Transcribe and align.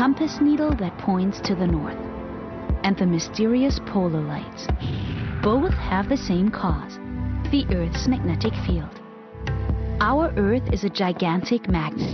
compass 0.00 0.40
needle 0.40 0.74
that 0.76 0.96
points 0.96 1.42
to 1.42 1.54
the 1.54 1.66
north, 1.66 1.98
and 2.84 2.96
the 2.96 3.04
mysterious 3.04 3.78
polar 3.84 4.22
lights. 4.22 4.66
Both 5.42 5.74
have 5.74 6.08
the 6.08 6.16
same 6.16 6.50
cause 6.50 6.98
the 7.50 7.66
Earth's 7.74 8.08
magnetic 8.08 8.54
field. 8.64 8.98
Our 10.00 10.32
Earth 10.38 10.72
is 10.72 10.84
a 10.84 10.88
gigantic 10.88 11.68
magnet. 11.68 12.08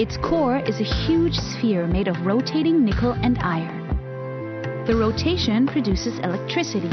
Its 0.00 0.16
core 0.16 0.58
is 0.66 0.80
a 0.80 0.94
huge 1.06 1.36
sphere 1.36 1.86
made 1.86 2.08
of 2.08 2.26
rotating 2.26 2.84
nickel 2.84 3.12
and 3.12 3.38
iron. 3.38 4.84
The 4.88 4.96
rotation 4.96 5.68
produces 5.68 6.18
electricity, 6.24 6.90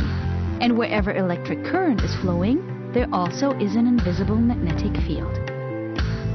and 0.61 0.77
wherever 0.77 1.11
electric 1.11 1.65
current 1.65 2.03
is 2.03 2.15
flowing, 2.17 2.91
there 2.93 3.07
also 3.11 3.53
is 3.53 3.75
an 3.75 3.87
invisible 3.87 4.35
magnetic 4.35 4.95
field. 5.07 5.48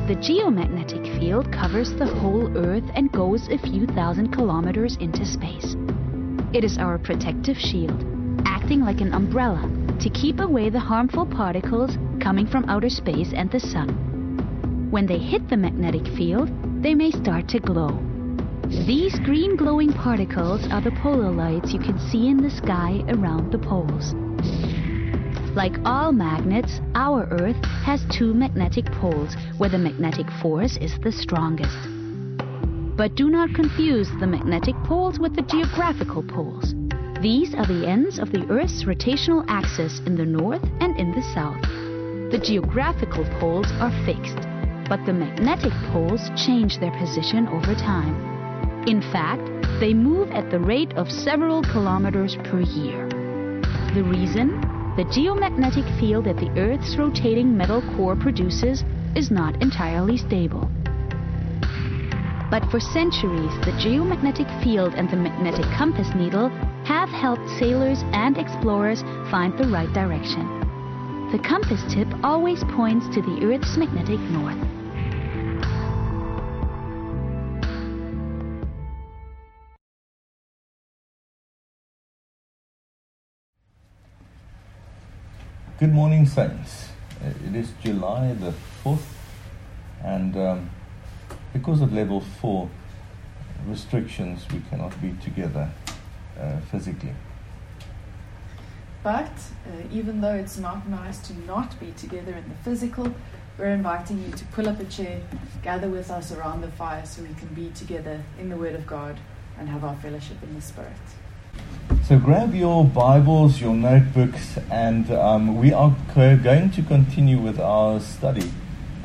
The 0.07 0.17
geomagnetic 0.17 1.19
field 1.19 1.51
covers 1.51 1.95
the 1.95 2.05
whole 2.05 2.55
Earth 2.59 2.85
and 2.95 3.11
goes 3.11 3.49
a 3.49 3.57
few 3.57 3.87
thousand 3.87 4.33
kilometers 4.33 4.99
into 5.01 5.25
space. 5.25 5.77
It 6.53 6.63
is 6.63 6.77
our 6.77 6.99
protective 6.99 7.57
shield, 7.57 8.05
acting 8.45 8.83
like 8.83 9.01
an 9.01 9.15
umbrella 9.15 9.67
to 10.01 10.11
keep 10.11 10.41
away 10.41 10.69
the 10.69 10.79
harmful 10.79 11.25
particles 11.25 11.97
coming 12.21 12.47
from 12.47 12.67
outer 12.67 12.91
space 12.91 13.33
and 13.35 13.51
the 13.51 13.59
sun. 13.59 14.89
When 14.91 15.07
they 15.07 15.17
hit 15.17 15.49
the 15.49 15.57
magnetic 15.57 16.07
field, 16.09 16.51
they 16.83 16.95
may 16.95 17.11
start 17.11 17.49
to 17.49 17.59
glow. 17.59 17.99
These 18.87 19.19
green 19.21 19.57
glowing 19.57 19.95
particles 19.95 20.69
are 20.71 20.83
the 20.83 20.93
polar 21.03 21.33
lights 21.33 21.73
you 21.73 21.79
can 21.79 21.99
see 21.99 22.29
in 22.29 22.37
the 22.37 22.51
sky 22.51 23.03
around 23.09 23.53
the 23.53 23.59
poles. 23.59 24.13
Like 25.55 25.79
all 25.85 26.11
magnets, 26.11 26.81
our 26.97 27.29
Earth 27.31 27.65
has 27.85 28.05
two 28.11 28.35
magnetic 28.35 28.87
poles 28.87 29.37
where 29.57 29.71
the 29.71 29.79
magnetic 29.79 30.27
force 30.43 30.77
is 30.79 30.99
the 30.99 31.13
strongest. 31.13 31.79
But 32.97 33.15
do 33.15 33.31
not 33.31 33.55
confuse 33.55 34.09
the 34.19 34.27
magnetic 34.27 34.75
poles 34.83 35.21
with 35.21 35.37
the 35.37 35.43
geographical 35.43 36.25
poles. 36.25 36.75
These 37.21 37.55
are 37.55 37.67
the 37.67 37.87
ends 37.87 38.19
of 38.19 38.33
the 38.33 38.45
Earth's 38.51 38.83
rotational 38.83 39.45
axis 39.47 40.01
in 40.07 40.17
the 40.17 40.27
north 40.27 40.65
and 40.81 40.99
in 40.99 41.13
the 41.13 41.23
south. 41.33 41.63
The 42.33 42.43
geographical 42.43 43.25
poles 43.39 43.71
are 43.79 43.93
fixed, 44.05 44.41
but 44.89 45.07
the 45.07 45.13
magnetic 45.13 45.73
poles 45.93 46.31
change 46.35 46.81
their 46.81 46.99
position 46.99 47.47
over 47.47 47.77
time. 47.77 48.85
In 48.89 49.01
fact, 49.01 49.49
they 49.79 49.95
move 49.95 50.33
at 50.33 50.51
the 50.51 50.59
rate 50.59 50.93
of 50.95 51.13
several 51.13 51.63
kilometers 51.63 52.35
per 52.43 52.59
year. 52.59 53.09
The 53.95 54.03
reason? 54.03 54.74
The 54.97 55.05
geomagnetic 55.07 55.99
field 55.99 56.27
that 56.27 56.37
the 56.37 56.51
Earth's 56.51 56.97
rotating 56.97 57.57
metal 57.57 57.83
core 57.97 58.15
produces 58.15 58.85
is 59.17 59.29
not 59.29 59.61
entirely 59.61 60.17
stable. 60.17 60.71
But 62.49 62.65
for 62.71 62.79
centuries, 62.79 63.51
the 63.67 63.75
geomagnetic 63.83 64.47
field 64.63 64.95
and 64.95 65.11
the 65.11 65.17
magnetic 65.17 65.65
compass 65.77 66.07
needle 66.15 66.49
have 66.85 67.09
helped 67.09 67.49
sailors 67.59 68.05
and 68.13 68.39
explorers 68.39 69.03
find 69.33 69.59
the 69.59 69.67
right 69.67 69.93
direction. 69.93 70.47
The 71.33 71.41
compass 71.41 71.83
tip 71.93 72.07
always 72.23 72.63
points 72.63 73.09
to 73.17 73.21
the 73.21 73.41
Earth's 73.43 73.77
magnetic 73.77 74.21
north. 74.31 74.84
Good 85.77 85.93
morning, 85.93 86.25
Saints. 86.25 86.91
Uh, 87.21 87.31
It 87.49 87.57
is 87.57 87.73
July 87.83 88.33
the 88.35 88.55
4th, 88.85 89.07
and 90.05 90.37
um, 90.37 90.71
because 91.53 91.81
of 91.81 91.93
level 91.93 92.21
4 92.21 92.69
restrictions, 93.67 94.47
we 94.53 94.61
cannot 94.71 95.01
be 95.03 95.15
together 95.21 95.69
uh, 96.41 96.61
physically. 96.71 97.15
But 99.03 99.33
uh, 99.67 99.83
even 99.93 100.21
though 100.21 100.35
it's 100.35 100.59
not 100.59 100.89
nice 100.89 101.19
to 101.27 101.35
not 101.45 101.79
be 101.81 101.91
together 101.97 102.33
in 102.33 102.49
the 102.49 102.55
physical, 102.63 103.13
we're 103.59 103.75
inviting 103.75 104.23
you 104.25 104.31
to 104.31 104.45
pull 104.47 104.69
up 104.69 104.79
a 104.79 104.85
chair, 104.85 105.21
gather 105.65 105.89
with 105.89 106.09
us 106.09 106.31
around 106.31 106.61
the 106.61 106.71
fire 106.71 107.05
so 107.05 107.23
we 107.23 107.35
can 107.35 107.49
be 107.49 107.71
together 107.71 108.23
in 108.39 108.49
the 108.49 108.57
Word 108.57 108.77
of 108.77 108.87
God 108.87 109.19
and 109.59 109.69
have 109.69 109.83
our 109.83 109.97
fellowship 109.97 110.41
in 110.43 110.55
the 110.55 110.63
Spirit. 110.63 110.93
So 112.07 112.19
grab 112.19 112.55
your 112.55 112.85
Bibles, 112.85 113.61
your 113.61 113.75
notebooks, 113.75 114.59
and 114.71 115.11
um, 115.11 115.59
we 115.59 115.73
are 115.73 115.97
going 116.15 116.71
to 116.73 116.83
continue 116.83 117.39
with 117.39 117.59
our 117.59 117.99
study 118.01 118.51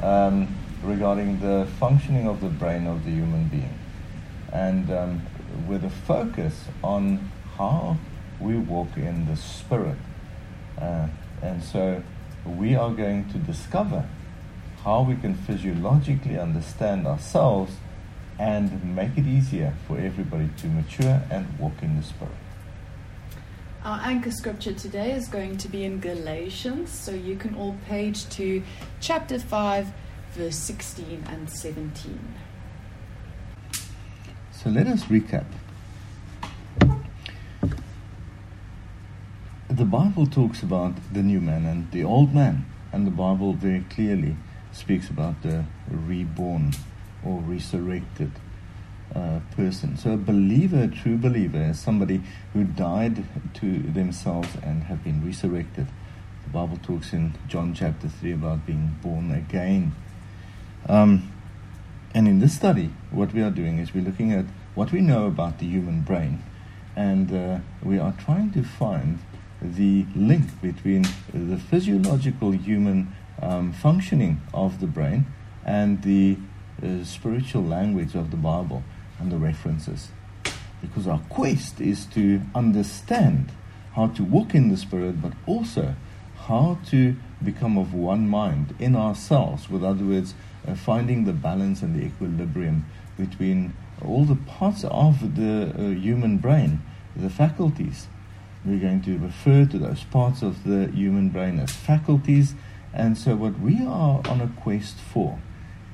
um, 0.01 0.53
regarding 0.83 1.39
the 1.39 1.67
functioning 1.79 2.27
of 2.27 2.41
the 2.41 2.49
brain 2.49 2.87
of 2.87 3.05
the 3.05 3.11
human 3.11 3.47
being, 3.47 3.79
and 4.51 4.91
um, 4.91 5.21
with 5.67 5.85
a 5.85 5.89
focus 5.89 6.65
on 6.83 7.31
how 7.57 7.97
we 8.39 8.57
walk 8.57 8.97
in 8.97 9.25
the 9.27 9.35
Spirit. 9.35 9.97
Uh, 10.77 11.07
and 11.41 11.63
so 11.63 12.03
we 12.45 12.75
are 12.75 12.91
going 12.91 13.29
to 13.31 13.37
discover 13.37 14.07
how 14.83 15.03
we 15.03 15.15
can 15.15 15.35
physiologically 15.35 16.37
understand 16.37 17.05
ourselves 17.07 17.73
and 18.37 18.95
make 18.95 19.17
it 19.17 19.25
easier 19.25 19.73
for 19.87 19.97
everybody 19.99 20.49
to 20.57 20.67
mature 20.67 21.21
and 21.29 21.59
walk 21.59 21.81
in 21.81 21.97
the 21.97 22.03
Spirit. 22.03 22.38
Our 23.85 24.01
anchor 24.03 24.31
scripture 24.31 24.73
today 24.73 25.13
is 25.13 25.29
going 25.29 25.55
to 25.59 25.69
be 25.69 25.85
in 25.85 26.01
Galatians, 26.01 26.89
so 26.89 27.11
you 27.11 27.37
can 27.37 27.55
all 27.55 27.77
page 27.87 28.27
to 28.31 28.61
chapter 28.99 29.39
5, 29.39 29.87
verse 30.33 30.57
16 30.57 31.23
and 31.29 31.49
17. 31.49 32.19
So 34.51 34.69
let 34.69 34.85
us 34.85 35.05
recap. 35.05 35.45
The 39.69 39.85
Bible 39.85 40.27
talks 40.27 40.61
about 40.61 40.95
the 41.13 41.23
new 41.23 41.39
man 41.39 41.65
and 41.65 41.89
the 41.91 42.03
old 42.03 42.35
man, 42.35 42.65
and 42.91 43.07
the 43.07 43.11
Bible 43.11 43.53
very 43.53 43.85
clearly 43.89 44.35
speaks 44.73 45.09
about 45.09 45.41
the 45.41 45.63
reborn 45.89 46.73
or 47.25 47.39
resurrected 47.39 48.33
uh, 49.15 49.39
person. 49.55 49.97
So 49.97 50.13
a 50.13 50.17
believer, 50.17 50.83
a 50.83 50.87
true 50.87 51.17
believer, 51.17 51.61
is 51.61 51.79
somebody 51.79 52.21
who 52.53 52.63
died 52.63 53.23
to 53.55 53.79
themselves 53.79 54.49
and 54.61 54.83
have 54.83 55.03
been 55.03 55.25
resurrected. 55.25 55.87
The 56.43 56.49
Bible 56.49 56.77
talks 56.81 57.13
in 57.13 57.33
John 57.47 57.73
chapter 57.73 58.07
3 58.07 58.33
about 58.33 58.65
being 58.65 58.97
born 59.01 59.31
again. 59.31 59.95
Um, 60.87 61.31
and 62.13 62.27
in 62.27 62.39
this 62.39 62.55
study, 62.55 62.91
what 63.11 63.33
we 63.33 63.41
are 63.41 63.51
doing 63.51 63.77
is 63.77 63.93
we're 63.93 64.03
looking 64.03 64.31
at 64.31 64.45
what 64.75 64.91
we 64.91 65.01
know 65.01 65.27
about 65.27 65.59
the 65.59 65.65
human 65.65 66.01
brain, 66.01 66.41
and 66.95 67.33
uh, 67.33 67.59
we 67.83 67.99
are 67.99 68.13
trying 68.13 68.51
to 68.51 68.63
find 68.63 69.19
the 69.61 70.05
link 70.15 70.61
between 70.61 71.05
the 71.33 71.57
physiological 71.57 72.51
human 72.51 73.13
um, 73.41 73.73
functioning 73.73 74.41
of 74.53 74.79
the 74.79 74.87
brain 74.87 75.25
and 75.65 76.01
the 76.03 76.37
uh, 76.81 77.03
spiritual 77.03 77.63
language 77.63 78.15
of 78.15 78.31
the 78.31 78.37
Bible 78.37 78.83
and 79.19 79.31
the 79.31 79.37
references. 79.37 80.09
Because 80.81 81.07
our 81.07 81.21
quest 81.29 81.81
is 81.81 82.05
to 82.07 82.41
understand 82.55 83.51
how 83.93 84.07
to 84.07 84.23
walk 84.23 84.55
in 84.55 84.69
the 84.69 84.77
Spirit, 84.77 85.21
but 85.21 85.33
also 85.45 85.95
how 86.47 86.77
to 86.87 87.15
become 87.43 87.77
of 87.77 87.93
one 87.93 88.27
mind 88.27 88.75
in 88.79 88.95
ourselves. 88.95 89.69
With 89.69 89.83
other 89.83 90.05
words, 90.05 90.33
uh, 90.67 90.75
finding 90.75 91.25
the 91.25 91.33
balance 91.33 91.81
and 91.81 91.95
the 91.95 92.05
equilibrium 92.05 92.85
between 93.17 93.73
all 94.05 94.23
the 94.25 94.35
parts 94.35 94.83
of 94.85 95.35
the 95.35 95.73
uh, 95.77 95.89
human 95.89 96.37
brain, 96.37 96.81
the 97.15 97.29
faculties. 97.29 98.07
We're 98.65 98.79
going 98.79 99.01
to 99.03 99.17
refer 99.17 99.65
to 99.65 99.77
those 99.77 100.03
parts 100.05 100.41
of 100.41 100.63
the 100.63 100.87
human 100.87 101.29
brain 101.29 101.59
as 101.59 101.71
faculties. 101.71 102.55
And 102.93 103.17
so, 103.17 103.35
what 103.35 103.59
we 103.59 103.81
are 103.85 104.21
on 104.27 104.41
a 104.41 104.51
quest 104.61 104.97
for 104.97 105.39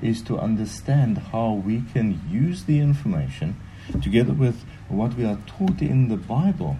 is 0.01 0.21
to 0.23 0.37
understand 0.37 1.17
how 1.17 1.51
we 1.53 1.81
can 1.93 2.21
use 2.29 2.63
the 2.65 2.79
information 2.79 3.55
together 4.01 4.33
with 4.33 4.65
what 4.89 5.15
we 5.15 5.25
are 5.25 5.37
taught 5.45 5.81
in 5.81 6.09
the 6.09 6.17
Bible 6.17 6.77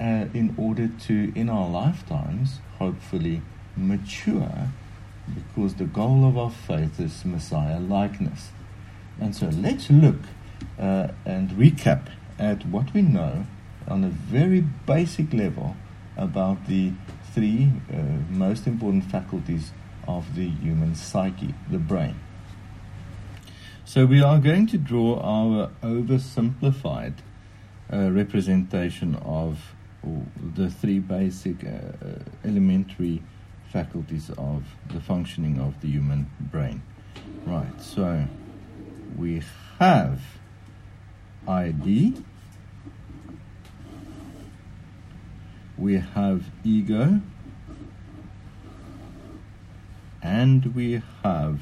uh, 0.00 0.26
in 0.34 0.54
order 0.58 0.88
to, 1.06 1.32
in 1.34 1.48
our 1.48 1.68
lifetimes, 1.68 2.60
hopefully 2.78 3.42
mature 3.76 4.68
because 5.34 5.74
the 5.74 5.84
goal 5.84 6.26
of 6.26 6.36
our 6.36 6.50
faith 6.50 7.00
is 7.00 7.24
Messiah 7.24 7.80
likeness. 7.80 8.50
And 9.20 9.34
so 9.34 9.46
let's 9.46 9.90
look 9.90 10.20
uh, 10.78 11.08
and 11.24 11.50
recap 11.50 12.08
at 12.38 12.66
what 12.66 12.92
we 12.92 13.02
know 13.02 13.46
on 13.86 14.04
a 14.04 14.08
very 14.08 14.60
basic 14.60 15.32
level 15.32 15.76
about 16.16 16.66
the 16.66 16.92
three 17.32 17.72
uh, 17.92 17.96
most 18.30 18.66
important 18.66 19.04
faculties 19.04 19.72
of 20.06 20.34
the 20.34 20.48
human 20.48 20.94
psyche, 20.94 21.54
the 21.70 21.78
brain. 21.78 22.16
So 23.86 24.06
we 24.06 24.22
are 24.22 24.38
going 24.38 24.66
to 24.68 24.78
draw 24.78 25.20
our 25.20 25.70
oversimplified 25.82 27.16
uh, 27.92 28.10
representation 28.10 29.14
of 29.16 29.74
the 30.54 30.70
three 30.70 31.00
basic 31.00 31.62
uh, 31.64 31.68
elementary 32.44 33.22
faculties 33.70 34.30
of 34.38 34.64
the 34.88 35.02
functioning 35.02 35.60
of 35.60 35.78
the 35.82 35.88
human 35.88 36.30
brain. 36.40 36.82
Right, 37.44 37.78
so 37.78 38.26
we 39.18 39.42
have 39.78 40.20
ID. 41.46 42.14
We 45.76 45.94
have 45.96 46.44
ego. 46.64 47.20
And 50.22 50.74
we 50.74 51.02
have 51.22 51.60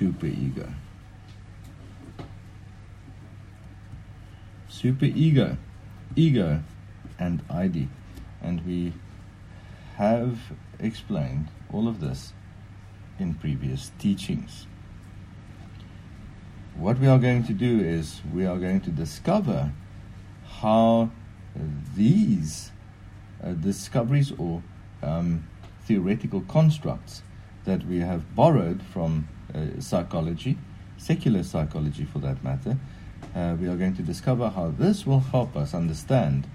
superego. 0.00 0.72
Superego, 4.70 5.58
ego, 6.16 6.62
and 7.18 7.42
ID. 7.50 7.88
And 8.42 8.64
we 8.66 8.94
have 9.96 10.38
explained 10.78 11.48
all 11.70 11.86
of 11.86 12.00
this 12.00 12.32
in 13.18 13.34
previous 13.34 13.90
teachings. 13.98 14.66
What 16.76 16.98
we 16.98 17.06
are 17.06 17.18
going 17.18 17.44
to 17.44 17.52
do 17.52 17.80
is 17.80 18.22
we 18.32 18.46
are 18.46 18.56
going 18.56 18.80
to 18.82 18.90
discover 18.90 19.72
how 20.60 21.10
these 21.94 22.70
uh, 23.44 23.52
discoveries 23.52 24.32
or 24.38 24.62
um, 25.02 25.46
theoretical 25.84 26.40
constructs 26.42 27.22
that 27.64 27.84
we 27.86 27.98
have 27.98 28.34
borrowed 28.34 28.82
from 28.82 29.28
psychology, 29.80 30.58
secular 30.96 31.42
psychology 31.42 32.04
for 32.04 32.18
that 32.20 32.42
matter, 32.42 32.76
uh, 33.34 33.56
we 33.60 33.68
are 33.68 33.76
going 33.76 33.94
to 33.96 34.02
discover 34.02 34.48
how 34.48 34.72
this 34.76 35.06
will 35.06 35.20
help 35.20 35.56
us 35.56 35.74
understand 35.74 36.46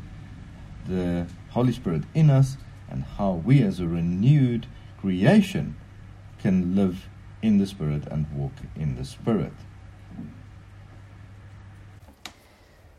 the 0.87 1.25
Holy 1.51 1.71
Spirit 1.71 2.03
in 2.13 2.29
us 2.29 2.57
and 2.89 3.03
how 3.03 3.41
we, 3.45 3.61
as 3.63 3.79
a 3.79 3.87
renewed 3.87 4.67
creation, 4.99 5.75
can 6.39 6.75
live 6.75 7.07
in 7.41 7.57
the 7.57 7.65
Spirit 7.65 8.05
and 8.07 8.25
walk 8.31 8.51
in 8.75 8.95
the 8.95 9.05
Spirit. 9.05 9.53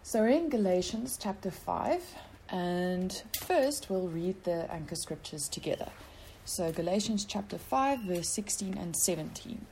So 0.02 0.20
we're 0.20 0.28
in 0.28 0.48
Galatians 0.48 1.18
chapter 1.20 1.50
5, 1.50 2.02
and 2.50 3.22
first 3.40 3.90
we'll 3.90 4.08
read 4.08 4.44
the 4.44 4.70
anchor 4.72 4.94
scriptures 4.94 5.48
together. 5.48 5.88
So 6.44 6.70
Galatians 6.70 7.24
chapter 7.24 7.58
5, 7.58 8.00
verse 8.02 8.28
16 8.28 8.78
and 8.78 8.96
17. 8.96 9.66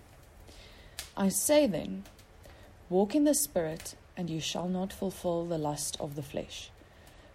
I 1.17 1.29
say 1.29 1.67
then, 1.67 2.05
walk 2.91 3.15
in 3.15 3.25
the 3.25 3.35
Spirit, 3.35 3.95
and 4.17 4.29
you 4.29 4.41
shall 4.41 4.69
not 4.69 4.93
fulfill 4.93 5.45
the 5.45 5.59
lust 5.59 5.97
of 6.01 6.17
the 6.17 6.23
flesh. 6.23 6.71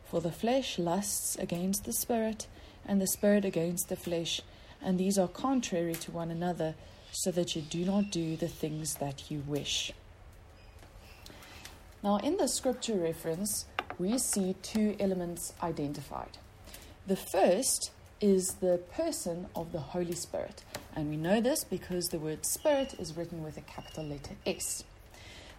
For 0.06 0.20
the 0.20 0.32
flesh 0.32 0.78
lusts 0.78 1.38
against 1.38 1.86
the 1.86 1.94
Spirit, 1.94 2.48
and 2.86 3.00
the 3.00 3.08
Spirit 3.08 3.46
against 3.46 3.88
the 3.88 3.96
flesh, 3.96 4.42
and 4.82 5.00
these 5.00 5.18
are 5.18 5.28
contrary 5.28 5.96
to 5.96 6.12
one 6.12 6.30
another, 6.30 6.76
so 7.12 7.32
that 7.32 7.56
you 7.56 7.62
do 7.62 7.86
not 7.86 8.12
do 8.12 8.36
the 8.36 8.48
things 8.48 8.96
that 8.96 9.32
you 9.32 9.44
wish. 9.48 9.94
Now, 12.04 12.18
in 12.18 12.38
the 12.38 12.48
scripture 12.48 12.96
reference, 12.96 13.66
we 13.98 14.18
see 14.18 14.56
two 14.62 14.96
elements 15.00 15.54
identified. 15.62 16.38
The 17.08 17.18
first 17.18 17.92
is 18.22 18.56
the 18.56 18.80
person 18.94 19.48
of 19.56 19.72
the 19.72 19.80
Holy 19.80 20.16
Spirit, 20.16 20.64
and 21.00 21.10
we 21.10 21.16
know 21.16 21.40
this 21.40 21.64
because 21.64 22.08
the 22.08 22.20
word 22.20 22.46
Spirit 22.46 22.94
is 23.00 23.16
written 23.16 23.42
with 23.42 23.58
a 23.58 23.62
capital 23.62 24.04
letter 24.04 24.36
S. 24.46 24.84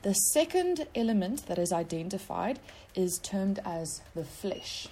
The 0.03 0.13
second 0.13 0.87
element 0.95 1.47
that 1.47 1.59
is 1.59 1.73
identified 1.73 2.59
is 2.95 3.19
termed 3.19 3.59
as 3.65 4.03
the 4.15 4.25
flesh. 4.25 4.89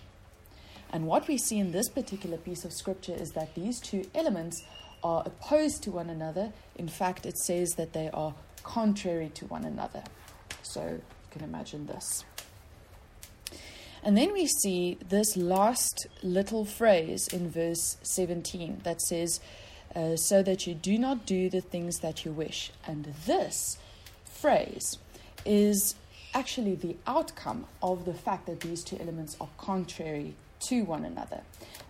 And 0.91 1.07
what 1.07 1.29
we 1.29 1.37
see 1.37 1.59
in 1.59 1.73
this 1.73 1.91
particular 1.91 2.39
piece 2.39 2.65
of 2.65 2.73
scripture 2.73 3.13
is 3.13 3.33
that 3.33 3.55
these 3.55 3.79
two 3.79 4.07
elements 4.15 4.65
are 5.05 5.23
opposed 5.27 5.83
to 5.83 5.91
one 5.91 6.09
another. 6.09 6.53
In 6.77 6.89
fact, 6.89 7.27
it 7.27 7.37
says 7.37 7.71
that 7.77 7.93
they 7.93 8.09
are 8.15 8.35
contrary 8.63 9.31
to 9.35 9.45
one 9.47 9.65
another. 9.65 10.03
So 10.63 10.83
you 10.83 11.03
can 11.31 11.45
imagine 11.45 11.87
this. 11.87 12.25
And 14.03 14.17
then 14.17 14.33
we 14.33 14.47
see 14.47 14.97
this 15.07 15.37
last 15.37 16.07
little 16.23 16.65
phrase 16.65 17.29
in 17.29 17.51
verse 17.51 17.99
17 18.03 18.81
that 18.85 19.03
says, 19.03 19.41
uh, 19.95 20.17
So 20.17 20.43
that 20.43 20.67
you 20.67 20.75
do 20.75 20.99
not 20.99 21.27
do 21.27 21.49
the 21.49 21.61
things 21.61 22.01
that 22.01 22.25
you 22.25 22.33
wish. 22.33 22.71
And 22.87 23.15
this 23.27 23.79
phrase 24.25 24.99
is 25.45 25.95
actually 26.35 26.75
the 26.75 26.97
outcome 27.07 27.67
of 27.83 28.05
the 28.05 28.15
fact 28.15 28.47
that 28.47 28.61
these 28.61 28.85
two 28.85 28.99
elements 29.01 29.37
are 29.41 29.49
contrary 29.57 30.35
to 30.61 30.83
one 30.83 31.05
another. 31.05 31.41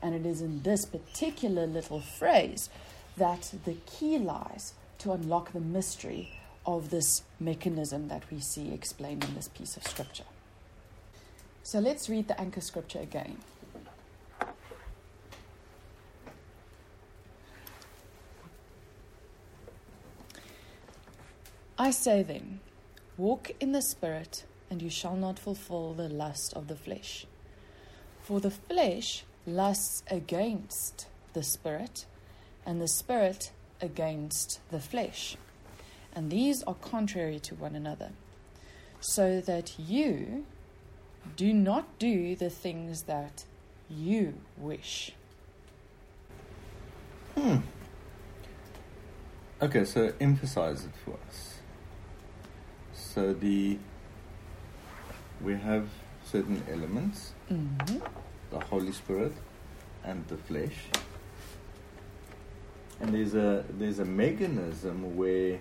And 0.01 0.15
it 0.15 0.25
is 0.25 0.41
in 0.41 0.63
this 0.63 0.85
particular 0.85 1.67
little 1.67 2.01
phrase 2.01 2.71
that 3.17 3.53
the 3.65 3.75
key 3.87 4.19
lies 4.19 4.75
to 4.99 5.13
unlock 5.13 5.53
the 5.53 5.61
mystery 5.61 6.33
of 6.67 6.91
this 6.91 7.23
mechanism 7.41 8.09
that 8.09 8.23
we 8.31 8.41
see 8.41 8.73
explained 8.73 9.25
in 9.25 9.35
this 9.35 9.49
piece 9.49 9.77
of 9.77 9.85
scripture. 9.85 10.25
So 11.63 11.81
let's 11.81 12.09
read 12.09 12.29
the 12.29 12.41
anchor 12.41 12.61
scripture 12.61 13.01
again. 13.01 13.39
I 21.79 21.91
say 21.91 22.23
then, 22.23 22.61
walk 23.17 23.53
in 23.61 23.73
the 23.73 23.83
Spirit, 23.83 24.45
and 24.71 24.83
you 24.83 24.91
shall 24.91 25.17
not 25.17 25.39
fulfill 25.39 25.95
the 25.95 26.09
lust 26.09 26.53
of 26.55 26.69
the 26.69 26.77
flesh. 26.77 27.27
For 28.23 28.41
the 28.41 28.51
flesh 28.51 29.25
lusts 29.47 30.03
against 30.11 31.07
the 31.33 31.43
Spirit, 31.43 32.05
and 32.67 32.81
the 32.81 32.89
Spirit 32.89 33.53
against 33.81 34.61
the 34.71 34.81
flesh 34.81 35.37
and 36.19 36.33
these 36.33 36.65
are 36.65 36.75
contrary 36.75 37.39
to 37.39 37.55
one 37.55 37.77
another, 37.77 38.11
so 38.99 39.41
that 39.41 39.79
you 39.79 40.47
do 41.37 41.53
not 41.53 41.99
do 42.01 42.35
the 42.35 42.51
things 42.51 43.03
that 43.03 43.45
you 43.89 44.35
wish. 44.57 45.13
Hmm. 47.37 47.59
Okay, 49.63 49.85
so 49.85 50.13
emphasize 50.21 50.85
it 50.85 50.91
for 51.05 51.17
us. 51.29 51.48
So 53.19 53.33
the 53.33 53.77
we 55.41 55.57
have 55.57 55.89
certain 56.25 56.63
elements, 56.71 57.33
mm-hmm. 57.51 57.99
the 58.53 58.61
Holy 58.67 58.93
Spirit 58.93 59.33
and 60.05 60.25
the 60.29 60.37
flesh. 60.37 60.77
And 63.01 63.13
there's 63.13 63.35
a 63.35 63.65
there's 63.71 63.99
a 63.99 64.05
mechanism 64.05 65.17
where 65.17 65.59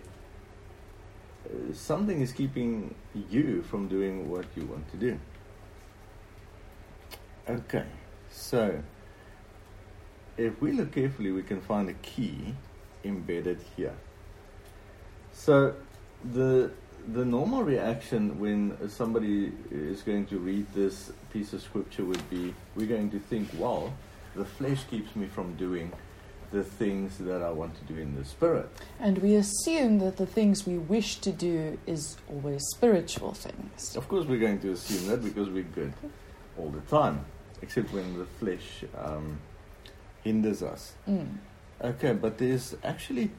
something 1.74 2.22
is 2.22 2.31
keeping 2.31 2.93
you 3.27 3.63
from 3.63 3.88
doing 3.88 4.29
what 4.29 4.46
you 4.55 4.67
want 4.67 4.88
to 4.91 4.98
do. 4.98 5.20
Okay, 7.50 7.88
so 8.29 8.84
if 10.38 10.62
we 10.62 10.74
look 10.74 10.91
carefully, 10.91 11.31
we 11.31 11.41
can 11.41 11.62
find 11.62 11.89
a 11.89 11.98
key 12.03 12.53
embedded 13.03 13.60
here. 13.75 13.96
So 15.34 15.74
the 16.24 16.72
the 17.13 17.23
normal 17.23 17.63
reaction 17.63 18.39
when 18.39 18.77
somebody 18.89 19.51
is 19.71 20.01
going 20.01 20.25
to 20.27 20.37
read 20.39 20.65
this 20.73 21.11
piece 21.31 21.53
of 21.53 21.61
scripture 21.61 22.03
would 22.03 22.29
be 22.29 22.53
we're 22.75 22.87
going 22.87 23.09
to 23.11 23.19
think, 23.19 23.49
well, 23.57 23.93
the 24.35 24.45
flesh 24.45 24.83
keeps 24.89 25.15
me 25.15 25.27
from 25.27 25.55
doing 25.55 25.91
the 26.51 26.63
things 26.63 27.17
that 27.17 27.41
I 27.41 27.49
want 27.49 27.75
to 27.75 27.93
do 27.93 27.99
in 27.99 28.15
the 28.15 28.23
spirit. 28.23 28.69
And 28.99 29.17
we 29.19 29.35
assume 29.35 29.99
that 29.99 30.17
the 30.17 30.25
things 30.25 30.65
we 30.65 30.77
wish 30.77 31.17
to 31.17 31.31
do 31.31 31.77
is 31.85 32.17
always 32.29 32.63
spiritual 32.75 33.33
things. 33.33 33.95
Of 33.95 34.07
course, 34.07 34.25
we're 34.25 34.39
going 34.39 34.59
to 34.59 34.71
assume 34.71 35.07
that 35.07 35.23
because 35.23 35.49
we're 35.49 35.63
good 35.63 35.93
all 36.57 36.69
the 36.69 36.81
time, 36.81 37.25
except 37.61 37.91
when 37.91 38.17
the 38.17 38.25
flesh 38.25 38.85
um, 38.97 39.39
hinders 40.23 40.63
us. 40.63 40.93
Mm. 41.07 41.37
Okay, 41.81 42.13
but 42.13 42.37
there's 42.37 42.75
actually 42.83 43.31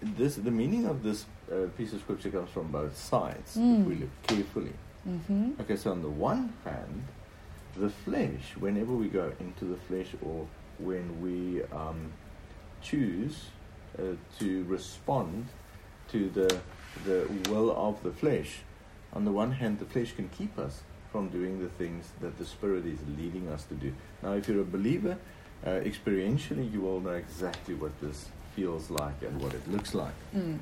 this. 0.00 0.36
The 0.36 0.50
meaning 0.50 0.86
of 0.86 1.02
this 1.02 1.26
uh, 1.52 1.66
piece 1.76 1.92
of 1.92 2.00
scripture 2.00 2.30
comes 2.30 2.50
from 2.50 2.68
both 2.68 2.96
sides 2.96 3.56
mm. 3.56 3.80
if 3.80 3.86
we 3.86 3.94
look 3.96 4.22
carefully. 4.22 4.72
Mm-hmm. 5.08 5.60
Okay, 5.60 5.76
so 5.76 5.92
on 5.92 6.02
the 6.02 6.08
one 6.08 6.52
hand, 6.64 7.04
the 7.76 7.90
flesh, 7.90 8.54
whenever 8.58 8.92
we 8.92 9.08
go 9.08 9.32
into 9.38 9.64
the 9.64 9.76
flesh 9.76 10.08
or 10.22 10.46
when 10.78 11.20
we 11.22 11.62
um, 11.72 12.12
choose 12.82 13.46
uh, 13.98 14.02
to 14.38 14.64
respond 14.64 15.46
to 16.08 16.28
the, 16.30 16.60
the 17.04 17.28
will 17.50 17.70
of 17.76 18.02
the 18.02 18.10
flesh, 18.10 18.60
on 19.12 19.24
the 19.24 19.32
one 19.32 19.52
hand, 19.52 19.78
the 19.78 19.84
flesh 19.84 20.12
can 20.14 20.28
keep 20.28 20.58
us 20.58 20.82
from 21.12 21.28
doing 21.28 21.60
the 21.60 21.68
things 21.68 22.10
that 22.20 22.36
the 22.36 22.44
Spirit 22.44 22.84
is 22.84 22.98
leading 23.16 23.48
us 23.48 23.64
to 23.64 23.74
do. 23.74 23.92
Now, 24.22 24.32
if 24.32 24.48
you're 24.48 24.60
a 24.60 24.64
believer, 24.64 25.16
uh, 25.64 25.70
experientially, 25.70 26.70
you 26.70 26.80
will 26.80 27.00
know 27.00 27.10
exactly 27.10 27.74
what 27.74 27.98
this 28.00 28.28
feels 28.54 28.90
like 28.90 29.22
and 29.22 29.40
what 29.40 29.54
it 29.54 29.66
looks 29.70 29.94
like. 29.94 30.14
Mm. 30.34 30.58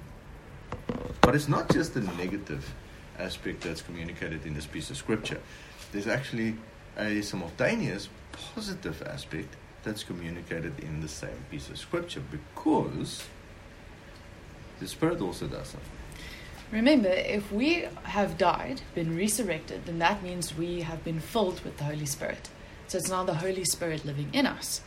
But 1.25 1.35
it's 1.35 1.49
not 1.49 1.73
just 1.73 1.95
the 1.95 2.02
negative 2.02 2.75
aspect 3.19 3.62
that's 3.62 3.81
communicated 3.81 4.45
in 4.45 4.54
this 4.54 4.66
piece 4.66 4.90
of 4.90 4.97
scripture. 4.97 5.40
There's 5.90 6.07
actually 6.07 6.57
a 6.99 7.23
simultaneous 7.23 8.09
positive 8.33 9.02
aspect 9.02 9.57
that's 9.85 10.04
communicated 10.04 10.81
in 10.81 11.00
the 11.00 11.09
same 11.09 11.45
piece 11.50 11.71
of 11.71 11.78
scripture 11.78 12.23
because 12.31 13.25
the 14.81 14.88
Spirit 14.88 15.21
also 15.21 15.47
does 15.47 15.69
something. 15.69 15.90
Remember, 16.71 17.09
if 17.09 17.52
we 17.52 17.87
have 18.02 18.37
died, 18.37 18.83
been 18.95 19.16
resurrected, 19.16 19.87
then 19.87 19.99
that 20.00 20.23
means 20.23 20.57
we 20.57 20.81
have 20.81 21.04
been 21.04 21.21
filled 21.21 21.61
with 21.64 21.78
the 21.78 21.85
Holy 21.85 22.07
Spirit. 22.07 22.50
So 22.88 22.99
it's 22.99 23.09
now 23.09 23.25
the 23.25 23.35
Holy 23.35 23.64
Spirit 23.64 24.04
living 24.04 24.28
in 24.33 24.47
us, 24.47 24.81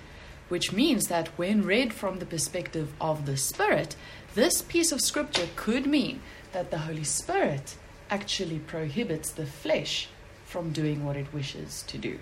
which 0.50 0.72
means 0.72 1.08
that 1.08 1.28
when 1.38 1.64
read 1.64 1.94
from 1.94 2.20
the 2.20 2.26
perspective 2.26 2.94
of 3.02 3.26
the 3.26 3.38
Spirit, 3.38 3.96
this 4.36 4.62
piece 4.62 4.92
of 4.92 5.02
scripture 5.02 5.48
could 5.56 5.86
mean 5.86 6.22
that 6.54 6.72
the 6.72 6.80
Holy 6.80 7.04
Spirit 7.04 7.76
actually 8.10 8.60
prohibits 8.60 9.32
the 9.32 9.46
flesh 9.46 10.10
from 10.46 10.72
doing 10.72 11.06
what 11.06 11.18
it 11.18 11.34
wishes 11.34 11.84
to 11.88 11.98
do. 11.98 12.20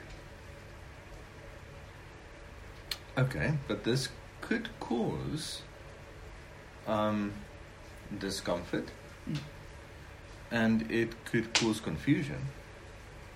Okay, 3.17 3.53
but 3.67 3.83
this 3.83 4.09
could 4.41 4.69
cause 4.79 5.61
um, 6.87 7.33
discomfort 8.19 8.89
Mm. 9.27 9.39
and 10.51 10.91
it 10.91 11.25
could 11.25 11.51
cause 11.55 11.79
confusion. 11.79 12.49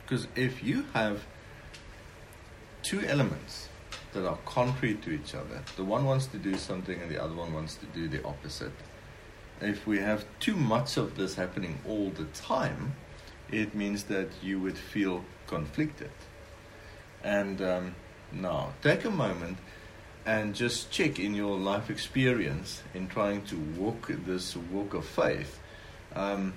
Because 0.03 0.27
if 0.35 0.63
you 0.63 0.85
have 0.93 1.25
two 2.83 3.01
elements 3.01 3.68
that 4.13 4.27
are 4.27 4.37
contrary 4.45 4.95
to 4.95 5.11
each 5.11 5.35
other, 5.35 5.61
the 5.75 5.83
one 5.83 6.05
wants 6.05 6.27
to 6.27 6.37
do 6.37 6.55
something 6.57 6.99
and 7.01 7.09
the 7.09 7.21
other 7.21 7.35
one 7.35 7.53
wants 7.53 7.75
to 7.75 7.85
do 7.87 8.07
the 8.07 8.25
opposite. 8.25 8.71
If 9.61 9.85
we 9.85 9.99
have 9.99 10.25
too 10.39 10.55
much 10.55 10.97
of 10.97 11.17
this 11.17 11.35
happening 11.35 11.79
all 11.87 12.09
the 12.09 12.25
time, 12.25 12.95
it 13.51 13.75
means 13.75 14.03
that 14.05 14.29
you 14.41 14.59
would 14.59 14.77
feel 14.77 15.23
conflicted. 15.47 16.11
And 17.23 17.61
um, 17.61 17.95
now, 18.31 18.73
take 18.81 19.05
a 19.05 19.09
moment 19.09 19.57
and 20.25 20.53
just 20.53 20.91
check 20.91 21.19
in 21.19 21.33
your 21.33 21.57
life 21.57 21.89
experience 21.89 22.83
in 22.93 23.07
trying 23.07 23.41
to 23.43 23.57
walk 23.77 24.11
this 24.25 24.55
walk 24.55 24.93
of 24.93 25.05
faith. 25.05 25.59
Um, 26.15 26.53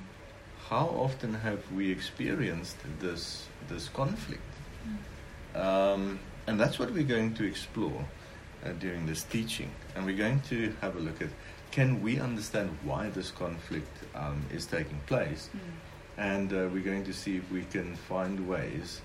how 0.69 0.87
often 0.87 1.35
have 1.35 1.71
we 1.73 1.91
experienced 1.91 2.77
this 3.01 3.47
this 3.69 3.89
conflict? 3.89 4.43
Um, 5.55 6.19
and 6.47 6.59
that's 6.59 6.79
what 6.79 6.93
we're 6.93 7.03
going 7.03 7.35
to 7.35 7.45
explore 7.45 8.05
uh, 8.65 8.71
during 8.79 9.07
this 9.07 9.23
teaching. 9.25 9.71
And 9.95 10.05
we're 10.05 10.17
going 10.17 10.41
to 10.49 10.75
have 10.81 10.97
a 10.97 11.01
look 11.01 11.21
at 11.23 11.29
can 11.71 12.03
we 12.03 12.21
understand 12.21 12.77
why 12.85 13.09
this 13.09 13.31
conflict 13.31 13.89
um, 14.15 14.45
is 14.53 14.67
taking 14.67 14.99
place? 15.07 15.49
And 16.19 16.53
uh, 16.53 16.69
we're 16.71 16.85
going 16.85 17.05
to 17.05 17.15
see 17.15 17.39
if 17.39 17.51
we 17.51 17.65
can 17.65 17.97
find 17.97 18.47
ways 18.47 19.01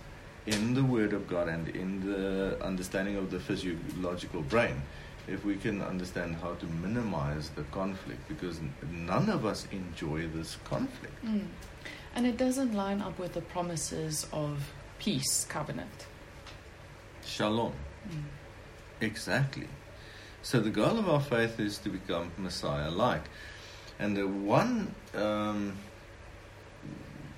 in 0.45 0.73
the 0.73 0.83
Word 0.83 1.13
of 1.13 1.27
God 1.27 1.47
and 1.47 1.69
in 1.69 2.05
the 2.05 2.57
understanding 2.61 3.15
of 3.15 3.31
the 3.31 3.39
physiological 3.39 4.41
brain, 4.41 4.81
if 5.27 5.43
we 5.45 5.55
can 5.55 5.81
understand 5.81 6.35
how 6.35 6.55
to 6.55 6.65
minimize 6.65 7.49
the 7.49 7.63
conflict, 7.63 8.27
because 8.27 8.59
none 8.91 9.29
of 9.29 9.45
us 9.45 9.67
enjoy 9.71 10.27
this 10.27 10.57
conflict. 10.65 11.25
Mm. 11.25 11.47
And 12.15 12.25
it 12.25 12.37
doesn't 12.37 12.73
line 12.73 13.01
up 13.01 13.17
with 13.19 13.33
the 13.33 13.41
promises 13.41 14.27
of 14.33 14.71
peace 14.99 15.45
covenant. 15.49 16.07
Shalom. 17.27 17.73
Exactly. 19.01 19.67
So 20.41 20.61
the 20.61 20.69
goal 20.69 20.97
of 20.97 21.09
our 21.09 21.19
faith 21.19 21.59
is 21.59 21.77
to 21.79 21.89
become 21.89 22.31
Messiah-like, 22.37 23.23
and 23.99 24.15
the 24.15 24.25
one 24.27 24.95
um, 25.13 25.77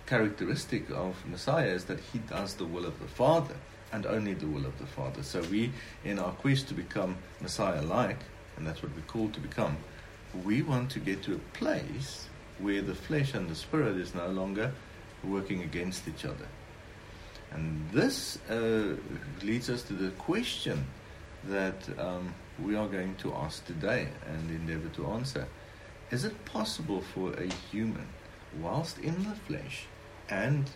characteristic 0.05 0.89
of 0.91 1.15
Messiah 1.25 1.69
is 1.69 1.85
that 1.85 1.99
he 1.99 2.19
does 2.19 2.53
the 2.53 2.65
will 2.65 2.85
of 2.85 2.99
the 2.99 3.07
Father 3.07 3.55
and 3.91 4.05
only 4.05 4.35
the 4.35 4.45
will 4.45 4.65
of 4.65 4.77
the 4.77 4.85
Father. 4.85 5.23
So 5.23 5.41
we, 5.43 5.71
in 6.05 6.19
our 6.19 6.33
quest 6.33 6.67
to 6.67 6.75
become 6.75 7.17
Messiah-like, 7.41 8.19
and 8.57 8.67
that's 8.67 8.83
what 8.83 8.95
we're 8.95 9.01
called 9.01 9.33
to 9.33 9.39
become, 9.39 9.75
we 10.45 10.61
want 10.61 10.91
to 10.91 10.99
get 10.99 11.23
to 11.23 11.33
a 11.33 11.57
place 11.57 12.27
where 12.59 12.83
the 12.83 12.93
flesh 12.93 13.33
and 13.33 13.49
the 13.49 13.55
spirit 13.55 13.97
is 13.97 14.13
no 14.13 14.27
longer 14.27 14.71
working 15.23 15.63
against 15.63 16.07
each 16.07 16.25
other. 16.25 16.47
And 17.51 17.89
this 17.91 18.37
uh, 18.49 18.95
leads 19.41 19.69
us 19.69 19.83
to 19.83 19.93
the 19.93 20.11
question 20.11 20.85
that 21.45 21.81
um, 21.97 22.33
we 22.61 22.75
are 22.75 22.87
going 22.87 23.15
to 23.15 23.33
ask 23.33 23.65
today 23.65 24.09
and 24.27 24.49
endeavor 24.49 24.89
to 24.95 25.07
answer. 25.07 25.47
Is 26.11 26.25
it 26.25 26.45
possible 26.45 27.01
for 27.01 27.33
a 27.33 27.47
human, 27.71 28.07
whilst 28.61 28.97
in 28.99 29.23
the 29.23 29.35
flesh, 29.35 29.85
and 30.29 30.69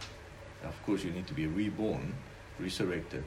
of 0.64 0.82
course 0.86 1.04
you 1.04 1.12
need 1.12 1.28
to 1.28 1.34
be 1.34 1.48
reborn, 1.48 2.14
resurrected, 2.60 3.24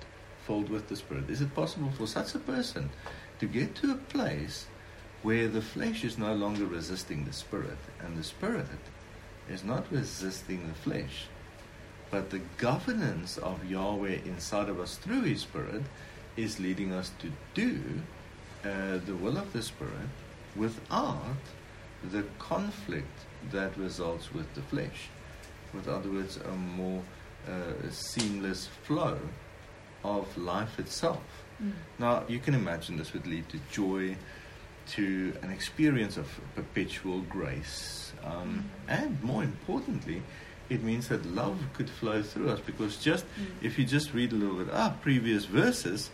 filled 0.47 0.71
with 0.71 0.89
the 0.89 0.97
Spirit, 0.97 1.29
is 1.29 1.41
it 1.41 1.55
possible 1.55 1.91
for 1.91 2.07
such 2.07 2.35
a 2.35 2.39
person 2.39 2.91
to 3.41 3.47
get 3.47 3.75
to 3.77 3.93
a 3.93 3.97
place 3.97 4.67
where 5.23 5.49
the 5.49 5.61
flesh 5.61 6.05
is 6.05 6.17
no 6.17 6.35
longer 6.35 6.65
resisting 6.65 7.25
the 7.25 7.33
Spirit 7.33 7.79
and 8.01 8.17
the 8.17 8.23
Spirit 8.23 8.67
is 9.51 9.65
not 9.65 9.85
resisting 9.91 10.69
the 10.69 10.75
flesh? 10.75 11.27
But 12.11 12.31
the 12.31 12.41
governance 12.59 13.37
of 13.39 13.69
Yahweh 13.69 14.19
inside 14.25 14.69
of 14.69 14.81
us 14.81 14.97
through 14.97 15.23
His 15.23 15.43
Spirit 15.43 15.83
is 16.37 16.61
leading 16.61 16.93
us 16.93 17.11
to 17.19 17.33
do 17.55 17.81
uh, 18.65 18.99
the 19.05 19.15
will 19.15 19.37
of 19.37 19.53
the 19.53 19.63
Spirit 19.63 20.09
without 20.55 21.21
the 22.11 22.25
conflict 22.39 23.27
that 23.51 23.77
results 23.77 24.33
with 24.33 24.53
the 24.55 24.63
flesh. 24.63 25.09
With 25.75 25.89
other 25.89 26.11
words, 26.11 26.39
a 26.39 26.53
more 26.53 27.03
uh, 27.49 27.91
seamless 27.91 28.69
flow 28.85 29.19
of 30.05 30.37
life 30.37 30.79
itself. 30.79 31.23
Mm. 31.63 31.73
Now, 31.99 32.25
you 32.29 32.39
can 32.39 32.55
imagine 32.55 32.97
this 32.97 33.13
would 33.13 33.27
lead 33.27 33.49
to 33.49 33.59
joy, 33.71 34.17
to 34.89 35.37
an 35.43 35.51
experience 35.51 36.17
of 36.17 36.29
perpetual 36.55 37.21
grace, 37.23 38.13
um, 38.25 38.71
and 38.89 39.23
more 39.23 39.43
importantly, 39.43 40.23
it 40.69 40.83
means 40.83 41.09
that 41.09 41.25
love 41.27 41.59
could 41.75 41.89
flow 41.89 42.23
through 42.23 42.51
us 42.51 42.61
because 42.61 42.97
just 42.97 43.25
Mm. 43.39 43.47
if 43.63 43.79
you 43.79 43.85
just 43.85 44.13
read 44.15 44.33
a 44.33 44.35
little 44.37 44.57
bit 44.57 44.69
ah 44.73 44.95
previous 45.03 45.45
verses, 45.45 46.11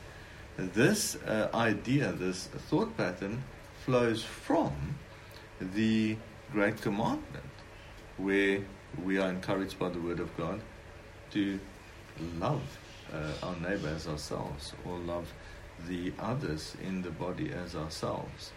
this 0.57 1.17
uh, 1.27 1.49
idea, 1.55 2.13
this 2.13 2.49
thought 2.69 2.97
pattern, 2.97 3.43
flows 3.85 4.23
from 4.23 4.73
the 5.61 6.17
Great 6.53 6.81
Commandment, 6.83 7.53
where 8.19 8.61
we 9.03 9.19
are 9.19 9.31
encouraged 9.31 9.79
by 9.79 9.89
the 9.89 9.99
Word 10.01 10.21
of 10.21 10.37
God 10.37 10.61
to 11.33 11.59
love 12.39 12.63
uh, 13.13 13.47
our 13.47 13.57
neighbor 13.57 13.89
as 13.89 14.07
ourselves, 14.07 14.75
or 14.85 14.99
love 14.99 15.33
the 15.89 16.13
others 16.19 16.77
in 16.87 17.03
the 17.03 17.11
body 17.11 17.51
as 17.53 17.75
ourselves. 17.75 18.53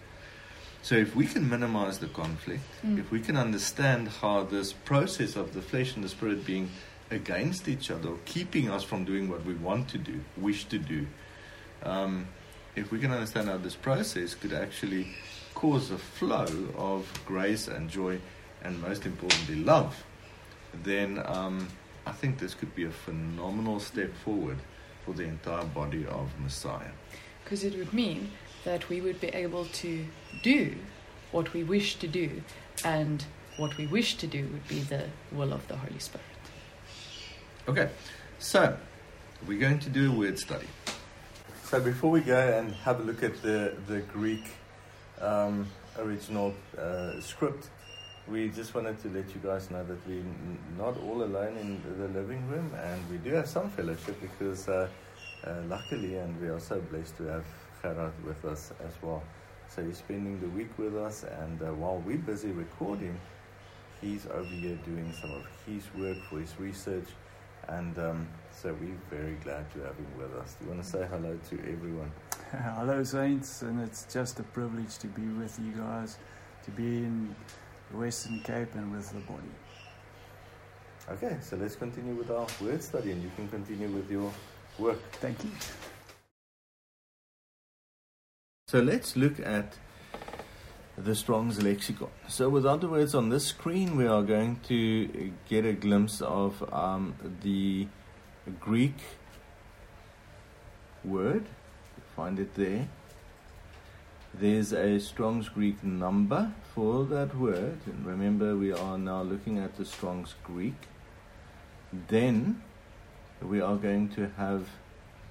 So, 0.85 0.93
if 0.93 1.15
we 1.15 1.25
can 1.25 1.49
minimize 1.49 1.97
the 1.97 2.05
conflict, 2.05 2.61
Mm. 2.83 2.99
if 2.99 3.09
we 3.09 3.19
can 3.19 3.35
understand 3.35 4.07
how 4.21 4.43
this 4.43 4.71
process 4.71 5.35
of 5.35 5.55
the 5.55 5.61
flesh 5.63 5.95
and 5.95 6.03
the 6.03 6.09
spirit 6.09 6.45
being 6.45 6.69
against 7.09 7.67
each 7.67 7.89
other, 7.89 8.11
keeping 8.25 8.69
us 8.69 8.83
from 8.83 9.03
doing 9.03 9.27
what 9.27 9.43
we 9.45 9.55
want 9.55 9.89
to 9.89 9.97
do, 9.97 10.19
wish 10.37 10.65
to 10.65 10.77
do, 10.77 11.07
um, 11.81 12.27
if 12.75 12.91
we 12.91 12.99
can 12.99 13.11
understand 13.11 13.49
how 13.49 13.57
this 13.57 13.73
process 13.75 14.35
could 14.35 14.53
actually 14.53 15.07
cause 15.55 15.89
a 15.89 15.97
flow 15.97 16.45
of 16.77 17.19
grace 17.25 17.67
and 17.67 17.89
joy, 17.89 18.19
and 18.63 18.79
most 18.79 19.07
importantly, 19.07 19.55
love, 19.55 20.03
then 20.83 21.19
um, 21.25 21.67
I 22.05 22.11
think 22.11 22.37
this 22.37 22.53
could 22.53 22.75
be 22.75 22.83
a 22.83 22.91
phenomenal 22.91 23.79
step 23.79 24.13
forward 24.23 24.59
for 25.03 25.15
the 25.15 25.23
entire 25.23 25.65
body 25.65 26.05
of 26.05 26.29
Messiah. 26.39 26.93
Because 27.43 27.63
it 27.63 27.75
would 27.75 27.91
mean 27.91 28.31
that 28.65 28.89
we 28.89 28.99
would 28.99 29.21
be 29.21 29.29
able 29.29 29.65
to 29.65 30.05
do 30.43 30.75
what 31.31 31.53
we 31.53 31.63
wish 31.63 31.95
to 31.95 32.07
do, 32.07 32.41
and 32.83 33.23
what 33.57 33.77
we 33.77 33.87
wish 33.87 34.15
to 34.17 34.27
do 34.27 34.43
would 34.51 34.67
be 34.67 34.81
the 34.81 35.05
will 35.31 35.53
of 35.53 35.65
the 35.67 35.75
Holy 35.75 35.99
Spirit. 35.99 36.25
Okay, 37.67 37.89
so 38.39 38.77
we're 39.47 39.59
going 39.59 39.79
to 39.79 39.89
do 39.89 40.11
a 40.11 40.15
word 40.15 40.37
study. 40.37 40.67
So 41.63 41.79
before 41.79 42.11
we 42.11 42.21
go 42.21 42.37
and 42.57 42.71
have 42.83 42.99
a 42.99 43.03
look 43.03 43.23
at 43.23 43.41
the 43.41 43.73
the 43.87 44.01
Greek 44.01 44.45
um, 45.21 45.67
original 45.97 46.53
uh, 46.77 47.19
script, 47.21 47.69
we 48.27 48.49
just 48.49 48.73
wanted 48.75 48.99
to 49.01 49.09
let 49.09 49.27
you 49.33 49.41
guys 49.43 49.71
know 49.71 49.83
that 49.83 50.07
we're 50.07 50.23
not 50.77 50.97
all 50.97 51.23
alone 51.23 51.57
in 51.57 51.81
the 51.97 52.07
living 52.19 52.47
room, 52.49 52.71
and 52.83 53.09
we 53.09 53.17
do 53.17 53.35
have 53.35 53.47
some 53.47 53.69
fellowship 53.69 54.19
because 54.21 54.67
uh, 54.67 54.87
uh, 55.45 55.53
luckily, 55.67 56.17
and 56.17 56.39
we 56.41 56.47
are 56.47 56.59
so 56.59 56.79
blessed 56.91 57.17
to 57.17 57.23
have 57.23 57.45
Gerard 57.85 58.13
with 58.25 58.43
us 58.45 58.71
as 58.83 58.93
well. 59.01 59.21
So 59.67 59.83
he's 59.83 59.97
spending 59.97 60.39
the 60.39 60.49
week 60.49 60.71
with 60.77 60.95
us, 60.97 61.23
and 61.23 61.61
uh, 61.61 61.73
while 61.73 62.01
we're 62.05 62.17
busy 62.17 62.51
recording, 62.51 63.19
he's 64.01 64.25
over 64.25 64.43
here 64.43 64.77
doing 64.85 65.13
some 65.21 65.31
of 65.31 65.43
his 65.67 65.83
work 65.95 66.17
for 66.29 66.39
his 66.39 66.59
research, 66.59 67.07
and 67.67 67.97
um, 67.99 68.27
so 68.51 68.75
we're 68.79 69.01
very 69.15 69.35
glad 69.43 69.71
to 69.73 69.79
have 69.81 69.95
him 69.95 70.07
with 70.17 70.33
us. 70.35 70.55
Do 70.55 70.65
you 70.65 70.71
want 70.71 70.83
to 70.83 70.89
say 70.89 71.05
hello 71.09 71.37
to 71.49 71.55
everyone? 71.59 72.11
Hello, 72.51 73.03
Saints, 73.03 73.63
and 73.63 73.81
it's 73.81 74.05
just 74.13 74.39
a 74.39 74.43
privilege 74.43 74.97
to 74.99 75.07
be 75.07 75.27
with 75.27 75.59
you 75.59 75.71
guys, 75.71 76.17
to 76.63 76.71
be 76.71 76.97
in 76.97 77.35
the 77.91 77.97
Western 77.97 78.39
Cape 78.41 78.73
and 78.75 78.91
with 78.91 79.11
the 79.11 79.19
body. 79.21 79.55
Okay, 81.11 81.37
so 81.41 81.55
let's 81.57 81.75
continue 81.75 82.13
with 82.13 82.31
our 82.31 82.47
word 82.61 82.81
study, 82.81 83.11
and 83.11 83.21
you 83.21 83.31
can 83.35 83.47
continue 83.49 83.89
with 83.89 84.09
your 84.09 84.31
work. 84.79 85.01
Thank 85.13 85.43
you. 85.43 85.51
So 88.67 88.79
let's 88.79 89.15
look 89.15 89.39
at 89.39 89.77
the 90.97 91.13
Strong's 91.13 91.61
Lexicon. 91.61 92.09
So, 92.27 92.49
with 92.49 92.65
other 92.65 92.87
words, 92.87 93.13
on 93.13 93.29
this 93.29 93.45
screen, 93.45 93.95
we 93.95 94.07
are 94.07 94.23
going 94.23 94.59
to 94.69 95.31
get 95.47 95.67
a 95.67 95.73
glimpse 95.73 96.19
of 96.19 96.67
um, 96.73 97.13
the 97.43 97.87
Greek 98.59 98.97
word. 101.03 101.45
Find 102.15 102.39
it 102.39 102.55
there. 102.55 102.87
There's 104.33 104.73
a 104.73 104.99
Strong's 104.99 105.47
Greek 105.47 105.83
number 105.83 106.51
for 106.73 107.05
that 107.05 107.37
word. 107.37 107.77
And 107.85 108.03
remember, 108.03 108.57
we 108.57 108.71
are 108.71 108.97
now 108.97 109.21
looking 109.21 109.59
at 109.59 109.77
the 109.77 109.85
Strong's 109.85 110.33
Greek. 110.43 110.87
Then 112.07 112.63
we 113.43 113.61
are 113.61 113.75
going 113.75 114.09
to 114.15 114.31
have 114.37 114.69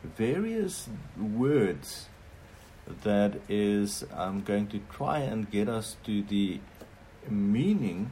various 0.05 0.89
words 1.19 2.07
that 3.03 3.41
is 3.49 4.05
um, 4.13 4.43
going 4.43 4.67
to 4.69 4.81
try 4.93 5.19
and 5.19 5.51
get 5.51 5.69
us 5.69 5.97
to 6.05 6.23
the 6.23 6.61
meaning 7.29 8.11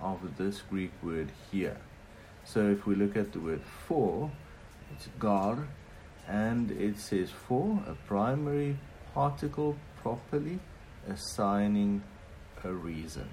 of 0.00 0.36
this 0.36 0.62
Greek 0.62 0.92
word 1.02 1.30
here. 1.50 1.76
So 2.44 2.70
if 2.70 2.86
we 2.86 2.94
look 2.94 3.16
at 3.16 3.32
the 3.32 3.40
word 3.40 3.62
for, 3.86 4.30
it's 4.94 5.08
gar, 5.18 5.68
and 6.26 6.70
it 6.70 6.98
says 6.98 7.30
for, 7.30 7.82
a 7.86 7.94
primary 8.06 8.78
particle 9.12 9.76
properly 10.02 10.58
assigning 11.08 12.02
a 12.62 12.72
reason. 12.72 13.28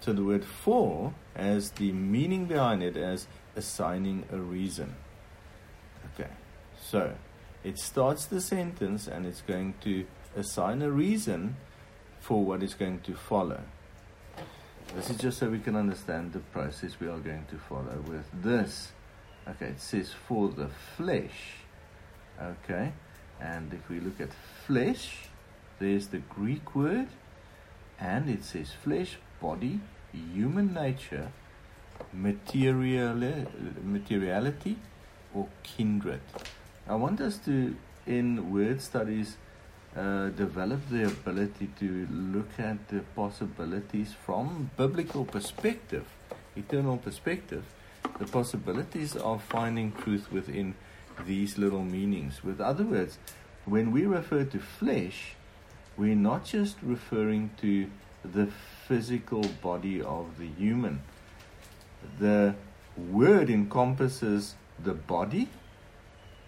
So 0.00 0.12
the 0.12 0.22
word 0.22 0.44
for 0.44 1.14
has 1.34 1.70
the 1.72 1.92
meaning 1.92 2.46
behind 2.46 2.82
it 2.82 2.96
as 2.96 3.26
assigning 3.54 4.24
a 4.32 4.36
reason. 4.36 4.94
Okay, 6.14 6.30
so 6.80 7.14
it 7.66 7.80
starts 7.80 8.26
the 8.26 8.40
sentence 8.40 9.08
and 9.08 9.26
it's 9.26 9.40
going 9.40 9.74
to 9.80 10.06
assign 10.36 10.82
a 10.82 10.90
reason 10.90 11.56
for 12.20 12.44
what 12.44 12.62
is 12.62 12.74
going 12.74 13.00
to 13.00 13.12
follow. 13.12 13.60
This 14.94 15.10
is 15.10 15.16
just 15.16 15.38
so 15.38 15.50
we 15.50 15.58
can 15.58 15.74
understand 15.74 16.32
the 16.32 16.38
process 16.38 16.92
we 17.00 17.08
are 17.08 17.18
going 17.18 17.44
to 17.50 17.58
follow 17.58 18.04
with 18.06 18.24
this. 18.40 18.92
Okay, 19.48 19.66
it 19.66 19.80
says 19.80 20.12
for 20.28 20.48
the 20.48 20.68
flesh. 20.96 21.54
Okay, 22.40 22.92
and 23.40 23.72
if 23.72 23.88
we 23.88 23.98
look 23.98 24.20
at 24.20 24.28
flesh, 24.64 25.28
there's 25.80 26.06
the 26.06 26.18
Greek 26.18 26.76
word, 26.76 27.08
and 27.98 28.30
it 28.30 28.44
says 28.44 28.70
flesh, 28.84 29.18
body, 29.40 29.80
human 30.12 30.72
nature, 30.72 31.32
material, 32.12 33.44
materiality, 33.82 34.76
or 35.34 35.48
kindred. 35.64 36.20
I 36.88 36.94
want 36.94 37.20
us 37.20 37.38
to, 37.46 37.74
in 38.06 38.52
word 38.52 38.80
studies, 38.80 39.36
uh, 39.96 40.28
develop 40.28 40.88
the 40.88 41.06
ability 41.06 41.68
to 41.80 42.06
look 42.12 42.48
at 42.58 42.86
the 42.86 43.00
possibilities 43.16 44.14
from 44.24 44.70
biblical 44.76 45.24
perspective, 45.24 46.06
eternal 46.54 46.96
perspective, 46.96 47.64
the 48.20 48.26
possibilities 48.26 49.16
of 49.16 49.42
finding 49.42 49.90
truth 49.90 50.30
within 50.30 50.76
these 51.26 51.58
little 51.58 51.82
meanings. 51.82 52.44
With 52.44 52.60
other 52.60 52.84
words, 52.84 53.18
when 53.64 53.90
we 53.90 54.06
refer 54.06 54.44
to 54.44 54.60
flesh, 54.60 55.34
we're 55.96 56.14
not 56.14 56.44
just 56.44 56.76
referring 56.84 57.50
to 57.62 57.90
the 58.24 58.46
physical 58.86 59.42
body 59.60 60.00
of 60.00 60.38
the 60.38 60.46
human. 60.46 61.02
The 62.20 62.54
word 62.96 63.50
encompasses 63.50 64.54
the 64.78 64.94
body 64.94 65.48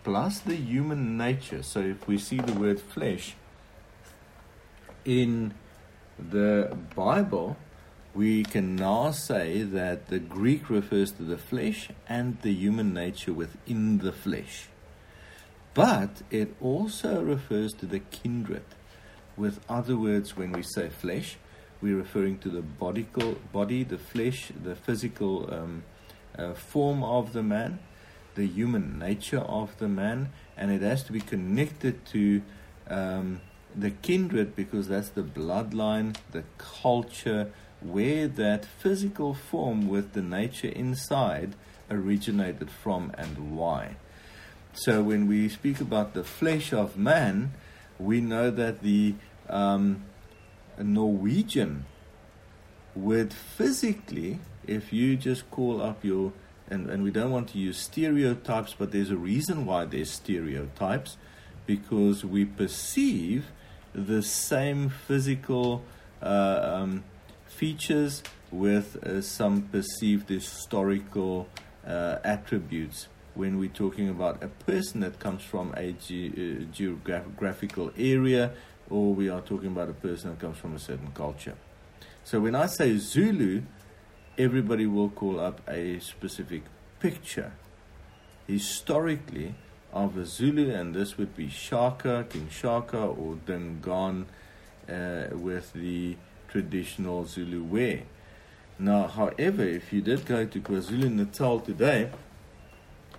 plus 0.08 0.38
the 0.38 0.56
human 0.56 1.18
nature. 1.18 1.62
So 1.62 1.80
if 1.80 2.08
we 2.08 2.16
see 2.16 2.38
the 2.38 2.54
word 2.54 2.80
flesh 2.80 3.36
in 5.04 5.52
the 6.18 6.74
Bible, 6.96 7.58
we 8.14 8.42
can 8.42 8.74
now 8.74 9.10
say 9.10 9.60
that 9.60 10.06
the 10.06 10.18
Greek 10.18 10.70
refers 10.70 11.12
to 11.12 11.24
the 11.24 11.36
flesh 11.36 11.90
and 12.08 12.40
the 12.40 12.54
human 12.54 12.94
nature 12.94 13.34
within 13.34 13.98
the 13.98 14.12
flesh. 14.12 14.68
But 15.74 16.22
it 16.30 16.56
also 16.58 17.22
refers 17.22 17.74
to 17.74 17.84
the 17.84 17.98
kindred. 17.98 18.64
With 19.36 19.60
other 19.68 19.98
words, 19.98 20.38
when 20.38 20.52
we 20.52 20.62
say 20.62 20.88
flesh, 20.88 21.36
we're 21.82 21.98
referring 21.98 22.38
to 22.38 22.48
the 22.48 22.62
bodical, 22.62 23.36
body, 23.52 23.84
the 23.84 23.98
flesh, 23.98 24.52
the 24.64 24.74
physical 24.74 25.52
um, 25.52 25.82
uh, 26.38 26.54
form 26.54 27.04
of 27.04 27.34
the 27.34 27.42
man, 27.42 27.80
the 28.38 28.46
human 28.46 28.98
nature 28.98 29.40
of 29.40 29.76
the 29.78 29.88
man, 29.88 30.30
and 30.56 30.70
it 30.70 30.80
has 30.80 31.02
to 31.02 31.12
be 31.12 31.20
connected 31.20 32.06
to 32.06 32.40
um, 32.88 33.40
the 33.74 33.90
kindred 33.90 34.54
because 34.54 34.86
that's 34.88 35.10
the 35.10 35.22
bloodline, 35.22 36.16
the 36.30 36.44
culture, 36.56 37.50
where 37.80 38.28
that 38.28 38.64
physical 38.64 39.34
form 39.34 39.88
with 39.88 40.12
the 40.12 40.22
nature 40.22 40.68
inside 40.68 41.54
originated 41.90 42.70
from 42.70 43.12
and 43.18 43.56
why. 43.56 43.96
So 44.72 45.02
when 45.02 45.26
we 45.26 45.48
speak 45.48 45.80
about 45.80 46.14
the 46.14 46.24
flesh 46.24 46.72
of 46.72 46.96
man, 46.96 47.52
we 47.98 48.20
know 48.20 48.50
that 48.52 48.82
the 48.82 49.14
um, 49.48 50.04
Norwegian 50.78 51.86
would 52.94 53.32
physically, 53.32 54.38
if 54.64 54.92
you 54.92 55.16
just 55.16 55.50
call 55.50 55.82
up 55.82 56.04
your 56.04 56.32
and, 56.70 56.90
and 56.90 57.02
we 57.02 57.10
don't 57.10 57.30
want 57.30 57.48
to 57.50 57.58
use 57.58 57.78
stereotypes, 57.78 58.74
but 58.78 58.92
there's 58.92 59.10
a 59.10 59.16
reason 59.16 59.66
why 59.66 59.84
there's 59.84 60.10
stereotypes 60.10 61.16
because 61.66 62.24
we 62.24 62.44
perceive 62.44 63.46
the 63.94 64.22
same 64.22 64.88
physical 64.88 65.82
uh, 66.22 66.60
um, 66.62 67.04
features 67.46 68.22
with 68.50 68.96
uh, 69.04 69.20
some 69.20 69.62
perceived 69.62 70.28
historical 70.28 71.48
uh, 71.86 72.16
attributes 72.24 73.08
when 73.34 73.58
we're 73.58 73.68
talking 73.68 74.08
about 74.08 74.42
a 74.42 74.48
person 74.48 75.00
that 75.00 75.18
comes 75.18 75.42
from 75.42 75.72
a 75.76 75.92
ge- 75.92 76.32
uh, 76.36 76.64
geographical 76.72 77.92
area 77.96 78.50
or 78.90 79.14
we 79.14 79.28
are 79.28 79.40
talking 79.40 79.68
about 79.68 79.88
a 79.88 79.94
person 79.94 80.30
that 80.30 80.40
comes 80.40 80.58
from 80.58 80.74
a 80.74 80.78
certain 80.78 81.10
culture. 81.12 81.54
So 82.24 82.40
when 82.40 82.54
I 82.54 82.66
say 82.66 82.96
Zulu, 82.96 83.62
everybody 84.38 84.86
will 84.86 85.10
call 85.10 85.40
up 85.40 85.60
a 85.68 85.98
specific 85.98 86.62
picture 87.00 87.52
historically 88.46 89.54
of 89.92 90.16
a 90.16 90.24
Zulu, 90.24 90.70
and 90.70 90.94
this 90.94 91.18
would 91.18 91.36
be 91.36 91.48
Shaka, 91.48 92.24
King 92.30 92.48
Shaka, 92.48 92.98
or 92.98 93.36
Dingaan 93.46 94.26
uh, 94.88 95.24
with 95.32 95.72
the 95.72 96.16
traditional 96.48 97.24
Zulu 97.24 97.64
wear. 97.64 98.02
Now, 98.78 99.08
however, 99.08 99.64
if 99.64 99.92
you 99.92 100.00
did 100.00 100.24
go 100.24 100.46
to 100.46 100.60
KwaZulu 100.60 101.12
Natal 101.12 101.58
today, 101.58 102.10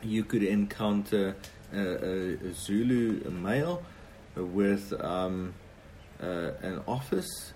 you 0.01 0.23
could 0.23 0.43
encounter 0.43 1.35
a, 1.73 1.77
a, 1.77 2.33
a 2.47 2.53
Zulu 2.53 3.29
male 3.29 3.83
with 4.35 4.93
um, 5.03 5.53
uh, 6.23 6.51
an 6.61 6.81
office, 6.87 7.51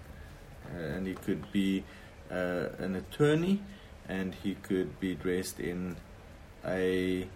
uh, 0.66 0.78
and 0.78 1.08
he 1.08 1.14
could 1.14 1.50
be 1.54 1.86
uh, 2.32 2.70
an 2.80 2.96
attorney, 2.96 3.62
and 4.08 4.36
he 4.36 4.56
could 4.56 5.00
be 5.00 5.16
dressed 5.16 5.60
in 5.60 5.96
a, 6.66 7.28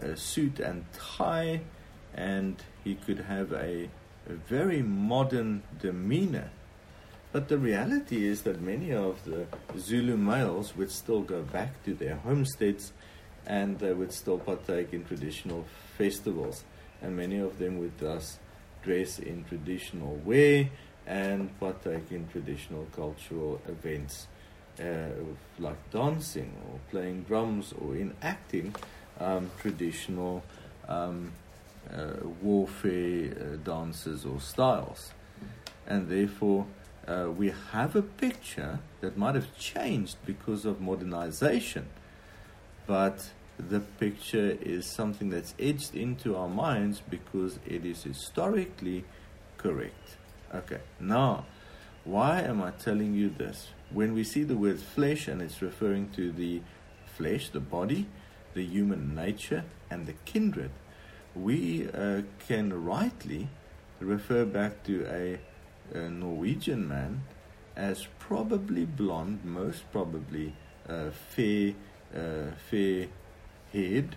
a 0.00 0.16
suit 0.16 0.60
and 0.60 0.84
tie, 0.92 1.60
and 2.14 2.62
he 2.84 2.94
could 2.94 3.20
have 3.20 3.52
a, 3.52 3.88
a 4.28 4.32
very 4.48 4.82
modern 4.82 5.62
demeanor. 5.80 6.50
But 7.32 7.48
the 7.48 7.56
reality 7.56 8.26
is 8.26 8.42
that 8.42 8.60
many 8.60 8.92
of 8.92 9.24
the 9.24 9.46
Zulu 9.78 10.18
males 10.18 10.76
would 10.76 10.90
still 10.90 11.22
go 11.22 11.42
back 11.42 11.82
to 11.84 11.94
their 11.94 12.16
homesteads 12.16 12.92
and 13.46 13.78
they 13.78 13.94
would 13.94 14.12
still 14.12 14.38
partake 14.38 14.92
in 14.92 15.04
traditional 15.04 15.64
festivals. 15.96 16.64
And 17.00 17.16
many 17.16 17.38
of 17.38 17.58
them 17.58 17.78
would 17.78 17.98
thus 17.98 18.38
dress 18.82 19.18
in 19.18 19.44
traditional 19.44 20.16
wear 20.24 20.68
and 21.06 21.58
partake 21.58 22.10
in 22.10 22.28
traditional 22.28 22.86
cultural 22.94 23.60
events 23.68 24.28
uh, 24.80 25.08
like 25.58 25.90
dancing 25.90 26.52
or 26.70 26.78
playing 26.90 27.22
drums 27.22 27.74
or 27.80 27.94
in 27.94 28.14
acting 28.22 28.74
um, 29.20 29.50
traditional 29.60 30.42
um, 30.88 31.32
uh, 31.92 32.14
warfare 32.40 33.36
uh, 33.36 33.56
dances 33.64 34.24
or 34.24 34.40
styles. 34.40 35.12
And 35.86 36.08
therefore, 36.08 36.66
uh, 37.06 37.28
we 37.36 37.52
have 37.72 37.96
a 37.96 38.02
picture 38.02 38.78
that 39.00 39.16
might 39.16 39.34
have 39.34 39.56
changed 39.58 40.16
because 40.24 40.64
of 40.64 40.80
modernization, 40.80 41.86
but 42.86 43.30
the 43.58 43.80
picture 43.80 44.56
is 44.60 44.86
something 44.86 45.30
that's 45.30 45.54
etched 45.58 45.94
into 45.94 46.36
our 46.36 46.48
minds 46.48 47.02
because 47.10 47.58
it 47.66 47.84
is 47.84 48.04
historically 48.04 49.04
correct. 49.58 50.16
Okay, 50.54 50.80
now, 51.00 51.46
why 52.04 52.40
am 52.40 52.62
I 52.62 52.72
telling 52.72 53.14
you 53.14 53.30
this? 53.30 53.68
When 53.90 54.12
we 54.12 54.22
see 54.22 54.44
the 54.44 54.56
word 54.56 54.78
flesh 54.80 55.26
and 55.26 55.40
it's 55.40 55.62
referring 55.62 56.10
to 56.10 56.30
the 56.30 56.60
flesh, 57.16 57.48
the 57.48 57.60
body, 57.60 58.06
the 58.52 58.62
human 58.62 59.14
nature, 59.14 59.64
and 59.90 60.06
the 60.06 60.12
kindred, 60.26 60.70
we 61.34 61.88
uh, 61.88 62.22
can 62.46 62.84
rightly 62.84 63.48
refer 63.98 64.44
back 64.44 64.84
to 64.84 65.06
a, 65.08 65.40
a 65.96 66.10
Norwegian 66.10 66.86
man 66.86 67.22
as 67.74 68.06
probably 68.18 68.84
blonde, 68.84 69.40
most 69.44 69.90
probably 69.90 70.54
uh, 70.86 71.10
fair, 71.30 71.72
uh, 72.14 72.50
fair 72.70 73.06
head, 73.72 74.16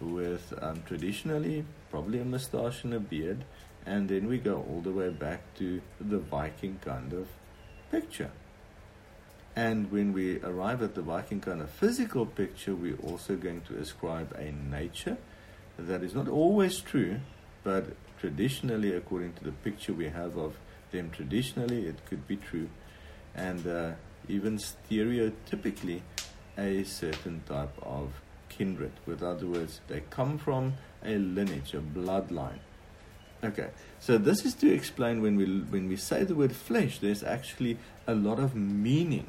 with 0.00 0.54
um, 0.62 0.82
traditionally 0.86 1.64
probably 1.90 2.20
a 2.20 2.24
moustache 2.24 2.84
and 2.84 2.94
a 2.94 3.00
beard, 3.00 3.44
and 3.88 4.06
then 4.10 4.28
we 4.28 4.36
go 4.36 4.66
all 4.68 4.82
the 4.82 4.92
way 4.92 5.08
back 5.08 5.40
to 5.54 5.80
the 5.98 6.18
Viking 6.18 6.78
kind 6.84 7.14
of 7.14 7.26
picture. 7.90 8.30
And 9.56 9.90
when 9.90 10.12
we 10.12 10.42
arrive 10.42 10.82
at 10.82 10.94
the 10.94 11.00
Viking 11.00 11.40
kind 11.40 11.62
of 11.62 11.70
physical 11.70 12.26
picture, 12.26 12.74
we're 12.74 12.98
also 13.02 13.34
going 13.34 13.62
to 13.62 13.78
ascribe 13.78 14.36
a 14.38 14.52
nature 14.52 15.16
that 15.78 16.02
is 16.02 16.14
not 16.14 16.28
always 16.28 16.80
true, 16.80 17.20
but 17.64 17.86
traditionally, 18.20 18.94
according 18.94 19.32
to 19.34 19.44
the 19.44 19.52
picture 19.52 19.94
we 19.94 20.10
have 20.10 20.36
of 20.36 20.58
them 20.90 21.10
traditionally, 21.10 21.86
it 21.86 22.04
could 22.04 22.28
be 22.28 22.36
true. 22.36 22.68
And 23.34 23.66
uh, 23.66 23.92
even 24.28 24.58
stereotypically, 24.58 26.02
a 26.58 26.84
certain 26.84 27.42
type 27.48 27.74
of 27.82 28.20
kindred. 28.50 28.92
With 29.06 29.22
other 29.22 29.46
words, 29.46 29.80
they 29.88 30.02
come 30.10 30.36
from 30.36 30.74
a 31.02 31.16
lineage, 31.16 31.72
a 31.72 31.80
bloodline. 31.80 32.58
Okay, 33.42 33.68
so 34.00 34.18
this 34.18 34.44
is 34.44 34.54
to 34.54 34.72
explain 34.72 35.22
when 35.22 35.36
we 35.36 35.44
when 35.46 35.88
we 35.88 35.96
say 35.96 36.24
the 36.24 36.34
word 36.34 36.56
flesh, 36.56 36.98
there's 36.98 37.22
actually 37.22 37.78
a 38.06 38.14
lot 38.14 38.40
of 38.40 38.56
meaning 38.56 39.28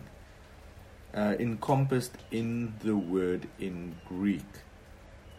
uh, 1.14 1.36
encompassed 1.40 2.18
in 2.32 2.74
the 2.80 2.96
word 2.96 3.48
in 3.60 3.96
Greek. 4.08 4.50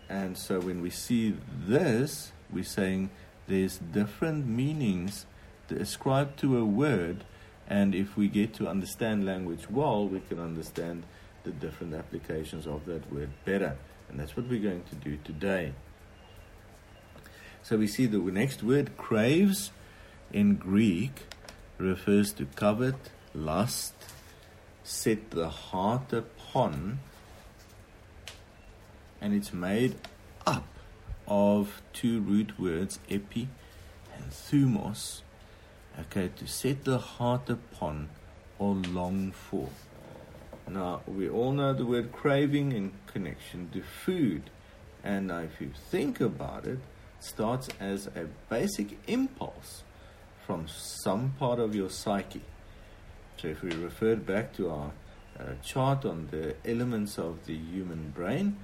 And 0.09 0.39
so 0.39 0.61
when 0.61 0.83
we 0.83 0.91
see 0.91 1.37
this, 1.67 2.31
we're 2.49 2.63
saying 2.63 3.11
there's 3.49 3.79
different 3.79 4.47
meanings 4.47 5.27
ascribed 5.71 6.39
to 6.41 6.59
a 6.59 6.65
word, 6.65 7.25
and 7.69 7.95
if 7.95 8.17
we 8.17 8.29
get 8.29 8.55
to 8.55 8.69
understand 8.69 9.27
language 9.27 9.69
well, 9.69 10.07
we 10.07 10.21
can 10.21 10.39
understand 10.39 11.05
the 11.43 11.51
different 11.51 11.95
applications 11.95 12.67
of 12.67 12.87
that 12.87 13.13
word 13.13 13.31
better. 13.45 13.77
And 14.09 14.19
that's 14.19 14.37
what 14.37 14.49
we're 14.49 14.63
going 14.63 14.85
to 14.91 14.95
do 14.97 15.19
today. 15.25 15.73
So 17.71 17.77
we 17.77 17.87
see 17.87 18.07
the 18.07 18.19
next 18.19 18.65
word, 18.65 18.97
craves, 18.97 19.71
in 20.33 20.57
Greek 20.57 21.23
refers 21.79 22.33
to 22.33 22.47
covet, 22.57 22.97
lust, 23.33 23.95
set 24.83 25.31
the 25.31 25.49
heart 25.49 26.13
upon, 26.13 26.99
and 29.21 29.33
it's 29.33 29.53
made 29.53 29.95
up 30.45 30.67
of 31.29 31.81
two 31.93 32.21
root 32.21 32.59
words, 32.59 32.99
epi 33.09 33.47
and 34.17 34.33
thumos, 34.33 35.21
okay, 35.97 36.29
to 36.39 36.49
set 36.49 36.83
the 36.83 36.99
heart 36.99 37.49
upon 37.49 38.09
or 38.59 38.75
long 38.75 39.31
for. 39.31 39.69
Now, 40.69 41.03
we 41.07 41.29
all 41.29 41.53
know 41.53 41.73
the 41.73 41.87
word 41.87 42.11
craving 42.11 42.73
in 42.73 42.91
connection 43.07 43.71
to 43.75 43.83
food. 43.83 44.51
And 45.05 45.29
now, 45.29 45.39
if 45.39 45.61
you 45.61 45.71
think 45.89 46.21
about 46.21 46.67
it, 46.67 46.73
it 46.73 46.81
starts 47.21 47.69
as 47.79 48.07
a 48.09 48.27
basic 48.49 48.99
impulse 49.09 49.83
from 50.47 50.67
some 50.69 51.35
part 51.39 51.59
of 51.59 51.75
your 51.75 51.91
psyche. 51.91 52.43
So, 53.37 53.49
if 53.49 53.63
we 53.63 53.71
refer 53.71 54.17
back 54.17 54.55
to 54.57 54.71
our 54.71 54.91
uh, 55.39 55.55
chart 55.65 56.05
on 56.05 56.29
the 56.31 56.55
elements 56.65 57.19
of 57.19 57.47
the 57.47 57.57
human 57.57 58.11
brain, 58.11 58.57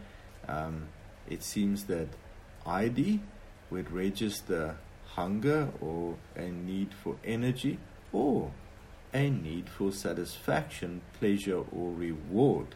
um, 0.48 0.88
it 1.28 1.42
seems 1.42 1.84
that 1.84 2.08
ID 2.66 3.20
would 3.70 3.90
register 3.90 4.76
hunger 5.14 5.68
or 5.80 6.16
a 6.36 6.48
need 6.48 6.92
for 7.02 7.16
energy 7.24 7.78
or 8.12 8.52
a 9.14 9.30
need 9.30 9.68
for 9.68 9.92
satisfaction, 9.92 11.00
pleasure, 11.18 11.62
or 11.72 11.92
reward. 11.92 12.74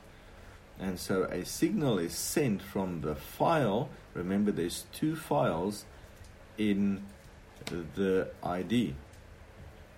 And 0.81 0.99
so 0.99 1.25
a 1.25 1.45
signal 1.45 1.99
is 1.99 2.15
sent 2.15 2.63
from 2.63 3.03
the 3.03 3.15
file. 3.15 3.91
Remember, 4.15 4.51
there's 4.51 4.87
two 4.93 5.15
files 5.15 5.85
in 6.57 7.05
the 7.67 8.31
ID. 8.43 8.95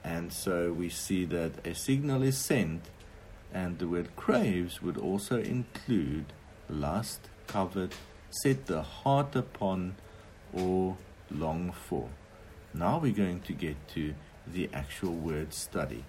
And 0.04 0.32
so 0.32 0.72
we 0.72 0.88
see 0.88 1.24
that 1.26 1.64
a 1.64 1.74
signal 1.74 2.22
is 2.22 2.36
sent, 2.36 2.90
and 3.54 3.78
the 3.78 3.86
word 3.86 4.16
craves 4.16 4.82
would 4.82 4.98
also 4.98 5.38
include 5.40 6.32
lust, 6.68 7.28
covet, 7.46 7.92
set 8.30 8.66
the 8.66 8.82
heart 8.82 9.36
upon, 9.36 9.94
or 10.52 10.96
long 11.30 11.72
for. 11.72 12.08
Now 12.74 12.98
we're 12.98 13.12
going 13.12 13.40
to 13.42 13.52
get 13.52 13.76
to 13.90 14.14
the 14.46 14.68
actual 14.72 15.12
word 15.12 15.54
study. 15.54 16.04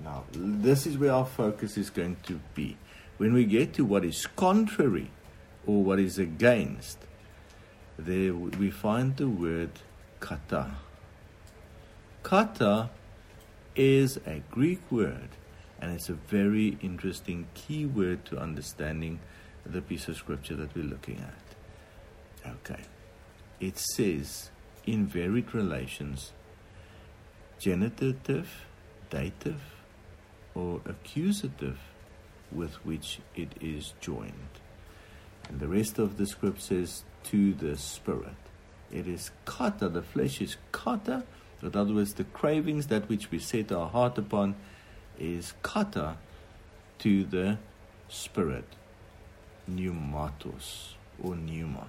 Now, 0.00 0.24
this 0.32 0.86
is 0.86 0.98
where 0.98 1.12
our 1.12 1.24
focus 1.24 1.76
is 1.76 1.90
going 1.90 2.16
to 2.24 2.40
be. 2.54 2.76
When 3.16 3.32
we 3.32 3.44
get 3.44 3.74
to 3.74 3.84
what 3.84 4.04
is 4.04 4.26
contrary 4.26 5.10
or 5.66 5.82
what 5.82 5.98
is 5.98 6.18
against, 6.18 6.98
there 7.98 8.34
we 8.34 8.70
find 8.70 9.16
the 9.16 9.28
word 9.28 9.70
kata. 10.20 10.72
Kata 12.22 12.90
is 13.76 14.18
a 14.26 14.42
Greek 14.50 14.80
word 14.90 15.28
and 15.80 15.92
it's 15.92 16.08
a 16.08 16.14
very 16.14 16.78
interesting 16.80 17.46
key 17.54 17.84
word 17.84 18.24
to 18.24 18.38
understanding 18.38 19.20
the 19.64 19.82
piece 19.82 20.08
of 20.08 20.16
scripture 20.16 20.56
that 20.56 20.74
we're 20.74 20.84
looking 20.84 21.20
at. 21.20 22.50
Okay. 22.52 22.82
It 23.60 23.78
says 23.78 24.50
in 24.86 25.06
varied 25.06 25.54
relations 25.54 26.32
genitive, 27.58 28.66
dative, 29.10 29.73
or 30.54 30.80
accusative 30.86 31.78
with 32.52 32.74
which 32.84 33.20
it 33.34 33.52
is 33.60 33.94
joined. 34.00 34.32
And 35.48 35.60
the 35.60 35.68
rest 35.68 35.98
of 35.98 36.16
the 36.16 36.26
script 36.26 36.62
says, 36.62 37.04
to 37.24 37.54
the 37.54 37.76
spirit. 37.76 38.36
It 38.92 39.08
is 39.08 39.30
kata, 39.44 39.88
the 39.88 40.02
flesh 40.02 40.40
is 40.40 40.56
kata. 40.72 41.24
In 41.62 41.74
other 41.74 41.94
words, 41.94 42.14
the 42.14 42.24
cravings, 42.24 42.88
that 42.88 43.08
which 43.08 43.30
we 43.30 43.38
set 43.38 43.72
our 43.72 43.88
heart 43.88 44.18
upon, 44.18 44.54
is 45.18 45.54
kata 45.62 46.16
to 46.98 47.24
the 47.24 47.58
spirit. 48.08 48.66
Pneumatos 49.68 50.94
or 51.22 51.34
pneuma. 51.34 51.86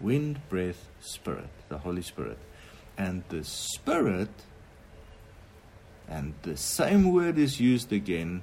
Wind, 0.00 0.40
breath, 0.48 0.88
spirit, 1.00 1.50
the 1.68 1.78
Holy 1.78 2.02
Spirit. 2.02 2.38
And 2.96 3.24
the 3.28 3.44
spirit 3.44 4.30
and 6.10 6.34
the 6.42 6.56
same 6.56 7.12
word 7.12 7.38
is 7.38 7.60
used 7.60 7.92
again 7.92 8.42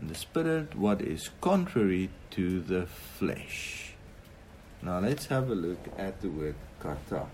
in 0.00 0.08
the 0.08 0.14
spirit, 0.14 0.76
what 0.76 1.00
is 1.00 1.30
contrary 1.40 2.10
to 2.30 2.60
the 2.60 2.86
flesh. 2.86 3.94
Now 4.82 4.98
let's 4.98 5.26
have 5.26 5.48
a 5.50 5.54
look 5.54 5.78
at 5.96 6.20
the 6.20 6.28
word 6.28 6.54
kata. 6.80 7.26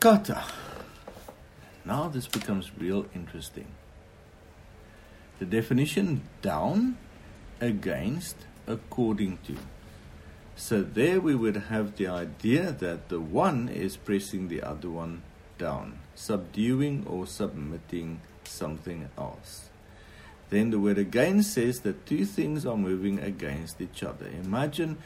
Kata. 0.00 0.42
Now 1.84 2.08
this 2.08 2.26
becomes 2.26 2.70
real 2.78 3.06
interesting. 3.14 3.66
The 5.38 5.44
definition 5.44 6.22
down, 6.40 6.98
against, 7.60 8.36
according 8.66 9.38
to. 9.46 9.56
So 10.56 10.82
there 10.82 11.20
we 11.20 11.34
would 11.34 11.56
have 11.56 11.96
the 11.96 12.08
idea 12.08 12.72
that 12.72 13.08
the 13.08 13.20
one 13.20 13.68
is 13.68 13.96
pressing 13.96 14.48
the 14.48 14.62
other 14.62 14.90
one 14.90 15.22
down, 15.58 15.98
subduing 16.14 17.06
or 17.06 17.26
submitting 17.26 18.20
something 18.44 19.08
else. 19.16 19.70
Then 20.50 20.70
the 20.70 20.78
word 20.78 20.98
again 20.98 21.42
says 21.42 21.80
that 21.80 22.04
two 22.04 22.26
things 22.26 22.66
are 22.66 22.76
moving 22.76 23.18
against 23.18 23.80
each 23.80 24.02
other. 24.02 24.26
Imagine 24.26 24.98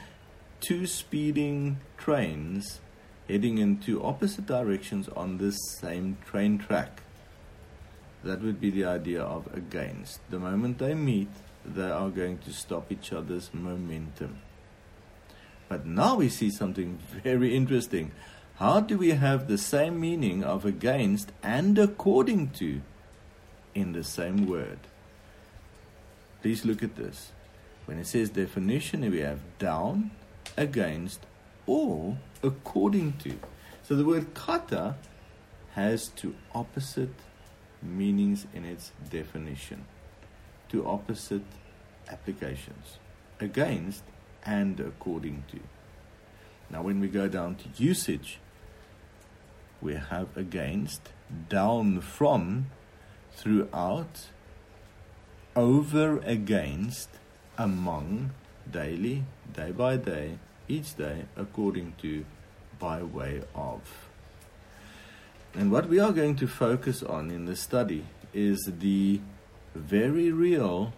two 0.61 0.87
speeding 0.87 1.79
trains 1.97 2.81
heading 3.29 3.59
in 3.59 3.79
two 3.79 4.03
opposite 4.03 4.47
directions 4.47 5.09
on 5.11 5.39
this 5.39 5.57
same 5.81 6.17
train 6.25 6.59
track. 6.59 7.03
That 8.25 8.43
would 8.43 8.61
be 8.61 8.71
the 8.71 8.85
idea 8.85 9.23
of 9.23 9.53
against. 9.55 10.19
The 10.31 10.39
moment 10.39 10.79
they 10.79 10.95
meet, 10.95 11.31
they 11.75 11.91
are 11.91 12.11
going 12.11 12.39
to 12.39 12.53
stop 12.53 12.93
each 12.93 13.13
other's 13.13 13.51
momentum. 13.53 14.39
But 15.69 15.85
now 15.85 16.17
we 16.17 16.29
see 16.29 16.51
something 16.51 16.99
very 17.25 17.57
interesting. 17.57 18.13
How 18.57 18.81
do 18.81 18.97
we 18.97 19.11
have 19.11 19.49
the 19.49 19.59
same 19.59 20.01
meaning 20.01 20.43
of 20.43 20.65
against 20.65 21.33
and 21.43 21.79
according 21.79 22.51
to 22.51 22.81
in 23.75 23.93
the 23.93 24.05
same 24.05 24.47
word? 24.47 24.79
Please 26.41 26.65
look 26.65 26.83
at 26.83 26.97
this. 26.97 27.33
When 27.85 27.99
it 27.99 28.07
says 28.07 28.31
definition, 28.31 29.09
we 29.11 29.21
have 29.21 29.41
down, 29.59 30.13
against, 30.57 31.21
or 31.67 32.17
according 32.43 33.15
to. 33.25 33.39
So 33.83 33.95
the 33.95 34.05
word 34.05 34.35
kata 34.35 34.97
has 35.75 36.09
two 36.09 36.35
opposite 36.55 37.15
meanings 37.83 38.47
in 38.55 38.65
its 38.65 38.93
definition 39.11 39.85
two 40.69 40.87
opposite 40.87 41.43
applications 42.09 42.99
against 43.41 44.03
and 44.45 44.79
according 44.81 45.45
to. 45.51 45.61
Now, 46.71 46.83
when 46.83 47.01
we 47.01 47.09
go 47.09 47.29
down 47.29 47.57
to 47.57 47.83
usage, 47.83 48.39
we 49.81 49.95
have 49.95 50.37
against, 50.37 51.11
down 51.49 52.01
from, 52.01 52.67
throughout, 53.33 54.27
over 55.55 56.19
against, 56.21 57.09
among, 57.59 58.31
daily, 58.71 59.25
day 59.53 59.71
by 59.71 59.97
day, 59.97 60.39
each 60.69 60.97
day, 60.97 61.27
according 61.37 61.95
to, 62.03 62.25
by 62.79 63.03
way 63.03 63.43
of. 63.55 64.09
And 65.55 65.71
what 65.71 65.89
we 65.89 65.99
are 65.99 66.13
going 66.13 66.37
to 66.37 66.47
focus 66.47 67.03
on 67.03 67.31
in 67.31 67.47
the 67.47 67.57
study 67.57 68.05
is 68.35 68.71
the 68.81 69.21
very 69.77 70.33
real 70.33 70.93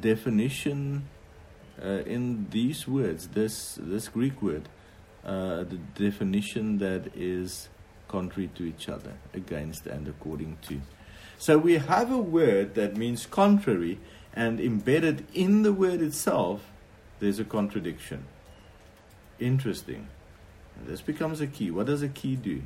definition 0.00 1.08
uh, 1.82 2.02
in 2.06 2.46
these 2.50 2.86
words, 2.86 3.28
this 3.28 3.78
this 3.80 4.08
Greek 4.08 4.42
word, 4.42 4.68
uh, 5.24 5.64
the 5.64 5.78
definition 5.94 6.78
that 6.78 7.16
is 7.16 7.68
contrary 8.08 8.50
to 8.54 8.64
each 8.64 8.88
other, 8.88 9.14
against 9.34 9.86
and 9.86 10.08
according 10.08 10.58
to. 10.68 10.80
So 11.38 11.56
we 11.56 11.78
have 11.78 12.10
a 12.10 12.18
word 12.18 12.74
that 12.74 12.96
means 12.96 13.26
contrary, 13.26 13.98
and 14.34 14.60
embedded 14.60 15.26
in 15.32 15.62
the 15.62 15.72
word 15.72 16.02
itself, 16.02 16.60
there's 17.18 17.38
a 17.38 17.44
contradiction. 17.44 18.24
Interesting. 19.38 20.08
This 20.86 21.00
becomes 21.00 21.40
a 21.40 21.46
key. 21.46 21.70
What 21.70 21.86
does 21.86 22.02
a 22.02 22.08
key 22.08 22.36
do? 22.36 22.62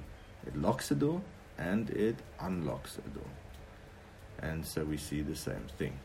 It 0.47 0.57
locks 0.57 0.91
a 0.91 0.95
door 0.95 1.23
and 1.57 1.91
it 1.91 2.17
unlocks 2.41 2.99
a 2.99 3.09
door. 3.09 3.31
And 4.41 4.65
so 4.65 4.85
we 4.85 4.97
see 4.97 5.23
the 5.23 5.37
same 5.37 5.67
thing. 5.79 5.99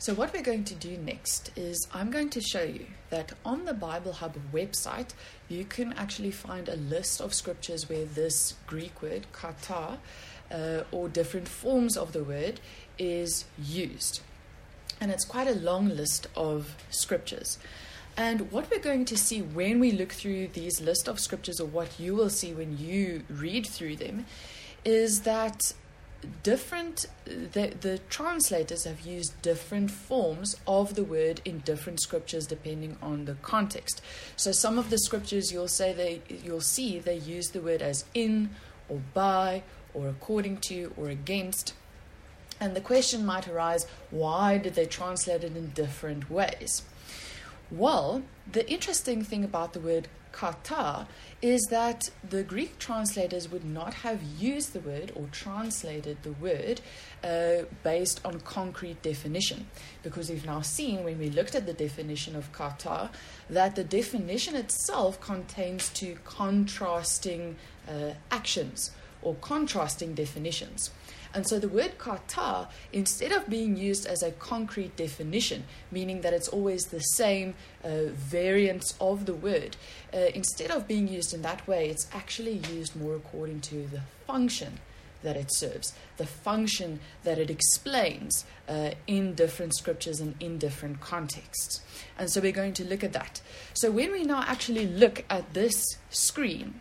So, 0.00 0.14
what 0.14 0.32
we're 0.32 0.40
going 0.40 0.64
to 0.64 0.74
do 0.74 0.96
next 0.96 1.50
is 1.56 1.86
I'm 1.92 2.10
going 2.10 2.30
to 2.30 2.40
show 2.40 2.62
you 2.62 2.86
that 3.10 3.34
on 3.44 3.66
the 3.66 3.74
Bible 3.74 4.14
Hub 4.14 4.34
website, 4.50 5.10
you 5.46 5.66
can 5.66 5.92
actually 5.92 6.30
find 6.30 6.70
a 6.70 6.76
list 6.76 7.20
of 7.20 7.34
scriptures 7.34 7.86
where 7.86 8.06
this 8.06 8.54
Greek 8.66 9.02
word, 9.02 9.26
kata, 9.34 9.98
uh, 10.50 10.84
or 10.90 11.10
different 11.10 11.48
forms 11.48 11.98
of 11.98 12.14
the 12.14 12.24
word, 12.24 12.60
is 12.98 13.44
used. 13.62 14.22
And 15.02 15.10
it's 15.10 15.26
quite 15.26 15.48
a 15.48 15.54
long 15.54 15.90
list 15.90 16.28
of 16.34 16.76
scriptures. 16.88 17.58
And 18.16 18.50
what 18.50 18.70
we're 18.70 18.80
going 18.80 19.04
to 19.04 19.18
see 19.18 19.42
when 19.42 19.80
we 19.80 19.92
look 19.92 20.12
through 20.12 20.48
these 20.54 20.80
list 20.80 21.08
of 21.08 21.20
scriptures, 21.20 21.60
or 21.60 21.66
what 21.66 22.00
you 22.00 22.14
will 22.14 22.30
see 22.30 22.54
when 22.54 22.78
you 22.78 23.24
read 23.28 23.66
through 23.66 23.96
them, 23.96 24.24
is 24.82 25.20
that 25.22 25.74
different 26.42 27.06
the, 27.24 27.72
the 27.80 27.98
translators 28.10 28.84
have 28.84 29.00
used 29.00 29.40
different 29.42 29.90
forms 29.90 30.56
of 30.66 30.94
the 30.94 31.04
word 31.04 31.40
in 31.44 31.58
different 31.60 32.00
scriptures 32.00 32.46
depending 32.46 32.96
on 33.02 33.24
the 33.24 33.34
context. 33.34 34.02
So 34.36 34.52
some 34.52 34.78
of 34.78 34.90
the 34.90 34.98
scriptures 34.98 35.52
you'll 35.52 35.68
say 35.68 35.92
they 35.92 36.22
you'll 36.44 36.60
see 36.60 36.98
they 36.98 37.16
use 37.16 37.48
the 37.48 37.60
word 37.60 37.82
as 37.82 38.04
in 38.14 38.50
or 38.88 39.00
by 39.14 39.62
or 39.94 40.08
according 40.08 40.58
to 40.58 40.92
or 40.96 41.08
against. 41.08 41.74
And 42.60 42.76
the 42.76 42.80
question 42.80 43.24
might 43.24 43.48
arise 43.48 43.86
why 44.10 44.58
did 44.58 44.74
they 44.74 44.86
translate 44.86 45.44
it 45.44 45.56
in 45.56 45.70
different 45.70 46.30
ways? 46.30 46.82
Well 47.70 48.22
the 48.50 48.68
interesting 48.70 49.22
thing 49.22 49.44
about 49.44 49.72
the 49.72 49.80
word 49.80 50.08
kata 50.32 51.06
is 51.42 51.62
that 51.70 52.10
the 52.28 52.42
Greek 52.42 52.78
translators 52.78 53.50
would 53.50 53.64
not 53.64 53.94
have 53.94 54.22
used 54.22 54.72
the 54.72 54.80
word 54.80 55.10
or 55.14 55.26
translated 55.32 56.18
the 56.22 56.32
word 56.32 56.82
uh, 57.24 57.64
based 57.82 58.20
on 58.26 58.40
concrete 58.40 59.00
definition. 59.02 59.66
Because 60.02 60.28
we've 60.28 60.44
now 60.44 60.60
seen, 60.60 61.02
when 61.02 61.18
we 61.18 61.30
looked 61.30 61.54
at 61.54 61.66
the 61.66 61.72
definition 61.72 62.36
of 62.36 62.52
kata, 62.52 63.10
that 63.48 63.74
the 63.74 63.84
definition 63.84 64.54
itself 64.54 65.18
contains 65.20 65.88
two 65.88 66.18
contrasting 66.24 67.56
uh, 67.88 68.10
actions 68.30 68.90
or 69.22 69.34
contrasting 69.36 70.14
definitions. 70.14 70.90
And 71.32 71.46
so 71.46 71.58
the 71.58 71.68
word 71.68 71.98
kata, 71.98 72.68
instead 72.92 73.32
of 73.32 73.48
being 73.48 73.76
used 73.76 74.06
as 74.06 74.22
a 74.22 74.32
concrete 74.32 74.96
definition, 74.96 75.64
meaning 75.90 76.22
that 76.22 76.32
it's 76.32 76.48
always 76.48 76.86
the 76.86 77.00
same 77.00 77.54
uh, 77.84 77.88
of 79.00 79.26
the 79.26 79.34
word, 79.34 79.76
uh, 80.12 80.18
instead 80.34 80.70
of 80.70 80.88
being 80.88 81.06
used 81.06 81.32
in 81.32 81.42
that 81.42 81.66
way, 81.68 81.88
it's 81.88 82.08
actually 82.12 82.60
used 82.72 82.96
more 82.96 83.14
according 83.14 83.60
to 83.60 83.86
the 83.86 84.00
function 84.26 84.78
that 85.22 85.36
it 85.36 85.52
serves, 85.52 85.92
the 86.16 86.26
function 86.26 86.98
that 87.24 87.38
it 87.38 87.50
explains 87.50 88.44
uh, 88.68 88.90
in 89.06 89.34
different 89.34 89.74
scriptures 89.74 90.20
and 90.20 90.34
in 90.40 90.58
different 90.58 91.00
contexts. 91.00 91.80
And 92.18 92.30
so 92.30 92.40
we're 92.40 92.52
going 92.52 92.72
to 92.74 92.84
look 92.84 93.04
at 93.04 93.12
that. 93.12 93.40
So 93.74 93.90
when 93.90 94.12
we 94.12 94.24
now 94.24 94.44
actually 94.46 94.86
look 94.86 95.24
at 95.28 95.52
this 95.52 95.98
screen, 96.08 96.80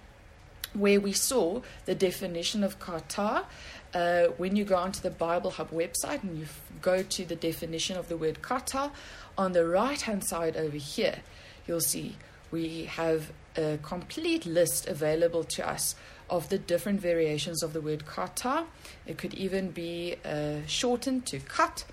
where 0.74 1.00
we 1.00 1.12
saw 1.12 1.62
the 1.86 1.96
definition 1.96 2.64
of 2.64 2.80
kata, 2.80 3.44
uh, 3.94 4.26
when 4.38 4.56
you 4.56 4.66
go 4.66 4.76
onto 4.76 5.02
the 5.02 5.10
Bible 5.10 5.52
Hub 5.52 5.72
website 5.72 6.24
and 6.24 6.38
you 6.38 6.46
go 6.82 7.04
to 7.04 7.26
the 7.26 7.36
definition 7.36 7.98
of 7.98 8.08
the 8.08 8.18
word 8.18 8.42
kata, 8.42 8.92
on 9.38 9.54
the 9.54 9.66
right 9.68 10.02
hand 10.02 10.24
side 10.24 10.56
over 10.56 10.78
here, 10.78 11.20
you'll 11.68 11.82
see 11.82 12.16
we 12.52 12.86
have 12.86 13.32
a 13.56 13.80
complete 13.82 14.46
list 14.46 14.88
available 14.88 15.44
to 15.44 15.68
us 15.68 15.96
of 16.30 16.50
the 16.50 16.58
different 16.58 17.02
variations 17.02 17.64
of 17.64 17.74
the 17.74 17.82
word 17.82 18.06
kata. 18.06 18.66
It 19.06 19.18
could 19.18 19.34
even 19.34 19.72
be 19.72 20.16
uh, 20.24 20.58
shortened 20.68 21.26
to 21.28 21.40
cut. 21.40 21.86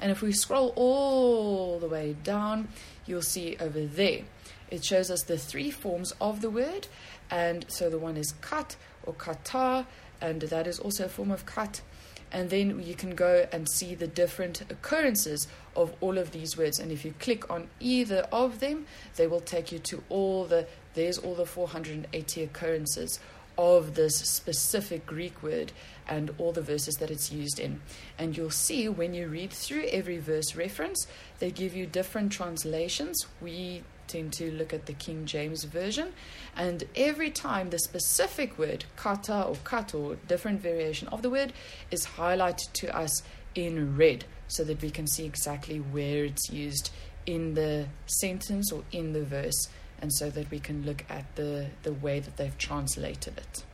And 0.00 0.10
if 0.10 0.22
we 0.22 0.32
scroll 0.32 0.72
all 0.74 1.78
the 1.78 1.88
way 1.88 2.16
down, 2.24 2.68
you'll 3.06 3.22
see 3.22 3.56
over 3.60 3.84
there, 3.84 4.22
it 4.70 4.84
shows 4.84 5.10
us 5.10 5.22
the 5.22 5.38
three 5.38 5.70
forms 5.70 6.12
of 6.20 6.40
the 6.40 6.50
word. 6.50 6.88
And 7.30 7.64
so 7.68 7.88
the 7.88 7.98
one 7.98 8.16
is 8.16 8.32
cut 8.40 8.76
or 9.04 9.12
kata, 9.12 9.86
and 10.22 10.40
that 10.40 10.66
is 10.66 10.78
also 10.78 11.04
a 11.04 11.08
form 11.08 11.30
of 11.30 11.44
cut. 11.44 11.82
And 12.30 12.48
then 12.48 12.82
you 12.82 12.94
can 12.94 13.14
go 13.14 13.46
and 13.52 13.68
see 13.68 13.94
the 13.94 14.06
different 14.06 14.62
occurrences 14.70 15.48
of 15.76 15.92
all 16.00 16.16
of 16.16 16.30
these 16.30 16.56
words. 16.56 16.78
And 16.78 16.90
if 16.90 17.04
you 17.04 17.12
click 17.18 17.50
on 17.50 17.68
either 17.78 18.26
of 18.32 18.60
them, 18.60 18.86
they 19.16 19.26
will 19.26 19.42
take 19.42 19.70
you 19.70 19.78
to 19.80 20.02
all 20.08 20.46
the, 20.46 20.66
there's 20.94 21.18
all 21.18 21.34
the 21.34 21.44
480 21.44 22.42
occurrences 22.42 23.20
of 23.58 23.94
this 23.94 24.16
specific 24.16 25.04
Greek 25.04 25.42
word 25.42 25.72
and 26.08 26.34
all 26.38 26.52
the 26.52 26.62
verses 26.62 26.94
that 26.96 27.10
it's 27.10 27.30
used 27.30 27.60
in. 27.60 27.80
And 28.18 28.34
you'll 28.34 28.50
see 28.50 28.88
when 28.88 29.12
you 29.12 29.28
read 29.28 29.50
through 29.50 29.84
every 29.90 30.18
verse 30.18 30.56
reference, 30.56 31.06
they 31.38 31.50
give 31.50 31.76
you 31.76 31.84
different 31.84 32.32
translations. 32.32 33.26
We 33.42 33.82
tend 34.06 34.32
to 34.34 34.50
look 34.52 34.72
at 34.72 34.86
the 34.86 34.92
King 34.92 35.26
James 35.26 35.64
Version, 35.64 36.12
and 36.56 36.84
every 36.94 37.30
time 37.30 37.70
the 37.70 37.78
specific 37.78 38.58
word, 38.58 38.84
kata 38.96 39.42
or 39.42 39.56
kat, 39.64 39.94
or 39.94 40.16
different 40.28 40.60
variation 40.60 41.08
of 41.08 41.22
the 41.22 41.30
word, 41.30 41.52
is 41.90 42.06
highlighted 42.18 42.72
to 42.74 42.96
us 42.96 43.22
in 43.54 43.96
red 43.96 44.24
so 44.48 44.64
that 44.64 44.82
we 44.82 44.90
can 44.90 45.06
see 45.06 45.24
exactly 45.24 45.78
where 45.78 46.24
it's 46.24 46.50
used 46.50 46.90
in 47.26 47.54
the 47.54 47.86
sentence 48.06 48.72
or 48.72 48.82
in 48.92 49.12
the 49.12 49.24
verse, 49.24 49.68
and 50.00 50.12
so 50.12 50.30
that 50.30 50.50
we 50.50 50.58
can 50.58 50.84
look 50.84 51.04
at 51.08 51.36
the, 51.36 51.68
the 51.82 51.92
way 51.92 52.20
that 52.20 52.36
they've 52.36 52.58
translated 52.58 53.38
it. 53.38 53.64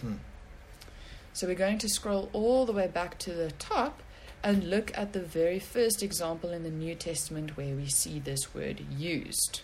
Hmm. 0.00 0.14
So 1.32 1.46
we're 1.46 1.54
going 1.54 1.78
to 1.78 1.88
scroll 1.88 2.28
all 2.32 2.66
the 2.66 2.72
way 2.72 2.86
back 2.86 3.18
to 3.20 3.32
the 3.32 3.50
top 3.52 4.02
and 4.42 4.70
look 4.70 4.90
at 4.96 5.12
the 5.12 5.20
very 5.20 5.58
first 5.58 6.02
example 6.02 6.50
in 6.50 6.62
the 6.62 6.70
New 6.70 6.94
Testament 6.94 7.56
where 7.56 7.74
we 7.74 7.86
see 7.86 8.18
this 8.18 8.54
word 8.54 8.80
used. 8.90 9.62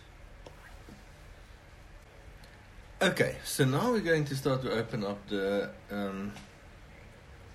Okay, 3.01 3.37
so 3.45 3.65
now 3.65 3.93
we're 3.93 4.01
going 4.01 4.25
to 4.25 4.35
start 4.37 4.63
to 4.63 4.73
open 4.73 5.05
up 5.05 5.19
the 5.29 5.71
um, 5.91 6.33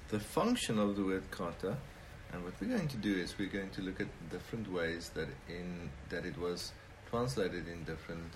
the 0.09 0.19
function 0.19 0.77
of 0.77 0.95
the 0.95 1.03
word 1.03 1.23
kata, 1.31 1.77
and 2.31 2.43
what 2.43 2.53
we're 2.61 2.75
going 2.75 2.87
to 2.87 2.97
do 2.97 3.15
is 3.15 3.37
we're 3.39 3.47
going 3.47 3.71
to 3.71 3.81
look 3.81 3.99
at 3.99 4.07
different 4.29 4.71
ways 4.71 5.09
that 5.15 5.29
in 5.49 5.89
that 6.09 6.25
it 6.25 6.37
was 6.37 6.73
translated 7.09 7.67
in 7.67 7.83
different 7.83 8.31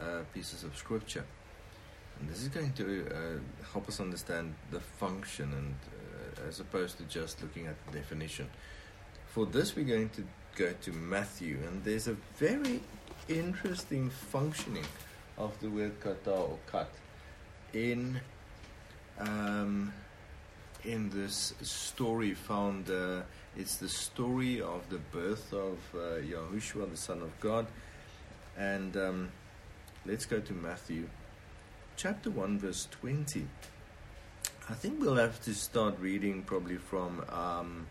uh, 0.00 0.20
pieces 0.34 0.62
of 0.62 0.76
scripture. 0.76 1.24
And 2.20 2.28
this 2.28 2.42
is 2.42 2.48
going 2.48 2.72
to 2.74 3.06
uh, 3.06 3.68
help 3.72 3.88
us 3.88 3.98
understand 3.98 4.54
the 4.70 4.80
function 4.80 5.52
and 5.54 5.74
as 6.48 6.60
opposed 6.60 6.98
to 6.98 7.04
just 7.04 7.42
looking 7.42 7.66
at 7.66 7.76
the 7.86 7.98
definition. 7.98 8.48
For 9.26 9.46
this, 9.46 9.74
we're 9.74 9.84
going 9.84 10.10
to 10.10 10.24
go 10.56 10.72
to 10.82 10.92
Matthew, 10.92 11.58
and 11.66 11.82
there's 11.84 12.08
a 12.08 12.16
very 12.36 12.80
interesting 13.28 14.10
functioning 14.10 14.84
of 15.38 15.58
the 15.60 15.70
word 15.70 15.98
kata 16.00 16.30
or 16.30 16.58
kat 16.70 16.90
in 17.72 18.20
um, 19.18 19.92
in 20.84 21.08
this 21.10 21.54
story 21.62 22.34
found. 22.34 22.90
Uh, 22.90 23.22
it's 23.56 23.76
the 23.76 23.88
story 23.88 24.60
of 24.60 24.88
the 24.90 24.98
birth 24.98 25.52
of 25.52 25.78
uh, 25.94 26.20
Yahushua, 26.20 26.90
the 26.90 26.96
Son 26.96 27.22
of 27.22 27.38
God, 27.40 27.66
and 28.58 28.96
um, 28.96 29.28
let's 30.04 30.26
go 30.26 30.40
to 30.40 30.52
Matthew, 30.52 31.08
chapter 31.96 32.30
one, 32.30 32.58
verse 32.58 32.88
twenty. 32.90 33.46
I 34.70 34.74
think 34.74 35.00
we'll 35.00 35.16
have 35.16 35.42
to 35.42 35.54
start 35.54 35.98
reading 35.98 36.42
probably 36.42 36.76
from 36.76 37.24
um, 37.30 37.88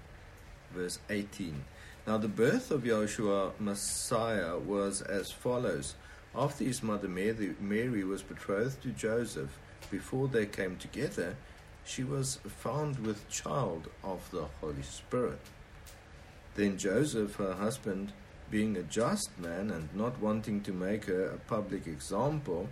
verse 0.73 0.99
18. 1.09 1.65
Now, 2.07 2.17
the 2.17 2.29
birth 2.29 2.71
of 2.71 2.83
Yahushua 2.83 3.59
Messiah 3.59 4.57
was 4.57 5.01
as 5.01 5.31
follows. 5.31 5.95
After 6.33 6.63
his 6.63 6.81
mother 6.81 7.09
Mary, 7.09 7.55
Mary 7.59 8.05
was 8.05 8.23
betrothed 8.23 8.81
to 8.83 8.89
Joseph, 8.91 9.59
before 9.89 10.29
they 10.29 10.45
came 10.45 10.77
together, 10.77 11.35
she 11.83 12.05
was 12.05 12.39
found 12.47 12.99
with 12.99 13.29
child 13.29 13.89
of 14.01 14.31
the 14.31 14.45
Holy 14.61 14.83
Spirit. 14.83 15.41
Then 16.55 16.77
Joseph, 16.77 17.35
her 17.35 17.53
husband, 17.53 18.13
being 18.49 18.77
a 18.77 18.83
just 18.83 19.37
man 19.37 19.71
and 19.71 19.93
not 19.93 20.21
wanting 20.21 20.61
to 20.61 20.71
make 20.71 21.05
her 21.05 21.25
a 21.25 21.37
public 21.37 21.85
example, 21.85 22.69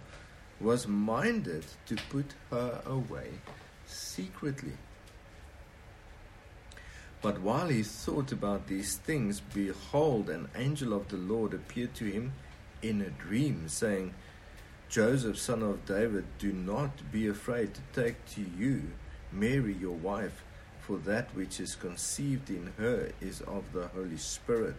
was 0.61 0.87
minded 0.87 1.65
to 1.87 1.97
put 2.09 2.33
her 2.49 2.81
away 2.85 3.31
secretly. 3.89 4.73
But 7.21 7.41
while 7.41 7.67
he 7.67 7.83
thought 7.83 8.31
about 8.31 8.67
these 8.67 8.95
things, 8.95 9.41
behold, 9.53 10.29
an 10.29 10.47
angel 10.55 10.93
of 10.93 11.09
the 11.09 11.17
Lord 11.17 11.53
appeared 11.53 11.93
to 11.95 12.05
him 12.05 12.33
in 12.81 13.01
a 13.01 13.09
dream, 13.09 13.67
saying, 13.67 14.13
Joseph, 14.87 15.37
son 15.37 15.61
of 15.61 15.85
David, 15.85 16.25
do 16.39 16.53
not 16.53 17.11
be 17.11 17.27
afraid 17.27 17.73
to 17.73 17.81
take 17.93 18.25
to 18.35 18.41
you 18.41 18.83
Mary, 19.31 19.73
your 19.73 19.95
wife, 19.95 20.43
for 20.81 20.97
that 20.97 21.35
which 21.35 21.59
is 21.59 21.75
conceived 21.75 22.49
in 22.49 22.73
her 22.77 23.11
is 23.21 23.41
of 23.41 23.71
the 23.73 23.87
Holy 23.87 24.17
Spirit. 24.17 24.77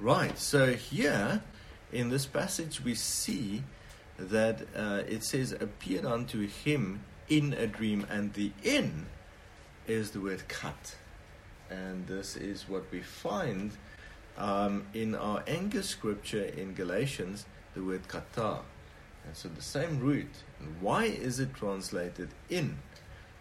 Right, 0.00 0.38
so 0.38 0.72
here 0.72 1.42
in 1.92 2.08
this 2.08 2.26
passage 2.26 2.82
we 2.82 2.94
see 2.94 3.62
that 4.18 4.62
uh, 4.74 5.02
it 5.08 5.24
says, 5.24 5.52
appeared 5.52 6.04
unto 6.04 6.46
him 6.46 7.00
in 7.28 7.52
a 7.52 7.66
dream, 7.66 8.06
and 8.10 8.32
the 8.34 8.52
in 8.62 9.06
is 9.86 10.10
the 10.10 10.20
word 10.20 10.46
kat. 10.48 10.96
And 11.70 12.06
this 12.06 12.36
is 12.36 12.68
what 12.68 12.84
we 12.92 13.00
find 13.00 13.72
um, 14.38 14.84
in 14.94 15.14
our 15.14 15.42
Angus 15.46 15.88
scripture 15.88 16.44
in 16.44 16.74
Galatians, 16.74 17.46
the 17.74 17.82
word 17.82 18.06
kata. 18.08 18.60
And 19.26 19.36
so 19.36 19.48
the 19.48 19.62
same 19.62 19.98
root. 19.98 20.30
And 20.60 20.80
why 20.80 21.04
is 21.04 21.40
it 21.40 21.54
translated 21.54 22.28
in? 22.48 22.78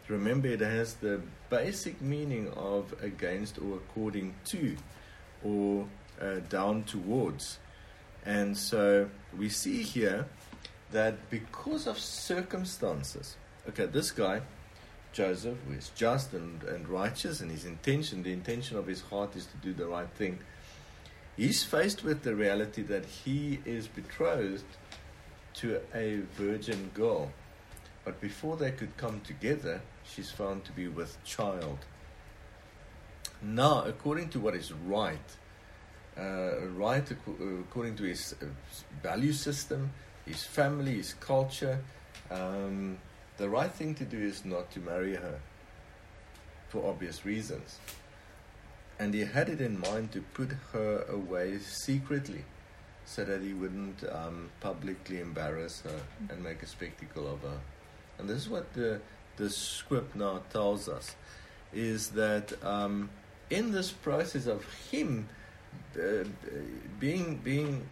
Remember, 0.07 0.47
it 0.47 0.61
has 0.61 0.95
the 0.95 1.21
basic 1.49 2.01
meaning 2.01 2.51
of 2.53 2.93
against 3.01 3.59
or 3.59 3.77
according 3.77 4.35
to 4.45 4.75
or 5.43 5.87
uh, 6.21 6.39
down 6.49 6.83
towards. 6.83 7.59
And 8.25 8.57
so 8.57 9.09
we 9.37 9.49
see 9.49 9.83
here 9.83 10.25
that 10.91 11.29
because 11.29 11.87
of 11.87 11.97
circumstances, 11.99 13.35
okay, 13.69 13.85
this 13.85 14.11
guy, 14.11 14.41
Joseph, 15.13 15.57
who 15.67 15.73
is 15.73 15.91
just 15.95 16.33
and, 16.33 16.63
and 16.63 16.87
righteous, 16.87 17.41
and 17.41 17.51
his 17.51 17.65
intention, 17.65 18.23
the 18.23 18.33
intention 18.33 18.77
of 18.77 18.87
his 18.87 19.01
heart 19.01 19.35
is 19.35 19.45
to 19.47 19.57
do 19.57 19.73
the 19.73 19.87
right 19.87 20.09
thing, 20.09 20.39
he's 21.37 21.63
faced 21.63 22.03
with 22.03 22.23
the 22.23 22.35
reality 22.35 22.81
that 22.83 23.05
he 23.05 23.59
is 23.65 23.87
betrothed 23.87 24.63
to 25.55 25.79
a 25.93 26.21
virgin 26.35 26.91
girl. 26.93 27.31
But 28.03 28.21
before 28.21 28.57
they 28.57 28.71
could 28.71 28.95
come 28.97 29.21
together, 29.21 29.81
she's 30.03 30.31
found 30.31 30.65
to 30.65 30.71
be 30.71 30.87
with 30.87 31.21
child. 31.23 31.79
Now, 33.41 33.83
according 33.85 34.29
to 34.29 34.39
what 34.39 34.55
is 34.55 34.71
right, 34.71 35.17
uh, 36.17 36.67
right 36.67 37.09
according 37.09 37.95
to 37.97 38.03
his 38.03 38.35
uh, 38.41 38.45
value 39.03 39.33
system, 39.33 39.91
his 40.25 40.43
family, 40.43 40.95
his 40.95 41.13
culture, 41.13 41.79
um, 42.31 42.97
the 43.37 43.49
right 43.49 43.71
thing 43.71 43.93
to 43.95 44.05
do 44.05 44.17
is 44.17 44.45
not 44.45 44.71
to 44.71 44.79
marry 44.79 45.15
her 45.15 45.39
for 46.69 46.89
obvious 46.89 47.25
reasons. 47.25 47.79
And 48.97 49.13
he 49.13 49.21
had 49.21 49.49
it 49.49 49.61
in 49.61 49.79
mind 49.79 50.11
to 50.13 50.21
put 50.21 50.51
her 50.71 51.05
away 51.09 51.59
secretly 51.59 52.45
so 53.05 53.23
that 53.25 53.41
he 53.41 53.53
wouldn't 53.53 54.03
um, 54.11 54.49
publicly 54.61 55.19
embarrass 55.19 55.81
her 55.81 55.99
and 56.29 56.43
make 56.43 56.63
a 56.63 56.67
spectacle 56.67 57.27
of 57.31 57.41
her. 57.41 57.59
And 58.17 58.27
this 58.29 58.37
is 58.37 58.49
what 58.49 58.73
the, 58.73 59.01
the 59.35 59.49
script 59.49 60.15
now 60.15 60.41
tells 60.51 60.87
us 60.89 61.15
is 61.73 62.09
that 62.11 62.53
um, 62.63 63.09
in 63.49 63.71
this 63.71 63.91
process 63.91 64.47
of 64.47 64.65
him 64.89 65.27
uh, 65.99 66.23
being 66.99 67.35
being 67.43 67.85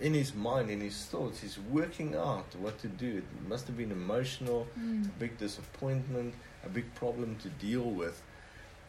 in 0.00 0.14
his 0.14 0.34
mind, 0.34 0.70
in 0.70 0.80
his 0.80 1.04
thoughts, 1.04 1.40
he's 1.40 1.58
working 1.70 2.14
out 2.16 2.46
what 2.56 2.78
to 2.80 2.88
do. 2.88 3.18
It 3.18 3.48
must 3.48 3.66
have 3.66 3.76
been 3.76 3.92
emotional, 3.92 4.66
mm. 4.78 5.06
a 5.06 5.08
big 5.18 5.38
disappointment, 5.38 6.34
a 6.64 6.68
big 6.68 6.92
problem 6.94 7.36
to 7.42 7.48
deal 7.48 7.84
with, 7.84 8.22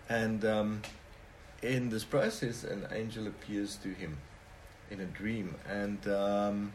and 0.09 0.43
um, 0.45 0.81
in 1.61 1.89
this 1.89 2.03
process, 2.03 2.63
an 2.63 2.87
angel 2.91 3.27
appears 3.27 3.75
to 3.77 3.89
him 3.89 4.17
in 4.91 4.99
a 4.99 5.05
dream, 5.05 5.55
and 5.69 6.07
um, 6.07 6.73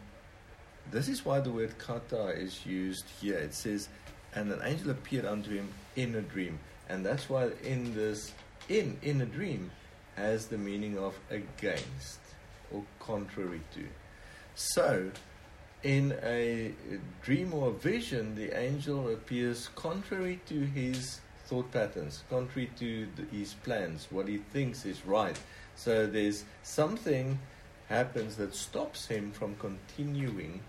this 0.91 1.09
is 1.09 1.25
why 1.25 1.41
the 1.41 1.51
word 1.51 1.77
kata 1.79 2.29
is 2.29 2.65
used 2.65 3.07
here. 3.21 3.37
It 3.37 3.55
says, 3.55 3.89
"And 4.35 4.51
an 4.53 4.61
angel 4.63 4.91
appeared 4.91 5.25
unto 5.25 5.51
him 5.51 5.69
in 5.97 6.15
a 6.15 6.23
dream," 6.23 6.59
and 6.89 7.05
that's 7.05 7.29
why 7.29 7.51
in 7.63 7.95
this 7.95 8.33
in 8.69 8.99
in 9.03 9.21
a 9.21 9.27
dream 9.27 9.71
has 10.17 10.47
the 10.47 10.59
meaning 10.59 10.99
of 10.99 11.15
against 11.31 12.21
or 12.73 12.83
contrary 13.01 13.61
to. 13.75 13.85
So, 14.55 15.11
in 15.83 16.17
a 16.23 16.73
dream 17.23 17.55
or 17.55 17.71
vision, 17.71 18.35
the 18.35 18.59
angel 18.59 19.11
appears 19.11 19.69
contrary 19.75 20.41
to 20.47 20.61
his 20.61 21.21
thought 21.47 21.71
patterns, 21.73 22.25
contrary 22.29 22.71
to 22.79 23.07
the, 23.17 23.37
his 23.37 23.55
plans, 23.55 24.09
what 24.11 24.29
he 24.29 24.39
thinks 24.53 24.85
is 24.85 25.05
right. 25.07 25.39
So 25.77 26.07
there's 26.07 26.45
something 26.63 27.39
happens 27.89 28.37
that 28.37 28.55
stops 28.55 29.07
him 29.07 29.33
from 29.33 29.55
continuing 29.57 30.61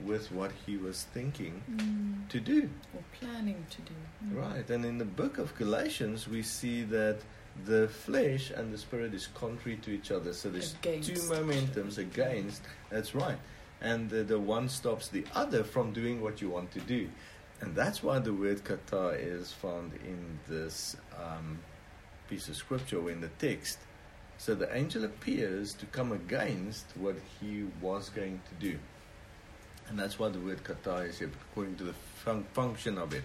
with 0.00 0.32
what 0.32 0.50
he 0.66 0.76
was 0.76 1.04
thinking 1.14 1.62
mm. 1.70 2.28
to 2.28 2.40
do 2.40 2.68
or 2.94 3.02
planning 3.20 3.64
to 3.70 3.82
do. 3.82 3.94
Mm. 4.24 4.36
Right, 4.36 4.70
and 4.70 4.84
in 4.84 4.98
the 4.98 5.04
book 5.04 5.38
of 5.38 5.54
Galatians, 5.56 6.26
we 6.26 6.42
see 6.42 6.82
that 6.84 7.18
the 7.64 7.88
flesh 7.88 8.50
and 8.50 8.72
the 8.72 8.78
spirit 8.78 9.14
is 9.14 9.28
contrary 9.34 9.78
to 9.78 9.90
each 9.90 10.10
other. 10.10 10.32
So 10.32 10.50
there's 10.50 10.74
against. 10.74 11.08
two 11.08 11.20
momentums 11.34 11.98
against. 11.98 12.62
That's 12.90 13.14
right. 13.14 13.38
And 13.80 14.10
the, 14.10 14.22
the 14.22 14.38
one 14.38 14.68
stops 14.68 15.08
the 15.08 15.24
other 15.34 15.64
from 15.64 15.92
doing 15.92 16.20
what 16.20 16.40
you 16.40 16.50
want 16.50 16.70
to 16.72 16.80
do. 16.80 17.08
And 17.60 17.74
that's 17.74 18.02
why 18.02 18.18
the 18.18 18.32
word 18.32 18.64
kata 18.64 19.10
is 19.10 19.52
found 19.52 19.92
in 20.04 20.38
this 20.48 20.96
um, 21.18 21.58
piece 22.28 22.48
of 22.48 22.56
scripture 22.56 22.98
or 22.98 23.10
in 23.10 23.20
the 23.20 23.28
text. 23.38 23.78
So 24.38 24.54
the 24.54 24.74
angel 24.74 25.04
appears 25.04 25.74
to 25.74 25.86
come 25.86 26.12
against 26.12 26.86
what 26.96 27.16
he 27.40 27.66
was 27.80 28.08
going 28.08 28.40
to 28.48 28.54
do. 28.66 28.78
And 29.88 29.98
that's 29.98 30.18
why 30.18 30.28
the 30.28 30.38
word 30.40 30.64
kata 30.64 30.98
is 30.98 31.18
here, 31.18 31.30
according 31.50 31.76
to 31.76 31.84
the 31.84 31.92
fun- 31.92 32.44
function 32.52 32.96
of 32.96 33.12
it. 33.12 33.24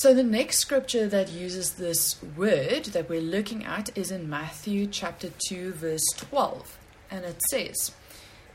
So 0.00 0.14
the 0.14 0.22
next 0.22 0.58
scripture 0.60 1.08
that 1.08 1.32
uses 1.32 1.72
this 1.72 2.22
word 2.36 2.84
that 2.84 3.08
we're 3.08 3.20
looking 3.20 3.64
at 3.64 3.90
is 3.98 4.12
in 4.12 4.30
Matthew 4.30 4.86
chapter 4.86 5.28
2 5.48 5.72
verse 5.72 6.04
12 6.18 6.78
and 7.10 7.24
it 7.24 7.42
says 7.50 7.90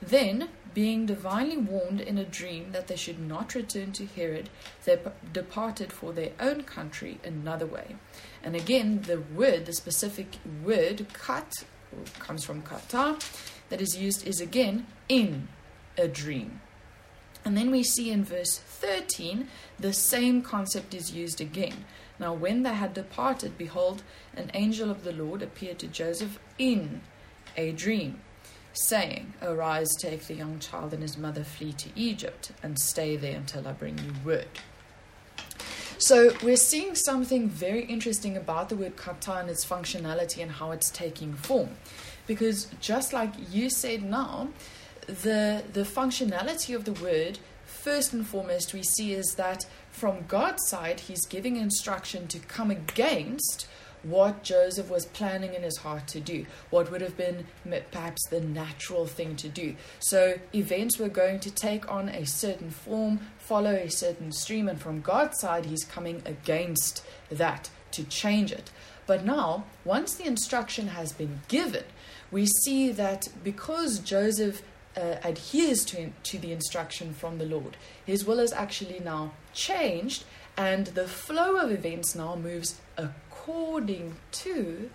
then 0.02 0.48
being 0.74 1.06
divinely 1.06 1.58
warned 1.58 2.00
in 2.00 2.18
a 2.18 2.24
dream 2.24 2.72
that 2.72 2.88
they 2.88 2.96
should 2.96 3.20
not 3.20 3.56
return 3.56 3.92
to 3.92 4.06
Herod 4.06 4.50
they 4.86 4.98
departed 5.34 5.92
for 5.92 6.14
their 6.14 6.32
own 6.40 6.64
country 6.64 7.20
another 7.26 7.66
way. 7.66 7.98
And 8.42 8.56
again 8.56 9.02
the 9.02 9.20
word 9.20 9.66
the 9.66 9.74
specific 9.74 10.38
word 10.64 11.08
kat 11.12 11.66
comes 12.20 12.46
from 12.46 12.62
kata 12.62 13.18
that 13.68 13.82
is 13.82 13.98
used 13.98 14.26
is 14.26 14.40
again 14.40 14.88
in 15.10 15.50
a 15.98 16.08
dream 16.08 16.62
and 17.46 17.58
then 17.58 17.72
we 17.72 17.84
see 17.84 18.12
in 18.12 18.24
verse 18.24 18.58
13, 18.58 19.48
the 19.80 19.94
same 19.94 20.42
concept 20.42 20.94
is 20.94 21.12
used 21.12 21.42
again. 21.42 21.86
Now, 22.20 22.34
when 22.34 22.64
they 22.64 22.74
had 22.74 22.94
departed, 22.94 23.58
behold, 23.58 24.04
an 24.36 24.52
angel 24.54 24.90
of 24.90 25.04
the 25.04 25.12
Lord 25.12 25.42
appeared 25.42 25.80
to 25.80 25.88
Joseph 25.88 26.40
in 26.58 27.02
a 27.58 27.72
dream. 27.72 28.22
saying, 28.76 29.34
Arise, 29.40 29.94
take 30.00 30.26
the 30.26 30.34
young 30.34 30.58
child 30.58 30.94
and 30.94 31.04
his 31.04 31.16
mother, 31.16 31.44
flee 31.44 31.74
to 31.74 31.90
Egypt, 31.96 32.52
and 32.64 32.80
stay 32.80 33.16
there 33.16 33.36
until 33.36 33.68
I 33.68 33.74
bring 33.74 34.00
you 34.00 34.14
word. 34.26 34.48
So 36.00 36.34
we're 36.44 36.58
seeing 36.58 36.96
something 36.96 37.50
very 37.50 37.86
interesting 37.86 38.36
about 38.36 38.70
the 38.70 38.76
word 38.76 38.96
kata 38.96 39.34
and 39.34 39.50
its 39.50 39.64
functionality 39.64 40.42
and 40.42 40.52
how 40.52 40.72
it's 40.72 40.90
taking 40.90 41.34
form. 41.34 41.70
Because 42.26 42.68
just 42.82 43.14
like 43.14 43.32
you 43.52 43.70
said 43.70 44.02
now, 44.04 44.50
the 45.08 45.64
the 45.72 45.84
functionality 45.84 46.76
of 46.76 46.86
the 46.86 46.94
word, 46.94 47.40
first 47.66 48.14
and 48.14 48.26
foremost, 48.26 48.74
we 48.74 48.84
see 48.84 49.14
is 49.14 49.36
that 49.36 49.66
from 49.92 50.26
God's 50.28 50.68
side, 50.68 51.02
He's 51.02 51.26
giving 51.26 51.58
instruction 51.58 52.28
to 52.28 52.40
come 52.40 52.72
against 52.72 53.68
what 54.04 54.44
Joseph 54.44 54.90
was 54.90 55.06
planning 55.06 55.54
in 55.54 55.64
his 55.64 55.78
heart 55.78 56.08
to 56.08 56.20
do, 56.20 56.46
what 56.70 56.92
would 56.92 57.02
have 57.02 57.16
been 57.16 57.46
perhaps 57.92 58.28
the 58.28 58.42
natural 58.42 59.06
thing 59.06 59.36
to 59.38 59.48
do. 59.48 59.76
So 60.00 60.40
events 60.54 61.00
were 61.00 61.10
going 61.10 61.40
to 61.40 61.52
take 61.52 61.90
on 61.90 62.10
a 62.10 62.26
certain 62.26 62.70
form, 62.70 63.22
follow 63.38 63.74
a 63.74 63.90
certain 63.90 64.32
stream, 64.32 64.68
and 64.68 64.80
from 64.80 65.02
God's 65.02 65.40
side, 65.40 65.66
He's 65.66 65.86
coming 65.86 66.22
against 66.26 67.06
that 67.30 67.70
to 67.92 68.04
change 68.04 68.52
it. 68.52 68.72
But 69.06 69.26
now, 69.26 69.66
once 69.84 70.16
the 70.16 70.26
instruction 70.26 70.88
has 70.88 71.12
been 71.12 71.42
given, 71.48 71.84
we 72.32 72.46
see 72.46 72.92
that 72.92 73.28
because 73.44 74.00
Joseph 74.00 74.64
uh, 74.96 75.16
adheres 75.24 75.84
to, 75.86 76.12
to 76.24 76.38
the 76.38 76.52
instruction 76.52 77.14
from 77.14 77.38
the 77.38 77.46
Lord, 77.46 77.78
his 78.06 78.26
will 78.26 78.40
is 78.40 78.54
actually 78.54 79.00
now 79.00 79.34
changed, 79.54 80.24
and 80.58 80.88
the 80.88 81.08
flow 81.08 81.58
of 81.58 81.72
events 81.72 82.16
now 82.16 82.36
moves 82.36 82.80
according 82.98 84.16
to 84.32 84.90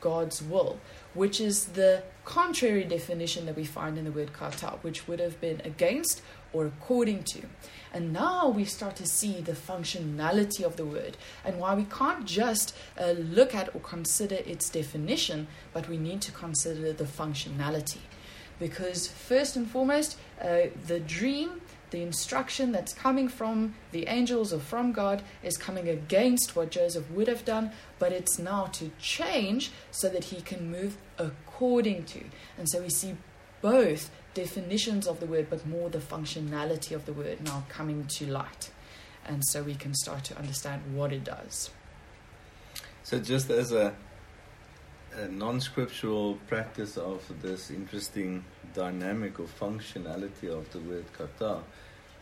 God's 0.00 0.42
will, 0.42 0.78
which 1.14 1.40
is 1.40 1.66
the 1.66 2.02
contrary 2.24 2.84
definition 2.84 3.46
that 3.46 3.56
we 3.56 3.64
find 3.64 3.98
in 3.98 4.04
the 4.04 4.12
word 4.12 4.32
kata, 4.32 4.78
which 4.82 5.06
would 5.06 5.20
have 5.20 5.40
been 5.40 5.60
against 5.64 6.22
or 6.52 6.66
according 6.66 7.22
to. 7.24 7.42
And 7.92 8.12
now 8.12 8.48
we 8.48 8.64
start 8.64 8.96
to 8.96 9.06
see 9.06 9.40
the 9.40 9.52
functionality 9.52 10.64
of 10.64 10.76
the 10.76 10.84
word 10.84 11.16
and 11.44 11.58
why 11.58 11.74
we 11.74 11.84
can't 11.84 12.24
just 12.24 12.74
uh, 12.98 13.10
look 13.10 13.54
at 13.54 13.74
or 13.74 13.80
consider 13.80 14.36
its 14.46 14.68
definition, 14.70 15.48
but 15.72 15.88
we 15.88 15.96
need 15.96 16.20
to 16.22 16.32
consider 16.32 16.92
the 16.92 17.04
functionality. 17.04 17.98
Because, 18.60 19.08
first 19.08 19.56
and 19.56 19.68
foremost, 19.68 20.16
uh, 20.40 20.68
the 20.86 21.00
dream 21.00 21.60
the 21.90 22.02
instruction 22.02 22.72
that's 22.72 22.92
coming 22.92 23.28
from 23.28 23.74
the 23.90 24.06
angels 24.06 24.52
or 24.52 24.60
from 24.60 24.92
God 24.92 25.22
is 25.42 25.56
coming 25.56 25.88
against 25.88 26.54
what 26.54 26.70
Joseph 26.70 27.10
would 27.10 27.28
have 27.28 27.44
done, 27.44 27.72
but 27.98 28.12
it's 28.12 28.38
now 28.38 28.66
to 28.66 28.90
change 29.00 29.72
so 29.90 30.08
that 30.08 30.24
he 30.24 30.40
can 30.40 30.70
move 30.70 30.96
according 31.18 32.04
to. 32.04 32.24
And 32.56 32.68
so 32.68 32.80
we 32.80 32.90
see 32.90 33.16
both 33.60 34.10
definitions 34.34 35.06
of 35.06 35.20
the 35.20 35.26
word, 35.26 35.48
but 35.50 35.66
more 35.66 35.90
the 35.90 35.98
functionality 35.98 36.94
of 36.94 37.06
the 37.06 37.12
word 37.12 37.42
now 37.44 37.64
coming 37.68 38.06
to 38.06 38.26
light. 38.26 38.70
And 39.26 39.44
so 39.46 39.62
we 39.62 39.74
can 39.74 39.94
start 39.94 40.24
to 40.24 40.38
understand 40.38 40.94
what 40.94 41.12
it 41.12 41.24
does. 41.24 41.70
So, 43.02 43.18
just 43.18 43.50
as 43.50 43.72
a, 43.72 43.94
a 45.20 45.28
non 45.28 45.60
scriptural 45.60 46.38
practice 46.48 46.96
of 46.96 47.22
this 47.42 47.70
interesting 47.70 48.42
dynamic 48.72 49.38
or 49.38 49.44
functionality 49.44 50.48
of 50.48 50.70
the 50.72 50.78
word 50.80 51.04
kata, 51.12 51.60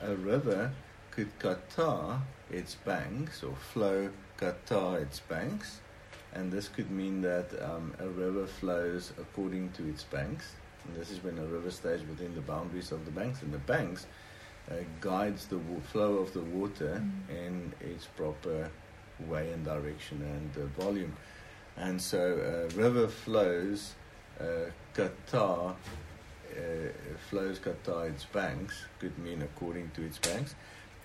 a 0.02 0.14
river 0.16 0.72
could 1.12 1.30
kata 1.38 2.20
its 2.50 2.74
banks 2.74 3.44
or 3.44 3.54
flow 3.72 4.10
kata 4.36 4.94
its 4.94 5.20
banks, 5.20 5.80
and 6.34 6.50
this 6.50 6.66
could 6.68 6.90
mean 6.90 7.20
that 7.22 7.46
um, 7.62 7.94
a 8.00 8.08
river 8.08 8.46
flows 8.46 9.12
according 9.18 9.70
to 9.72 9.88
its 9.88 10.02
banks. 10.02 10.54
And 10.84 10.96
this 10.96 11.10
is 11.10 11.22
when 11.22 11.38
a 11.38 11.44
river 11.44 11.70
stays 11.70 12.00
within 12.00 12.34
the 12.34 12.40
boundaries 12.40 12.90
of 12.90 13.04
the 13.04 13.12
banks, 13.12 13.42
and 13.42 13.52
the 13.52 13.58
banks 13.58 14.06
uh, 14.70 14.74
guides 15.00 15.46
the 15.46 15.58
w- 15.58 15.80
flow 15.92 16.14
of 16.16 16.32
the 16.32 16.40
water 16.40 17.00
mm. 17.00 17.46
in 17.46 17.72
its 17.80 18.06
proper 18.16 18.70
way 19.28 19.52
and 19.52 19.64
direction 19.64 20.20
and 20.22 20.64
uh, 20.64 20.82
volume. 20.82 21.14
And 21.78 22.00
so, 22.00 22.18
a 22.20 22.76
river 22.76 23.08
flows 23.08 23.94
uh, 24.40 24.70
kata 24.94 25.74
uh, 26.58 26.88
flows 27.30 27.58
kata 27.58 28.00
its 28.00 28.24
banks 28.24 28.84
could 28.98 29.16
mean 29.18 29.42
according 29.42 29.90
to 29.90 30.02
its 30.02 30.18
banks. 30.18 30.54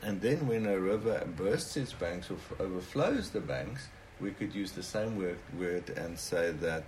And 0.02 0.20
then 0.20 0.48
when 0.48 0.66
a 0.66 0.78
river 0.78 1.24
bursts 1.38 1.78
its 1.78 1.94
banks 1.94 2.30
or 2.30 2.36
f- 2.36 2.60
overflows 2.60 3.30
the 3.30 3.40
banks, 3.40 3.88
we 4.20 4.32
could 4.32 4.54
use 4.54 4.72
the 4.72 4.84
same 4.84 5.18
word, 5.18 5.38
word 5.58 5.90
and 5.98 6.18
say 6.20 6.52
that 6.52 6.84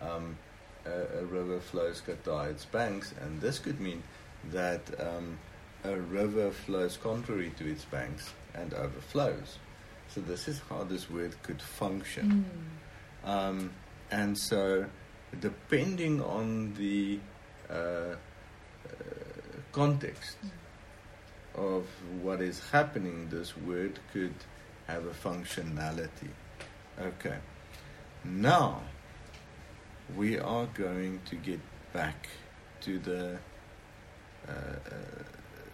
um, 0.00 0.36
a, 0.84 1.20
a, 1.20 1.24
river 1.24 1.60
flows 1.60 2.00
kata 2.00 2.50
its 2.50 2.64
banks. 2.64 3.14
And 3.20 3.40
this 3.40 3.58
could 3.58 3.80
mean 3.80 4.02
that 4.50 4.82
um, 5.00 5.38
a 5.84 5.96
river 5.96 6.50
flows 6.50 6.96
contrary 6.96 7.52
to 7.58 7.70
its 7.70 7.84
banks 7.84 8.32
and 8.54 8.74
overflows. 8.74 9.58
So 10.08 10.20
this 10.20 10.48
is 10.48 10.60
how 10.68 10.84
this 10.84 11.10
word 11.10 11.34
could 11.42 11.62
function. 11.62 12.44
Mm. 12.44 12.77
Um, 13.24 13.70
and 14.10 14.38
so, 14.38 14.86
depending 15.40 16.22
on 16.22 16.74
the 16.74 17.20
uh, 17.70 17.74
uh, 17.74 18.16
context 19.72 20.36
of 21.54 21.86
what 22.22 22.40
is 22.40 22.60
happening, 22.70 23.28
this 23.28 23.56
word 23.56 23.98
could 24.12 24.34
have 24.86 25.04
a 25.06 25.10
functionality. 25.10 26.30
Okay. 27.00 27.36
Now, 28.24 28.82
we 30.16 30.38
are 30.38 30.66
going 30.66 31.20
to 31.26 31.36
get 31.36 31.60
back 31.92 32.28
to 32.80 32.98
the 32.98 33.38
uh, 34.48 34.52
uh, 34.52 34.78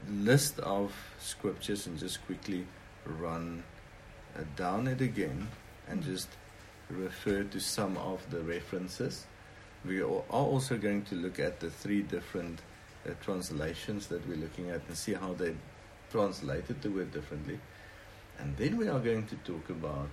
list 0.09 0.59
of 0.61 0.93
scriptures 1.21 1.87
and 1.87 1.99
just 1.99 2.25
quickly 2.27 2.67
run 3.07 3.63
uh, 4.37 4.43
down 4.57 4.89
it 4.89 5.01
again 5.01 5.49
and 5.89 6.03
just 6.03 6.29
refer 6.95 7.45
to 7.45 7.61
some 7.61 7.97
of 7.97 8.29
the 8.31 8.41
references. 8.41 9.27
We 9.85 10.01
are 10.01 10.23
also 10.31 10.79
going 10.79 11.03
to 11.05 11.15
look 11.15 11.39
at 11.39 11.61
the 11.61 11.71
three 11.71 12.03
different 12.03 12.61
uh, 13.07 13.11
translations 13.21 14.07
that 14.07 14.27
we're 14.27 14.37
looking 14.37 14.71
at 14.71 14.81
and 14.89 14.97
see 14.97 15.13
how 15.13 15.35
they 15.35 15.55
translated 16.11 16.81
the 16.81 16.91
word 16.91 17.13
differently. 17.13 17.59
And 18.39 18.57
then 18.57 18.77
we 18.77 18.89
are 18.89 18.99
going 18.99 19.27
to 19.27 19.37
talk 19.37 19.69
about 19.71 20.11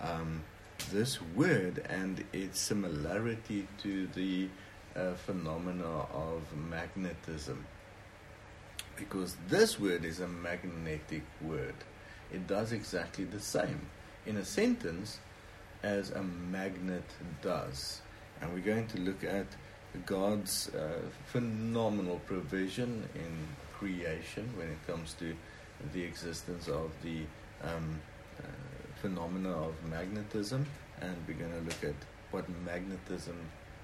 um, 0.00 0.42
this 0.90 1.20
word 1.34 1.84
and 1.88 2.24
its 2.32 2.58
similarity 2.58 3.68
to 3.82 4.06
the 4.08 4.48
uh, 4.96 5.14
phenomena 5.14 6.06
of 6.12 6.42
magnetism. 6.70 7.64
Because 8.96 9.36
this 9.48 9.78
word 9.78 10.04
is 10.04 10.20
a 10.20 10.28
magnetic 10.28 11.22
word. 11.40 11.74
It 12.32 12.46
does 12.46 12.72
exactly 12.72 13.24
the 13.24 13.40
same 13.40 13.80
in 14.26 14.36
a 14.36 14.44
sentence 14.44 15.18
as 15.82 16.10
a 16.10 16.22
magnet 16.22 17.04
does 17.42 18.02
and 18.42 18.52
we're 18.52 18.60
going 18.60 18.86
to 18.88 19.00
look 19.00 19.22
at 19.24 19.46
God's 20.04 20.68
uh, 20.74 21.00
phenomenal 21.26 22.20
provision 22.26 23.08
in 23.14 23.46
creation 23.72 24.50
when 24.56 24.68
it 24.68 24.86
comes 24.86 25.14
to 25.14 25.34
the 25.92 26.02
existence 26.02 26.66
of 26.68 26.90
the 27.02 27.20
um, 27.62 28.00
uh, 28.38 28.42
phenomena 29.00 29.50
of 29.50 29.74
magnetism, 29.88 30.66
and 31.00 31.16
we're 31.26 31.34
going 31.34 31.52
to 31.52 31.60
look 31.60 31.84
at 31.84 31.94
what 32.30 32.48
magnetism 32.64 33.36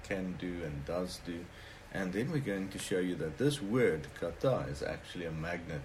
can 0.03 0.35
do 0.39 0.61
and 0.65 0.85
does 0.85 1.19
do. 1.25 1.45
And 1.93 2.11
then 2.11 2.31
we're 2.31 2.39
going 2.39 2.69
to 2.69 2.79
show 2.79 2.99
you 2.99 3.15
that 3.15 3.37
this 3.37 3.61
word, 3.61 4.07
kata, 4.19 4.65
is 4.69 4.83
actually 4.83 5.25
a 5.25 5.31
magnet, 5.31 5.81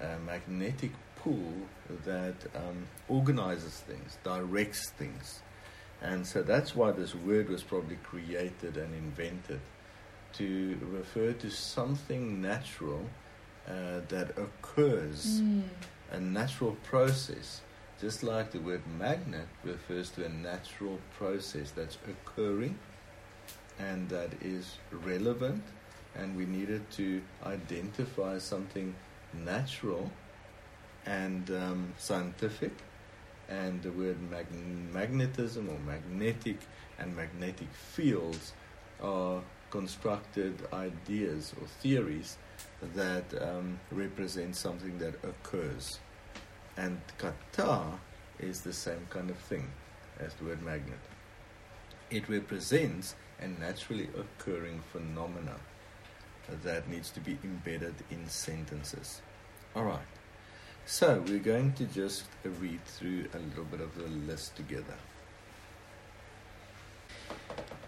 a 0.00 0.18
magnetic 0.18 0.92
pull 1.22 1.52
that 2.04 2.34
um, 2.54 2.86
organizes 3.08 3.80
things, 3.80 4.18
directs 4.24 4.90
things. 4.90 5.42
And 6.00 6.26
so 6.26 6.42
that's 6.42 6.74
why 6.74 6.90
this 6.90 7.14
word 7.14 7.48
was 7.48 7.62
probably 7.62 7.96
created 8.02 8.76
and 8.76 8.94
invented 8.94 9.60
to 10.34 10.78
refer 10.90 11.32
to 11.32 11.50
something 11.50 12.40
natural 12.40 13.04
uh, 13.68 14.00
that 14.08 14.36
occurs, 14.36 15.40
mm. 15.40 15.62
a 16.10 16.20
natural 16.20 16.76
process. 16.82 17.60
Just 18.00 18.24
like 18.24 18.50
the 18.50 18.58
word 18.58 18.82
magnet 18.98 19.46
refers 19.62 20.10
to 20.10 20.24
a 20.24 20.28
natural 20.28 20.98
process 21.16 21.70
that's 21.70 21.98
occurring 22.08 22.76
and 23.78 24.08
that 24.08 24.30
is 24.40 24.78
relevant, 24.90 25.62
and 26.16 26.36
we 26.36 26.44
needed 26.44 26.90
to 26.92 27.22
identify 27.46 28.38
something 28.38 28.94
natural 29.32 30.10
and 31.06 31.50
um, 31.50 31.92
scientific 31.98 32.72
and 33.48 33.82
the 33.82 33.90
word 33.90 34.16
mag- 34.30 34.46
magnetism 34.92 35.68
or 35.68 35.78
magnetic 35.80 36.58
and 36.98 37.14
magnetic 37.16 37.68
fields 37.72 38.52
are 39.02 39.42
constructed 39.70 40.54
ideas 40.72 41.54
or 41.60 41.66
theories 41.66 42.38
that 42.94 43.24
um, 43.42 43.78
represent 43.90 44.54
something 44.54 44.98
that 44.98 45.14
occurs. 45.24 45.98
And 46.76 47.00
kata 47.18 47.98
is 48.38 48.60
the 48.60 48.72
same 48.72 49.06
kind 49.10 49.30
of 49.30 49.36
thing 49.36 49.70
as 50.20 50.34
the 50.34 50.44
word 50.44 50.62
magnet. 50.62 50.98
It 52.10 52.28
represents 52.28 53.14
a 53.40 53.48
naturally 53.48 54.08
occurring 54.16 54.82
phenomena. 54.92 55.56
that 56.64 56.86
needs 56.88 57.10
to 57.10 57.20
be 57.20 57.38
embedded 57.44 57.94
in 58.10 58.28
sentences. 58.28 59.22
All 59.74 59.84
right. 59.84 60.21
So 60.86 61.22
we're 61.26 61.38
going 61.38 61.72
to 61.74 61.84
just 61.84 62.24
read 62.44 62.84
through 62.84 63.26
a 63.34 63.38
little 63.38 63.64
bit 63.64 63.80
of 63.80 63.94
the 63.94 64.08
list 64.30 64.56
together. 64.56 64.96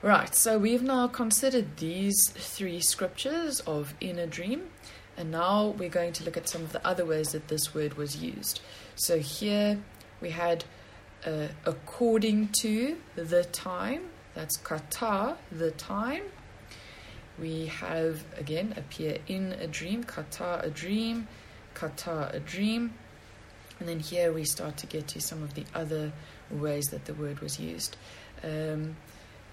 Right, 0.01 0.35
so 0.35 0.59
we've 0.59 0.83
now 0.83 1.09
considered 1.09 1.79
these 1.79 2.17
three 2.35 2.81
scriptures 2.81 3.61
of 3.61 3.95
in 4.01 4.19
a 4.19 4.27
dream, 4.27 4.69
and 5.17 5.31
now 5.31 5.69
we're 5.79 5.89
going 5.89 6.13
to 6.13 6.25
look 6.25 6.37
at 6.37 6.49
some 6.49 6.63
of 6.63 6.73
the 6.73 6.87
other 6.87 7.05
ways 7.05 7.33
that 7.33 7.49
this 7.49 7.75
word 7.75 7.95
was 7.95 8.17
used. 8.23 8.61
So 8.97 9.19
here 9.19 9.79
we 10.21 10.31
had 10.31 10.65
uh, 11.27 11.49
according 11.65 12.49
to 12.61 12.97
the 13.17 13.45
time, 13.45 14.11
that's 14.35 14.57
kata, 14.59 15.37
the 15.51 15.71
time. 15.71 16.25
We 17.39 17.67
have 17.67 18.25
again 18.37 18.75
appear 18.77 19.19
in 19.27 19.53
a 19.53 19.67
dream, 19.67 20.05
kata, 20.05 20.61
a 20.63 20.71
dream, 20.71 21.29
kata, 21.75 22.31
a 22.33 22.41
dream. 22.41 22.95
And 23.81 23.89
then 23.89 24.01
here 24.01 24.33
we 24.33 24.45
start 24.45 24.77
to 24.79 24.87
get 24.87 25.09
to 25.09 25.21
some 25.21 25.43
of 25.43 25.55
the 25.55 25.65
other 25.75 26.13
ways 26.51 26.85
that 26.87 27.05
the 27.05 27.15
word 27.15 27.41
was 27.41 27.59
used. 27.59 27.97
Um, 28.43 28.97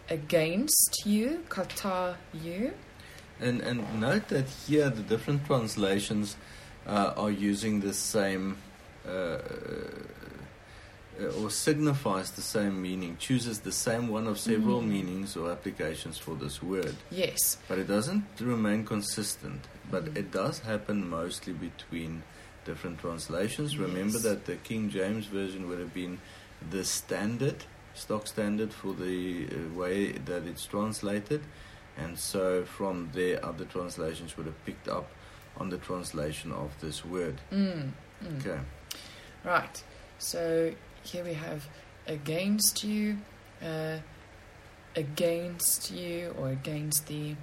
against 0.10 1.04
you, 1.06 1.44
kata 1.50 2.18
you. 2.34 2.74
And, 3.40 3.62
and 3.62 4.00
note 4.00 4.28
that 4.28 4.48
here 4.68 4.90
the 4.90 5.02
different 5.02 5.46
translations 5.46 6.38
uh, 6.86 7.14
are 7.18 7.32
using 7.32 7.80
the 7.80 7.94
same 7.94 8.58
uh, 9.08 9.40
or 11.40 11.50
signifies 11.50 12.32
the 12.32 12.42
same 12.42 12.82
meaning, 12.82 13.18
chooses 13.18 13.60
the 13.60 13.72
same 13.72 14.08
one 14.08 14.28
of 14.28 14.40
several 14.40 14.82
mm. 14.82 14.88
meanings 14.88 15.36
or 15.36 15.52
applications 15.52 16.18
for 16.18 16.36
this 16.36 16.64
word. 16.64 16.96
Yes. 17.10 17.58
But 17.68 17.80
it 17.80 17.88
doesn't 17.88 18.26
remain 18.40 18.86
consistent, 18.86 19.68
but 19.92 20.18
it 20.18 20.32
does 20.32 20.60
happen 20.60 21.10
mostly 21.10 21.54
between 21.54 22.24
different 22.66 23.00
translations. 23.00 23.74
Yes. 23.74 23.82
Remember 23.82 24.20
that 24.20 24.46
the 24.46 24.56
King 24.56 24.90
James 24.90 25.26
Version 25.26 25.68
would 25.68 25.80
have 25.80 25.94
been 25.94 26.20
the 26.70 26.84
standard, 26.84 27.66
stock 27.94 28.28
standard 28.28 28.74
for 28.74 28.94
the 28.94 29.48
uh, 29.48 29.74
way 29.78 30.12
that 30.12 30.44
it's 30.46 30.66
translated. 30.66 31.42
And 31.98 32.18
so 32.18 32.64
from 32.64 33.10
there, 33.14 33.44
other 33.46 33.66
translations 33.66 34.38
would 34.38 34.46
have 34.46 34.66
picked 34.66 34.88
up 34.88 35.12
on 35.58 35.70
the 35.70 35.78
translation 35.78 36.52
of 36.52 36.72
this 36.80 37.04
word. 37.04 37.42
Mm. 37.52 37.92
mm. 38.24 38.40
Okay. 38.40 38.60
Right. 39.44 39.84
So 40.20 40.74
here 41.04 41.24
we 41.24 41.34
have 41.34 41.68
against 42.08 42.84
you, 42.84 43.18
uh, 43.62 43.98
against 44.96 45.92
you, 45.92 46.34
or 46.38 46.50
against 46.50 47.08
the. 47.08 47.36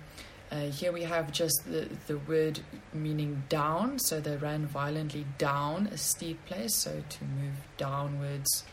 Uh, 0.51 0.71
here 0.71 0.93
we 0.93 1.03
have 1.03 1.31
just 1.31 1.63
the, 1.67 1.89
the 2.07 2.17
word 2.19 2.61
meaning 2.95 3.43
down, 3.49 3.99
so 3.99 4.19
they 4.19 4.37
ran 4.37 4.67
violently 4.67 5.27
down 5.37 5.87
a 5.89 5.97
steep 5.97 6.45
place, 6.47 6.75
so 6.75 7.03
to 7.09 7.25
move 7.25 7.55
downwards 7.77 8.65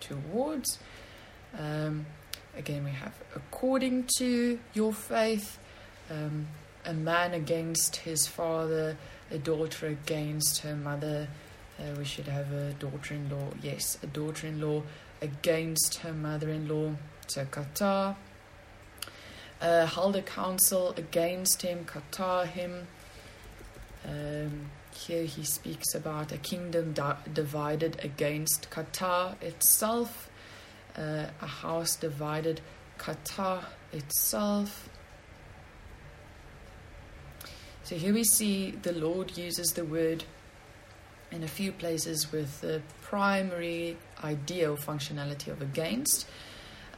towards. 0.00 0.78
Um, 1.58 2.06
again, 2.56 2.84
we 2.84 2.90
have 2.90 3.14
according 3.34 4.08
to 4.16 4.58
your 4.72 4.92
faith, 4.92 5.58
um, 6.10 6.46
a 6.86 6.94
man 6.94 7.34
against 7.34 7.96
his 7.96 8.26
father, 8.26 8.96
a 9.30 9.36
daughter 9.36 9.88
against 9.88 10.60
her 10.60 10.74
mother, 10.74 11.28
uh, 11.80 11.94
we 11.96 12.04
should 12.04 12.26
have 12.28 12.52
a 12.52 12.72
daughter 12.74 13.14
in 13.14 13.28
law. 13.30 13.48
Yes, 13.62 13.98
a 14.02 14.06
daughter 14.06 14.46
in 14.46 14.60
law 14.60 14.82
against 15.22 15.96
her 15.96 16.12
mother 16.12 16.50
in 16.50 16.68
law. 16.68 16.94
So. 17.26 17.46
Uh, 19.60 19.84
held 19.86 20.16
a 20.16 20.22
council 20.22 20.94
against 20.96 21.62
him, 21.62 21.84
kata 21.84 22.46
him. 22.46 22.86
Um, 24.06 24.70
here 24.94 25.24
he 25.24 25.44
speaks 25.44 25.94
about 25.94 26.32
a 26.32 26.38
kingdom 26.38 26.92
di- 26.92 27.16
divided 27.32 28.00
against 28.02 28.70
kata 28.70 29.36
itself, 29.40 30.30
uh, 30.96 31.26
a 31.42 31.46
house 31.46 31.94
divided 31.96 32.60
kata 32.96 33.66
itself. 33.92 34.88
So 37.84 37.96
here 37.96 38.14
we 38.14 38.24
see 38.24 38.70
the 38.70 38.92
Lord 38.92 39.36
uses 39.36 39.72
the 39.72 39.84
word 39.84 40.24
in 41.30 41.42
a 41.42 41.48
few 41.48 41.72
places 41.72 42.32
with 42.32 42.60
the 42.60 42.82
primary 43.02 43.96
idea 44.22 44.70
or 44.70 44.76
functionality 44.76 45.48
of 45.48 45.60
against. 45.60 46.26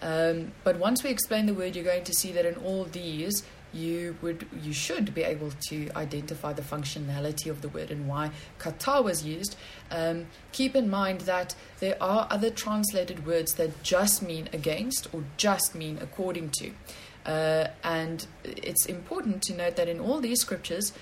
Um, 0.03 0.53
but 0.65 0.79
once 0.79 1.03
we 1.03 1.11
explain 1.11 1.47
the 1.47 1.55
word, 1.55 1.77
you're 1.77 1.85
going 1.85 2.05
to 2.05 2.13
see 2.13 2.33
that 2.33 2.45
in 2.45 2.57
all 2.57 2.85
these, 2.85 3.45
you 3.73 4.17
would 4.21 4.47
you 4.63 4.73
should 4.73 5.15
be 5.15 5.23
able 5.23 5.51
to 5.69 5.91
identify 5.97 6.53
the 6.53 6.63
functionality 6.63 7.49
of 7.49 7.63
the 7.63 7.69
word 7.69 7.91
and 7.91 8.07
why 8.07 8.31
kata 8.59 9.01
was 9.03 9.25
used. 9.25 9.57
Um, 9.91 10.27
keep 10.53 10.77
in 10.77 10.91
mind 10.91 11.23
that 11.23 11.55
there 11.81 11.97
are 12.03 12.27
other 12.31 12.51
translated 12.51 13.27
words 13.27 13.55
that 13.55 13.83
just 13.83 14.23
mean 14.23 14.49
against 14.53 15.13
or 15.15 15.25
just 15.37 15.75
mean 15.75 15.99
according 16.03 16.51
to. 16.51 16.73
Uh, 17.25 17.69
and 17.85 18.27
it's 18.45 18.87
important 18.87 19.43
to 19.43 19.55
note 19.55 19.77
that 19.77 19.89
in 19.89 20.01
all 20.01 20.21
these 20.21 20.41
scriptures, 20.41 20.93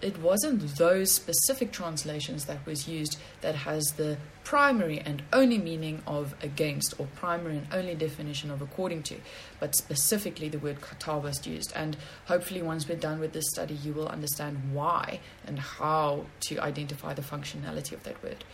it 0.00 0.18
wasn't 0.20 0.76
those 0.76 1.10
specific 1.10 1.72
translations 1.72 2.44
that 2.44 2.64
was 2.64 2.86
used 2.86 3.18
that 3.40 3.54
has 3.54 3.92
the 3.92 4.16
primary 4.44 5.00
and 5.00 5.22
only 5.32 5.58
meaning 5.58 6.02
of 6.06 6.34
against 6.42 6.98
or 6.98 7.06
primary 7.16 7.56
and 7.58 7.66
only 7.72 7.94
definition 7.94 8.50
of 8.50 8.62
according 8.62 9.02
to 9.02 9.16
but 9.60 9.74
specifically 9.74 10.48
the 10.48 10.58
word 10.58 10.80
kata 10.80 11.18
was 11.18 11.46
used. 11.46 11.72
And 11.74 11.96
hopefully 12.26 12.62
once 12.62 12.88
we're 12.88 12.96
done 12.96 13.18
with 13.18 13.32
this 13.32 13.50
study 13.50 13.74
you 13.74 13.92
will 13.92 14.08
understand 14.08 14.72
why 14.72 15.20
and 15.46 15.58
how 15.58 16.26
to 16.42 16.58
identify 16.60 17.12
the 17.14 17.22
functionality 17.22 17.92
of 17.92 18.04
that 18.04 18.22
word. 18.22 18.44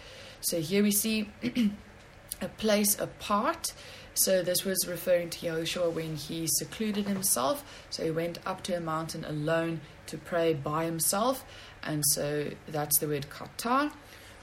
So 0.40 0.60
here 0.60 0.82
we 0.82 0.90
see 0.90 1.30
a 2.40 2.48
place 2.48 2.98
apart. 2.98 3.72
So 4.14 4.42
this 4.42 4.64
was 4.64 4.86
referring 4.86 5.30
to 5.30 5.46
Yahushua 5.46 5.92
when 5.92 6.16
he 6.16 6.46
secluded 6.46 7.06
himself. 7.06 7.86
So 7.90 8.04
he 8.04 8.10
went 8.10 8.38
up 8.46 8.62
to 8.64 8.76
a 8.76 8.80
mountain 8.80 9.24
alone 9.24 9.80
to 10.14 10.18
pray 10.18 10.54
by 10.54 10.84
himself, 10.84 11.44
and 11.82 12.04
so 12.12 12.48
that's 12.68 12.98
the 13.00 13.08
word 13.08 13.28
kata. 13.30 13.90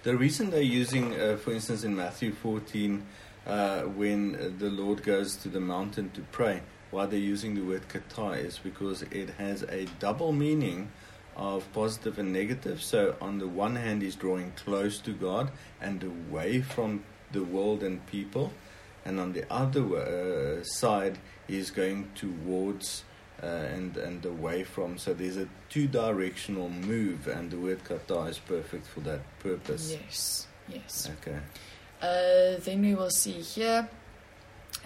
The 0.03 0.17
reason 0.17 0.49
they're 0.49 0.61
using, 0.61 1.17
uh, 1.17 1.38
for 1.38 1.53
instance, 1.53 1.86
in 1.86 1.95
Matthew 1.95 2.34
14, 2.34 3.05
uh, 3.47 3.82
when 3.84 4.57
the 4.59 4.69
Lord 4.69 5.01
goes 5.03 5.38
to 5.38 5.47
the 5.47 5.61
mountain 5.61 6.09
to 6.11 6.22
pray, 6.34 6.61
why 6.89 7.05
they're 7.05 7.19
using 7.19 7.55
the 7.55 7.61
word 7.61 7.88
kata 7.88 8.32
is 8.32 8.57
because 8.57 9.03
it 9.03 9.30
has 9.38 9.63
a 9.63 9.86
double 9.99 10.34
meaning 10.34 10.91
of 11.38 11.72
positive 11.72 12.19
and 12.19 12.34
negative. 12.34 12.82
So, 12.84 13.15
on 13.22 13.39
the 13.39 13.47
one 13.47 13.78
hand, 13.78 14.01
he's 14.01 14.15
drawing 14.15 14.51
close 14.57 14.99
to 14.99 15.13
God 15.13 15.51
and 15.80 16.03
away 16.03 16.61
from 16.61 17.05
the 17.32 17.45
world 17.45 17.82
and 17.82 18.05
people, 18.07 18.51
and 19.05 19.22
on 19.22 19.32
the 19.32 19.45
other 19.49 19.86
uh, 19.95 20.63
side, 20.63 21.17
he's 21.47 21.72
going 21.72 22.09
towards 22.13 23.05
uh, 23.44 23.46
and 23.46 23.98
and 23.98 24.26
away 24.26 24.64
from. 24.64 24.98
So 24.98 25.14
there's 25.14 25.38
a 25.38 25.48
two-directional 25.70 26.70
move, 26.70 27.28
and 27.28 27.52
the 27.52 27.58
word 27.58 27.84
kata 27.84 28.22
is 28.24 28.39
perfect 28.39 28.88
for 28.88 29.00
that 29.02 29.22
purpose. 29.39 29.92
Yes. 29.92 30.48
Yes. 30.68 31.10
Okay. 31.22 31.38
Uh, 32.02 32.60
then 32.64 32.82
we 32.82 32.96
will 32.96 33.10
see 33.12 33.42
here 33.42 33.88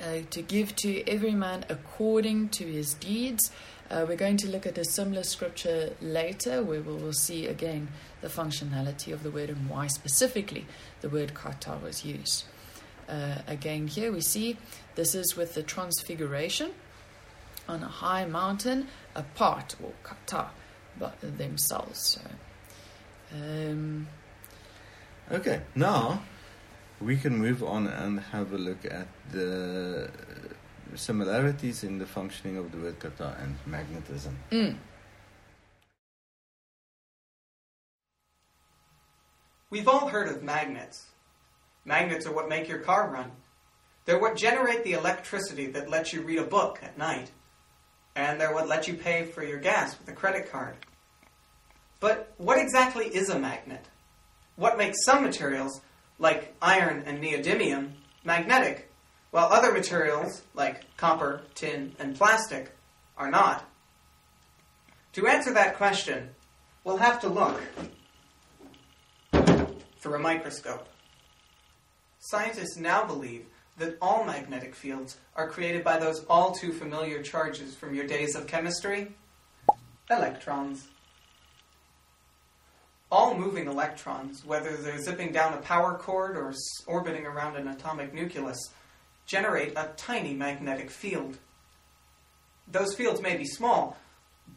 uh, 0.03 0.19
to 0.29 0.41
give 0.41 0.75
to 0.77 1.07
every 1.07 1.31
man 1.31 1.65
according 1.69 2.49
to 2.49 2.65
his 2.65 2.93
deeds. 2.95 3.51
Uh, 3.89 4.03
we're 4.07 4.15
going 4.15 4.37
to 4.37 4.47
look 4.47 4.65
at 4.65 4.77
a 4.77 4.85
similar 4.85 5.21
scripture 5.23 5.93
later 6.01 6.63
where 6.63 6.81
we 6.81 6.93
will 6.93 7.13
see 7.13 7.45
again 7.45 7.87
the 8.21 8.27
functionality 8.27 9.13
of 9.13 9.21
the 9.21 9.29
word 9.29 9.49
and 9.49 9.69
why 9.69 9.85
specifically 9.85 10.65
the 11.01 11.09
word 11.09 11.33
kata 11.35 11.77
was 11.83 12.03
used. 12.03 12.45
Uh, 13.07 13.35
again, 13.47 13.87
here 13.87 14.11
we 14.11 14.21
see 14.21 14.57
this 14.95 15.13
is 15.13 15.37
with 15.37 15.53
the 15.53 15.61
transfiguration 15.61 16.71
on 17.67 17.83
a 17.83 17.87
high 17.87 18.25
mountain 18.25 18.87
apart 19.15 19.75
or 19.83 19.91
kata 20.03 20.49
but 20.97 21.19
themselves. 21.37 21.99
So, 21.99 22.21
um, 23.33 24.07
okay, 25.31 25.61
now 25.75 26.21
we 27.01 27.17
can 27.17 27.37
move 27.37 27.63
on 27.63 27.87
and 27.87 28.19
have 28.19 28.53
a 28.53 28.57
look 28.57 28.85
at 28.85 29.07
the 29.31 30.09
similarities 30.95 31.83
in 31.83 31.97
the 31.97 32.05
functioning 32.05 32.57
of 32.57 32.71
the 32.71 32.77
word 32.77 32.99
kata 32.99 33.35
and 33.41 33.55
magnetism. 33.65 34.37
Mm. 34.51 34.77
We've 39.69 39.87
all 39.87 40.07
heard 40.07 40.29
of 40.29 40.41
magnets. 40.43 41.07
Magnets 41.83 42.25
are 42.25 42.33
what 42.33 42.47
make 42.47 42.67
your 42.67 42.79
car 42.79 43.11
run. 43.11 43.31
They're 44.05 44.19
what 44.19 44.37
generate 44.37 44.83
the 44.83 44.93
electricity 44.93 45.65
that 45.67 45.89
lets 45.89 46.13
you 46.13 46.21
read 46.21 46.39
a 46.39 46.43
book 46.43 46.79
at 46.81 46.97
night 46.97 47.31
and 48.15 48.39
they're 48.39 48.53
what 48.53 48.67
let 48.67 48.87
you 48.87 48.93
pay 48.93 49.25
for 49.25 49.43
your 49.43 49.59
gas 49.59 49.97
with 49.99 50.07
a 50.07 50.13
credit 50.13 50.51
card. 50.51 50.75
But 51.99 52.33
what 52.37 52.59
exactly 52.59 53.07
is 53.07 53.29
a 53.29 53.39
magnet? 53.39 53.85
What 54.55 54.77
makes 54.77 55.03
some 55.03 55.23
materials, 55.23 55.81
like 56.19 56.55
iron 56.61 57.03
and 57.05 57.21
neodymium, 57.21 57.91
magnetic, 58.23 58.91
while 59.31 59.51
other 59.51 59.71
materials, 59.73 60.43
like 60.53 60.85
copper, 60.97 61.41
tin, 61.55 61.93
and 61.99 62.15
plastic, 62.15 62.71
are 63.17 63.29
not? 63.29 63.69
To 65.13 65.27
answer 65.27 65.53
that 65.53 65.77
question, 65.77 66.29
we'll 66.83 66.97
have 66.97 67.19
to 67.21 67.27
look 67.27 67.61
through 69.99 70.15
a 70.15 70.19
microscope. 70.19 70.87
Scientists 72.19 72.77
now 72.77 73.05
believe 73.05 73.45
that 73.77 73.97
all 74.01 74.23
magnetic 74.23 74.73
fields 74.73 75.17
are 75.35 75.49
created 75.49 75.83
by 75.83 75.97
those 75.97 76.23
all 76.29 76.53
too 76.53 76.71
familiar 76.71 77.21
charges 77.21 77.75
from 77.75 77.93
your 77.93 78.07
days 78.07 78.35
of 78.35 78.47
chemistry 78.47 79.11
electrons. 80.09 80.87
All 83.11 83.37
moving 83.37 83.67
electrons, 83.67 84.45
whether 84.45 84.75
they're 84.77 85.01
zipping 85.01 85.31
down 85.31 85.53
a 85.53 85.57
power 85.57 85.97
cord 85.97 86.37
or 86.37 86.53
orbiting 86.87 87.25
around 87.25 87.55
an 87.55 87.67
atomic 87.67 88.13
nucleus, 88.13 88.71
generate 89.25 89.73
a 89.75 89.91
tiny 89.97 90.33
magnetic 90.33 90.89
field. 90.89 91.37
Those 92.67 92.95
fields 92.95 93.21
may 93.21 93.37
be 93.37 93.45
small, 93.45 93.97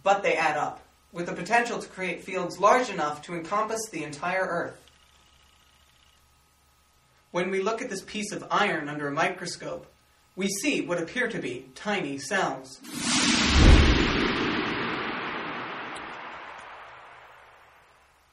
but 0.02 0.22
they 0.22 0.34
add 0.34 0.56
up, 0.56 0.80
with 1.12 1.26
the 1.26 1.32
potential 1.32 1.78
to 1.78 1.88
create 1.88 2.24
fields 2.24 2.58
large 2.58 2.90
enough 2.90 3.22
to 3.22 3.34
encompass 3.34 3.88
the 3.90 4.04
entire 4.04 4.46
Earth. 4.46 4.82
When 7.30 7.50
we 7.50 7.60
look 7.60 7.82
at 7.82 7.90
this 7.90 8.00
piece 8.00 8.32
of 8.32 8.46
iron 8.50 8.88
under 8.88 9.06
a 9.06 9.12
microscope, 9.12 9.86
we 10.34 10.48
see 10.48 10.80
what 10.80 11.02
appear 11.02 11.28
to 11.28 11.38
be 11.38 11.66
tiny 11.74 12.16
cells. 12.16 12.80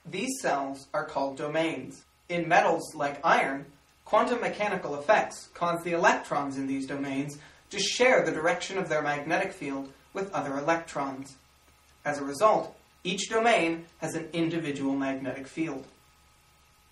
These 0.05 0.39
cells 0.39 0.87
are 0.93 1.03
called 1.03 1.35
domains. 1.35 2.05
In 2.29 2.47
metals 2.47 2.95
like 2.95 3.19
iron, 3.25 3.65
quantum 4.05 4.39
mechanical 4.39 4.97
effects 4.97 5.49
cause 5.53 5.83
the 5.83 5.91
electrons 5.91 6.57
in 6.57 6.65
these 6.65 6.87
domains 6.87 7.37
to 7.71 7.79
share 7.79 8.23
the 8.23 8.31
direction 8.31 8.77
of 8.77 8.87
their 8.87 9.01
magnetic 9.01 9.51
field 9.51 9.91
with 10.13 10.31
other 10.31 10.57
electrons. 10.57 11.35
As 12.05 12.19
a 12.19 12.23
result, 12.23 12.73
each 13.03 13.29
domain 13.29 13.87
has 13.97 14.15
an 14.15 14.29
individual 14.31 14.95
magnetic 14.95 15.47
field. 15.47 15.85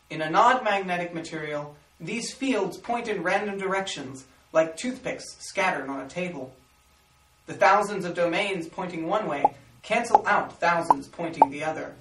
In 0.10 0.22
a 0.22 0.30
non 0.30 0.66
magnetic 0.66 1.14
material, 1.14 1.78
these 2.00 2.34
fields 2.34 2.78
point 2.78 3.08
in 3.08 3.24
random 3.24 3.58
directions, 3.58 4.26
like 4.52 4.78
toothpicks 4.78 5.26
scattered 5.40 5.90
on 5.90 6.02
a 6.02 6.10
table. 6.10 6.54
The 7.46 7.54
thousands 7.54 8.06
of 8.06 8.16
domains 8.16 8.68
pointing 8.68 9.08
one 9.08 9.28
way 9.28 9.44
cancel 9.82 10.26
out 10.26 10.60
thousands 10.60 11.08
pointing 11.08 11.50
the 11.50 11.64
other. 11.64 11.96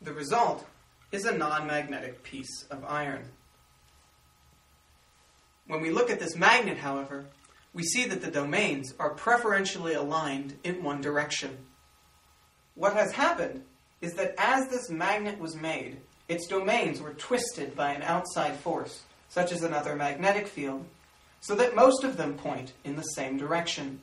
The 0.00 0.12
result 0.12 0.66
is 1.10 1.24
a 1.24 1.36
non 1.36 1.66
magnetic 1.66 2.22
piece 2.22 2.64
of 2.70 2.84
iron. 2.84 3.24
When 5.66 5.80
we 5.80 5.90
look 5.90 6.10
at 6.10 6.20
this 6.20 6.36
magnet, 6.36 6.78
however, 6.78 7.26
we 7.72 7.82
see 7.82 8.04
that 8.06 8.20
the 8.20 8.30
domains 8.30 8.94
are 8.98 9.10
preferentially 9.10 9.94
aligned 9.94 10.58
in 10.64 10.82
one 10.82 11.00
direction. 11.00 11.56
What 12.74 12.94
has 12.94 13.12
happened 13.12 13.62
is 14.00 14.14
that 14.14 14.34
as 14.36 14.68
this 14.68 14.90
magnet 14.90 15.38
was 15.38 15.54
made, 15.54 15.98
its 16.32 16.46
domains 16.46 17.00
were 17.00 17.12
twisted 17.12 17.76
by 17.76 17.92
an 17.92 18.02
outside 18.02 18.56
force, 18.56 19.02
such 19.28 19.52
as 19.52 19.62
another 19.62 19.94
magnetic 19.94 20.46
field, 20.46 20.84
so 21.40 21.54
that 21.54 21.76
most 21.76 22.04
of 22.04 22.16
them 22.16 22.34
point 22.34 22.72
in 22.84 22.96
the 22.96 23.02
same 23.02 23.36
direction. 23.36 24.00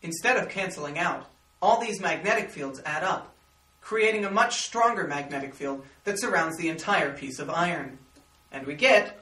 Instead 0.00 0.36
of 0.36 0.48
canceling 0.48 0.98
out, 0.98 1.26
all 1.60 1.80
these 1.80 2.00
magnetic 2.00 2.50
fields 2.50 2.80
add 2.86 3.02
up, 3.02 3.34
creating 3.80 4.24
a 4.24 4.30
much 4.30 4.60
stronger 4.60 5.08
magnetic 5.08 5.54
field 5.54 5.84
that 6.04 6.20
surrounds 6.20 6.56
the 6.56 6.68
entire 6.68 7.12
piece 7.12 7.40
of 7.40 7.50
iron. 7.50 7.98
And 8.52 8.64
we 8.66 8.74
get 8.74 9.18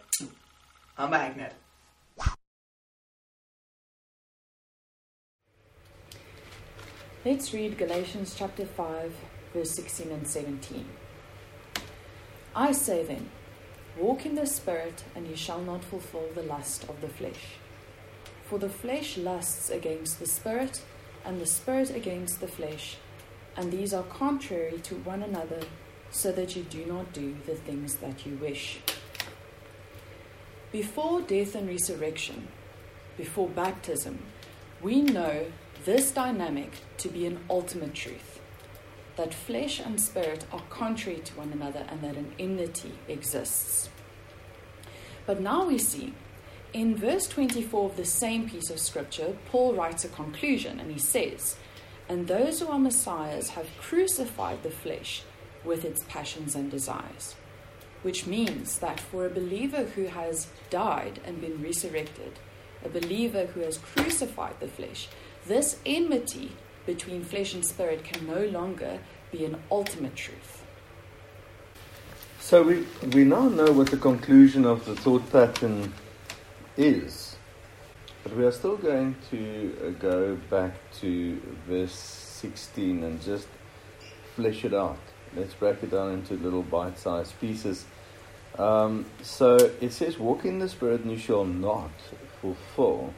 a 0.99 1.09
magnet. 1.09 1.55
Let's 7.25 7.53
read 7.55 7.79
Galatians 7.79 8.35
chapter 8.37 8.67
5, 8.67 9.15
verse 9.55 9.71
16 9.75 10.11
and 10.11 10.27
17. 10.27 10.87
I 12.55 12.73
say 12.73 13.05
then, 13.05 13.31
walk 13.97 14.27
in 14.27 14.35
the 14.35 14.47
Spirit, 14.47 15.05
and 15.15 15.29
ye 15.29 15.37
shall 15.37 15.61
not 15.61 15.85
fulfill 15.85 16.29
the 16.35 16.43
lust 16.43 16.83
of 16.89 17.01
the 17.01 17.09
flesh. 17.09 17.59
For 18.45 18.59
the 18.59 18.69
flesh 18.69 19.17
lusts 19.17 19.71
against 19.71 20.19
the 20.19 20.27
Spirit, 20.27 20.83
and 21.25 21.41
the 21.41 21.47
Spirit 21.47 21.95
against 21.95 22.41
the 22.41 22.49
flesh, 22.49 22.97
and 23.57 23.71
these 23.71 23.95
are 23.95 24.03
contrary 24.03 24.81
to 24.81 24.97
one 24.97 25.23
another, 25.23 25.61
so 26.11 26.33
that 26.33 26.57
you 26.57 26.65
do 26.65 26.85
not 26.87 27.13
do 27.13 27.37
the 27.47 27.55
things 27.55 27.97
that 27.97 28.27
you 28.27 28.35
wish. 28.37 28.81
Before 30.73 31.21
death 31.21 31.55
and 31.55 31.69
resurrection, 31.69 32.49
before 33.17 33.49
baptism, 33.49 34.19
we 34.83 35.03
know 35.03 35.47
this 35.85 36.11
dynamic 36.11 36.73
to 36.99 37.09
be 37.09 37.27
an 37.27 37.39
ultimate 37.49 37.95
truth 37.95 38.40
that 39.21 39.35
flesh 39.35 39.81
and 39.81 40.01
spirit 40.01 40.47
are 40.51 40.63
contrary 40.71 41.19
to 41.19 41.37
one 41.37 41.53
another 41.53 41.85
and 41.91 42.01
that 42.01 42.17
an 42.17 42.33
enmity 42.39 42.93
exists. 43.07 43.91
But 45.27 45.43
now 45.43 45.67
we 45.67 45.77
see 45.77 46.15
in 46.73 46.97
verse 46.97 47.29
24 47.29 47.91
of 47.91 47.97
the 47.97 48.05
same 48.07 48.49
piece 48.49 48.71
of 48.71 48.81
scripture, 48.81 49.37
Paul 49.51 49.75
writes 49.75 50.07
a 50.07 50.09
conclusion 50.09 50.81
and 50.81 50.91
he 50.91 50.99
says, 50.99 51.57
And 52.09 52.29
those 52.29 52.61
who 52.61 52.69
are 52.69 52.79
messiahs 52.79 53.51
have 53.51 53.69
crucified 53.79 54.63
the 54.63 54.71
flesh 54.71 55.23
with 55.67 55.85
its 55.85 56.03
passions 56.05 56.55
and 56.55 56.71
desires. 56.71 57.37
Which 58.01 58.27
means 58.27 58.79
that 58.79 59.01
for 59.01 59.27
a 59.27 59.31
believer 59.31 59.85
who 59.85 60.05
has 60.07 60.47
died 60.71 61.21
and 61.27 61.43
been 61.43 61.63
resurrected, 61.63 62.39
a 62.83 62.89
believer 62.89 63.45
who 63.45 63.61
has 63.61 63.77
crucified 63.77 64.59
the 64.61 64.69
flesh, 64.69 65.09
this 65.47 65.77
enmity 65.85 66.53
between 66.87 67.25
flesh 67.25 67.55
and 67.55 67.65
spirit 67.65 68.05
can 68.05 68.27
no 68.27 68.47
longer 68.47 68.99
be 69.31 69.45
an 69.45 69.57
ultimate 69.71 70.17
truth. 70.17 70.65
So 72.41 72.63
we, 72.63 72.87
we 73.13 73.25
now 73.25 73.49
know 73.49 73.71
what 73.71 73.91
the 73.91 73.97
conclusion 73.97 74.65
of 74.65 74.85
the 74.85 74.97
thought 74.97 75.31
pattern 75.31 75.93
is, 76.77 77.37
but 78.23 78.35
we 78.35 78.45
are 78.45 78.53
still 78.53 78.77
going 78.77 79.15
to 79.31 79.77
uh, 79.87 79.91
go 80.01 80.37
back 80.49 80.73
to 81.01 81.41
verse 81.69 81.93
16 81.95 83.05
and 83.05 83.23
just 83.23 83.47
flesh 84.35 84.65
it 84.65 84.75
out. 84.75 84.99
Let's 85.37 85.55
break 85.55 85.83
it 85.83 85.91
down 85.91 86.15
into 86.15 86.35
little 86.35 86.63
bite 86.63 86.99
sized 86.99 87.39
pieces. 87.41 87.85
Um, 88.59 89.07
so 89.23 89.57
it 89.81 89.93
says, 89.93 90.19
Walk 90.19 90.45
in 90.45 90.59
the 90.59 90.69
Spirit, 90.69 91.03
and 91.03 91.13
you 91.13 91.19
shall 91.19 91.45
not 91.45 91.91
fulfill 92.41 93.15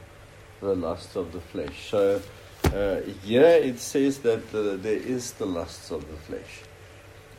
the 0.61 0.75
lusts 0.75 1.15
of 1.15 1.31
the 1.31 1.41
flesh. 1.41 1.89
So 1.89 2.21
uh, 2.65 3.01
here 3.23 3.45
it 3.45 3.79
says 3.79 4.19
that 4.19 4.51
the, 4.51 4.77
there 4.77 4.97
is 4.97 5.33
the 5.33 5.45
lusts 5.45 5.91
of 5.91 6.07
the 6.09 6.17
flesh. 6.17 6.61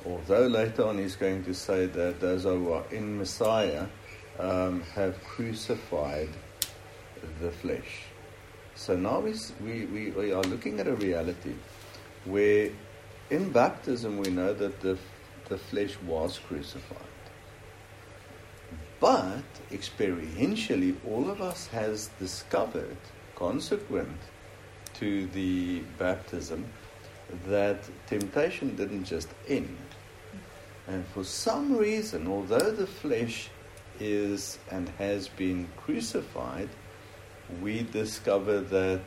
Although 0.07 0.47
later 0.47 0.85
on 0.87 0.99
he's 0.99 1.17
going 1.17 1.45
to 1.45 1.55
say 1.55 1.87
that 1.87 2.21
those 2.21 2.43
who 2.43 2.73
are 2.73 2.85
in 2.91 3.19
Messiah 3.19 3.87
um, 4.39 4.83
have 4.95 5.23
crucified 5.25 6.29
the 7.41 7.51
flesh. 7.51 8.03
So 8.75 8.97
now 8.97 9.21
we, 9.21 9.35
we, 9.87 10.11
we 10.11 10.33
are 10.33 10.43
looking 10.43 10.81
at 10.81 10.89
a 10.89 10.95
reality 10.95 11.55
where 12.25 12.71
in 13.31 13.51
baptism 13.51 14.19
we 14.19 14.31
know 14.31 14.53
that 14.53 14.81
the, 14.81 14.99
the 15.49 15.59
flesh 15.59 15.97
was 16.07 16.39
crucified. 16.39 16.99
But 19.01 19.45
experientially, 19.71 20.97
all 21.09 21.31
of 21.31 21.41
us 21.41 21.67
has 21.69 22.11
discovered, 22.19 22.97
consequent 23.37 24.19
to 24.95 25.27
the 25.29 25.81
baptism, 25.99 26.65
that 27.47 27.79
temptation 28.07 28.77
didn't 28.77 29.05
just 29.05 29.29
end. 29.49 29.77
And 30.87 31.07
for 31.09 31.25
some 31.25 31.77
reason, 31.77 32.29
although 32.29 32.71
the 32.71 32.87
flesh 32.87 33.49
is 34.01 34.59
and 34.71 34.89
has 34.99 35.29
been 35.29 35.69
crucified, 35.77 36.69
we 37.63 37.83
discover 37.83 38.61
that 38.61 39.03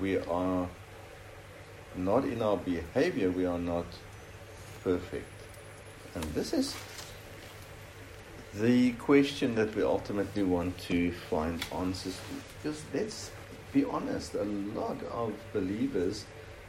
we 0.00 0.18
are 0.18 0.68
not 1.96 2.24
in 2.24 2.42
our 2.42 2.56
behavior, 2.56 3.30
we 3.30 3.46
are 3.46 3.58
not 3.58 3.86
perfect. 4.82 5.32
And 6.14 6.24
this 6.34 6.52
is 6.52 6.74
the 8.54 8.92
question 8.92 9.54
that 9.54 9.74
we 9.74 9.82
ultimately 9.82 10.42
want 10.42 10.78
to 10.78 11.12
find 11.12 11.62
answers 11.74 12.14
to. 12.14 12.22
Because 12.62 12.82
let's 12.94 13.30
be 13.72 13.84
honest, 13.84 14.34
a 14.34 14.44
lot 14.44 15.02
of 15.12 15.32
believers 15.52 16.24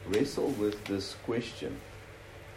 wrestle 0.08 0.50
with 0.52 0.84
this 0.86 1.16
question. 1.26 1.80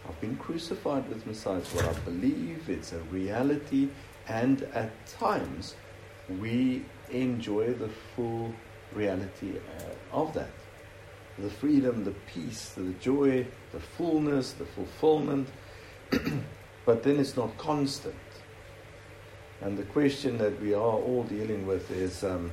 I've 0.07 0.19
been 0.19 0.37
crucified 0.37 1.07
with 1.09 1.25
Messiah. 1.27 1.57
It's 1.57 1.73
what 1.73 1.85
I 1.85 1.93
believe, 1.99 2.69
it's 2.69 2.91
a 2.93 2.99
reality, 3.11 3.89
and 4.27 4.63
at 4.73 4.91
times 5.07 5.75
we 6.39 6.85
enjoy 7.09 7.73
the 7.73 7.89
full 8.15 8.53
reality 8.93 9.53
uh, 9.79 10.15
of 10.15 10.33
that. 10.33 10.51
The 11.37 11.49
freedom, 11.49 12.03
the 12.03 12.15
peace, 12.33 12.69
the 12.69 12.93
joy, 12.99 13.45
the 13.71 13.79
fullness, 13.79 14.53
the 14.53 14.65
fulfillment. 14.65 15.47
but 16.85 17.03
then 17.03 17.19
it's 17.19 17.37
not 17.37 17.57
constant. 17.57 18.15
And 19.61 19.77
the 19.77 19.83
question 19.83 20.37
that 20.39 20.59
we 20.61 20.73
are 20.73 20.79
all 20.79 21.23
dealing 21.23 21.65
with 21.67 21.89
is 21.91 22.23
um, 22.23 22.51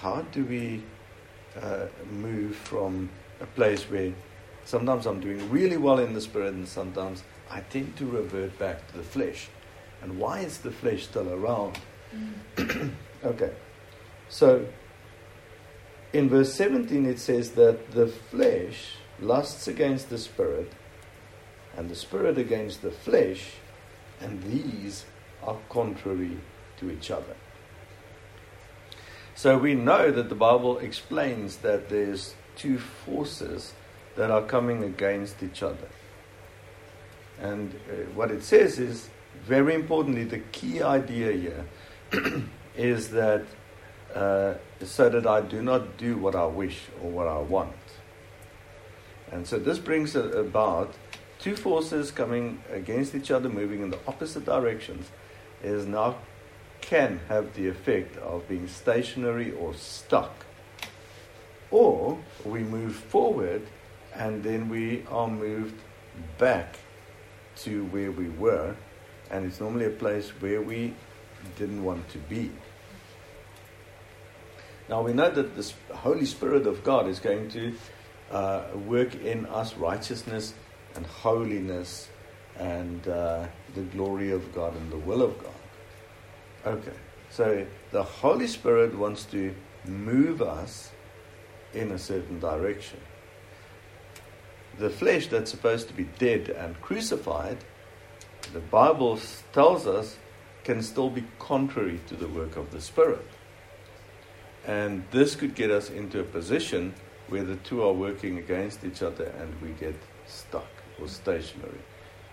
how 0.00 0.22
do 0.32 0.44
we 0.44 0.82
uh, 1.60 1.86
move 2.10 2.56
from 2.56 3.10
a 3.40 3.46
place 3.46 3.84
where 3.84 4.12
Sometimes 4.64 5.06
I'm 5.06 5.20
doing 5.20 5.50
really 5.50 5.76
well 5.76 5.98
in 5.98 6.12
the 6.12 6.20
spirit, 6.20 6.54
and 6.54 6.68
sometimes 6.68 7.24
I 7.50 7.60
tend 7.60 7.96
to 7.96 8.06
revert 8.06 8.58
back 8.58 8.86
to 8.88 8.96
the 8.96 9.02
flesh. 9.02 9.48
And 10.02 10.18
why 10.18 10.40
is 10.40 10.58
the 10.58 10.70
flesh 10.70 11.04
still 11.04 11.28
around? 11.32 11.78
Mm. 12.56 12.92
okay. 13.24 13.52
So, 14.28 14.66
in 16.12 16.28
verse 16.28 16.54
17, 16.54 17.06
it 17.06 17.18
says 17.18 17.52
that 17.52 17.92
the 17.92 18.06
flesh 18.06 18.96
lusts 19.20 19.66
against 19.68 20.10
the 20.10 20.18
spirit, 20.18 20.72
and 21.76 21.88
the 21.88 21.94
spirit 21.96 22.38
against 22.38 22.82
the 22.82 22.90
flesh, 22.90 23.54
and 24.20 24.42
these 24.44 25.04
are 25.42 25.56
contrary 25.68 26.38
to 26.78 26.90
each 26.90 27.10
other. 27.10 27.34
So 29.34 29.58
we 29.58 29.74
know 29.74 30.10
that 30.10 30.28
the 30.28 30.34
Bible 30.34 30.78
explains 30.78 31.56
that 31.58 31.88
there's 31.88 32.34
two 32.56 32.78
forces 32.78 33.72
that 34.16 34.30
are 34.30 34.42
coming 34.42 34.84
against 34.84 35.42
each 35.42 35.62
other. 35.62 35.88
And 37.40 37.74
uh, 37.74 37.94
what 38.14 38.30
it 38.30 38.44
says 38.44 38.78
is, 38.78 39.08
very 39.44 39.74
importantly, 39.74 40.24
the 40.24 40.38
key 40.38 40.82
idea 40.82 41.32
here 41.32 42.42
is 42.76 43.10
that 43.10 43.44
uh, 44.14 44.54
so 44.84 45.08
that 45.08 45.26
I 45.26 45.40
do 45.40 45.62
not 45.62 45.96
do 45.96 46.18
what 46.18 46.34
I 46.34 46.44
wish 46.44 46.82
or 47.02 47.10
what 47.10 47.26
I 47.26 47.38
want. 47.38 47.72
And 49.30 49.46
so 49.46 49.58
this 49.58 49.78
brings 49.78 50.14
about 50.14 50.94
two 51.38 51.56
forces 51.56 52.10
coming 52.10 52.62
against 52.70 53.14
each 53.14 53.30
other, 53.30 53.48
moving 53.48 53.82
in 53.82 53.90
the 53.90 53.98
opposite 54.06 54.44
directions, 54.44 55.10
is 55.62 55.86
now 55.86 56.16
can 56.82 57.20
have 57.28 57.54
the 57.54 57.68
effect 57.68 58.16
of 58.18 58.46
being 58.48 58.68
stationary 58.68 59.52
or 59.52 59.72
stuck. 59.74 60.44
Or 61.70 62.18
we 62.44 62.60
move 62.60 62.94
forward 62.94 63.62
and 64.14 64.42
then 64.42 64.68
we 64.68 65.04
are 65.10 65.28
moved 65.28 65.80
back 66.36 66.76
to 67.56 67.84
where 67.86 68.10
we 68.10 68.28
were, 68.28 68.76
and 69.30 69.46
it's 69.46 69.60
normally 69.60 69.86
a 69.86 69.90
place 69.90 70.28
where 70.40 70.60
we 70.60 70.94
didn't 71.56 71.82
want 71.82 72.08
to 72.10 72.18
be. 72.18 72.50
Now 74.88 75.02
we 75.02 75.12
know 75.12 75.30
that 75.30 75.56
the 75.56 75.72
Holy 75.94 76.26
Spirit 76.26 76.66
of 76.66 76.84
God 76.84 77.08
is 77.08 77.18
going 77.18 77.48
to 77.50 77.74
uh, 78.30 78.64
work 78.86 79.14
in 79.14 79.46
us 79.46 79.74
righteousness 79.76 80.54
and 80.94 81.06
holiness 81.06 82.08
and 82.58 83.06
uh, 83.08 83.46
the 83.74 83.82
glory 83.82 84.30
of 84.30 84.54
God 84.54 84.76
and 84.76 84.92
the 84.92 84.98
will 84.98 85.22
of 85.22 85.42
God. 85.42 85.61
Okay, 86.64 86.92
so 87.30 87.66
the 87.90 88.04
Holy 88.04 88.46
Spirit 88.46 88.96
wants 88.96 89.24
to 89.24 89.52
move 89.84 90.40
us 90.40 90.92
in 91.74 91.90
a 91.90 91.98
certain 91.98 92.38
direction. 92.38 93.00
The 94.78 94.88
flesh 94.88 95.26
that's 95.26 95.50
supposed 95.50 95.88
to 95.88 95.94
be 95.94 96.04
dead 96.18 96.50
and 96.50 96.80
crucified, 96.80 97.58
the 98.52 98.60
Bible 98.60 99.18
tells 99.52 99.88
us, 99.88 100.16
can 100.62 100.82
still 100.82 101.10
be 101.10 101.24
contrary 101.40 102.00
to 102.06 102.14
the 102.14 102.28
work 102.28 102.56
of 102.56 102.70
the 102.70 102.80
Spirit. 102.80 103.26
And 104.64 105.02
this 105.10 105.34
could 105.34 105.56
get 105.56 105.72
us 105.72 105.90
into 105.90 106.20
a 106.20 106.24
position 106.24 106.94
where 107.28 107.42
the 107.42 107.56
two 107.56 107.82
are 107.82 107.92
working 107.92 108.38
against 108.38 108.84
each 108.84 109.02
other 109.02 109.24
and 109.24 109.60
we 109.60 109.70
get 109.70 109.96
stuck 110.26 110.70
or 111.00 111.08
stationary. 111.08 111.80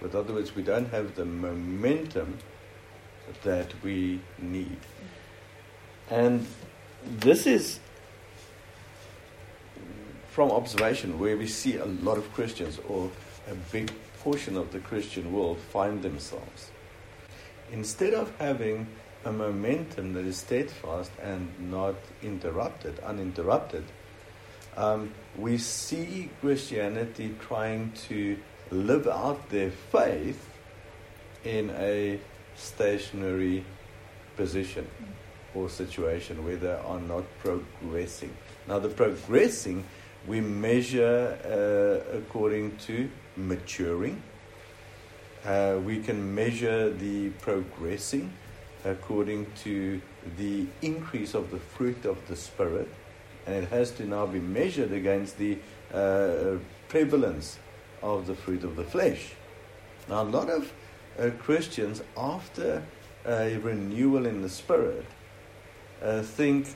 With 0.01 0.13
other 0.13 0.33
words, 0.33 0.55
we 0.55 0.61
don't 0.61 0.91
have 0.91 1.15
the 1.15 1.25
momentum 1.25 2.37
that 3.43 3.73
we 3.83 4.21
need. 4.37 4.77
And 6.09 6.45
this 7.05 7.45
is 7.45 7.79
from 10.29 10.51
observation 10.51 11.19
where 11.19 11.37
we 11.37 11.47
see 11.47 11.77
a 11.77 11.85
lot 11.85 12.17
of 12.17 12.31
Christians 12.33 12.79
or 12.87 13.11
a 13.49 13.55
big 13.71 13.91
portion 14.19 14.57
of 14.57 14.71
the 14.71 14.79
Christian 14.79 15.31
world 15.33 15.57
find 15.57 16.01
themselves. 16.01 16.71
Instead 17.71 18.13
of 18.13 18.33
having 18.37 18.87
a 19.25 19.31
momentum 19.31 20.13
that 20.13 20.25
is 20.25 20.37
steadfast 20.37 21.11
and 21.21 21.49
not 21.71 21.95
interrupted, 22.21 22.99
uninterrupted, 22.99 23.83
um, 24.77 25.11
we 25.37 25.57
see 25.57 26.29
Christianity 26.41 27.35
trying 27.39 27.91
to 28.07 28.37
live 28.71 29.07
out 29.07 29.49
their 29.49 29.71
faith 29.71 30.47
in 31.43 31.69
a 31.71 32.19
stationary 32.59 33.63
position 34.35 34.85
or 35.55 35.69
situation 35.69 36.43
where 36.43 36.57
they 36.57 36.71
are 36.71 36.99
not 36.99 37.23
progressing. 37.39 38.35
Now, 38.67 38.79
the 38.79 38.89
progressing 38.89 39.83
we 40.27 40.41
measure 40.41 41.37
uh, 41.45 42.17
according 42.17 42.77
to 42.77 43.09
maturing. 43.37 44.21
Uh, 45.45 45.79
we 45.85 45.99
can 45.99 46.35
measure 46.35 46.89
the 46.89 47.29
progressing 47.41 48.31
according 48.85 49.47
to 49.63 50.01
the 50.37 50.65
increase 50.81 51.33
of 51.33 51.51
the 51.51 51.59
fruit 51.59 52.05
of 52.05 52.17
the 52.27 52.35
Spirit, 52.35 52.89
and 53.45 53.55
it 53.55 53.69
has 53.69 53.91
to 53.91 54.05
now 54.05 54.25
be 54.25 54.39
measured 54.39 54.91
against 54.91 55.37
the 55.37 55.57
uh, 55.93 56.57
prevalence 56.89 57.57
of 58.01 58.27
the 58.27 58.35
fruit 58.35 58.63
of 58.63 58.75
the 58.75 58.83
flesh. 58.83 59.31
Now, 60.09 60.23
a 60.23 60.23
lot 60.23 60.49
of 60.49 60.71
uh, 61.19 61.29
Christians, 61.31 62.01
after 62.17 62.83
a 63.25 63.57
renewal 63.57 64.25
in 64.25 64.41
the 64.41 64.49
Spirit, 64.49 65.05
uh, 66.01 66.21
think 66.21 66.67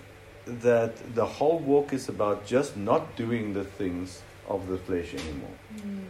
that 0.46 1.16
the 1.16 1.26
whole 1.26 1.60
walk 1.60 1.94
is 1.94 2.10
about 2.10 2.46
just 2.46 2.76
not 2.76 3.16
doing 3.16 3.54
the 3.54 3.64
things 3.64 4.22
of 4.48 4.68
the 4.68 4.78
flesh 4.78 5.14
anymore. 5.14 5.58
Mm. 5.78 6.04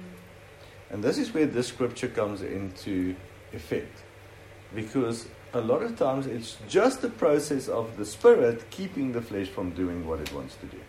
And 0.89 1.03
this 1.03 1.17
is 1.17 1.33
where 1.33 1.45
this 1.45 1.67
scripture 1.67 2.07
comes 2.07 2.41
into 2.41 3.15
effect. 3.51 4.03
Because 4.73 5.27
a 5.53 5.61
lot 5.61 5.83
of 5.83 5.97
times 5.97 6.25
it's 6.25 6.57
just 6.67 7.01
the 7.01 7.09
process 7.09 7.67
of 7.67 7.97
the 7.97 8.05
Spirit 8.05 8.69
keeping 8.71 9.11
the 9.11 9.21
flesh 9.21 9.47
from 9.47 9.71
doing 9.71 10.07
what 10.07 10.19
it 10.19 10.33
wants 10.33 10.55
to 10.55 10.65
do. 10.65 10.79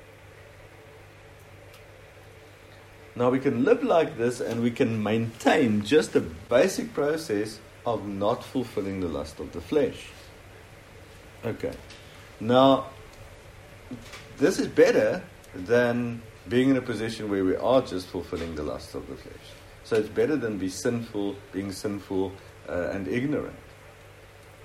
Now 3.17 3.31
we 3.31 3.39
can 3.39 3.65
live 3.65 3.85
like 3.85 4.19
this 4.19 4.41
and 4.41 4.63
we 4.63 4.71
can 4.71 5.03
maintain 5.03 5.85
just 5.85 6.13
the 6.13 6.21
basic 6.21 6.93
process 6.95 7.61
of 7.87 8.09
not 8.09 8.43
fulfilling 8.43 9.01
the 9.01 9.09
lust 9.09 9.39
of 9.39 9.53
the 9.53 9.61
flesh. 9.61 10.09
Okay. 11.45 11.73
Now, 12.41 12.87
this 14.39 14.59
is 14.59 14.67
better 14.67 15.23
than 15.55 16.23
being 16.49 16.71
in 16.71 16.77
a 16.77 16.83
position 16.83 17.31
where 17.31 17.45
we 17.45 17.57
are 17.57 17.83
just 17.83 18.09
fulfilling 18.09 18.55
the 18.55 18.63
lust 18.63 18.95
of 18.95 19.07
the 19.09 19.15
flesh. 19.15 19.47
So 19.85 19.97
it's 19.97 20.09
better 20.09 20.37
than 20.37 20.59
be 20.59 20.69
sinful, 20.69 21.37
being 21.53 21.71
sinful 21.71 22.33
uh, 22.69 22.89
and 22.91 23.07
ignorant. 23.07 23.57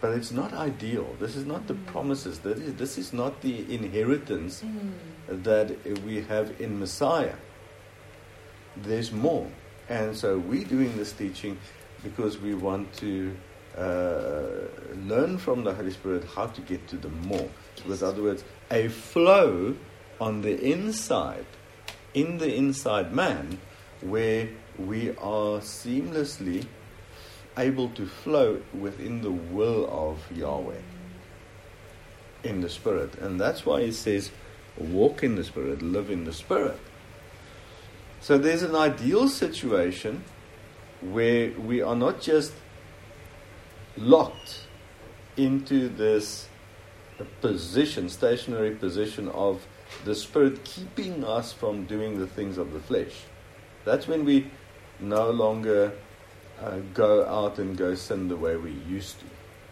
But 0.02 0.12
it's 0.14 0.32
not 0.32 0.54
ideal. 0.54 1.14
This 1.20 1.36
is 1.36 1.46
not 1.46 1.68
the 1.68 1.74
mm. 1.74 1.86
promises. 1.88 2.40
That 2.40 2.58
is, 2.58 2.74
this 2.76 2.98
is 2.98 3.12
not 3.12 3.42
the 3.42 3.72
inheritance 3.74 4.64
mm. 4.64 5.44
that 5.44 5.76
we 6.06 6.22
have 6.22 6.60
in 6.62 6.80
Messiah 6.80 7.36
there's 8.84 9.12
more. 9.12 9.48
And 9.88 10.16
so 10.16 10.38
we're 10.38 10.66
doing 10.66 10.96
this 10.98 11.12
teaching 11.12 11.58
because 12.04 12.38
we 12.38 12.54
want 12.54 12.94
to 12.98 13.36
uh, 13.78 14.68
learn 15.06 15.38
from 15.38 15.64
the 15.64 15.74
Holy 15.74 15.92
Spirit 15.92 16.24
how 16.36 16.48
to 16.48 16.62
get 16.62 16.88
to 16.90 16.98
the 16.98 17.10
more. 17.10 17.50
With 17.88 18.04
other 18.04 18.22
words, 18.22 18.44
a 18.72 18.88
flow 18.88 19.76
on 20.20 20.42
the 20.42 20.60
inside, 20.62 21.46
in 22.14 22.38
the 22.38 22.54
inside 22.54 23.14
man, 23.14 23.60
where 24.02 24.50
we 24.78 25.10
are 25.12 25.60
seamlessly 25.60 26.66
able 27.58 27.90
to 27.90 28.06
flow 28.06 28.62
within 28.78 29.22
the 29.22 29.32
will 29.32 29.88
of 29.92 30.20
Yahweh 30.36 30.82
in 32.44 32.62
the 32.62 32.70
Spirit. 32.70 33.16
And 33.16 33.40
that's 33.40 33.66
why 33.66 33.82
he 33.84 33.92
says, 33.92 34.32
walk 34.78 35.24
in 35.24 35.36
the 35.36 35.44
Spirit, 35.44 35.82
live 35.82 36.10
in 36.10 36.24
the 36.24 36.34
Spirit. 36.34 36.80
So 38.22 38.38
there's 38.38 38.64
an 38.64 38.76
ideal 38.76 39.30
situation 39.30 40.24
where 41.02 41.52
we 41.52 41.82
are 41.82 41.96
not 41.96 42.22
just 42.22 42.54
locked 43.98 44.62
into 45.38 45.88
this 45.88 46.50
position, 47.42 48.10
stationary 48.10 48.76
position 48.76 49.30
of 49.30 49.66
the 50.06 50.16
Spirit 50.16 50.64
keeping 50.64 51.24
us 51.24 51.54
from 51.54 51.86
doing 51.86 52.20
the 52.20 52.28
things 52.28 52.58
of 52.58 52.74
the 52.74 52.80
flesh. 52.80 53.24
That's 53.86 54.08
when 54.08 54.26
we 54.26 54.52
no 55.00 55.32
longer 55.32 55.94
uh, 56.62 56.80
go 56.94 57.26
out 57.26 57.58
and 57.58 57.78
go 57.78 57.96
sin 57.96 58.28
the 58.28 58.36
way 58.36 58.58
we 58.58 58.72
used 58.72 59.20
to. 59.20 59.26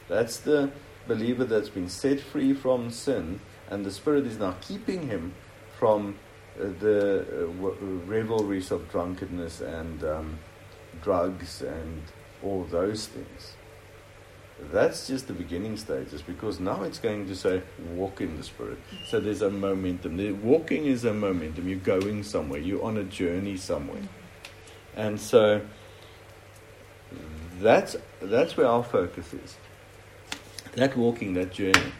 That's 0.08 0.38
the 0.40 0.72
believer 1.08 1.44
that's 1.44 1.70
been 1.70 1.90
set 1.90 2.20
free 2.22 2.54
from 2.54 2.92
sin, 2.92 3.42
and 3.70 3.86
the 3.86 3.92
Spirit 3.92 4.26
is 4.26 4.40
now 4.40 4.56
keeping 4.62 5.08
him 5.08 5.34
from 5.78 6.16
the 6.58 7.26
uh, 7.44 7.76
revelries 8.06 8.72
of 8.72 8.90
drunkenness 8.92 9.62
and 9.62 10.04
um, 10.04 10.40
drugs 11.02 11.62
and 11.62 12.02
all 12.44 12.64
those 12.66 13.08
things. 13.08 13.54
that's 14.72 15.06
just 15.08 15.28
the 15.28 15.34
beginning 15.34 15.78
stages 15.78 16.24
because 16.24 16.60
now 16.60 16.82
it's 16.82 16.98
going 16.98 17.28
to 17.28 17.36
say 17.36 17.62
walk 17.94 18.22
in 18.22 18.38
the 18.38 18.44
spirit. 18.44 18.80
So 19.08 19.20
there's 19.20 19.44
a 19.44 19.50
momentum. 19.52 20.18
The 20.18 20.32
walking 20.32 20.86
is 20.86 21.06
a 21.06 21.14
momentum. 21.14 21.68
You're 21.68 21.80
going 21.80 22.24
somewhere. 22.24 22.60
You're 22.60 22.84
on 22.84 22.98
a 22.98 23.04
journey 23.04 23.58
somewhere, 23.58 24.02
and 24.96 25.20
so 25.20 25.62
that's 27.60 27.96
that's 28.22 28.58
where 28.58 28.68
our 28.68 28.84
focus 28.84 29.34
is. 29.34 29.58
That 30.74 30.98
walking, 30.98 31.34
that 31.36 31.52
journey. 31.54 31.92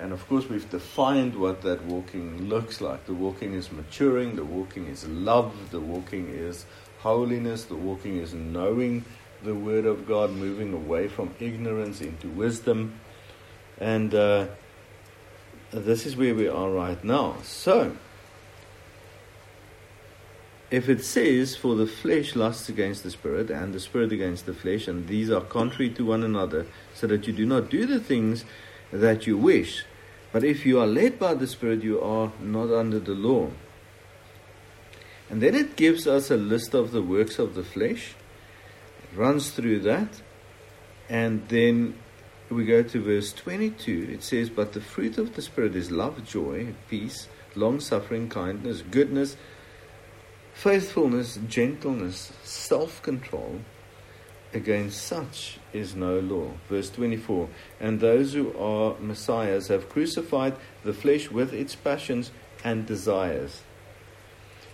And 0.00 0.14
of 0.14 0.26
course, 0.28 0.48
we've 0.48 0.68
defined 0.70 1.38
what 1.38 1.60
that 1.62 1.84
walking 1.84 2.48
looks 2.48 2.80
like. 2.80 3.04
The 3.04 3.12
walking 3.12 3.52
is 3.52 3.70
maturing, 3.70 4.34
the 4.34 4.44
walking 4.44 4.86
is 4.86 5.06
love, 5.06 5.52
the 5.70 5.80
walking 5.80 6.28
is 6.28 6.64
holiness, 7.00 7.64
the 7.64 7.76
walking 7.76 8.16
is 8.16 8.32
knowing 8.32 9.04
the 9.42 9.54
Word 9.54 9.84
of 9.84 10.08
God, 10.08 10.30
moving 10.30 10.72
away 10.72 11.08
from 11.08 11.34
ignorance 11.38 12.00
into 12.00 12.28
wisdom. 12.28 12.98
And 13.78 14.14
uh, 14.14 14.46
this 15.70 16.06
is 16.06 16.16
where 16.16 16.34
we 16.34 16.48
are 16.48 16.70
right 16.70 17.02
now. 17.04 17.36
So, 17.42 17.94
if 20.70 20.88
it 20.88 21.04
says, 21.04 21.56
For 21.56 21.74
the 21.74 21.86
flesh 21.86 22.34
lusts 22.34 22.70
against 22.70 23.02
the 23.02 23.10
spirit, 23.10 23.50
and 23.50 23.74
the 23.74 23.80
spirit 23.80 24.12
against 24.12 24.46
the 24.46 24.54
flesh, 24.54 24.88
and 24.88 25.08
these 25.08 25.30
are 25.30 25.42
contrary 25.42 25.90
to 25.90 26.06
one 26.06 26.22
another, 26.22 26.66
so 26.94 27.06
that 27.06 27.26
you 27.26 27.34
do 27.34 27.44
not 27.44 27.68
do 27.68 27.84
the 27.84 28.00
things 28.00 28.46
that 28.92 29.26
you 29.26 29.36
wish. 29.36 29.84
But 30.32 30.44
if 30.44 30.64
you 30.64 30.80
are 30.80 30.86
led 30.86 31.18
by 31.18 31.34
the 31.34 31.46
spirit, 31.46 31.82
you 31.82 32.00
are 32.00 32.32
not 32.40 32.70
under 32.72 33.00
the 33.00 33.14
law. 33.14 33.50
And 35.28 35.40
then 35.40 35.54
it 35.54 35.76
gives 35.76 36.06
us 36.06 36.30
a 36.30 36.36
list 36.36 36.74
of 36.74 36.92
the 36.92 37.02
works 37.02 37.38
of 37.38 37.54
the 37.54 37.64
flesh 37.64 38.14
runs 39.14 39.50
through 39.50 39.80
that, 39.80 40.22
and 41.08 41.46
then 41.48 41.94
we 42.48 42.64
go 42.64 42.82
to 42.82 43.02
verse 43.02 43.32
22. 43.32 44.08
It 44.12 44.22
says, 44.22 44.50
But 44.50 44.72
the 44.72 44.80
fruit 44.80 45.18
of 45.18 45.34
the 45.34 45.42
Spirit 45.42 45.76
is 45.76 45.90
love, 45.90 46.24
joy, 46.24 46.74
peace, 46.88 47.28
long 47.54 47.80
suffering, 47.80 48.28
kindness, 48.28 48.82
goodness, 48.82 49.36
faithfulness, 50.54 51.38
gentleness, 51.48 52.32
self 52.42 53.02
control. 53.02 53.60
Against 54.52 55.02
such 55.02 55.58
is 55.72 55.94
no 55.94 56.18
law. 56.18 56.50
Verse 56.68 56.90
24 56.90 57.48
And 57.78 58.00
those 58.00 58.32
who 58.32 58.56
are 58.58 58.98
Messiahs 58.98 59.68
have 59.68 59.88
crucified 59.88 60.54
the 60.82 60.92
flesh 60.92 61.30
with 61.30 61.52
its 61.52 61.76
passions 61.76 62.32
and 62.64 62.84
desires. 62.84 63.62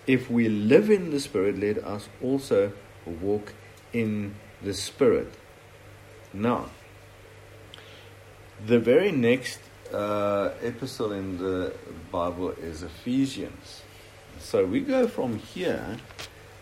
If 0.07 0.31
we 0.31 0.49
live 0.49 0.89
in 0.89 1.11
the 1.11 1.21
Spirit, 1.21 1.59
let 1.59 1.79
us 1.79 2.09
also 2.23 2.73
walk 3.05 3.53
in 3.93 4.35
the 4.63 4.73
Spirit. 4.73 5.33
Now, 6.33 6.71
the 8.65 8.79
very 8.79 9.13
next 9.13 9.61
uh, 9.93 10.51
epistle 10.63 11.13
in 11.13 11.39
the 11.39 11.75
Bible 12.11 12.51
is 12.51 12.83
Ephesians. 12.83 13.83
So 14.39 14.65
we 14.65 14.81
go 14.81 15.07
from 15.07 15.39
here 15.39 15.97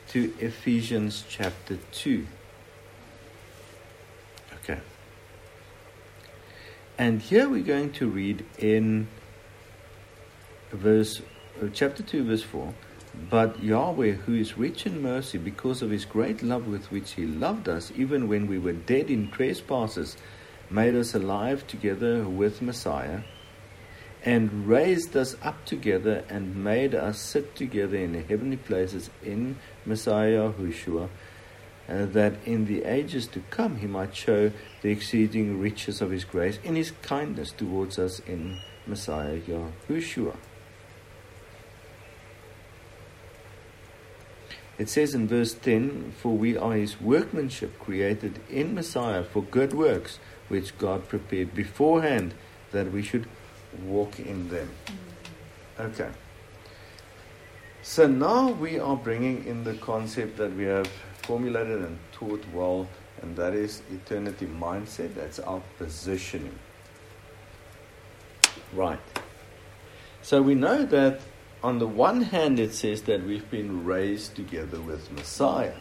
to 0.08 0.32
Ephesians 0.40 1.24
chapter 1.28 1.78
2. 1.92 2.26
Okay. 4.62 4.80
And 6.96 7.20
here 7.20 7.48
we're 7.48 7.64
going 7.64 7.90
to 7.94 8.08
read 8.08 8.44
in 8.56 9.08
verse 10.70 11.22
uh, 11.60 11.66
chapter 11.72 12.02
2 12.04 12.24
verse 12.24 12.42
4 12.42 12.72
but 13.30 13.62
Yahweh, 13.62 14.12
who 14.12 14.34
is 14.34 14.58
rich 14.58 14.86
in 14.86 15.00
mercy, 15.00 15.38
because 15.38 15.82
of 15.82 15.90
his 15.90 16.04
great 16.04 16.42
love 16.42 16.66
with 16.66 16.90
which 16.90 17.12
he 17.12 17.26
loved 17.26 17.68
us, 17.68 17.92
even 17.96 18.28
when 18.28 18.48
we 18.48 18.58
were 18.58 18.72
dead 18.72 19.08
in 19.08 19.30
trespasses, 19.30 20.16
made 20.68 20.96
us 20.96 21.14
alive 21.14 21.66
together 21.68 22.24
with 22.24 22.60
Messiah, 22.60 23.20
and 24.24 24.66
raised 24.66 25.16
us 25.16 25.36
up 25.42 25.64
together, 25.64 26.24
and 26.28 26.56
made 26.56 26.94
us 26.94 27.20
sit 27.20 27.54
together 27.54 27.96
in 27.96 28.12
the 28.12 28.22
heavenly 28.22 28.56
places 28.56 29.10
in 29.22 29.56
Messiah 29.86 30.50
Yahushua, 30.50 31.08
uh, 31.88 32.06
that 32.06 32.34
in 32.44 32.66
the 32.66 32.84
ages 32.84 33.26
to 33.26 33.40
come 33.50 33.76
he 33.76 33.86
might 33.86 34.14
show 34.14 34.50
the 34.82 34.90
exceeding 34.90 35.60
riches 35.60 36.00
of 36.00 36.10
his 36.10 36.24
grace 36.24 36.58
in 36.64 36.76
his 36.76 36.92
kindness 37.02 37.52
towards 37.52 37.98
us 37.98 38.20
in 38.20 38.58
Messiah 38.86 39.40
Yahushua. 39.40 40.36
It 44.76 44.88
says 44.88 45.14
in 45.14 45.28
verse 45.28 45.54
10 45.54 46.14
For 46.20 46.36
we 46.36 46.56
are 46.56 46.72
his 46.72 47.00
workmanship 47.00 47.78
created 47.78 48.40
in 48.50 48.74
Messiah 48.74 49.22
for 49.22 49.42
good 49.42 49.72
works, 49.72 50.18
which 50.48 50.76
God 50.78 51.08
prepared 51.08 51.54
beforehand 51.54 52.34
that 52.72 52.90
we 52.90 53.02
should 53.02 53.26
walk 53.84 54.18
in 54.18 54.48
them. 54.48 54.70
Okay. 55.78 56.10
So 57.82 58.06
now 58.06 58.50
we 58.50 58.78
are 58.78 58.96
bringing 58.96 59.44
in 59.44 59.64
the 59.64 59.74
concept 59.74 60.38
that 60.38 60.56
we 60.56 60.64
have 60.64 60.90
formulated 61.26 61.82
and 61.82 61.98
taught 62.12 62.44
well, 62.52 62.88
and 63.22 63.36
that 63.36 63.54
is 63.54 63.82
eternity 63.92 64.46
mindset. 64.46 65.14
That's 65.14 65.38
our 65.38 65.62
positioning. 65.78 66.58
Right. 68.72 69.00
So 70.22 70.42
we 70.42 70.54
know 70.54 70.84
that 70.84 71.20
on 71.62 71.78
the 71.78 71.86
one 71.86 72.22
hand, 72.22 72.60
it 72.60 72.74
says 72.74 73.02
that 73.02 73.24
we've 73.24 73.50
been 73.50 73.84
raised 73.84 74.34
together 74.36 74.80
with 74.80 75.10
Messiah. 75.12 75.74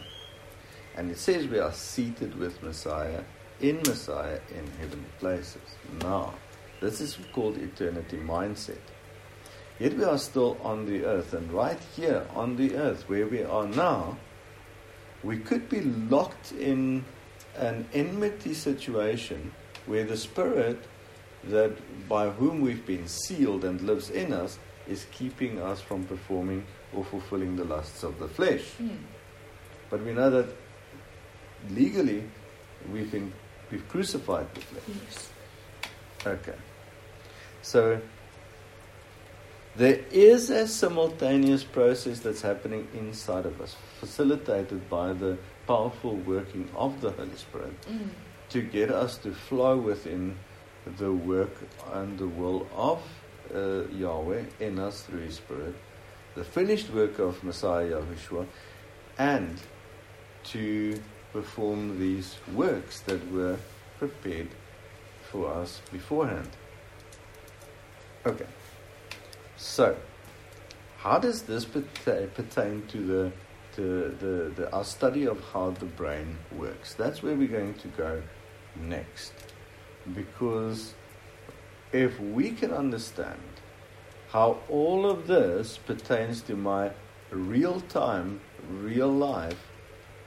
And 0.95 1.11
it 1.11 1.17
says 1.17 1.47
we 1.47 1.59
are 1.59 1.73
seated 1.73 2.37
with 2.37 2.61
Messiah, 2.61 3.23
in 3.59 3.77
Messiah, 3.77 4.39
in 4.51 4.65
heavenly 4.79 5.09
places. 5.19 5.61
Now, 6.01 6.33
this 6.79 7.01
is 7.01 7.17
called 7.33 7.57
eternity 7.57 8.17
mindset. 8.17 8.77
Yet 9.79 9.97
we 9.97 10.03
are 10.03 10.17
still 10.17 10.57
on 10.63 10.85
the 10.85 11.03
earth, 11.03 11.33
and 11.33 11.51
right 11.51 11.79
here 11.95 12.27
on 12.35 12.55
the 12.55 12.75
earth, 12.75 13.09
where 13.09 13.25
we 13.25 13.43
are 13.43 13.67
now, 13.67 14.17
we 15.24 15.38
could 15.38 15.69
be 15.69 15.82
locked 15.82 16.51
in 16.53 17.05
an 17.57 17.86
enmity 17.93 18.53
situation 18.53 19.51
where 19.86 20.03
the 20.03 20.17
Spirit 20.17 20.84
that 21.45 21.76
by 22.07 22.30
whom 22.30 22.61
we've 22.61 22.86
been 22.86 23.07
sealed 23.07 23.65
and 23.65 23.82
lives 23.82 24.09
in 24.09 24.32
us 24.34 24.59
is 24.88 25.05
keeping 25.11 25.61
us 25.61 25.82
from 25.82 26.03
performing 26.05 26.65
or 26.93 27.03
fulfilling 27.03 27.55
the 27.55 27.63
lusts 27.63 28.03
of 28.03 28.19
the 28.19 28.28
flesh. 28.28 28.63
Mm. 28.82 28.97
But 29.89 30.03
we 30.03 30.13
know 30.13 30.30
that 30.30 30.47
legally 31.71 32.24
we've 32.91 33.11
been 33.11 33.32
we've 33.71 33.88
crucified 33.89 34.53
the 34.53 34.61
flesh. 34.61 34.84
Yes. 35.05 35.30
Okay. 36.26 36.57
So 37.61 38.01
there 39.76 40.01
is 40.11 40.49
a 40.49 40.67
simultaneous 40.67 41.63
process 41.63 42.19
that's 42.19 42.41
happening 42.41 42.88
inside 42.93 43.45
of 43.45 43.59
us, 43.59 43.76
facilitated 44.04 44.89
by 44.89 45.14
the 45.14 45.38
powerful 45.66 46.18
working 46.18 46.68
of 46.76 46.99
the 46.99 47.10
Holy 47.12 47.38
Spirit 47.38 47.74
mm. 47.89 48.10
to 48.49 48.62
get 48.62 48.91
us 48.91 49.18
to 49.18 49.34
flow 49.34 49.78
within 49.78 50.36
the 50.97 51.14
work 51.14 51.56
and 51.93 52.20
the 52.20 52.28
will 52.28 52.68
of 52.76 53.01
uh, 53.56 53.84
Yahweh 53.93 54.43
in 54.60 54.78
us 54.78 55.04
through 55.04 55.22
His 55.22 55.36
Spirit, 55.36 55.74
the 56.36 56.43
finished 56.43 56.89
work 56.89 57.18
of 57.18 57.41
Messiah 57.45 57.91
Yahushua, 57.91 58.45
and 59.18 59.62
to 60.51 60.99
perform 61.32 61.97
these 61.97 62.36
works 62.54 62.99
that 63.01 63.32
were 63.32 63.58
prepared 63.99 64.49
for 65.32 65.49
us 65.49 65.82
beforehand. 65.93 66.49
Okay, 68.26 68.51
so 69.56 69.95
how 70.97 71.20
does 71.20 71.43
this 71.43 71.64
pertain 71.64 72.84
to 72.88 72.97
the 72.97 73.32
to 73.76 74.15
the, 74.19 74.51
the 74.55 74.71
our 74.71 74.84
study 74.84 75.26
of 75.26 75.43
how 75.51 75.71
the 75.71 75.86
brain 75.86 76.38
works? 76.51 76.93
That's 76.93 77.24
where 77.24 77.36
we're 77.36 77.47
going 77.47 77.76
to 77.76 77.88
go 77.89 78.21
next, 78.76 79.34
because 80.13 80.93
if 81.91 82.19
we 82.19 82.51
can 82.51 82.71
understand 82.71 83.39
how 84.30 84.57
all 84.69 85.09
of 85.09 85.28
this 85.28 85.78
pertains 85.78 86.41
to 86.41 86.55
my 86.55 86.91
real 87.30 87.80
time, 87.82 88.41
real 88.69 89.11
life 89.11 89.69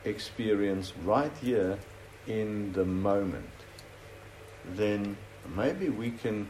experience 0.04 0.92
right 1.04 1.32
here 1.40 1.78
in 2.26 2.72
the 2.72 2.84
moment, 2.84 3.50
then 4.74 5.16
maybe 5.54 5.88
we 5.88 6.10
can 6.10 6.46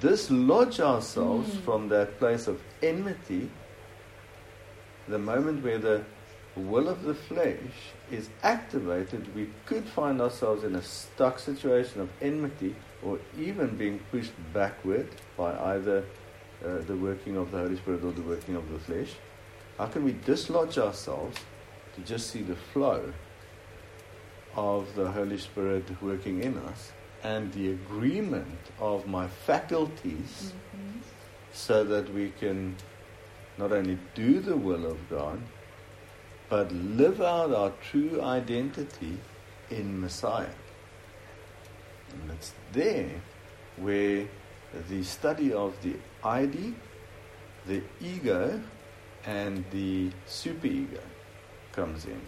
dislodge 0.00 0.80
ourselves 0.80 1.54
mm. 1.54 1.62
from 1.62 1.88
that 1.88 2.18
place 2.18 2.46
of 2.46 2.60
enmity, 2.82 3.50
the 5.08 5.18
moment 5.18 5.62
where 5.62 5.78
the 5.78 6.04
will 6.56 6.88
of 6.88 7.02
the 7.02 7.14
flesh 7.14 7.56
is 8.10 8.28
activated, 8.42 9.34
we 9.34 9.50
could 9.66 9.84
find 9.84 10.20
ourselves 10.20 10.64
in 10.64 10.74
a 10.74 10.82
stuck 10.82 11.38
situation 11.38 12.00
of 12.00 12.10
enmity 12.20 12.74
or 13.02 13.18
even 13.38 13.76
being 13.76 13.98
pushed 14.10 14.32
backward 14.52 15.08
by 15.36 15.56
either 15.74 16.04
uh, 16.64 16.78
the 16.86 16.96
working 16.96 17.36
of 17.36 17.50
the 17.50 17.58
Holy 17.58 17.76
Spirit 17.76 18.04
or 18.04 18.12
the 18.12 18.22
working 18.22 18.54
of 18.54 18.70
the 18.70 18.78
flesh. 18.78 19.14
How 19.78 19.86
can 19.86 20.04
we 20.04 20.12
dislodge 20.12 20.78
ourselves 20.78 21.38
to 21.96 22.00
just 22.02 22.30
see 22.30 22.42
the 22.42 22.56
flow 22.56 23.12
of 24.54 24.94
the 24.94 25.10
Holy 25.10 25.38
Spirit 25.38 25.84
working 26.02 26.42
in 26.42 26.56
us 26.58 26.92
and 27.24 27.52
the 27.52 27.70
agreement 27.70 28.58
of 28.78 29.06
my 29.06 29.26
faculties 29.26 30.52
mm-hmm. 30.76 30.98
so 31.52 31.84
that 31.84 32.12
we 32.12 32.30
can 32.38 32.76
not 33.58 33.72
only 33.72 33.98
do 34.14 34.40
the 34.40 34.56
will 34.56 34.86
of 34.86 34.98
God, 35.10 35.40
but 36.48 36.70
live 36.72 37.20
out 37.20 37.54
our 37.54 37.72
true 37.90 38.20
identity 38.22 39.18
in 39.70 40.00
Messiah. 40.00 40.56
And 42.10 42.30
it's 42.30 42.52
there 42.72 43.10
where 43.76 44.26
the 44.88 45.02
study 45.02 45.52
of 45.52 45.74
the 45.82 45.94
ID, 46.24 46.74
the 47.66 47.82
ego, 48.00 48.60
and 49.24 49.64
the 49.70 50.10
superego 50.28 51.00
comes 51.72 52.04
in 52.04 52.20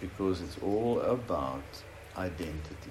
because 0.00 0.40
it's 0.40 0.58
all 0.58 1.00
about 1.00 1.62
identity. 2.16 2.90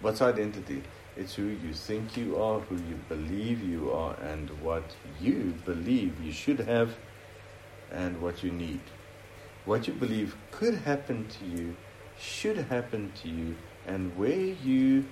What's 0.00 0.20
identity? 0.20 0.82
It's 1.16 1.34
who 1.34 1.44
you 1.44 1.72
think 1.72 2.16
you 2.16 2.36
are, 2.36 2.60
who 2.60 2.76
you 2.76 2.98
believe 3.08 3.62
you 3.62 3.90
are, 3.90 4.14
and 4.22 4.50
what 4.60 4.84
you 5.20 5.54
believe 5.64 6.20
you 6.22 6.30
should 6.30 6.60
have 6.60 6.94
and 7.90 8.20
what 8.20 8.42
you 8.42 8.52
need. 8.52 8.80
What 9.64 9.88
you 9.88 9.94
believe 9.94 10.36
could 10.50 10.74
happen 10.74 11.26
to 11.26 11.46
you, 11.46 11.76
should 12.18 12.58
happen 12.58 13.12
to 13.22 13.28
you, 13.28 13.56
and 13.86 14.16
where 14.16 14.36
you 14.38 15.06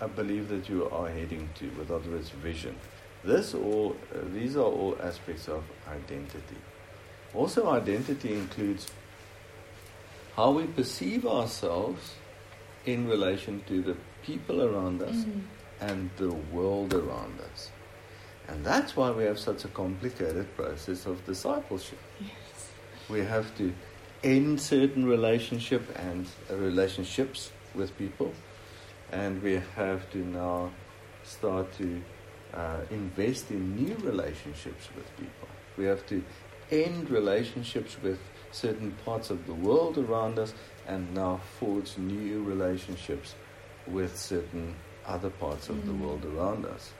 uh, 0.00 0.08
believe 0.08 0.48
that 0.48 0.68
you 0.68 0.88
are 0.90 1.08
heading 1.08 1.48
to, 1.56 1.68
with 1.78 1.90
other 1.90 2.10
words, 2.10 2.30
vision. 2.30 2.74
This 3.22 3.54
all, 3.54 3.96
uh, 4.12 4.18
these 4.34 4.56
are 4.56 4.64
all 4.64 4.96
aspects 5.00 5.48
of 5.48 5.62
identity. 5.88 6.56
Also, 7.34 7.70
identity 7.70 8.32
includes 8.34 8.90
how 10.34 10.50
we 10.50 10.64
perceive 10.64 11.24
ourselves 11.24 12.14
in 12.86 13.08
relation 13.08 13.62
to 13.68 13.82
the 13.82 13.96
people 14.22 14.62
around 14.62 15.02
us 15.02 15.16
mm. 15.16 15.42
and 15.80 16.10
the 16.16 16.32
world 16.52 16.94
around 16.94 17.40
us. 17.52 17.70
And 18.48 18.64
that's 18.64 18.96
why 18.96 19.10
we 19.10 19.24
have 19.24 19.38
such 19.38 19.64
a 19.64 19.68
complicated 19.68 20.54
process 20.56 21.06
of 21.06 21.24
discipleship. 21.24 21.98
Yes. 22.20 22.70
We 23.08 23.20
have 23.20 23.56
to 23.58 23.72
end 24.24 24.60
certain 24.60 25.06
relationship 25.06 25.82
and 25.98 26.26
relationships 26.50 27.50
with 27.74 27.96
people, 27.98 28.32
and 29.10 29.42
we 29.42 29.60
have 29.76 30.10
to 30.12 30.18
now 30.18 30.70
start 31.24 31.72
to 31.78 32.02
uh, 32.54 32.78
invest 32.90 33.50
in 33.50 33.76
new 33.76 33.94
relationships 33.96 34.88
with 34.96 35.16
people. 35.16 35.48
We 35.76 35.84
have 35.84 36.06
to 36.06 36.22
end 36.70 37.10
relationships 37.10 37.96
with 38.02 38.18
certain 38.50 38.92
parts 39.04 39.30
of 39.30 39.46
the 39.46 39.54
world 39.54 39.98
around 39.98 40.38
us 40.38 40.54
and 40.92 41.14
now 41.14 41.40
forge 41.58 41.96
new 41.98 42.42
relationships 42.42 43.34
with 43.86 44.16
certain 44.16 44.74
other 45.06 45.30
parts 45.30 45.68
of 45.68 45.76
mm. 45.76 45.86
the 45.86 45.94
world 45.94 46.24
around 46.24 46.64
us. 46.66 46.92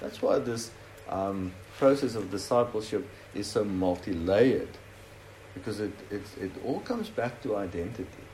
That's 0.00 0.22
why 0.22 0.38
this 0.38 0.70
um, 1.08 1.52
process 1.78 2.14
of 2.14 2.30
discipleship 2.30 3.08
is 3.34 3.46
so 3.46 3.64
multi 3.64 4.12
layered 4.12 4.76
because 5.54 5.80
it, 5.80 5.92
it, 6.10 6.22
it 6.40 6.52
all 6.64 6.80
comes 6.80 7.08
back 7.08 7.42
to 7.42 7.56
identity. 7.56 8.24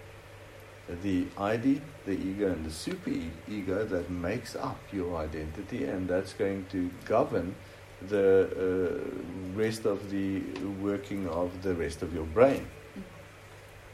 The 1.02 1.26
ID, 1.38 1.80
the 2.04 2.12
ego, 2.12 2.48
and 2.48 2.66
the 2.66 2.70
super 2.70 3.10
ego 3.48 3.86
that 3.86 4.10
makes 4.10 4.54
up 4.54 4.78
your 4.92 5.16
identity, 5.16 5.84
and 5.84 6.06
that's 6.06 6.34
going 6.34 6.66
to 6.72 6.90
govern 7.06 7.54
the 8.08 8.28
uh, 8.52 9.58
rest 9.58 9.86
of 9.86 10.10
the 10.10 10.42
working 10.82 11.26
of 11.28 11.62
the 11.62 11.74
rest 11.74 12.02
of 12.02 12.12
your 12.12 12.26
brain. 12.26 12.66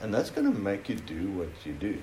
And 0.00 0.12
that's 0.14 0.30
going 0.30 0.50
to 0.52 0.58
make 0.58 0.88
you 0.88 0.96
do 0.96 1.30
what 1.32 1.50
you 1.64 1.72
do. 1.72 2.02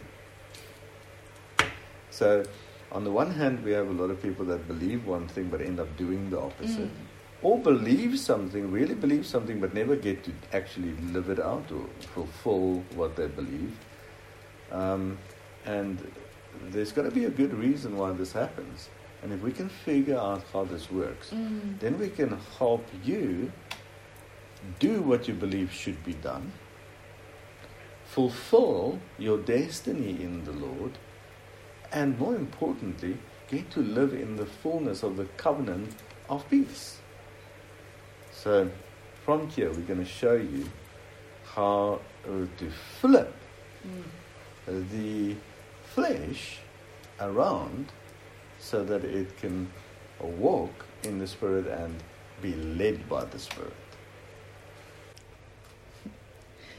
So, 2.11 2.45
on 2.91 3.03
the 3.03 3.11
one 3.11 3.31
hand, 3.31 3.63
we 3.63 3.71
have 3.71 3.87
a 3.87 3.91
lot 3.91 4.09
of 4.09 4.21
people 4.21 4.45
that 4.45 4.67
believe 4.67 5.05
one 5.05 5.27
thing 5.27 5.49
but 5.49 5.61
end 5.61 5.79
up 5.79 5.95
doing 5.97 6.29
the 6.29 6.39
opposite. 6.39 6.87
Mm. 6.87 7.43
Or 7.43 7.59
believe 7.59 8.17
something, 8.17 8.71
really 8.71 8.95
believe 8.95 9.25
something, 9.25 9.59
but 9.59 9.73
never 9.73 9.95
get 9.95 10.23
to 10.23 10.31
actually 10.53 10.93
live 11.13 11.29
it 11.29 11.39
out 11.39 11.71
or 11.71 11.85
fulfill 12.13 12.83
what 12.95 13.15
they 13.15 13.27
believe. 13.27 13.77
Um, 14.71 15.17
and 15.65 16.11
there's 16.69 16.91
got 16.91 17.03
to 17.03 17.11
be 17.11 17.25
a 17.25 17.29
good 17.29 17.53
reason 17.53 17.97
why 17.97 18.11
this 18.13 18.31
happens. 18.31 18.89
And 19.21 19.33
if 19.33 19.41
we 19.41 19.51
can 19.51 19.69
figure 19.69 20.17
out 20.17 20.43
how 20.53 20.63
this 20.63 20.91
works, 20.91 21.31
mm. 21.31 21.79
then 21.79 21.99
we 21.99 22.09
can 22.09 22.39
help 22.57 22.85
you 23.03 23.51
do 24.79 25.01
what 25.01 25.27
you 25.27 25.33
believe 25.33 25.71
should 25.71 26.03
be 26.03 26.13
done, 26.13 26.51
fulfill 28.17 28.99
your 29.19 29.37
destiny 29.37 30.09
in 30.09 30.43
the 30.43 30.51
Lord, 30.51 30.97
and 31.91 32.17
more 32.17 32.35
importantly, 32.35 33.15
get 33.47 33.69
to 33.69 33.79
live 33.79 34.11
in 34.11 34.37
the 34.37 34.45
fullness 34.47 35.03
of 35.03 35.17
the 35.17 35.25
covenant 35.37 35.93
of 36.27 36.49
peace. 36.49 36.97
So, 38.31 38.71
from 39.23 39.47
here, 39.49 39.69
we're 39.69 39.81
going 39.81 40.03
to 40.03 40.11
show 40.21 40.33
you 40.33 40.67
how 41.45 41.99
to 42.25 42.71
flip 42.99 43.35
mm. 43.85 44.89
the 44.89 45.35
flesh 45.93 46.57
around 47.19 47.91
so 48.57 48.83
that 48.83 49.03
it 49.03 49.37
can 49.37 49.71
walk 50.19 50.73
in 51.03 51.19
the 51.19 51.27
Spirit 51.27 51.67
and 51.67 51.93
be 52.41 52.55
led 52.55 53.07
by 53.07 53.25
the 53.25 53.37
Spirit. 53.37 53.75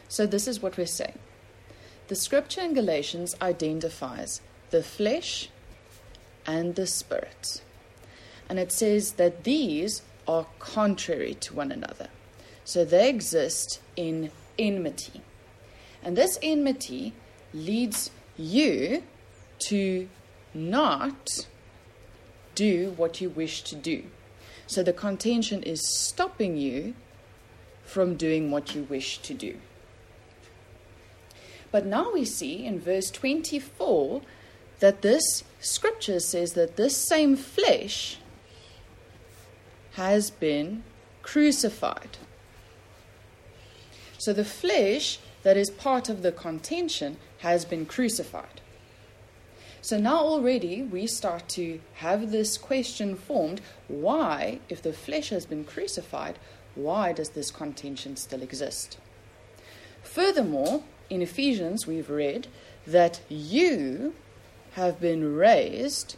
So, 0.09 0.27
this 0.27 0.49
is 0.49 0.61
what 0.61 0.77
we're 0.77 0.87
saying. 0.87 1.21
The 2.09 2.17
scripture 2.17 2.63
in 2.63 2.73
Galatians 2.75 3.37
identifies 3.41 4.41
the 4.71 4.83
flesh 4.83 5.51
and 6.47 6.75
the 6.75 6.87
spirit. 6.87 7.63
And 8.49 8.59
it 8.59 8.73
says 8.73 9.13
that 9.13 9.45
these 9.45 10.03
are 10.27 10.47
contrary 10.59 11.35
to 11.35 11.55
one 11.55 11.71
another. 11.71 12.09
So 12.65 12.85
they 12.85 13.11
exist 13.11 13.81
in 13.95 14.31
enmity. 14.59 15.21
And 16.03 16.17
this 16.17 16.39
enmity 16.43 17.13
leads 17.53 18.11
you 18.39 19.03
to 19.69 20.09
not 20.55 21.47
do 22.55 22.95
what 22.97 23.21
you 23.21 23.29
wish 23.29 23.63
to 23.63 23.77
do. 23.77 24.05
So 24.67 24.83
the 24.83 24.93
contention 24.93 25.63
is 25.63 25.87
stopping 25.87 26.57
you 26.57 26.95
from 27.85 28.17
doing 28.17 28.51
what 28.51 28.75
you 28.75 28.85
wish 28.85 29.19
to 29.19 29.35
do. 29.35 29.59
But 31.71 31.87
now 31.87 32.13
we 32.13 32.25
see 32.25 32.65
in 32.65 32.81
verse 32.81 33.11
24 33.11 34.23
that 34.81 35.03
this 35.03 35.45
scripture 35.61 36.21
says 36.21 36.53
that 36.53 36.77
this 36.77 36.97
same 36.97 37.37
flesh 37.37 38.19
has 39.93 40.31
been 40.31 40.85
crucified. 41.23 42.17
So 44.19 44.33
the 44.33 44.45
flesh 44.45 45.19
that 45.43 45.57
is 45.57 45.71
part 45.71 46.09
of 46.09 46.23
the 46.23 46.33
contention 46.33 47.17
has 47.39 47.65
been 47.65 47.87
crucified. 47.87 48.61
So 49.81 49.99
now 49.99 50.19
already 50.19 50.83
we 50.83 51.07
start 51.07 51.49
to 51.51 51.81
have 51.95 52.31
this 52.31 52.59
question 52.59 53.15
formed 53.15 53.61
why, 53.87 54.61
if 54.69 54.83
the 54.83 54.93
flesh 54.93 55.31
has 55.31 55.47
been 55.47 55.65
crucified, 55.65 56.39
why 56.75 57.13
does 57.13 57.31
this 57.31 57.51
contention 57.51 58.17
still 58.17 58.43
exist? 58.43 58.99
Furthermore, 60.03 60.83
in 61.11 61.23
Ephesians, 61.23 61.87
we've 61.87 62.11
read 62.11 62.47
that 62.87 63.21
you 63.29 64.15
have 64.73 65.01
been 65.01 65.35
raised 65.35 66.17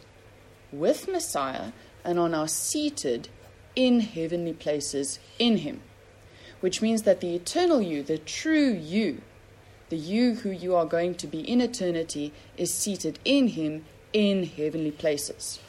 with 0.71 1.07
Messiah 1.07 1.71
and 2.03 2.19
are 2.19 2.29
now 2.29 2.45
seated 2.45 3.29
in 3.75 4.01
heavenly 4.01 4.53
places 4.53 5.19
in 5.39 5.57
Him, 5.57 5.81
which 6.59 6.81
means 6.81 7.03
that 7.03 7.21
the 7.21 7.35
eternal 7.35 7.81
you, 7.81 8.03
the 8.03 8.17
true 8.17 8.71
you, 8.71 9.21
the 9.91 9.97
you 9.97 10.35
who 10.35 10.49
you 10.49 10.73
are 10.73 10.85
going 10.85 11.13
to 11.13 11.27
be 11.27 11.41
in 11.41 11.59
eternity 11.59 12.31
is 12.57 12.73
seated 12.73 13.19
in 13.25 13.49
him 13.49 13.83
in 14.13 14.45
heavenly 14.45 14.89
places, 14.89 15.59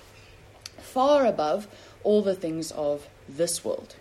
far 0.79 1.27
above 1.27 1.67
all 2.05 2.23
the 2.23 2.37
things 2.37 2.71
of 2.71 3.09
this 3.29 3.65
world. 3.65 3.97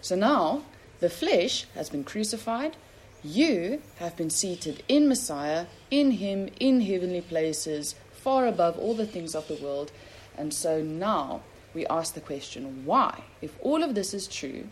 So 0.00 0.16
now 0.16 0.62
the 1.00 1.10
flesh 1.10 1.66
has 1.74 1.90
been 1.90 2.04
crucified. 2.04 2.76
You 3.24 3.82
have 3.96 4.16
been 4.16 4.30
seated 4.30 4.82
in 4.88 5.08
Messiah, 5.08 5.66
in 5.90 6.12
Him, 6.12 6.50
in 6.60 6.82
heavenly 6.82 7.20
places, 7.20 7.96
far 8.12 8.46
above 8.46 8.78
all 8.78 8.94
the 8.94 9.06
things 9.06 9.34
of 9.34 9.48
the 9.48 9.56
world. 9.56 9.90
And 10.36 10.54
so 10.54 10.82
now 10.82 11.42
we 11.74 11.84
ask 11.86 12.14
the 12.14 12.20
question 12.20 12.84
why, 12.84 13.24
if 13.42 13.56
all 13.60 13.82
of 13.82 13.94
this 13.94 14.14
is 14.14 14.28
true, 14.28 14.68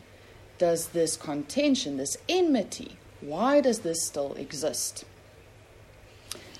does 0.59 0.88
this 0.88 1.16
contention, 1.16 1.97
this 1.97 2.16
enmity, 2.28 2.97
why 3.20 3.61
does 3.61 3.80
this 3.80 4.07
still 4.07 4.34
exist? 4.34 5.05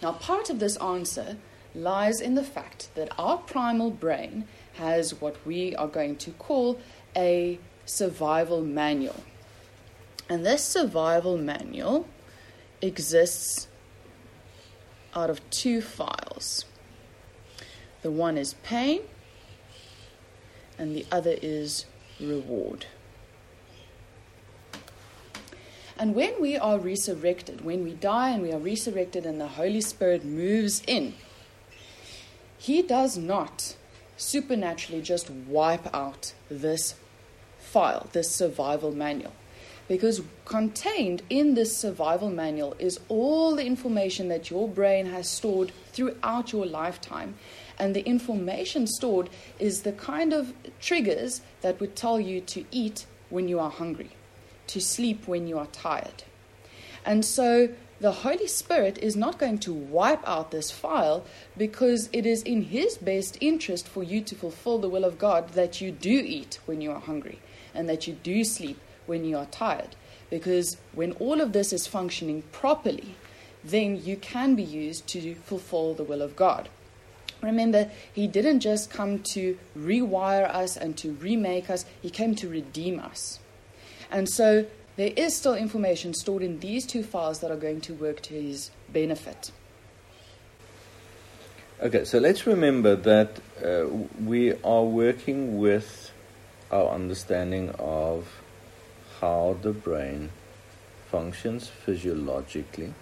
Now, 0.03 0.13
part 0.13 0.51
of 0.51 0.59
this 0.59 0.77
answer 0.79 1.37
lies 1.75 2.21
in 2.21 2.35
the 2.35 2.45
fact 2.45 2.89
that 2.95 3.13
our 3.19 3.39
primal 3.39 3.91
brain 3.91 4.47
has 4.75 5.21
what 5.21 5.37
we 5.47 5.75
are 5.77 5.89
going 5.89 6.17
to 6.17 6.31
call 6.33 6.79
a 7.17 7.59
survival 7.85 8.63
manual. 8.63 9.23
And 10.29 10.45
this 10.45 10.65
survival 10.65 11.37
manual 11.37 12.09
exists 12.83 13.69
out 15.15 15.31
of 15.31 15.49
two 15.51 15.81
files. 15.81 16.65
The 18.03 18.11
one 18.11 18.37
is 18.37 18.55
pain, 18.63 19.03
and 20.79 20.95
the 20.95 21.07
other 21.11 21.37
is 21.41 21.87
reward. 22.21 22.87
And 25.99 26.15
when 26.15 26.41
we 26.41 26.59
are 26.59 26.79
resurrected, 26.79 27.65
when 27.65 27.83
we 27.83 27.95
die 27.95 28.31
and 28.31 28.43
we 28.43 28.53
are 28.53 28.59
resurrected 28.59 29.25
and 29.25 29.41
the 29.41 29.49
Holy 29.49 29.81
Spirit 29.81 30.25
moves 30.25 30.83
in, 30.87 31.15
He 32.59 32.83
does 32.83 33.17
not 33.17 33.77
supernaturally 34.19 35.01
just 35.01 35.31
wipe 35.31 35.93
out 35.95 36.35
this 36.51 36.97
file, 37.59 38.09
this 38.13 38.31
survival 38.31 38.93
manual. 38.93 39.33
Because 39.89 40.23
contained 40.45 41.23
in 41.31 41.55
this 41.55 41.77
survival 41.77 42.29
manual 42.29 42.75
is 42.79 42.99
all 43.09 43.55
the 43.55 43.65
information 43.65 44.29
that 44.29 44.51
your 44.51 44.69
brain 44.69 45.07
has 45.07 45.29
stored 45.29 45.71
throughout 45.93 46.53
your 46.53 46.67
lifetime. 46.67 47.35
And 47.79 47.95
the 47.95 48.05
information 48.05 48.87
stored 48.87 49.31
is 49.59 49.83
the 49.83 49.93
kind 49.93 50.33
of 50.33 50.53
triggers 50.81 51.41
that 51.61 51.79
would 51.79 51.95
tell 51.95 52.19
you 52.19 52.41
to 52.41 52.65
eat 52.71 53.07
when 53.31 53.49
you 53.49 53.61
are 53.61 53.71
hungry 53.71 54.11
to 54.69 54.81
sleep 54.81 55.27
when 55.27 55.47
you 55.47 55.59
are 55.59 55.67
tired. 55.67 56.25
And 57.05 57.25
so 57.25 57.69
the 58.01 58.13
Holy 58.13 58.47
Spirit 58.47 58.99
is 58.99 59.17
not 59.17 59.39
going 59.39 59.59
to 59.61 59.73
wipe 59.73 60.27
out 60.29 60.51
this 60.51 60.71
file 60.71 61.25
because 61.57 62.09
it 62.13 62.27
is 62.27 62.43
in 62.43 62.63
His 62.63 62.99
best 62.99 63.39
interest 63.41 63.89
for 63.89 64.03
you 64.03 64.21
to 64.23 64.35
fulfill 64.35 64.79
the 64.79 64.89
will 64.89 65.05
of 65.05 65.19
God 65.19 65.51
that 65.51 65.81
you 65.81 65.91
do 65.91 66.11
eat 66.11 66.59
when 66.67 66.81
you 66.81 66.91
are 66.91 67.01
hungry 67.01 67.41
and 67.75 67.89
that 67.89 68.07
you 68.07 68.15
do 68.15 68.45
sleep 68.45 68.79
when 69.07 69.25
you 69.25 69.37
are 69.37 69.47
tired. 69.47 69.97
Because 70.31 70.77
when 70.93 71.13
all 71.13 71.41
of 71.41 71.53
this 71.53 71.73
is 71.73 71.87
functioning 71.87 72.43
properly, 72.53 73.15
then 73.63 74.03
you 74.03 74.17
can 74.17 74.55
be 74.55 74.63
used 74.63 75.07
to 75.09 75.35
fulfill 75.35 75.95
the 75.95 76.05
will 76.05 76.23
of 76.23 76.37
God. 76.37 76.69
Remember, 77.43 77.91
He 78.13 78.27
didn't 78.27 78.61
just 78.61 78.91
come 78.91 79.21
to 79.35 79.59
rewire 79.77 80.49
us 80.49 80.77
and 80.77 80.97
to 80.99 81.13
remake 81.13 81.71
us, 81.71 81.85
He 82.03 82.11
came 82.11 82.35
to 82.37 82.49
redeem 82.49 82.99
us. 82.99 83.39
And 84.11 84.29
so 84.29 84.67
there 84.97 85.13
is 85.15 85.37
still 85.37 85.55
information 85.55 86.15
stored 86.15 86.43
in 86.43 86.61
these 86.61 86.87
two 86.87 87.03
files 87.03 87.41
that 87.41 87.51
are 87.51 87.57
going 87.57 87.81
to 87.83 87.95
work 87.95 88.23
to 88.23 88.35
his 88.35 88.71
benefit. 88.89 89.53
Okay, 91.83 92.05
so 92.05 92.19
let's 92.19 92.47
remember 92.47 92.97
that 92.97 93.39
uh, 93.63 93.87
we 94.25 94.55
are 94.63 94.83
working 94.83 95.59
with 95.59 96.11
our 96.71 96.89
understanding 96.89 97.71
of 97.79 98.27
how 99.21 99.57
the 99.63 99.73
brain 99.73 100.31
functions 101.11 101.69
physiologically, 101.69 102.93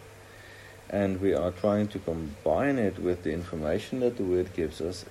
and 0.91 1.21
we 1.21 1.35
are 1.35 1.51
trying 1.51 1.89
to 1.89 1.99
combine 1.99 2.79
it 2.79 2.99
with 2.99 3.23
the 3.23 3.33
information 3.33 4.01
that 4.01 4.17
the 4.17 4.25
Word 4.25 4.55
gives 4.55 4.81
us 4.81 5.05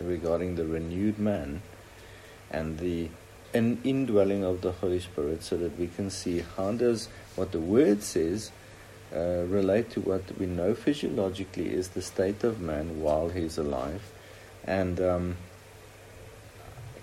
regarding 0.00 0.56
the 0.56 0.66
renewed 0.66 1.18
man 1.18 1.62
and 2.50 2.78
the 2.78 3.08
an 3.54 3.80
indwelling 3.84 4.44
of 4.44 4.60
the 4.60 4.72
Holy 4.72 5.00
Spirit 5.00 5.42
so 5.42 5.56
that 5.56 5.78
we 5.78 5.86
can 5.86 6.10
see 6.10 6.44
how 6.56 6.72
does 6.72 7.08
what 7.36 7.52
the 7.52 7.60
Word 7.60 8.02
says 8.02 8.50
uh, 9.14 9.44
relate 9.48 9.90
to 9.90 10.00
what 10.00 10.22
we 10.38 10.46
know 10.46 10.74
physiologically 10.74 11.72
is 11.72 11.90
the 11.90 12.02
state 12.02 12.44
of 12.44 12.60
man 12.60 13.00
while 13.00 13.28
he's 13.30 13.56
alive. 13.56 14.02
And 14.64 15.00
um, 15.00 15.36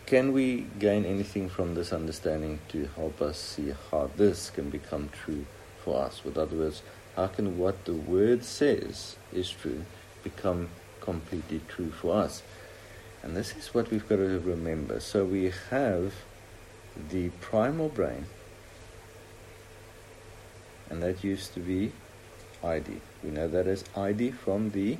can 0.05 0.33
we 0.33 0.67
gain 0.79 1.05
anything 1.05 1.49
from 1.49 1.75
this 1.75 1.93
understanding 1.93 2.59
to 2.69 2.89
help 2.95 3.21
us 3.21 3.37
see 3.37 3.73
how 3.89 4.09
this 4.17 4.49
can 4.49 4.69
become 4.69 5.09
true 5.23 5.45
for 5.83 6.03
us? 6.03 6.23
With 6.25 6.37
other 6.37 6.55
words, 6.55 6.83
how 7.15 7.27
can 7.27 7.57
what 7.57 7.85
the 7.85 7.93
Word 7.93 8.43
says 8.43 9.15
is 9.31 9.49
true 9.49 9.85
become 10.23 10.69
completely 10.99 11.61
true 11.67 11.91
for 11.91 12.15
us? 12.15 12.43
And 13.21 13.35
this 13.35 13.55
is 13.55 13.73
what 13.73 13.89
we've 13.91 14.07
got 14.07 14.17
to 14.17 14.39
remember. 14.39 14.99
So 14.99 15.23
we 15.23 15.53
have 15.69 16.13
the 17.09 17.29
primal 17.39 17.87
brain, 17.87 18.25
and 20.89 21.01
that 21.01 21.23
used 21.23 21.53
to 21.53 21.61
be 21.61 21.93
ID. 22.61 22.99
We 23.23 23.31
know 23.31 23.47
that 23.47 23.67
as 23.67 23.85
ID 23.95 24.31
from 24.31 24.71
the 24.71 24.97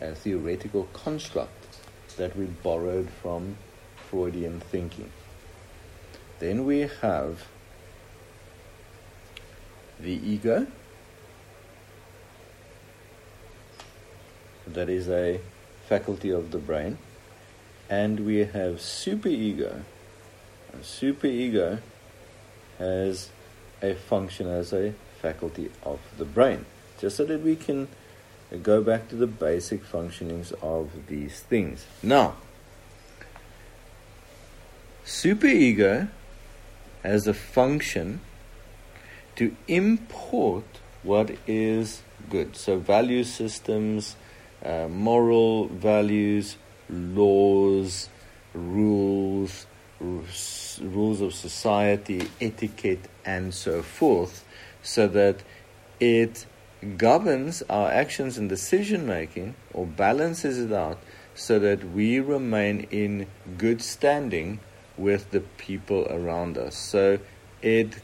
uh, 0.00 0.14
theoretical 0.14 0.84
construct 0.92 1.80
that 2.16 2.36
we 2.36 2.44
borrowed 2.46 3.10
from 3.10 3.56
Freudian 4.10 4.60
thinking. 4.60 5.10
Then 6.38 6.64
we 6.64 6.88
have 7.02 7.46
the 9.98 10.12
ego. 10.12 10.66
That 14.66 14.88
is 14.88 15.08
a 15.08 15.40
faculty 15.88 16.30
of 16.30 16.50
the 16.50 16.58
brain. 16.58 16.98
And 17.90 18.20
we 18.20 18.38
have 18.38 18.76
superego 18.76 19.82
superego 20.82 21.80
has 22.78 23.30
a 23.82 23.94
function 23.94 24.46
as 24.46 24.72
a 24.72 24.94
faculty 25.20 25.70
of 25.82 26.00
the 26.16 26.24
brain, 26.24 26.64
just 27.00 27.16
so 27.16 27.24
that 27.24 27.42
we 27.42 27.56
can 27.56 27.88
go 28.62 28.82
back 28.82 29.08
to 29.08 29.16
the 29.16 29.26
basic 29.26 29.84
functionings 29.84 30.52
of 30.62 30.90
these 31.06 31.40
things. 31.40 31.86
Now, 32.02 32.36
superego 35.08 36.06
has 37.02 37.26
a 37.26 37.32
function 37.32 38.20
to 39.36 39.56
import 39.66 40.66
what 41.02 41.30
is 41.46 42.02
good. 42.28 42.54
So, 42.54 42.78
value 42.78 43.24
systems, 43.24 44.16
uh, 44.62 44.86
moral 44.88 45.68
values, 45.68 46.58
laws, 46.90 48.10
rules, 48.52 49.66
rules 49.98 51.20
of 51.22 51.32
society, 51.32 52.28
etiquette, 52.38 53.08
and 53.24 53.54
so 53.54 53.80
forth, 53.82 54.44
so 54.82 55.08
that 55.08 55.42
it 56.00 56.44
governs 56.98 57.62
our 57.70 57.90
actions 57.90 58.36
and 58.36 58.46
decision 58.50 59.06
making 59.06 59.54
or 59.72 59.86
balances 59.86 60.58
it 60.58 60.70
out 60.72 60.98
so 61.34 61.58
that 61.58 61.82
we 61.92 62.20
remain 62.20 62.86
in 62.90 63.26
good 63.56 63.80
standing 63.80 64.60
with 64.98 65.30
the 65.30 65.40
people 65.40 66.06
around 66.10 66.58
us. 66.58 66.76
So 66.76 67.18
it 67.62 67.94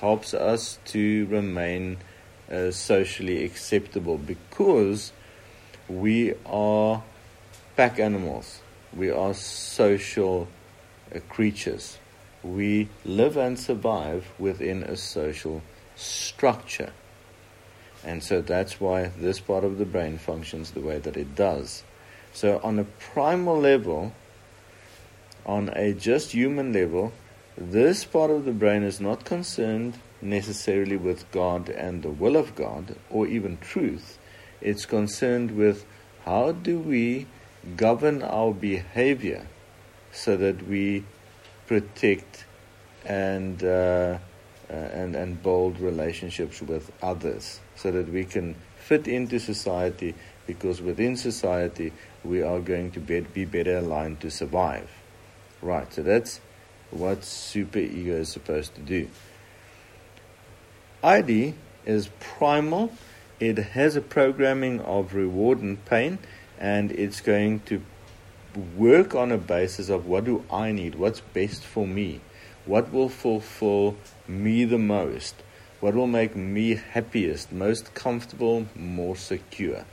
helps 0.00 0.32
us 0.32 0.78
to 0.86 1.26
remain 1.26 1.98
uh, 2.50 2.70
socially 2.70 3.44
acceptable 3.44 4.16
because 4.16 5.12
we 5.88 6.34
are 6.46 7.02
pack 7.76 7.98
animals, 7.98 8.60
we 8.94 9.10
are 9.10 9.34
social 9.34 10.48
uh, 11.14 11.18
creatures. 11.28 11.98
We 12.42 12.88
live 13.04 13.36
and 13.36 13.58
survive 13.58 14.26
within 14.38 14.84
a 14.84 14.96
social 14.96 15.62
structure. 15.96 16.92
And 18.04 18.22
so 18.22 18.40
that's 18.40 18.80
why 18.80 19.08
this 19.18 19.40
part 19.40 19.64
of 19.64 19.78
the 19.78 19.84
brain 19.84 20.18
functions 20.18 20.70
the 20.70 20.80
way 20.80 20.98
that 20.98 21.16
it 21.16 21.34
does. 21.34 21.82
So, 22.32 22.60
on 22.62 22.78
a 22.78 22.84
primal 22.84 23.58
level, 23.58 24.12
on 25.48 25.70
a 25.70 25.94
just 25.94 26.32
human 26.32 26.72
level, 26.72 27.12
this 27.56 28.04
part 28.04 28.30
of 28.30 28.44
the 28.44 28.52
brain 28.52 28.82
is 28.84 29.00
not 29.00 29.24
concerned 29.24 29.98
necessarily 30.20 30.96
with 30.96 31.28
God 31.32 31.70
and 31.70 32.02
the 32.02 32.10
will 32.10 32.36
of 32.36 32.54
God 32.54 32.94
or 33.10 33.26
even 33.26 33.56
truth. 33.58 34.18
It's 34.60 34.84
concerned 34.84 35.56
with 35.56 35.86
how 36.24 36.52
do 36.52 36.78
we 36.78 37.26
govern 37.76 38.22
our 38.22 38.52
behavior 38.52 39.46
so 40.12 40.36
that 40.36 40.68
we 40.68 41.04
protect 41.66 42.44
and 43.04 43.62
uh, 43.64 44.18
uh, 44.70 44.72
and 44.72 45.16
and 45.16 45.42
build 45.42 45.80
relationships 45.80 46.60
with 46.60 46.92
others, 47.02 47.60
so 47.74 47.90
that 47.90 48.08
we 48.12 48.24
can 48.24 48.54
fit 48.76 49.08
into 49.08 49.38
society. 49.38 50.14
Because 50.46 50.82
within 50.82 51.16
society, 51.16 51.92
we 52.24 52.42
are 52.42 52.60
going 52.60 52.90
to 52.92 53.00
be, 53.00 53.20
be 53.20 53.44
better 53.44 53.78
aligned 53.78 54.20
to 54.20 54.30
survive. 54.30 54.90
Right. 55.60 55.92
So 55.92 56.02
that's 56.02 56.40
what 56.90 57.24
super 57.24 57.78
ego 57.78 58.14
is 58.14 58.28
supposed 58.28 58.74
to 58.76 58.80
do. 58.80 59.08
ID 61.02 61.54
is 61.84 62.10
primal. 62.20 62.92
It 63.40 63.58
has 63.58 63.96
a 63.96 64.00
programming 64.00 64.80
of 64.80 65.14
reward 65.14 65.60
and 65.60 65.84
pain, 65.84 66.18
and 66.58 66.90
it's 66.92 67.20
going 67.20 67.60
to 67.60 67.82
work 68.76 69.14
on 69.14 69.30
a 69.30 69.38
basis 69.38 69.88
of 69.88 70.06
what 70.06 70.24
do 70.24 70.44
I 70.50 70.72
need, 70.72 70.96
what's 70.96 71.20
best 71.20 71.62
for 71.62 71.86
me, 71.86 72.20
what 72.66 72.92
will 72.92 73.08
fulfill 73.08 73.96
me 74.26 74.64
the 74.64 74.78
most, 74.78 75.36
what 75.80 75.94
will 75.94 76.08
make 76.08 76.34
me 76.34 76.74
happiest, 76.74 77.52
most 77.52 77.94
comfortable, 77.94 78.66
more 78.74 79.14
secure. 79.16 79.84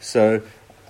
So, 0.00 0.42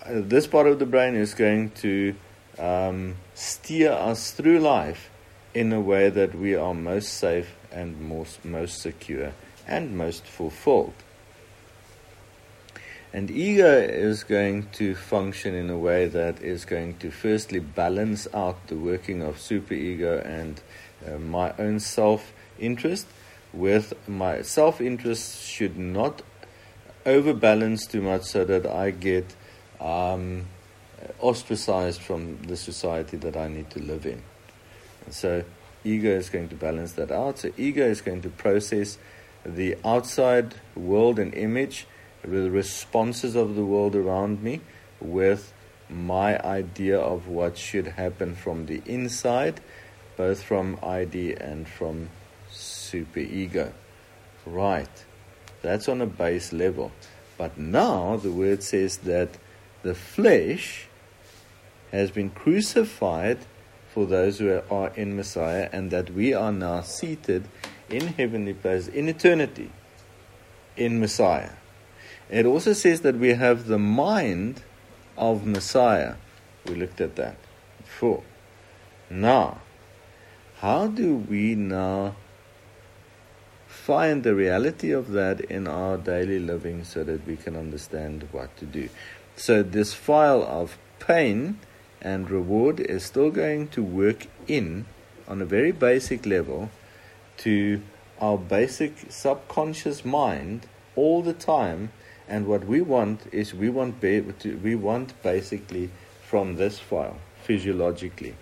uh, 0.05 0.09
this 0.15 0.47
part 0.47 0.67
of 0.67 0.79
the 0.79 0.87
brain 0.87 1.15
is 1.15 1.35
going 1.35 1.71
to 1.83 2.15
um, 2.59 3.17
steer 3.35 3.93
us 3.93 4.31
through 4.31 4.61
life 4.61 5.11
in 5.55 5.73
a 5.73 5.81
way 5.81 6.11
that 6.11 6.35
we 6.35 6.55
are 6.55 6.75
most 6.75 7.15
safe 7.15 7.55
and 7.71 8.01
most, 8.01 8.45
most 8.45 8.81
secure 8.81 9.33
and 9.67 9.97
most 9.97 10.25
fulfilled. 10.27 10.95
And 13.13 13.31
ego 13.31 13.79
is 13.79 14.25
going 14.25 14.69
to 14.73 14.97
function 14.97 15.55
in 15.55 15.71
a 15.71 15.79
way 15.79 16.09
that 16.09 16.43
is 16.43 16.65
going 16.65 16.97
to 16.99 17.13
firstly 17.13 17.61
balance 17.61 18.27
out 18.35 18.67
the 18.67 18.77
working 18.77 19.23
of 19.23 19.37
superego 19.37 20.25
and 20.27 20.61
uh, 21.07 21.19
my 21.19 21.55
own 21.57 21.79
self 21.79 22.33
interest 22.59 23.07
with 23.53 23.93
my 24.09 24.43
self 24.43 24.81
interest 24.81 25.47
should 25.47 25.79
not 25.79 26.23
overbalance 27.07 27.87
too 27.87 28.03
much 28.03 28.23
so 28.23 28.45
that 28.45 28.67
I 28.67 28.91
get 28.91 29.37
um, 29.81 30.47
ostracized 31.21 32.01
from 32.01 32.43
the 32.43 32.57
society 32.57 33.17
that 33.19 33.37
I 33.37 33.49
need 33.49 33.71
to 33.71 33.81
live 33.81 34.07
in. 34.07 34.23
And 35.05 35.15
so 35.15 35.45
ego 35.85 36.11
is 36.11 36.31
going 36.31 36.49
to 36.49 36.55
balance 36.55 36.93
that 36.93 37.11
out. 37.11 37.39
So 37.39 37.53
ego 37.57 37.85
is 37.85 38.01
going 38.01 38.23
to 38.23 38.31
process 38.31 38.99
the 39.45 39.77
outside 39.85 40.55
world 40.75 41.19
and 41.19 41.35
image 41.35 41.87
the 42.23 42.51
responses 42.51 43.37
of 43.37 43.55
the 43.55 43.65
world 43.65 43.95
around 43.95 44.43
me 44.43 44.61
with 45.01 45.53
my 45.91 46.41
idea 46.41 46.99
of 46.99 47.29
what 47.29 47.59
should 47.59 47.87
happen 47.87 48.35
from 48.35 48.67
the 48.67 48.83
inside, 48.87 49.61
both 50.17 50.43
from 50.43 50.79
ID 50.83 51.35
and 51.35 51.69
from 51.69 52.09
superego. 52.51 53.73
Right, 54.47 55.05
that's 55.63 55.89
on 55.89 56.01
a 56.01 56.07
base 56.07 56.53
level. 56.53 56.93
But 57.37 57.59
now 57.59 58.17
the 58.17 58.31
word 58.31 58.63
says 58.63 58.99
that 58.99 59.29
the 59.83 59.95
flesh 59.95 60.89
has 61.95 62.11
been 62.11 62.31
crucified 62.31 63.39
for 63.93 64.07
those 64.07 64.39
who 64.39 64.61
are 64.71 64.89
in 64.97 65.17
Messiah, 65.17 65.69
and 65.73 65.91
that 65.91 66.11
we 66.11 66.35
are 66.35 66.51
now 66.51 66.81
seated 66.81 67.47
in 67.89 68.09
heavenly 68.09 68.55
places 68.55 68.89
in 68.89 69.09
eternity 69.09 69.71
in 70.77 70.99
Messiah. 70.99 71.53
It 72.29 72.47
also 72.47 72.73
says 72.73 73.03
that 73.03 73.17
we 73.17 73.35
have 73.35 73.67
the 73.67 73.79
mind 73.79 74.63
of 75.17 75.47
Messiah. 75.47 76.15
We 76.67 76.75
looked 76.75 77.01
at 77.01 77.17
that 77.17 77.37
before. 77.79 78.25
Now, 79.11 79.61
how 80.59 80.89
do 80.89 81.15
we 81.15 81.55
now 81.55 82.17
find 83.69 84.25
the 84.25 84.35
reality 84.35 84.91
of 84.91 85.13
that 85.13 85.41
in 85.43 85.69
our 85.69 85.97
daily 85.99 86.39
living 86.39 86.85
so 86.85 87.05
that 87.05 87.27
we 87.27 87.37
can 87.37 87.55
understand 87.55 88.29
what 88.33 88.57
to 88.57 88.65
do? 88.65 88.89
So, 89.37 89.63
this 89.63 89.93
file 89.93 90.43
of 90.43 90.79
pain 90.99 91.59
and 92.05 92.31
reward 92.31 92.79
is 92.79 93.03
still 93.03 93.31
going 93.31 93.67
to 93.69 93.83
work 93.83 94.27
in 94.47 94.85
on 95.27 95.41
a 95.41 95.45
very 95.47 95.73
basic 95.73 96.27
level 96.27 96.71
to 97.39 97.81
our 98.21 98.39
basic 98.39 98.93
subconscious 99.09 100.05
mind 100.05 100.67
all 100.95 101.23
the 101.23 101.33
time 101.33 101.91
and 102.29 102.47
what 102.47 102.65
we 102.65 102.81
want 102.81 103.21
is 103.33 103.53
we 103.55 103.69
want 103.69 104.01
to, 104.01 104.61
we 104.63 104.75
want 104.75 105.21
basically 105.23 105.91
from 106.23 106.57
this 106.57 106.79
file 106.79 107.17
physiologically 107.43 108.37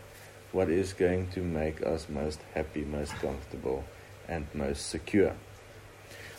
what 0.52 0.68
is 0.68 0.93
going 0.93 1.28
to 1.28 1.40
make 1.40 1.84
us 1.84 2.09
most 2.09 2.40
happy, 2.55 2.84
most 2.84 3.12
comfortable, 3.14 3.84
and 4.28 4.47
most 4.52 4.89
secure. 4.89 5.34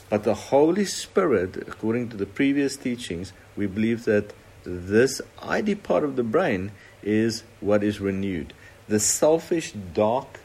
But 0.09 0.23
the 0.23 0.35
Holy 0.35 0.85
Spirit, 0.85 1.57
according 1.57 2.09
to 2.09 2.17
the 2.17 2.27
previous 2.27 2.77
teachings, 2.77 3.33
we 3.57 3.65
believe 3.65 4.05
that 4.05 4.33
this 4.63 5.21
ID 5.41 5.75
part 5.75 6.03
of 6.03 6.15
the 6.15 6.23
brain 6.23 6.71
is 7.03 7.43
what 7.59 7.83
is 7.83 7.99
renewed. 7.99 8.53
The 8.87 8.99
selfish, 8.99 9.73
dark, 9.93 10.39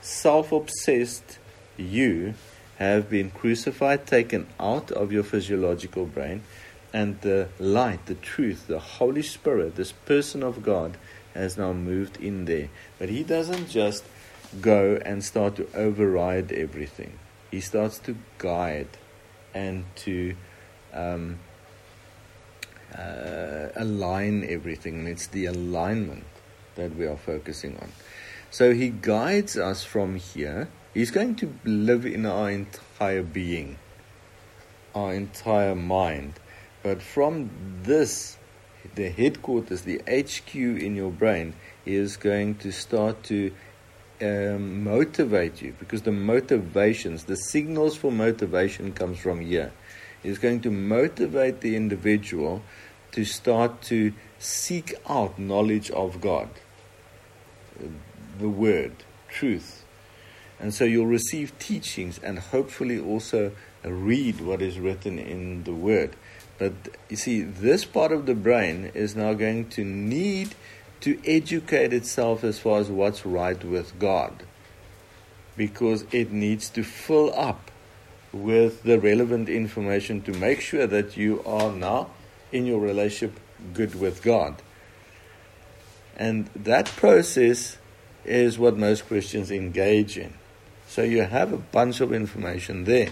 self 0.00 0.52
obsessed 0.52 1.38
you 1.76 2.34
have 2.78 3.08
been 3.08 3.30
crucified, 3.30 4.06
taken 4.06 4.46
out 4.58 4.90
of 4.90 5.12
your 5.12 5.22
physiological 5.22 6.04
brain, 6.04 6.42
and 6.92 7.20
the 7.20 7.48
light, 7.58 8.06
the 8.06 8.14
truth, 8.14 8.66
the 8.66 8.78
Holy 8.78 9.22
Spirit, 9.22 9.76
this 9.76 9.92
person 9.92 10.42
of 10.42 10.62
God, 10.62 10.96
has 11.34 11.56
now 11.56 11.72
moved 11.72 12.18
in 12.18 12.44
there. 12.44 12.68
But 12.98 13.08
He 13.08 13.22
doesn't 13.22 13.70
just 13.70 14.04
go 14.60 15.00
and 15.04 15.24
start 15.24 15.56
to 15.56 15.68
override 15.74 16.52
everything, 16.52 17.18
He 17.50 17.60
starts 17.60 17.98
to 18.00 18.16
guide 18.38 18.88
and 19.54 19.84
to 19.96 20.34
um, 20.92 21.38
uh, 22.96 23.68
align 23.76 24.44
everything. 24.48 25.00
And 25.00 25.08
it's 25.08 25.26
the 25.28 25.46
alignment 25.46 26.24
that 26.74 26.94
we 26.96 27.06
are 27.06 27.16
focusing 27.16 27.76
on. 27.78 27.92
So 28.50 28.74
He 28.74 28.90
guides 28.90 29.56
us 29.56 29.84
from 29.84 30.16
here 30.16 30.68
He's 30.94 31.10
going 31.10 31.36
to 31.36 31.54
live 31.64 32.04
in 32.04 32.26
our 32.26 32.50
entire 32.50 33.22
being, 33.22 33.78
our 34.94 35.14
entire 35.14 35.74
mind. 35.74 36.34
But 36.82 37.00
from 37.00 37.50
this, 37.82 38.36
the 38.94 39.08
headquarters, 39.08 39.82
the 39.82 40.02
HQ 40.06 40.54
in 40.54 40.94
your 40.94 41.10
brain, 41.10 41.54
is 41.86 42.18
going 42.18 42.56
to 42.56 42.70
start 42.72 43.22
to 43.24 43.52
um, 44.20 44.84
motivate 44.84 45.62
you 45.62 45.74
because 45.78 46.02
the 46.02 46.12
motivations, 46.12 47.24
the 47.24 47.36
signals 47.36 47.96
for 47.96 48.12
motivation 48.12 48.92
comes 48.92 49.18
from 49.18 49.40
here. 49.40 49.72
Is 50.22 50.38
going 50.38 50.60
to 50.60 50.70
motivate 50.70 51.62
the 51.62 51.74
individual 51.74 52.62
to 53.12 53.24
start 53.24 53.82
to 53.82 54.12
seek 54.38 54.94
out 55.08 55.38
knowledge 55.38 55.90
of 55.90 56.20
God, 56.20 56.48
the 58.38 58.48
Word, 58.48 58.92
truth, 59.28 59.84
and 60.62 60.72
so 60.72 60.84
you'll 60.84 61.06
receive 61.06 61.58
teachings 61.58 62.20
and 62.22 62.38
hopefully 62.38 62.98
also 62.98 63.50
read 63.84 64.40
what 64.40 64.62
is 64.62 64.78
written 64.78 65.18
in 65.18 65.64
the 65.64 65.72
Word. 65.72 66.14
But 66.58 66.72
you 67.08 67.16
see, 67.16 67.42
this 67.42 67.84
part 67.84 68.12
of 68.12 68.26
the 68.26 68.34
brain 68.36 68.92
is 68.94 69.16
now 69.16 69.34
going 69.34 69.68
to 69.70 69.84
need 69.84 70.54
to 71.00 71.20
educate 71.26 71.92
itself 71.92 72.44
as 72.44 72.60
far 72.60 72.78
as 72.78 72.88
what's 72.88 73.26
right 73.26 73.62
with 73.64 73.98
God. 73.98 74.44
Because 75.56 76.04
it 76.12 76.30
needs 76.30 76.70
to 76.70 76.84
fill 76.84 77.34
up 77.34 77.72
with 78.32 78.84
the 78.84 79.00
relevant 79.00 79.48
information 79.48 80.22
to 80.22 80.32
make 80.32 80.60
sure 80.60 80.86
that 80.86 81.16
you 81.16 81.42
are 81.44 81.72
now 81.72 82.10
in 82.52 82.66
your 82.66 82.80
relationship 82.80 83.38
good 83.74 83.94
with 83.94 84.22
God. 84.22 84.62
And 86.16 86.48
that 86.54 86.86
process 86.86 87.78
is 88.24 88.58
what 88.58 88.76
most 88.76 89.06
Christians 89.06 89.50
engage 89.50 90.16
in. 90.16 90.34
So 90.86 91.02
you 91.02 91.22
have 91.22 91.52
a 91.52 91.58
bunch 91.58 92.00
of 92.00 92.12
information 92.12 92.84
there. 92.84 93.08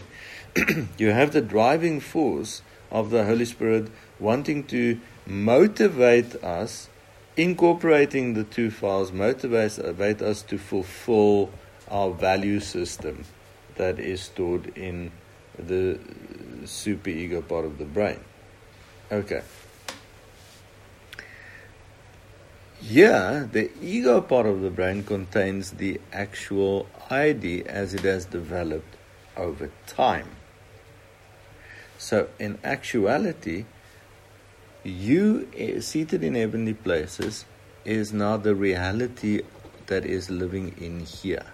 you 0.98 1.10
have 1.10 1.32
the 1.32 1.40
driving 1.40 2.00
force 2.00 2.62
of 2.90 3.10
the 3.10 3.24
Holy 3.24 3.44
Spirit 3.44 3.90
wanting 4.18 4.64
to 4.64 5.00
motivate 5.26 6.34
us, 6.44 6.88
incorporating 7.36 8.34
the 8.34 8.44
two 8.44 8.70
files, 8.70 9.12
motivate 9.12 10.20
us 10.20 10.42
to 10.42 10.58
fulfill 10.58 11.50
our 11.88 12.10
value 12.10 12.60
system 12.60 13.24
that 13.76 13.98
is 13.98 14.20
stored 14.20 14.76
in 14.76 15.10
the 15.58 15.98
superego 16.64 17.46
part 17.46 17.64
of 17.64 17.78
the 17.78 17.84
brain. 17.84 18.20
Okay. 19.12 19.42
Yeah, 22.80 23.46
the 23.50 23.70
ego 23.82 24.20
part 24.20 24.46
of 24.46 24.60
the 24.60 24.70
brain 24.70 25.02
contains 25.02 25.72
the 25.72 26.00
actual 26.12 26.86
ID 27.10 27.64
as 27.66 27.92
it 27.92 28.02
has 28.02 28.24
developed 28.24 28.96
over 29.36 29.70
time. 29.86 30.28
So, 31.98 32.28
in 32.38 32.58
actuality, 32.62 33.66
you 34.84 35.48
eh, 35.56 35.80
seated 35.80 36.22
in 36.22 36.36
heavenly 36.36 36.74
places 36.74 37.44
is 37.84 38.12
now 38.12 38.36
the 38.36 38.54
reality 38.54 39.42
that 39.86 40.06
is 40.06 40.30
living 40.30 40.74
in 40.80 41.00
here. 41.00 41.46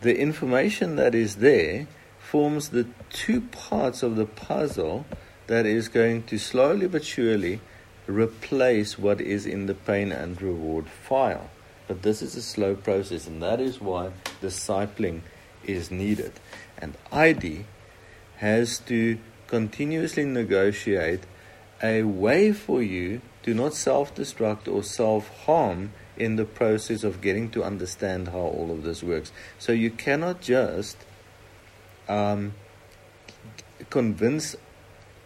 The 0.00 0.18
information 0.18 0.96
that 0.96 1.14
is 1.14 1.36
there 1.36 1.86
forms 2.18 2.70
the 2.70 2.86
two 3.10 3.40
parts 3.40 4.02
of 4.02 4.16
the 4.16 4.26
puzzle 4.26 5.06
that 5.52 5.66
is 5.66 5.88
going 5.88 6.22
to 6.22 6.38
slowly 6.38 6.88
but 6.88 7.04
surely 7.04 7.60
replace 8.06 8.98
what 8.98 9.20
is 9.20 9.44
in 9.44 9.66
the 9.66 9.74
pain 9.74 10.10
and 10.10 10.40
reward 10.40 10.88
file. 10.88 11.50
But 11.86 12.00
this 12.00 12.22
is 12.22 12.34
a 12.34 12.40
slow 12.40 12.74
process, 12.74 13.26
and 13.26 13.42
that 13.42 13.60
is 13.60 13.78
why 13.78 14.12
discipling 14.40 15.20
is 15.62 15.90
needed. 15.90 16.32
And 16.78 16.96
ID 17.12 17.66
has 18.36 18.78
to 18.86 19.18
continuously 19.46 20.24
negotiate 20.24 21.20
a 21.82 22.02
way 22.04 22.54
for 22.54 22.82
you 22.82 23.20
to 23.42 23.52
not 23.52 23.74
self 23.74 24.14
destruct 24.14 24.72
or 24.72 24.82
self 24.82 25.28
harm 25.44 25.92
in 26.16 26.36
the 26.36 26.46
process 26.46 27.04
of 27.04 27.20
getting 27.20 27.50
to 27.50 27.62
understand 27.62 28.28
how 28.28 28.38
all 28.38 28.70
of 28.70 28.84
this 28.84 29.02
works. 29.02 29.30
So 29.58 29.72
you 29.72 29.90
cannot 29.90 30.40
just 30.40 30.96
um, 32.08 32.54
convince 33.90 34.56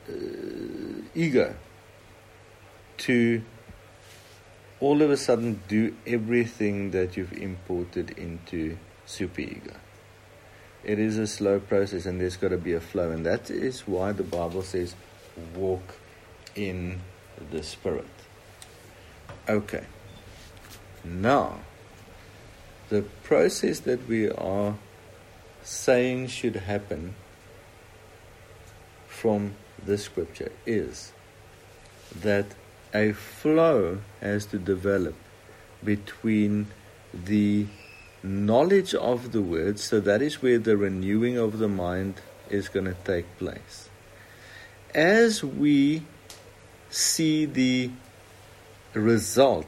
Uh, 0.08 1.02
ego 1.14 1.54
to 2.96 3.42
all 4.78 5.02
of 5.02 5.10
a 5.10 5.16
sudden 5.16 5.60
do 5.68 5.94
everything 6.06 6.90
that 6.90 7.16
you've 7.16 7.32
imported 7.32 8.10
into 8.18 8.76
superego. 9.06 9.74
It 10.84 10.98
is 10.98 11.18
a 11.18 11.26
slow 11.26 11.58
process 11.58 12.06
and 12.06 12.20
there's 12.20 12.36
got 12.36 12.48
to 12.48 12.58
be 12.58 12.72
a 12.72 12.80
flow. 12.80 13.10
And 13.10 13.26
that 13.26 13.50
is 13.50 13.80
why 13.88 14.12
the 14.12 14.22
Bible 14.22 14.62
says 14.62 14.94
walk 15.54 15.96
in 16.54 17.00
the 17.50 17.62
Spirit. 17.62 18.06
Okay. 19.48 19.84
Now, 21.04 21.60
the 22.88 23.02
process 23.24 23.80
that 23.80 24.06
we 24.06 24.30
are 24.30 24.76
saying 25.62 26.28
should 26.28 26.56
happen 26.56 27.14
from 29.08 29.54
the 29.84 29.98
scripture 29.98 30.52
is 30.64 31.12
that 32.14 32.46
a 32.94 33.12
flow 33.12 33.98
has 34.20 34.46
to 34.46 34.58
develop 34.58 35.14
between 35.84 36.66
the 37.12 37.66
knowledge 38.22 38.94
of 38.94 39.32
the 39.32 39.42
word, 39.42 39.78
so 39.78 40.00
that 40.00 40.22
is 40.22 40.42
where 40.42 40.58
the 40.58 40.76
renewing 40.76 41.36
of 41.36 41.58
the 41.58 41.68
mind 41.68 42.14
is 42.50 42.68
going 42.68 42.86
to 42.86 42.96
take 43.04 43.38
place. 43.38 43.88
As 44.94 45.44
we 45.44 46.02
see 46.90 47.44
the 47.44 47.90
result 48.94 49.66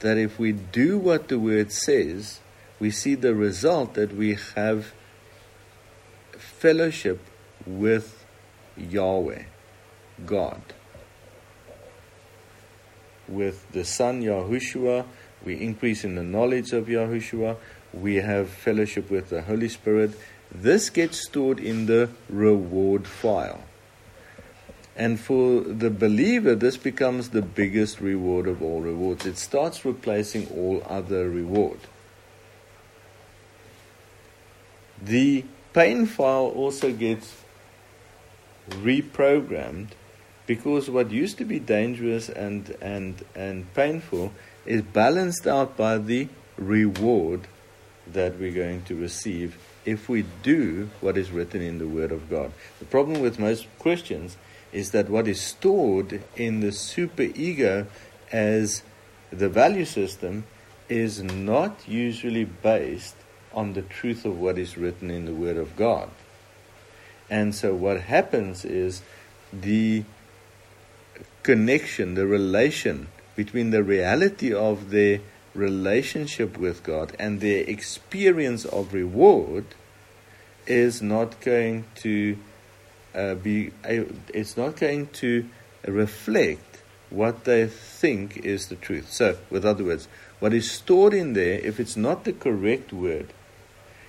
that 0.00 0.18
if 0.18 0.38
we 0.38 0.52
do 0.52 0.98
what 0.98 1.28
the 1.28 1.38
word 1.38 1.72
says, 1.72 2.40
we 2.78 2.90
see 2.90 3.14
the 3.14 3.34
result 3.34 3.94
that 3.94 4.14
we 4.14 4.36
have 4.54 4.92
fellowship 6.36 7.20
with 7.66 8.15
Yahweh, 8.76 9.42
God. 10.24 10.60
With 13.28 13.70
the 13.72 13.84
Son 13.84 14.22
Yahushua, 14.22 15.04
we 15.44 15.60
increase 15.60 16.04
in 16.04 16.14
the 16.14 16.22
knowledge 16.22 16.72
of 16.72 16.86
Yahushua, 16.86 17.56
we 17.92 18.16
have 18.16 18.48
fellowship 18.48 19.10
with 19.10 19.30
the 19.30 19.42
Holy 19.42 19.68
Spirit. 19.68 20.12
This 20.52 20.90
gets 20.90 21.26
stored 21.26 21.58
in 21.58 21.86
the 21.86 22.10
reward 22.28 23.06
file. 23.06 23.62
And 24.96 25.20
for 25.20 25.60
the 25.60 25.90
believer, 25.90 26.54
this 26.54 26.76
becomes 26.76 27.30
the 27.30 27.42
biggest 27.42 28.00
reward 28.00 28.46
of 28.46 28.62
all 28.62 28.80
rewards. 28.80 29.26
It 29.26 29.36
starts 29.36 29.84
replacing 29.84 30.48
all 30.48 30.82
other 30.88 31.28
reward. 31.28 31.78
The 35.02 35.44
pain 35.74 36.06
file 36.06 36.46
also 36.46 36.92
gets 36.92 37.34
reprogrammed 38.70 39.88
because 40.46 40.88
what 40.88 41.10
used 41.10 41.38
to 41.38 41.44
be 41.44 41.58
dangerous 41.58 42.28
and, 42.28 42.70
and, 42.80 43.24
and 43.34 43.72
painful 43.74 44.32
is 44.64 44.82
balanced 44.82 45.46
out 45.46 45.76
by 45.76 45.98
the 45.98 46.28
reward 46.56 47.48
that 48.06 48.38
we're 48.38 48.52
going 48.52 48.82
to 48.82 48.94
receive 48.94 49.58
if 49.84 50.08
we 50.08 50.24
do 50.42 50.88
what 51.00 51.16
is 51.16 51.30
written 51.30 51.60
in 51.60 51.78
the 51.78 51.86
Word 51.86 52.12
of 52.12 52.30
God. 52.30 52.52
The 52.78 52.84
problem 52.84 53.20
with 53.20 53.38
most 53.38 53.66
Christians 53.78 54.36
is 54.72 54.90
that 54.90 55.08
what 55.08 55.28
is 55.28 55.40
stored 55.40 56.22
in 56.36 56.60
the 56.60 56.72
super 56.72 57.22
ego 57.22 57.86
as 58.32 58.82
the 59.30 59.48
value 59.48 59.84
system 59.84 60.44
is 60.88 61.22
not 61.22 61.88
usually 61.88 62.44
based 62.44 63.16
on 63.52 63.72
the 63.72 63.82
truth 63.82 64.24
of 64.24 64.38
what 64.38 64.58
is 64.58 64.76
written 64.76 65.10
in 65.10 65.24
the 65.24 65.32
Word 65.32 65.56
of 65.56 65.76
God. 65.76 66.10
And 67.28 67.54
so 67.54 67.74
what 67.74 68.02
happens 68.02 68.64
is 68.64 69.02
the 69.52 70.04
connection, 71.42 72.14
the 72.14 72.26
relation 72.26 73.08
between 73.34 73.70
the 73.70 73.82
reality 73.82 74.52
of 74.52 74.90
their 74.90 75.20
relationship 75.54 76.58
with 76.58 76.82
God 76.82 77.14
and 77.18 77.40
their 77.40 77.62
experience 77.64 78.64
of 78.64 78.92
reward 78.92 79.64
is 80.66 81.00
not 81.00 81.40
going 81.40 81.84
to 81.96 82.36
uh, 83.14 83.34
be, 83.34 83.68
uh, 83.84 84.04
it's 84.34 84.56
not 84.56 84.76
going 84.76 85.06
to 85.08 85.48
reflect 85.86 86.82
what 87.10 87.44
they 87.44 87.66
think 87.66 88.36
is 88.38 88.68
the 88.68 88.76
truth. 88.76 89.12
So, 89.12 89.38
with 89.48 89.64
other 89.64 89.84
words, 89.84 90.08
what 90.38 90.52
is 90.52 90.70
stored 90.70 91.14
in 91.14 91.32
there, 91.32 91.58
if 91.60 91.80
it's 91.80 91.96
not 91.96 92.24
the 92.24 92.32
correct 92.32 92.92
word, 92.92 93.32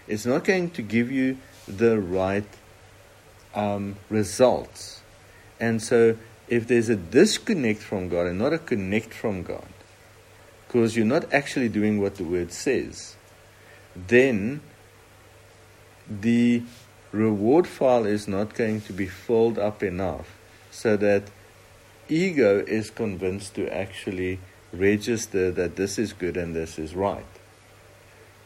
it's 0.07 0.25
not 0.25 0.43
going 0.43 0.71
to 0.71 0.81
give 0.81 1.11
you 1.11 1.37
the 1.67 1.99
right 1.99 2.47
um, 3.57 3.97
results. 4.09 5.01
And 5.59 5.81
so, 5.81 6.15
if 6.47 6.67
there's 6.67 6.87
a 6.87 6.95
disconnect 6.95 7.81
from 7.81 8.07
God 8.07 8.27
and 8.27 8.39
not 8.39 8.53
a 8.53 8.59
connect 8.59 9.13
from 9.13 9.43
God, 9.43 9.67
because 10.67 10.95
you're 10.95 11.05
not 11.05 11.33
actually 11.33 11.67
doing 11.67 11.99
what 11.99 12.15
the 12.15 12.23
word 12.23 12.53
says, 12.53 13.15
then 13.95 14.61
the 16.07 16.61
reward 17.11 17.67
file 17.67 18.05
is 18.05 18.27
not 18.27 18.53
going 18.53 18.81
to 18.81 18.93
be 18.93 19.07
filled 19.07 19.57
up 19.57 19.81
enough 19.81 20.37
so 20.69 20.95
that 20.97 21.23
ego 22.07 22.63
is 22.67 22.91
convinced 22.91 23.55
to 23.55 23.67
actually 23.75 24.39
register 24.71 25.51
that 25.51 25.75
this 25.75 25.97
is 25.97 26.13
good 26.13 26.37
and 26.37 26.55
this 26.55 26.77
is 26.77 26.95
right. 26.95 27.25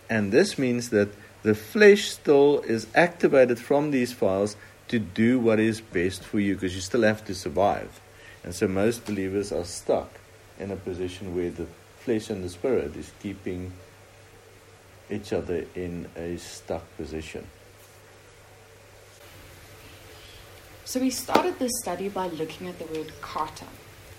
And 0.09 0.31
this 0.31 0.57
means 0.57 0.89
that 0.89 1.09
the 1.43 1.55
flesh 1.55 2.09
still 2.09 2.59
is 2.61 2.87
activated 2.93 3.59
from 3.59 3.91
these 3.91 4.13
files 4.13 4.55
to 4.91 4.99
do 4.99 5.39
what 5.39 5.57
is 5.57 5.79
best 5.79 6.21
for 6.21 6.39
you 6.39 6.53
because 6.53 6.75
you 6.75 6.81
still 6.81 7.03
have 7.03 7.23
to 7.25 7.33
survive. 7.33 8.01
And 8.43 8.53
so 8.53 8.67
most 8.67 9.05
believers 9.05 9.53
are 9.53 9.63
stuck 9.63 10.19
in 10.59 10.69
a 10.69 10.75
position 10.75 11.33
where 11.33 11.49
the 11.49 11.65
flesh 11.99 12.29
and 12.29 12.43
the 12.43 12.49
spirit 12.49 12.95
is 12.97 13.11
keeping 13.21 13.71
each 15.09 15.31
other 15.31 15.65
in 15.75 16.09
a 16.17 16.37
stuck 16.37 16.83
position. 16.97 17.47
So 20.83 20.99
we 20.99 21.09
started 21.09 21.57
this 21.57 21.71
study 21.81 22.09
by 22.09 22.27
looking 22.27 22.67
at 22.67 22.77
the 22.77 22.85
word 22.85 23.13
kata. 23.21 23.67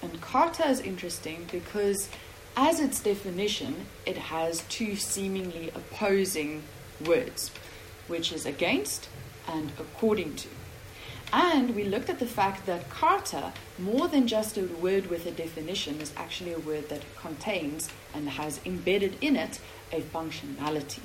And 0.00 0.22
kata 0.22 0.68
is 0.68 0.80
interesting 0.80 1.46
because, 1.52 2.08
as 2.56 2.80
its 2.80 2.98
definition, 3.00 3.86
it 4.06 4.16
has 4.16 4.62
two 4.70 4.96
seemingly 4.96 5.68
opposing 5.74 6.62
words, 7.04 7.50
which 8.08 8.32
is 8.32 8.46
against 8.46 9.10
and 9.46 9.70
according 9.78 10.36
to. 10.36 10.48
And 11.32 11.74
we 11.74 11.84
looked 11.84 12.10
at 12.10 12.18
the 12.18 12.26
fact 12.26 12.66
that 12.66 12.90
kata, 12.90 13.52
more 13.78 14.06
than 14.06 14.26
just 14.26 14.58
a 14.58 14.66
word 14.66 15.06
with 15.06 15.26
a 15.26 15.30
definition, 15.30 16.00
is 16.00 16.12
actually 16.16 16.52
a 16.52 16.58
word 16.58 16.90
that 16.90 17.02
contains 17.16 17.88
and 18.14 18.28
has 18.28 18.60
embedded 18.66 19.16
in 19.22 19.36
it 19.36 19.58
a 19.92 20.02
functionality. 20.02 21.00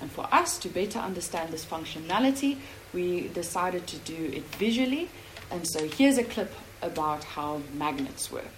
And 0.00 0.10
for 0.10 0.28
us 0.30 0.58
to 0.58 0.68
better 0.68 0.98
understand 0.98 1.52
this 1.52 1.64
functionality, 1.64 2.58
we 2.92 3.28
decided 3.28 3.86
to 3.88 3.96
do 3.98 4.30
it 4.32 4.44
visually. 4.56 5.08
And 5.50 5.66
so 5.66 5.88
here's 5.88 6.18
a 6.18 6.24
clip 6.24 6.52
about 6.82 7.24
how 7.24 7.62
magnets 7.74 8.30
work. 8.30 8.57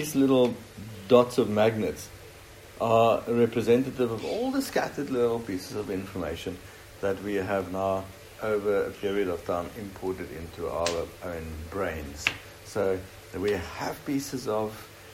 These 0.00 0.16
little 0.16 0.54
dots 1.08 1.36
of 1.36 1.50
magnets 1.50 2.08
are 2.80 3.22
representative 3.28 4.10
of 4.10 4.24
all 4.24 4.50
the 4.50 4.62
scattered 4.62 5.10
little 5.10 5.38
pieces 5.38 5.76
of 5.76 5.90
information 5.90 6.56
that 7.02 7.22
we 7.22 7.34
have 7.34 7.70
now 7.70 8.02
over 8.42 8.84
a 8.84 8.90
period 8.92 9.28
of 9.28 9.44
time 9.44 9.68
imported 9.78 10.26
into 10.32 10.66
our 10.70 10.88
own 11.24 11.46
brains. 11.68 12.24
So 12.64 12.98
we 13.36 13.50
have 13.50 14.02
pieces 14.06 14.48
of 14.48 14.72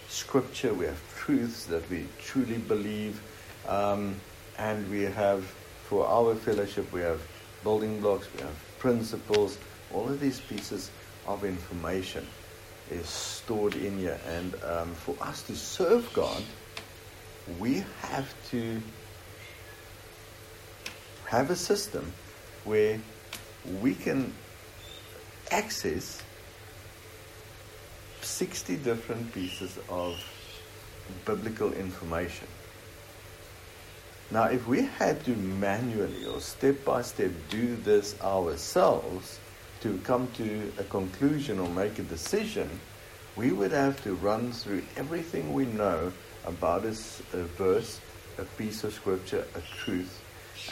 scripture, 0.09 0.73
we 0.73 0.85
have 0.85 1.03
truths 1.17 1.65
that 1.67 1.91
we 1.91 2.07
truly 2.23 2.59
believe, 2.59 3.21
um, 3.67 4.15
and 4.57 4.89
we 4.89 5.03
have, 5.03 5.43
for 5.89 6.07
our 6.07 6.37
fellowship, 6.37 6.93
we 6.93 7.01
have 7.01 7.21
building 7.65 8.01
blocks, 8.01 8.29
we 8.37 8.43
have 8.43 8.79
principles, 8.79 9.59
all 9.93 10.09
of 10.09 10.21
these 10.21 10.39
pieces 10.39 10.93
of 11.27 11.45
information 11.45 12.25
is 12.91 13.09
stored 13.09 13.75
in 13.75 13.99
here. 13.99 14.19
And 14.27 14.55
um, 14.65 14.95
for 14.95 15.17
us 15.21 15.43
to 15.43 15.57
serve 15.57 16.11
God, 16.13 16.43
we 17.59 17.85
have 18.01 18.35
to 18.51 18.81
have 21.27 21.51
a 21.51 21.57
system 21.57 22.13
where 22.65 23.01
we 23.81 23.95
can 23.95 24.33
access 25.51 26.23
60 28.23 28.77
different 28.77 29.33
pieces 29.33 29.79
of 29.89 30.17
biblical 31.25 31.73
information. 31.73 32.49
Now, 34.31 34.45
if 34.45 34.67
we 34.67 34.83
had 34.83 35.25
to 35.25 35.31
manually 35.37 36.27
or 36.27 36.41
step 36.41 36.85
by 36.85 37.03
step 37.03 37.31
do 37.49 37.77
this 37.77 38.21
ourselves 38.21 39.39
to 39.87 39.99
come 39.99 40.27
to 40.37 40.73
a 40.79 40.85
conclusion 40.85 41.61
or 41.61 41.69
make 41.69 42.01
a 42.01 42.03
decision, 42.03 42.69
we 43.37 43.53
would 43.53 43.71
have 43.71 44.03
to 44.03 44.15
run 44.17 44.51
through 44.51 44.83
everything 44.97 45.53
we 45.53 45.65
know 45.67 46.13
about 46.45 46.85
a, 46.85 46.97
a 47.35 47.45
verse, 47.57 48.01
a 48.39 48.45
piece 48.59 48.83
of 48.83 48.93
scripture, 48.93 49.47
a 49.55 49.61
truth, 49.77 50.21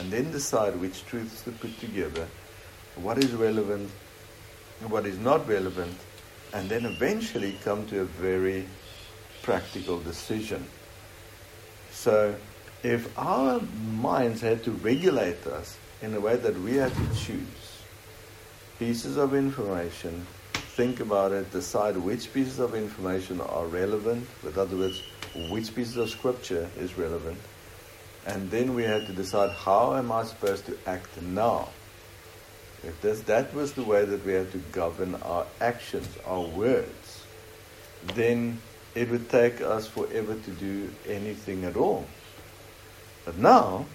and 0.00 0.10
then 0.10 0.32
decide 0.32 0.74
which 0.80 1.06
truths 1.06 1.42
to 1.42 1.52
put 1.52 1.78
together, 1.78 2.26
what 2.96 3.18
is 3.18 3.30
relevant, 3.32 3.88
what 4.88 5.06
is 5.06 5.18
not 5.18 5.46
relevant, 5.46 5.96
and 6.52 6.68
then 6.68 6.84
eventually 6.84 7.56
come 7.62 7.86
to 7.86 8.00
a 8.00 8.04
very 8.04 8.66
practical 9.42 10.00
decision. 10.00 10.64
So, 11.92 12.34
if 12.82 13.16
our 13.16 13.60
minds 13.92 14.40
had 14.40 14.64
to 14.64 14.72
regulate 14.72 15.46
us 15.46 15.76
in 16.02 16.14
a 16.14 16.20
way 16.20 16.34
that 16.36 16.58
we 16.60 16.74
had 16.74 16.92
to 16.92 17.14
choose 17.14 17.63
pieces 18.78 19.16
of 19.16 19.34
information, 19.34 20.26
think 20.52 21.00
about 21.00 21.32
it, 21.32 21.50
decide 21.52 21.96
which 21.96 22.32
pieces 22.32 22.58
of 22.58 22.74
information 22.74 23.40
are 23.40 23.66
relevant, 23.66 24.26
with 24.42 24.58
other 24.58 24.76
words, 24.76 25.02
which 25.50 25.74
pieces 25.74 25.96
of 25.96 26.10
scripture 26.10 26.68
is 26.78 26.96
relevant, 26.98 27.38
and 28.26 28.50
then 28.50 28.74
we 28.74 28.82
had 28.82 29.06
to 29.06 29.12
decide 29.12 29.50
how 29.50 29.94
am 29.94 30.10
I 30.10 30.24
supposed 30.24 30.66
to 30.66 30.78
act 30.86 31.20
now. 31.22 31.68
If 32.82 33.00
this, 33.00 33.20
that 33.22 33.54
was 33.54 33.72
the 33.72 33.82
way 33.82 34.04
that 34.04 34.24
we 34.26 34.32
had 34.32 34.52
to 34.52 34.58
govern 34.72 35.14
our 35.16 35.46
actions, 35.60 36.08
our 36.26 36.42
words, 36.42 37.24
then 38.14 38.60
it 38.94 39.10
would 39.10 39.28
take 39.30 39.60
us 39.60 39.86
forever 39.86 40.34
to 40.34 40.50
do 40.50 40.90
anything 41.06 41.64
at 41.64 41.76
all. 41.76 42.06
But 43.24 43.38
now, 43.38 43.86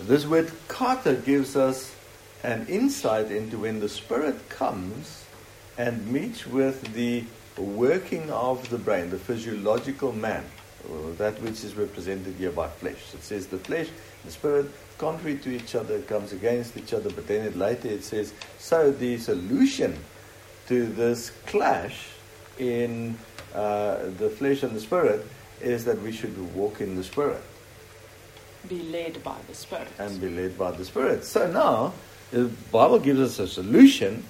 this 0.00 0.26
word 0.26 0.50
kata 0.68 1.14
gives 1.14 1.56
us 1.56 1.94
an 2.42 2.66
insight 2.66 3.30
into 3.30 3.58
when 3.58 3.80
the 3.80 3.88
Spirit 3.88 4.48
comes 4.48 5.24
and 5.78 6.06
meets 6.08 6.46
with 6.46 6.92
the 6.94 7.24
working 7.56 8.30
of 8.30 8.68
the 8.70 8.78
brain, 8.78 9.10
the 9.10 9.18
physiological 9.18 10.12
man, 10.12 10.44
that 11.18 11.40
which 11.42 11.64
is 11.64 11.74
represented 11.74 12.34
here 12.34 12.50
by 12.50 12.68
flesh. 12.68 13.14
It 13.14 13.22
says 13.22 13.46
the 13.46 13.58
flesh 13.58 13.88
and 13.88 14.24
the 14.24 14.30
spirit, 14.32 14.66
contrary 14.98 15.38
to 15.38 15.50
each 15.50 15.74
other, 15.74 16.00
comes 16.02 16.32
against 16.32 16.76
each 16.76 16.92
other, 16.92 17.10
but 17.10 17.26
then 17.26 17.46
it 17.46 17.56
later 17.56 17.88
it 17.88 18.04
says, 18.04 18.32
so 18.58 18.90
the 18.90 19.18
solution 19.18 19.96
to 20.68 20.86
this 20.86 21.30
clash 21.46 22.08
in 22.58 23.16
uh, 23.54 23.98
the 24.18 24.30
flesh 24.30 24.62
and 24.62 24.74
the 24.74 24.80
spirit 24.80 25.26
is 25.60 25.84
that 25.84 26.00
we 26.02 26.10
should 26.12 26.36
walk 26.54 26.80
in 26.80 26.96
the 26.96 27.04
spirit. 27.04 27.42
Be 28.68 28.82
led 28.82 29.22
by 29.24 29.36
the 29.48 29.54
Spirit. 29.54 29.88
And 29.98 30.20
be 30.20 30.28
led 30.28 30.56
by 30.56 30.70
the 30.70 30.84
Spirit. 30.84 31.24
So 31.24 31.50
now, 31.50 31.92
the 32.32 32.50
Bible 32.72 32.98
gives 32.98 33.20
us 33.20 33.38
a 33.38 33.46
solution 33.46 34.24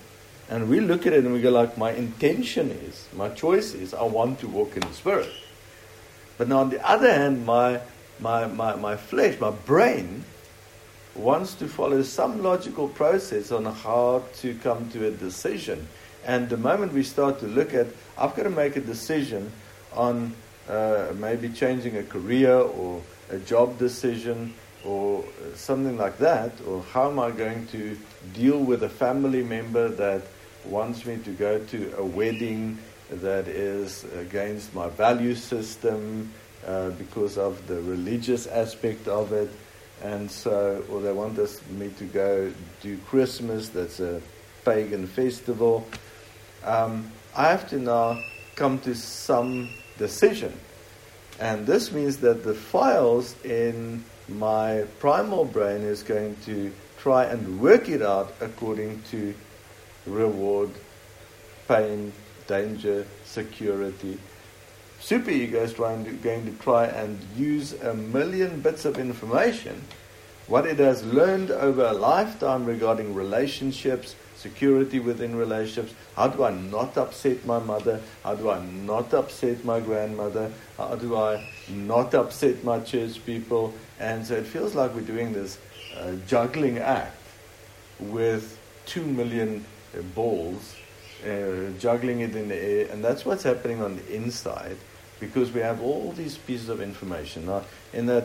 and 0.50 0.68
we 0.68 0.80
look 0.80 1.06
at 1.06 1.12
it 1.12 1.24
and 1.24 1.32
we 1.32 1.40
go 1.40 1.50
like, 1.50 1.78
my 1.78 1.92
intention 1.92 2.70
is, 2.70 3.08
my 3.14 3.28
choice 3.30 3.74
is, 3.74 3.94
I 3.94 4.02
want 4.02 4.40
to 4.40 4.48
walk 4.48 4.76
in 4.76 4.80
the 4.80 4.92
Spirit. 4.92 5.30
But 6.36 6.48
now 6.48 6.58
on 6.58 6.70
the 6.70 6.86
other 6.86 7.10
hand, 7.10 7.46
my, 7.46 7.80
my, 8.20 8.48
my, 8.48 8.74
my 8.74 8.96
flesh, 8.96 9.38
my 9.40 9.50
brain, 9.50 10.24
wants 11.14 11.54
to 11.54 11.68
follow 11.68 12.02
some 12.02 12.42
logical 12.42 12.88
process 12.88 13.52
on 13.52 13.64
how 13.66 14.24
to 14.36 14.54
come 14.56 14.90
to 14.90 15.06
a 15.06 15.10
decision. 15.10 15.86
And 16.24 16.48
the 16.48 16.56
moment 16.56 16.92
we 16.92 17.04
start 17.04 17.38
to 17.40 17.46
look 17.46 17.72
at, 17.72 17.86
I've 18.18 18.34
got 18.34 18.42
to 18.42 18.50
make 18.50 18.76
a 18.76 18.80
decision 18.80 19.52
on 19.94 20.34
uh, 20.68 21.12
maybe 21.16 21.50
changing 21.50 21.96
a 21.96 22.02
career 22.02 22.54
or 22.54 23.00
a 23.30 23.38
job 23.38 23.78
decision 23.78 24.54
or 24.84 25.24
something 25.54 25.96
like 25.96 26.18
that, 26.18 26.52
or 26.66 26.82
how 26.92 27.10
am 27.10 27.18
I 27.18 27.30
going 27.30 27.66
to 27.68 27.96
deal 28.34 28.58
with 28.58 28.82
a 28.82 28.88
family 28.88 29.42
member 29.42 29.88
that 29.88 30.22
wants 30.64 31.04
me 31.06 31.18
to 31.24 31.30
go 31.30 31.58
to 31.58 31.94
a 31.98 32.04
wedding 32.04 32.78
that 33.10 33.48
is 33.48 34.04
against 34.16 34.74
my 34.74 34.88
value 34.88 35.34
system 35.34 36.32
uh, 36.66 36.90
because 36.90 37.38
of 37.38 37.66
the 37.66 37.80
religious 37.82 38.46
aspect 38.46 39.08
of 39.08 39.32
it. 39.32 39.50
And 40.02 40.30
so, 40.30 40.84
or 40.90 41.00
they 41.00 41.12
want 41.12 41.38
us, 41.38 41.60
me 41.70 41.90
to 41.98 42.04
go 42.04 42.52
do 42.80 42.96
Christmas, 42.98 43.68
that's 43.68 44.00
a 44.00 44.20
pagan 44.64 45.06
festival. 45.06 45.86
Um, 46.64 47.10
I 47.36 47.48
have 47.48 47.68
to 47.70 47.78
now 47.78 48.22
come 48.56 48.78
to 48.80 48.94
some 48.94 49.68
decision. 49.98 50.52
And 51.40 51.66
this 51.66 51.92
means 51.92 52.18
that 52.18 52.44
the 52.44 52.54
files 52.54 53.34
in 53.44 54.04
my 54.38 54.84
primal 54.98 55.44
brain 55.44 55.82
is 55.82 56.02
going 56.02 56.36
to 56.44 56.72
try 56.98 57.24
and 57.24 57.60
work 57.60 57.88
it 57.88 58.02
out 58.02 58.32
according 58.40 59.02
to 59.10 59.34
reward, 60.06 60.70
pain, 61.68 62.12
danger, 62.46 63.06
security. 63.24 64.18
Superego 65.00 65.54
is 65.54 65.72
trying 65.72 66.04
to, 66.04 66.12
going 66.12 66.46
to 66.46 66.52
try 66.62 66.86
and 66.86 67.18
use 67.36 67.72
a 67.82 67.94
million 67.94 68.60
bits 68.60 68.84
of 68.84 68.98
information, 68.98 69.82
what 70.46 70.66
it 70.66 70.78
has 70.78 71.04
learned 71.04 71.50
over 71.50 71.84
a 71.84 71.92
lifetime 71.92 72.64
regarding 72.64 73.14
relationships, 73.14 74.14
security 74.36 75.00
within 75.00 75.34
relationships. 75.34 75.94
How 76.16 76.28
do 76.28 76.44
I 76.44 76.50
not 76.50 76.96
upset 76.96 77.44
my 77.46 77.58
mother? 77.58 78.00
How 78.22 78.34
do 78.34 78.50
I 78.50 78.64
not 78.64 79.12
upset 79.14 79.64
my 79.64 79.80
grandmother? 79.80 80.52
How 80.76 80.94
do 80.96 81.16
I 81.16 81.48
not 81.68 82.14
upset 82.14 82.62
my 82.64 82.80
church 82.80 83.24
people? 83.24 83.72
And 84.02 84.26
so 84.26 84.34
it 84.34 84.46
feels 84.46 84.74
like 84.74 84.96
we're 84.96 85.02
doing 85.02 85.32
this 85.32 85.58
uh, 85.96 86.14
juggling 86.26 86.78
act 86.78 87.16
with 88.00 88.58
two 88.84 89.06
million 89.06 89.64
balls, 90.16 90.74
uh, 91.24 91.70
juggling 91.78 92.18
it 92.18 92.34
in 92.34 92.48
the 92.48 92.56
air, 92.56 92.88
and 92.90 93.04
that's 93.04 93.24
what's 93.24 93.44
happening 93.44 93.80
on 93.80 93.94
the 93.94 94.12
inside 94.12 94.76
because 95.20 95.52
we 95.52 95.60
have 95.60 95.80
all 95.80 96.10
these 96.10 96.36
pieces 96.36 96.68
of 96.68 96.80
information. 96.80 97.46
Now, 97.46 97.62
in 97.92 98.06
that 98.06 98.24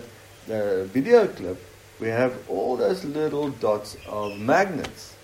uh, 0.50 0.86
video 0.86 1.28
clip, 1.28 1.62
we 2.00 2.08
have 2.08 2.34
all 2.50 2.76
those 2.76 3.06
little 3.06 3.50
dots 3.50 3.98
of 4.08 4.40
magnets. 4.40 5.16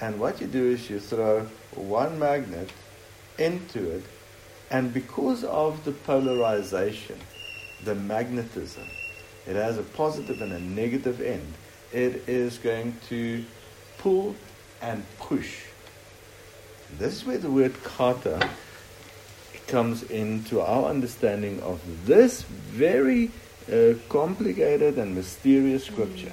And 0.00 0.18
what 0.18 0.40
you 0.40 0.46
do 0.46 0.70
is 0.70 0.88
you 0.88 1.00
throw 1.00 1.46
one 1.74 2.18
magnet 2.18 2.70
into 3.38 3.90
it, 3.90 4.04
and 4.70 4.94
because 4.94 5.44
of 5.44 5.84
the 5.84 5.92
polarization, 5.92 7.18
the 7.84 7.94
magnetism, 7.94 8.88
it 9.46 9.56
has 9.56 9.78
a 9.78 9.82
positive 9.82 10.40
and 10.42 10.52
a 10.52 10.60
negative 10.60 11.20
end. 11.20 11.54
It 11.92 12.28
is 12.28 12.58
going 12.58 12.96
to 13.08 13.44
pull 13.98 14.34
and 14.80 15.04
push 15.18 15.62
this 16.98 17.14
is 17.14 17.24
where 17.24 17.38
the 17.38 17.50
word 17.50 17.74
kata 17.82 18.48
comes 19.66 20.02
into 20.04 20.60
our 20.60 20.90
understanding 20.90 21.60
of 21.62 21.80
this 22.06 22.42
very 22.42 23.30
uh, 23.72 23.94
complicated 24.08 24.98
and 24.98 25.14
mysterious 25.14 25.84
scripture. 25.84 26.32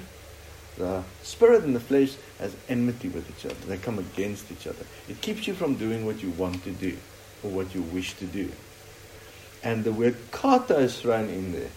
The 0.76 1.02
spirit 1.22 1.64
and 1.64 1.74
the 1.74 1.80
flesh 1.80 2.14
has 2.38 2.54
enmity 2.68 3.08
with 3.08 3.28
each 3.30 3.46
other. 3.46 3.66
They 3.66 3.78
come 3.78 3.98
against 3.98 4.50
each 4.52 4.66
other. 4.66 4.84
It 5.08 5.20
keeps 5.20 5.46
you 5.46 5.54
from 5.54 5.74
doing 5.74 6.04
what 6.04 6.22
you 6.22 6.30
want 6.30 6.62
to 6.64 6.72
do 6.72 6.96
or 7.42 7.50
what 7.50 7.74
you 7.74 7.82
wish 7.82 8.14
to 8.14 8.26
do. 8.26 8.50
And 9.62 9.84
the 9.84 9.92
word 9.92 10.16
kata 10.30 10.78
is 10.78 11.00
thrown 11.00 11.28
in 11.28 11.52
there. 11.52 11.70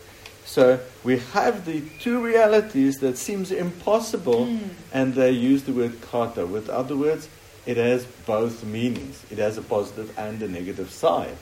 So 0.45 0.79
we 1.03 1.19
have 1.33 1.65
the 1.65 1.81
two 1.99 2.19
realities 2.23 2.97
that 2.99 3.17
seems 3.17 3.51
impossible, 3.51 4.45
Mm. 4.47 4.59
and 4.93 5.13
they 5.15 5.31
use 5.31 5.63
the 5.63 5.71
word 5.73 6.01
kata. 6.01 6.45
With 6.45 6.69
other 6.69 6.95
words, 6.95 7.27
it 7.65 7.77
has 7.77 8.05
both 8.25 8.63
meanings. 8.63 9.23
It 9.31 9.37
has 9.37 9.57
a 9.57 9.61
positive 9.61 10.11
and 10.17 10.41
a 10.41 10.47
negative 10.47 10.91
side. 10.91 11.37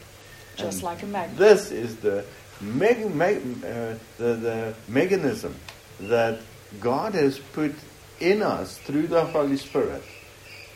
Just 0.55 0.77
And 0.77 0.83
like 0.83 1.01
a 1.03 1.07
magnet. 1.07 1.37
This 1.37 1.71
is 1.71 1.95
the, 1.97 2.23
meg- 2.61 3.13
meg- 3.15 3.41
uh, 3.65 3.95
the, 4.17 4.33
the 4.35 4.73
mechanism 4.87 5.55
that 6.01 6.39
God 6.79 7.13
has 7.15 7.39
put 7.39 7.73
in 8.19 8.41
us 8.43 8.77
through 8.77 9.07
the 9.07 9.25
Holy 9.25 9.57
Spirit. 9.57 10.03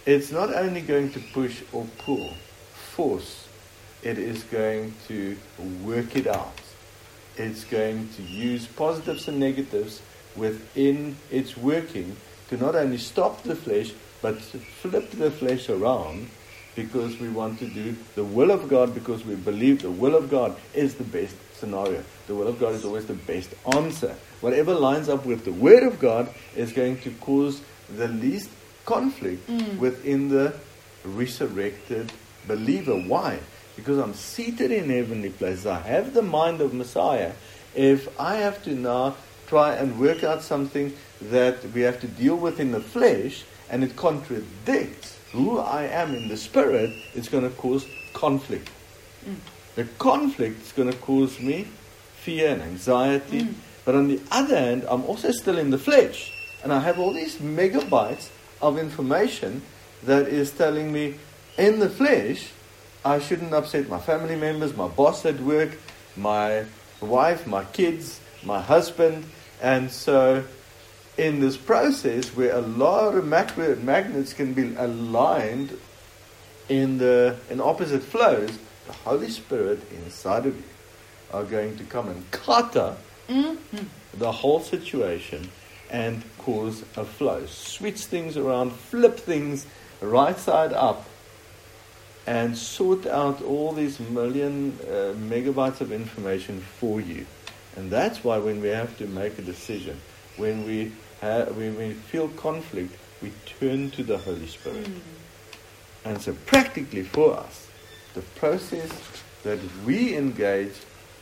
It's 0.06 0.32
not 0.32 0.54
only 0.54 0.82
going 0.82 1.12
to 1.14 1.20
push 1.34 1.62
or 1.72 1.86
pull, 2.00 2.34
force, 2.96 3.48
it 4.02 4.18
is 4.18 4.44
going 4.44 4.94
to 5.08 5.38
work 5.84 6.16
it 6.16 6.28
out. 6.28 6.54
It's 7.38 7.64
going 7.64 8.10
to 8.16 8.24
use 8.24 8.66
positives 8.66 9.28
and 9.28 9.40
negatives 9.40 10.02
within 10.36 11.18
its 11.32 11.58
working 11.58 12.16
to 12.50 12.58
not 12.58 12.76
only 12.76 12.98
stop 12.98 13.44
the 13.44 13.56
flesh, 13.56 13.92
but 14.22 14.40
to 14.52 14.60
flip 14.60 15.12
the 15.12 15.32
flesh 15.32 15.70
around 15.70 16.30
because 16.76 17.18
we 17.20 17.30
want 17.30 17.60
to 17.60 17.68
do 17.68 17.96
the 18.16 18.24
will 18.24 18.52
of 18.52 18.68
God 18.68 18.94
because 18.94 19.26
we 19.26 19.36
believe 19.36 19.82
the 19.82 19.92
will 19.92 20.16
of 20.16 20.30
God 20.30 20.56
is 20.74 20.96
the 20.96 21.04
best 21.04 21.36
scenario. 21.54 22.04
The 22.28 22.36
will 22.36 22.48
of 22.48 22.60
God 22.60 22.74
is 22.74 22.86
always 22.86 23.06
the 23.06 23.14
best 23.14 23.54
answer. 23.74 24.16
Whatever 24.42 24.74
lines 24.74 25.10
up 25.10 25.26
with 25.26 25.46
the 25.46 25.54
Word 25.54 25.84
of 25.84 26.00
God 26.00 26.30
is 26.56 26.74
going 26.74 27.00
to 27.02 27.12
cause 27.12 27.62
the 27.96 28.08
least 28.08 28.50
conflict 28.86 29.48
mm. 29.48 29.78
within 29.78 30.30
the 30.30 30.54
resurrected 31.04 32.12
believer. 32.48 32.96
Why? 32.96 33.40
Because 33.76 33.98
I'm 33.98 34.14
seated 34.14 34.72
in 34.72 34.90
heavenly 34.90 35.30
places. 35.30 35.66
I 35.66 35.80
have 35.82 36.14
the 36.14 36.22
mind 36.22 36.62
of 36.62 36.74
Messiah. 36.74 37.34
If 37.74 38.08
I 38.20 38.36
have 38.38 38.64
to 38.64 38.72
now 38.74 39.16
try 39.48 39.76
and 39.76 40.00
work 40.00 40.24
out 40.24 40.42
something 40.42 40.94
that 41.22 41.64
we 41.74 41.82
have 41.82 42.00
to 42.02 42.08
deal 42.08 42.36
with 42.36 42.60
in 42.60 42.72
the 42.72 42.80
flesh 42.80 43.44
and 43.70 43.84
it 43.84 43.96
contradicts 43.96 45.20
who 45.32 45.60
I 45.60 45.84
am 45.84 46.16
in 46.16 46.28
the 46.28 46.38
spirit, 46.38 46.92
it's 47.14 47.28
going 47.28 47.44
to 47.44 47.56
cause 47.58 47.86
conflict. 48.14 48.70
Mm. 49.28 49.36
The 49.76 49.84
conflict 50.00 50.62
is 50.62 50.72
going 50.72 50.92
to 50.92 50.98
cause 51.00 51.40
me 51.40 51.68
fear 52.16 52.52
and 52.54 52.62
anxiety. 52.62 53.42
Mm. 53.42 53.54
But 53.84 53.96
on 53.96 54.08
the 54.08 54.20
other 54.32 54.58
hand, 54.58 54.86
I'm 54.88 55.04
also 55.04 55.32
still 55.32 55.58
in 55.58 55.70
the 55.70 55.78
flesh. 55.78 56.32
And 56.64 56.74
I 56.74 56.80
have 56.80 56.98
all 56.98 57.14
these 57.14 57.38
megabytes 57.38 58.30
of 58.62 58.78
information 58.78 59.62
that 60.04 60.28
is 60.28 60.52
telling 60.52 60.92
me 60.92 61.16
in 61.58 61.80
the 61.80 61.90
flesh, 61.90 62.52
I 63.06 63.20
shouldn't 63.20 63.54
upset 63.54 63.88
my 63.88 64.00
family 64.00 64.36
members, 64.36 64.76
my 64.76 64.88
boss 64.88 65.26
at 65.28 65.40
work, 65.40 65.78
my 66.18 66.66
wife, 67.00 67.46
my 67.46 67.64
kids, 67.66 68.20
my 68.44 68.60
husband. 68.60 69.26
And 69.62 69.92
so, 69.92 70.44
in 71.16 71.40
this 71.40 71.56
process 71.56 72.36
where 72.36 72.56
a 72.56 72.62
lot 72.62 73.14
of 73.14 73.26
mag- 73.26 73.84
magnets 73.84 74.34
can 74.34 74.54
be 74.54 74.74
aligned 74.76 75.78
in 76.68 76.98
the 76.98 77.38
in 77.52 77.62
opposite 77.62 78.02
flows, 78.02 78.58
the 78.88 78.94
Holy 78.94 79.30
Spirit 79.30 79.80
inside 79.92 80.48
of 80.48 80.56
you 80.56 80.64
are 81.32 81.44
going 81.44 81.78
to 81.78 81.84
come 81.84 82.10
and 82.10 82.32
kata 82.32 82.98
mm-hmm. 83.30 83.86
the 84.18 84.32
whole 84.32 84.60
situation 84.60 85.50
and 85.92 86.24
cause 86.40 86.84
a 86.98 87.06
flow. 87.06 87.46
Switch 87.46 88.06
things 88.06 88.36
around, 88.36 88.72
flip 88.72 89.20
things 89.20 89.68
right 90.02 90.38
side 90.38 90.74
up, 90.74 91.06
and 92.28 92.58
sort 92.58 93.06
out 93.06 93.42
all 93.42 93.72
these 93.72 94.00
million 94.00 94.78
uh, 94.84 95.14
megabytes 95.30 95.82
of 95.82 95.92
information 95.92 96.60
for 96.60 97.00
you. 97.00 97.26
And 97.76 97.92
that's 97.92 98.24
why 98.24 98.38
when 98.38 98.62
we 98.62 98.70
have 98.70 98.98
to 98.98 99.08
make 99.08 99.38
a 99.38 99.42
decision, 99.42 100.00
when 100.38 100.66
we, 100.66 100.92
ha- 101.22 101.46
when 101.46 101.78
we 101.78 101.94
feel 101.94 102.30
conflict, 102.30 102.96
we 103.22 103.32
turn 103.60 103.92
to 103.92 104.04
the 104.04 104.18
Holy 104.18 104.48
Spirit. 104.48 104.90
And 106.04 106.22
so, 106.22 106.34
practically 106.46 107.04
for 107.04 107.38
us, 107.38 107.68
the 108.14 108.22
process 108.22 108.90
that 109.44 109.60
we 109.86 110.16
engage 110.16 110.74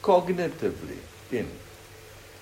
cognitively 0.01 0.97
in. 1.31 1.49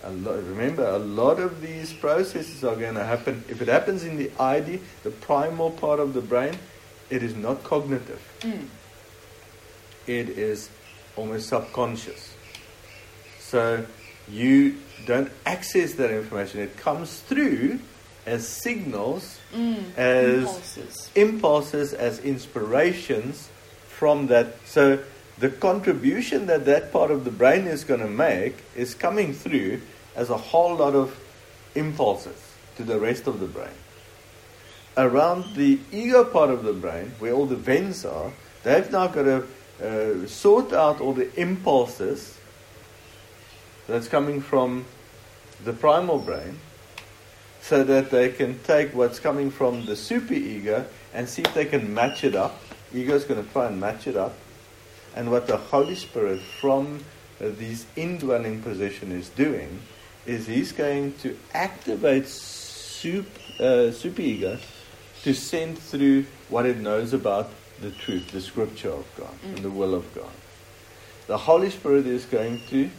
A 0.03 0.11
lot, 0.11 0.43
remember, 0.43 0.85
a 0.85 0.97
lot 0.97 1.39
of 1.39 1.61
these 1.61 1.93
processes 1.93 2.63
are 2.63 2.75
going 2.75 2.95
to 2.95 3.03
happen. 3.03 3.43
If 3.47 3.61
it 3.61 3.67
happens 3.67 4.03
in 4.03 4.17
the 4.17 4.31
ID, 4.39 4.79
the 5.03 5.11
primal 5.11 5.71
part 5.71 5.99
of 5.99 6.13
the 6.13 6.21
brain, 6.21 6.57
it 7.11 7.21
is 7.21 7.35
not 7.35 7.63
cognitive. 7.63 8.21
Mm. 8.39 8.65
It 10.07 10.29
is 10.29 10.69
almost 11.15 11.49
subconscious. 11.49 12.33
So 13.39 13.85
you 14.29 14.77
don't 15.05 15.31
access 15.45 15.93
that 15.95 16.09
information. 16.09 16.61
It 16.61 16.77
comes 16.77 17.19
through 17.19 17.79
as 18.25 18.47
signals, 18.47 19.39
mm. 19.53 19.83
as 19.97 20.43
Impulses. 20.43 21.11
impulses 21.15 21.93
as 21.93 22.19
inspirations 22.19 23.49
from 23.87 24.27
that. 24.27 24.55
So 24.65 25.03
the 25.37 25.49
contribution 25.49 26.45
that 26.45 26.65
that 26.65 26.91
part 26.93 27.11
of 27.11 27.25
the 27.25 27.31
brain 27.31 27.67
is 27.67 27.83
going 27.83 27.99
to 27.99 28.07
make 28.07 28.63
is 28.75 28.95
coming 28.95 29.33
through 29.33 29.81
as 30.15 30.29
a 30.29 30.37
whole 30.37 30.75
lot 30.75 30.95
of 30.95 31.19
impulses 31.75 32.37
to 32.77 32.83
the 32.83 32.99
rest 32.99 33.27
of 33.27 33.39
the 33.39 33.47
brain. 33.47 33.73
Around 34.97 35.55
the 35.55 35.79
ego 35.91 36.23
part 36.25 36.49
of 36.49 36.63
the 36.63 36.73
brain, 36.73 37.13
where 37.19 37.33
all 37.33 37.45
the 37.45 37.55
vents 37.55 38.03
are, 38.03 38.31
they've 38.63 38.91
now 38.91 39.07
got 39.07 39.23
to 39.23 39.47
uh, 39.81 40.27
sort 40.27 40.73
out 40.73 41.01
all 41.01 41.13
the 41.13 41.33
impulses 41.39 42.37
that's 43.87 44.07
coming 44.07 44.41
from 44.41 44.85
the 45.63 45.73
primal 45.73 46.19
brain 46.19 46.59
so 47.61 47.83
that 47.83 48.09
they 48.09 48.29
can 48.29 48.59
take 48.63 48.93
what's 48.93 49.19
coming 49.19 49.51
from 49.51 49.85
the 49.85 49.95
super 49.95 50.33
ego 50.33 50.85
and 51.13 51.27
see 51.27 51.41
if 51.41 51.53
they 51.53 51.65
can 51.65 51.93
match 51.93 52.23
it 52.23 52.35
up. 52.35 52.59
Ego 52.93 53.13
is 53.13 53.23
going 53.23 53.43
to 53.43 53.49
try 53.51 53.67
and 53.67 53.79
match 53.79 54.07
it 54.07 54.17
up. 54.17 54.33
And 55.15 55.31
what 55.31 55.47
the 55.47 55.57
Holy 55.57 55.95
Spirit 55.95 56.41
from 56.41 57.03
uh, 57.39 57.49
this 57.57 57.85
indwelling 57.95 58.61
position 58.61 59.11
is 59.11 59.29
doing 59.29 59.79
is 60.25 60.47
he's 60.47 60.71
going 60.71 61.13
to 61.19 61.37
activate 61.53 62.25
uh, 62.25 63.91
super 63.91 64.21
ego 64.21 64.59
to 65.23 65.33
send 65.33 65.77
through 65.77 66.25
what 66.49 66.65
it 66.65 66.77
knows 66.77 67.13
about 67.13 67.49
the 67.81 67.91
truth, 67.91 68.31
the 68.31 68.41
scripture 68.41 68.91
of 68.91 69.05
God, 69.17 69.33
and 69.43 69.59
the 69.59 69.69
will 69.69 69.93
of 69.93 70.13
God. 70.13 70.31
The 71.27 71.37
Holy 71.37 71.69
Spirit 71.69 72.05
is 72.05 72.25
going 72.25 72.61
to 72.69 72.89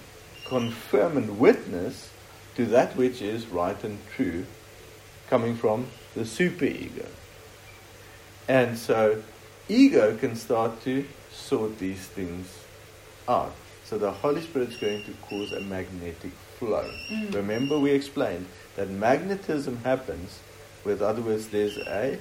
confirm 0.47 1.17
and 1.17 1.39
witness 1.39 2.11
to 2.57 2.67
that 2.67 2.97
which 2.97 3.23
is 3.23 3.47
right 3.47 3.83
and 3.85 3.99
true 4.15 4.45
coming 5.29 5.57
from 5.57 5.87
the 6.15 6.25
super 6.25 6.67
ego. 6.67 7.07
And 8.49 8.77
so 8.77 9.23
ego 9.69 10.17
can 10.17 10.37
start 10.37 10.83
to 10.83 11.07
sort 11.33 11.79
these 11.79 12.07
things 12.07 12.59
out. 13.29 13.55
So 13.85 13.99
the 13.99 14.11
Holy 14.11 14.43
Spirit 14.43 14.71
is 14.71 14.77
going 14.77 15.05
to 15.05 15.13
cause 15.23 15.53
a 15.53 15.61
magnetic 15.61 16.33
flow. 16.59 16.91
Mm. 17.11 17.35
Remember 17.35 17.79
we 17.79 17.91
explained 17.91 18.47
that 18.77 18.91
magnetism 18.91 19.79
happens 19.79 20.41
with 20.85 21.03
other 21.03 21.23
words 21.23 21.49
there's 21.49 21.79
a 21.79 22.19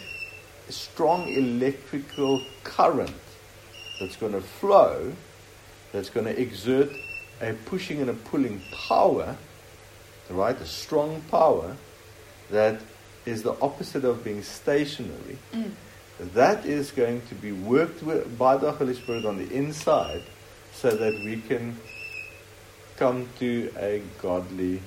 strong 0.69 1.27
electrical 1.27 2.41
current 2.63 3.11
that's 3.99 4.15
going 4.15 4.33
to 4.33 4.41
flow 4.41 5.13
that's 5.91 6.09
going 6.09 6.25
to 6.25 6.39
exert 6.39 6.89
a 7.41 7.53
pushing 7.65 7.99
and 7.99 8.09
a 8.09 8.13
pulling 8.13 8.61
power, 8.71 9.35
right? 10.29 10.59
A 10.59 10.65
strong 10.65 11.21
power 11.29 11.75
that 12.49 12.79
is 13.25 13.43
the 13.43 13.53
opposite 13.61 14.05
of 14.05 14.23
being 14.23 14.43
stationary. 14.43 15.37
Mm. 15.53 15.71
That 16.33 16.65
is 16.65 16.91
going 16.91 17.21
to 17.29 17.35
be 17.35 17.51
worked 17.51 18.03
with 18.03 18.37
by 18.37 18.57
the 18.57 18.71
Holy 18.71 18.93
Spirit 18.93 19.25
on 19.25 19.37
the 19.37 19.51
inside 19.51 20.23
so 20.73 20.91
that 20.91 21.13
we 21.13 21.41
can 21.41 21.77
come 22.97 23.27
to 23.39 23.71
a 23.77 24.01
godly 24.21 24.81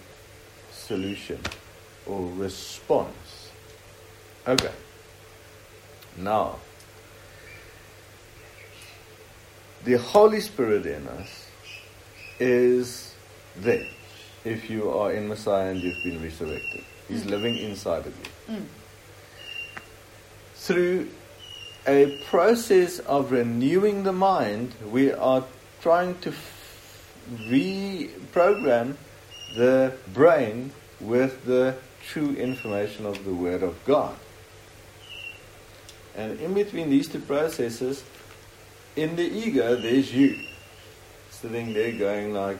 solution 0.72 1.40
or 2.06 2.30
response. 2.32 3.43
Okay. 4.46 4.72
Now, 6.18 6.56
the 9.84 9.98
Holy 9.98 10.40
Spirit 10.40 10.84
in 10.86 11.08
us 11.08 11.48
is 12.38 13.14
there 13.56 13.86
if 14.44 14.68
you 14.68 14.90
are 14.90 15.12
in 15.12 15.28
Messiah 15.28 15.70
and 15.70 15.80
you've 15.80 16.02
been 16.04 16.22
resurrected. 16.22 16.84
He's 17.08 17.22
mm. 17.22 17.30
living 17.30 17.56
inside 17.56 18.06
of 18.06 18.14
you. 18.18 18.56
Mm. 18.56 18.64
Through 20.54 21.08
a 21.86 22.18
process 22.26 22.98
of 23.00 23.32
renewing 23.32 24.04
the 24.04 24.12
mind, 24.12 24.74
we 24.90 25.12
are 25.12 25.44
trying 25.80 26.18
to 26.20 26.30
f- 26.30 27.14
reprogram 27.48 28.96
the 29.56 29.94
brain 30.12 30.72
with 31.00 31.44
the 31.44 31.76
true 32.06 32.34
information 32.34 33.06
of 33.06 33.24
the 33.24 33.32
Word 33.32 33.62
of 33.62 33.82
God. 33.84 34.16
And 36.16 36.41
in 36.41 36.55
between 36.55 36.91
these 36.91 37.09
two 37.09 37.20
processes, 37.20 38.05
in 38.97 39.16
the 39.16 39.24
ego, 39.24 39.77
there's 39.77 40.15
you 40.15 40.39
sitting 41.31 41.74
there 41.74 41.93
going 41.93 42.32
like, 42.32 42.59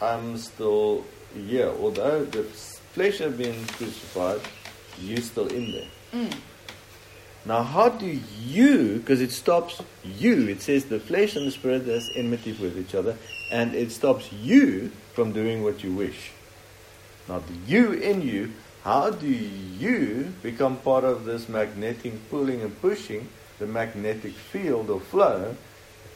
I'm 0.00 0.36
still 0.38 1.04
here. 1.34 1.68
Although 1.68 2.24
the 2.24 2.44
flesh 2.44 3.18
has 3.18 3.34
been 3.34 3.64
crucified, 3.66 4.40
you're 4.98 5.20
still 5.20 5.48
in 5.48 5.72
there. 5.72 5.88
Mm. 6.12 6.34
Now, 7.44 7.62
how 7.62 7.88
do 7.88 8.20
you, 8.42 8.98
because 8.98 9.20
it 9.20 9.32
stops 9.32 9.82
you, 10.04 10.48
it 10.48 10.62
says 10.62 10.84
the 10.84 11.00
flesh 11.00 11.36
and 11.36 11.46
the 11.46 11.50
spirit 11.50 11.88
is 11.88 12.10
enmity 12.14 12.52
with 12.52 12.78
each 12.78 12.94
other, 12.94 13.16
and 13.50 13.74
it 13.74 13.90
stops 13.90 14.32
you 14.32 14.92
from 15.14 15.32
doing 15.32 15.64
what 15.64 15.82
you 15.82 15.92
wish. 15.92 16.30
Now, 17.28 17.38
the 17.40 17.54
you 17.66 17.92
in 17.92 18.22
you, 18.22 18.52
how 18.84 19.10
do 19.10 19.26
you 19.26 20.32
become 20.42 20.76
part 20.78 21.04
of 21.04 21.24
this 21.24 21.48
magnetic 21.48 22.30
pulling 22.30 22.62
and 22.62 22.80
pushing, 22.80 23.28
the 23.58 23.66
magnetic 23.66 24.32
field 24.32 24.88
or 24.88 25.00
flow, 25.00 25.54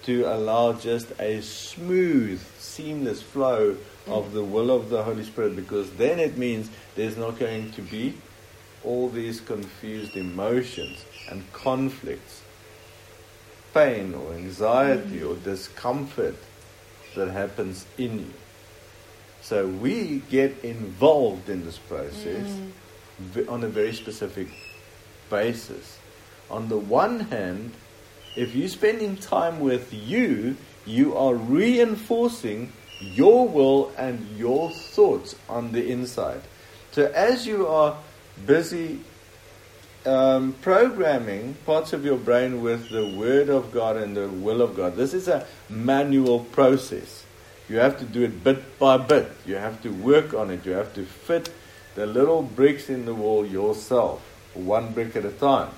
to 0.05 0.25
allow 0.25 0.73
just 0.73 1.13
a 1.19 1.43
smooth, 1.43 2.43
seamless 2.59 3.23
flow 3.23 3.77
of 4.07 4.33
the 4.33 4.45
will 4.45 4.71
of 4.71 4.89
the 4.89 5.03
Holy 5.03 5.25
Spirit? 5.25 5.57
Because 5.57 5.91
then 5.93 6.19
it 6.19 6.39
means 6.39 6.71
there's 6.95 7.19
not 7.19 7.39
going 7.39 7.71
to 7.73 7.83
be 7.83 8.15
all 8.83 9.09
these 9.09 9.41
confused 9.41 10.17
emotions 10.17 11.05
and 11.31 11.51
conflicts, 11.53 12.43
pain 13.73 14.15
or 14.15 14.35
anxiety 14.35 15.21
mm-hmm. 15.21 15.33
or 15.33 15.35
discomfort 15.37 16.37
that 17.15 17.29
happens 17.29 17.87
in 17.99 18.21
you. 18.21 18.33
So 19.45 19.67
we 19.67 20.23
get 20.31 20.65
involved 20.65 21.51
in 21.51 21.67
this 21.67 21.77
process 21.77 22.49
mm. 23.37 23.47
on 23.47 23.63
a 23.63 23.69
very 23.69 23.93
specific 23.93 24.49
basis. 25.29 25.99
On 26.51 26.71
the 26.71 26.79
one 26.79 27.21
hand, 27.21 27.73
if 28.37 28.55
you're 28.55 28.69
spending 28.69 29.19
time 29.19 29.61
with 29.61 29.93
you, 29.93 30.57
you 30.87 31.15
are 31.15 31.35
reinforcing 31.35 32.73
your 33.03 33.47
will 33.47 33.93
and 33.99 34.27
your 34.39 34.71
thoughts 34.71 35.37
on 35.47 35.73
the 35.73 35.93
inside. 35.93 36.41
So 36.93 37.13
as 37.15 37.47
you 37.47 37.67
are 37.67 37.99
busy 38.47 39.01
um, 40.07 40.55
programming 40.63 41.55
parts 41.67 41.93
of 41.93 42.03
your 42.03 42.17
brain 42.17 42.63
with 42.63 42.89
the 42.89 43.07
Word 43.07 43.51
of 43.51 43.73
God 43.73 43.99
and 43.99 44.17
the 44.17 44.29
will 44.29 44.63
of 44.63 44.75
God. 44.75 44.97
This 44.97 45.13
is 45.13 45.29
a 45.29 45.47
manual 45.69 46.41
process. 46.41 47.24
You 47.69 47.79
have 47.79 47.99
to 47.99 48.05
do 48.05 48.23
it 48.23 48.45
bit 48.45 48.79
by 48.79 48.99
bit. 48.99 49.31
You 49.47 49.57
have 49.57 49.83
to 49.83 49.91
work 49.91 50.35
on 50.35 50.51
it. 50.51 50.67
You 50.67 50.73
have 50.73 50.95
to 50.95 51.05
fit 51.05 51.51
the 51.95 52.07
little 52.07 52.43
bricks 52.43 52.91
in 52.91 53.07
the 53.07 53.15
wall 53.15 53.47
yourself, 53.47 54.21
one 54.55 54.93
brick 54.93 55.17
at 55.17 55.25
a 55.25 55.31
time. 55.31 55.71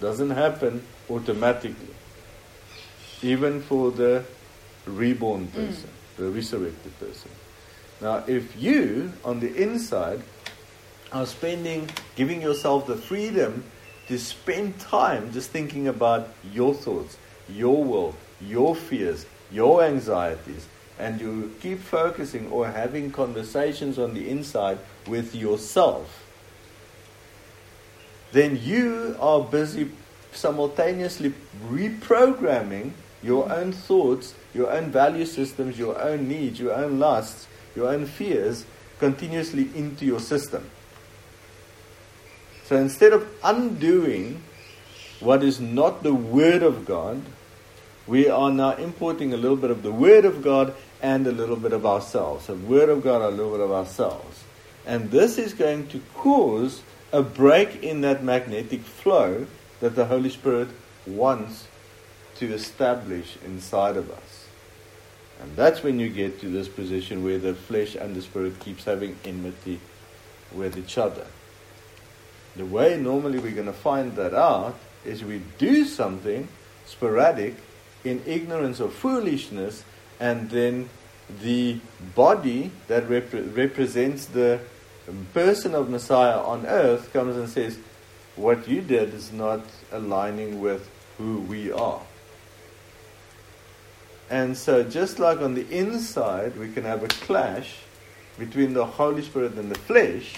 Doesn't 0.00 0.30
happen 0.30 0.82
automatically. 1.08 1.94
Even 3.22 3.60
for 3.60 3.90
the 3.90 4.24
reborn 4.86 5.46
mm. 5.46 5.52
person, 5.52 5.88
mm. 5.88 6.16
the 6.16 6.30
resurrected 6.30 6.98
person. 6.98 7.30
Now, 8.00 8.24
if 8.26 8.56
you, 8.60 9.12
on 9.24 9.40
the 9.40 9.54
inside, 9.54 10.22
are 11.12 11.26
spending, 11.26 11.88
giving 12.16 12.40
yourself 12.40 12.86
the 12.86 12.96
freedom 12.96 13.64
to 14.08 14.18
spend 14.18 14.78
time 14.80 15.32
just 15.32 15.50
thinking 15.50 15.88
about 15.88 16.28
your 16.52 16.74
thoughts, 16.74 17.18
your 17.48 17.84
will, 17.84 18.14
your 18.40 18.74
fears, 18.74 19.26
your 19.52 19.84
anxieties, 19.84 20.66
and 21.00 21.20
you 21.20 21.54
keep 21.60 21.80
focusing 21.80 22.50
or 22.50 22.68
having 22.68 23.10
conversations 23.10 23.98
on 23.98 24.14
the 24.14 24.28
inside 24.28 24.78
with 25.06 25.34
yourself, 25.34 26.26
then 28.32 28.60
you 28.62 29.16
are 29.18 29.40
busy 29.40 29.90
simultaneously 30.32 31.34
reprogramming 31.68 32.92
your 33.22 33.50
own 33.52 33.72
thoughts, 33.72 34.34
your 34.54 34.70
own 34.70 34.90
value 34.90 35.26
systems, 35.26 35.78
your 35.78 36.00
own 36.00 36.28
needs, 36.28 36.60
your 36.60 36.72
own 36.72 36.98
lusts, 36.98 37.48
your 37.74 37.88
own 37.88 38.06
fears 38.06 38.64
continuously 38.98 39.70
into 39.74 40.04
your 40.04 40.20
system. 40.20 40.70
So 42.64 42.76
instead 42.76 43.12
of 43.12 43.28
undoing 43.42 44.42
what 45.18 45.42
is 45.42 45.60
not 45.60 46.02
the 46.02 46.14
Word 46.14 46.62
of 46.62 46.86
God, 46.86 47.22
we 48.06 48.28
are 48.28 48.50
now 48.50 48.72
importing 48.72 49.32
a 49.32 49.36
little 49.36 49.56
bit 49.56 49.70
of 49.70 49.82
the 49.82 49.92
Word 49.92 50.24
of 50.24 50.42
God 50.42 50.74
and 51.02 51.26
a 51.26 51.32
little 51.32 51.56
bit 51.56 51.72
of 51.72 51.86
ourselves. 51.86 52.46
The 52.46 52.54
Word 52.54 52.88
of 52.88 53.02
God, 53.02 53.22
a 53.22 53.28
little 53.28 53.52
bit 53.52 53.60
of 53.60 53.72
ourselves. 53.72 54.44
And 54.86 55.10
this 55.10 55.38
is 55.38 55.54
going 55.54 55.88
to 55.88 56.00
cause 56.14 56.82
a 57.12 57.22
break 57.22 57.82
in 57.82 58.02
that 58.02 58.22
magnetic 58.22 58.82
flow 58.82 59.46
that 59.80 59.96
the 59.96 60.06
Holy 60.06 60.30
Spirit 60.30 60.68
wants 61.06 61.66
to 62.36 62.52
establish 62.52 63.36
inside 63.44 63.96
of 63.96 64.10
us. 64.10 64.46
And 65.42 65.56
that's 65.56 65.82
when 65.82 65.98
you 65.98 66.08
get 66.08 66.40
to 66.40 66.48
this 66.48 66.68
position 66.68 67.24
where 67.24 67.38
the 67.38 67.54
flesh 67.54 67.94
and 67.94 68.14
the 68.14 68.22
spirit 68.22 68.60
keeps 68.60 68.84
having 68.84 69.16
enmity 69.24 69.80
with 70.52 70.76
each 70.76 70.98
other. 70.98 71.26
The 72.56 72.66
way 72.66 72.98
normally 72.98 73.38
we're 73.38 73.52
going 73.52 73.66
to 73.66 73.72
find 73.72 74.16
that 74.16 74.34
out 74.34 74.78
is 75.04 75.24
we 75.24 75.40
do 75.58 75.84
something 75.84 76.48
sporadic 76.84 77.54
in 78.04 78.22
ignorance 78.26 78.80
or 78.80 78.90
foolishness, 78.90 79.84
and 80.20 80.50
then 80.50 80.88
the 81.42 81.80
body 82.14 82.70
that 82.88 83.08
rep- 83.08 83.32
represents 83.32 84.26
the 84.26 84.60
person 85.32 85.74
of 85.74 85.88
Messiah 85.88 86.38
on 86.38 86.66
earth 86.66 87.12
comes 87.12 87.36
and 87.36 87.48
says, 87.48 87.78
What 88.36 88.68
you 88.68 88.82
did 88.82 89.14
is 89.14 89.32
not 89.32 89.64
aligning 89.90 90.60
with 90.60 90.88
who 91.18 91.40
we 91.40 91.72
are. 91.72 92.02
And 94.28 94.56
so, 94.56 94.84
just 94.84 95.18
like 95.18 95.40
on 95.40 95.54
the 95.54 95.68
inside, 95.70 96.56
we 96.56 96.72
can 96.72 96.84
have 96.84 97.02
a 97.02 97.08
clash 97.08 97.78
between 98.38 98.74
the 98.74 98.84
Holy 98.84 99.22
Spirit 99.22 99.54
and 99.54 99.70
the 99.70 99.78
flesh, 99.78 100.36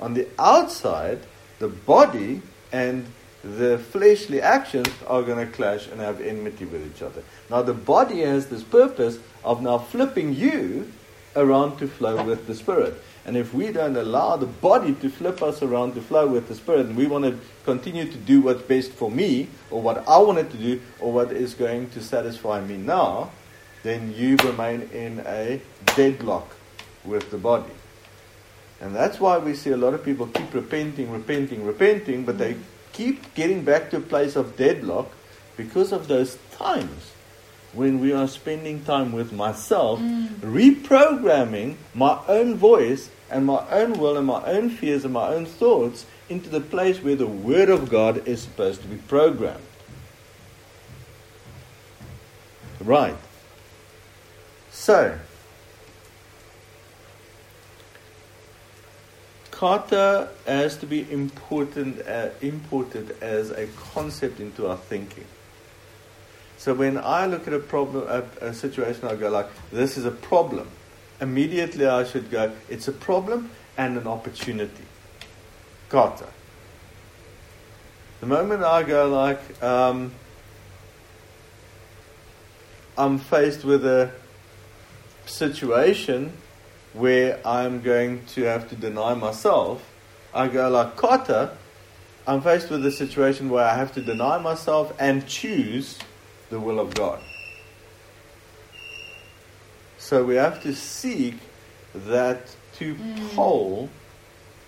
on 0.00 0.14
the 0.14 0.26
outside, 0.38 1.20
the 1.58 1.68
body 1.68 2.42
and 2.72 3.06
the 3.42 3.78
fleshly 3.78 4.40
actions 4.40 4.88
are 5.06 5.22
going 5.22 5.46
to 5.46 5.52
clash 5.52 5.86
and 5.88 6.00
have 6.00 6.20
enmity 6.20 6.66
with 6.66 6.86
each 6.86 7.02
other. 7.02 7.22
Now, 7.48 7.62
the 7.62 7.74
body 7.74 8.20
has 8.20 8.46
this 8.46 8.62
purpose 8.62 9.18
of 9.44 9.62
now 9.62 9.78
flipping 9.78 10.34
you 10.34 10.92
around 11.36 11.78
to 11.78 11.88
flow 11.88 12.22
with 12.22 12.46
the 12.46 12.54
Spirit. 12.54 13.00
And 13.24 13.36
if 13.36 13.54
we 13.54 13.70
don't 13.70 13.96
allow 13.96 14.36
the 14.36 14.46
body 14.46 14.94
to 14.94 15.08
flip 15.08 15.42
us 15.42 15.62
around 15.62 15.94
to 15.94 16.00
flow 16.00 16.26
with 16.26 16.48
the 16.48 16.54
Spirit, 16.54 16.86
and 16.86 16.96
we 16.96 17.06
want 17.06 17.24
to 17.24 17.38
continue 17.64 18.10
to 18.10 18.16
do 18.16 18.40
what's 18.40 18.62
best 18.62 18.92
for 18.92 19.10
me, 19.10 19.48
or 19.70 19.80
what 19.80 20.06
I 20.08 20.18
wanted 20.18 20.50
to 20.50 20.56
do, 20.56 20.80
or 20.98 21.12
what 21.12 21.32
is 21.32 21.54
going 21.54 21.90
to 21.90 22.02
satisfy 22.02 22.60
me 22.60 22.76
now, 22.76 23.30
then 23.82 24.12
you 24.14 24.36
remain 24.36 24.82
in 24.92 25.22
a 25.26 25.60
deadlock 25.96 26.50
with 27.04 27.30
the 27.30 27.38
body. 27.38 27.72
And 28.80 28.94
that's 28.94 29.20
why 29.20 29.38
we 29.38 29.54
see 29.54 29.70
a 29.70 29.76
lot 29.76 29.94
of 29.94 30.04
people 30.04 30.26
keep 30.26 30.52
repenting, 30.52 31.10
repenting, 31.10 31.64
repenting, 31.64 32.24
but 32.24 32.38
they 32.38 32.56
keep 33.00 33.34
getting 33.34 33.64
back 33.64 33.88
to 33.88 33.96
a 33.96 34.00
place 34.00 34.36
of 34.36 34.58
deadlock 34.58 35.10
because 35.56 35.90
of 35.90 36.06
those 36.06 36.36
times 36.52 37.12
when 37.72 37.98
we 37.98 38.12
are 38.12 38.28
spending 38.28 38.84
time 38.84 39.10
with 39.10 39.32
myself, 39.32 39.98
mm. 39.98 40.28
reprogramming 40.40 41.76
my 41.94 42.20
own 42.28 42.56
voice 42.56 43.08
and 43.30 43.46
my 43.46 43.66
own 43.70 43.94
will 43.94 44.18
and 44.18 44.26
my 44.26 44.44
own 44.44 44.68
fears 44.68 45.02
and 45.06 45.14
my 45.14 45.28
own 45.28 45.46
thoughts 45.46 46.04
into 46.28 46.50
the 46.50 46.60
place 46.60 47.02
where 47.02 47.16
the 47.16 47.26
Word 47.26 47.70
of 47.70 47.88
God 47.88 48.28
is 48.28 48.42
supposed 48.42 48.82
to 48.82 48.88
be 48.88 48.96
programmed. 48.96 49.64
Right. 52.80 53.16
So, 54.70 55.18
kata 59.60 60.30
has 60.46 60.78
to 60.78 60.86
be 60.86 61.06
important, 61.12 62.00
uh, 62.08 62.30
imported 62.40 63.14
as 63.20 63.50
a 63.50 63.66
concept 63.92 64.40
into 64.40 64.66
our 64.66 64.78
thinking. 64.78 65.26
So 66.56 66.72
when 66.72 66.96
I 66.96 67.26
look 67.26 67.46
at 67.46 67.52
a 67.52 67.58
problem, 67.58 68.08
a, 68.08 68.46
a 68.46 68.54
situation, 68.54 69.06
I 69.06 69.16
go 69.16 69.28
like, 69.28 69.48
"This 69.70 69.98
is 69.98 70.06
a 70.06 70.10
problem." 70.10 70.68
Immediately, 71.20 71.86
I 71.86 72.04
should 72.04 72.30
go, 72.30 72.52
"It's 72.70 72.88
a 72.88 72.92
problem 72.92 73.50
and 73.76 73.98
an 73.98 74.06
opportunity." 74.06 74.86
Kata. 75.90 76.28
The 78.20 78.26
moment 78.26 78.64
I 78.64 78.82
go 78.82 79.08
like, 79.08 79.62
um, 79.62 80.12
I'm 82.96 83.18
faced 83.18 83.62
with 83.64 83.84
a 83.84 84.10
situation 85.26 86.32
where 86.92 87.40
I'm 87.46 87.80
going 87.80 88.24
to 88.26 88.42
have 88.42 88.68
to 88.70 88.76
deny 88.76 89.14
myself, 89.14 89.88
I 90.34 90.48
go 90.48 90.68
like 90.68 90.96
kata, 90.96 91.56
I'm 92.26 92.40
faced 92.42 92.70
with 92.70 92.84
a 92.84 92.92
situation 92.92 93.48
where 93.48 93.64
I 93.64 93.74
have 93.74 93.92
to 93.94 94.00
deny 94.00 94.38
myself 94.38 94.92
and 94.98 95.26
choose 95.26 95.98
the 96.50 96.60
will 96.60 96.80
of 96.80 96.94
God. 96.94 97.20
So 99.98 100.24
we 100.24 100.34
have 100.36 100.62
to 100.62 100.74
seek 100.74 101.36
that 101.94 102.54
to 102.74 102.94
mm. 102.94 103.34
pull 103.34 103.88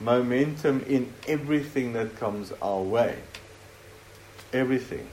momentum 0.00 0.84
in 0.88 1.12
everything 1.26 1.92
that 1.92 2.16
comes 2.16 2.52
our 2.60 2.82
way. 2.82 3.16
Everything. 4.52 5.06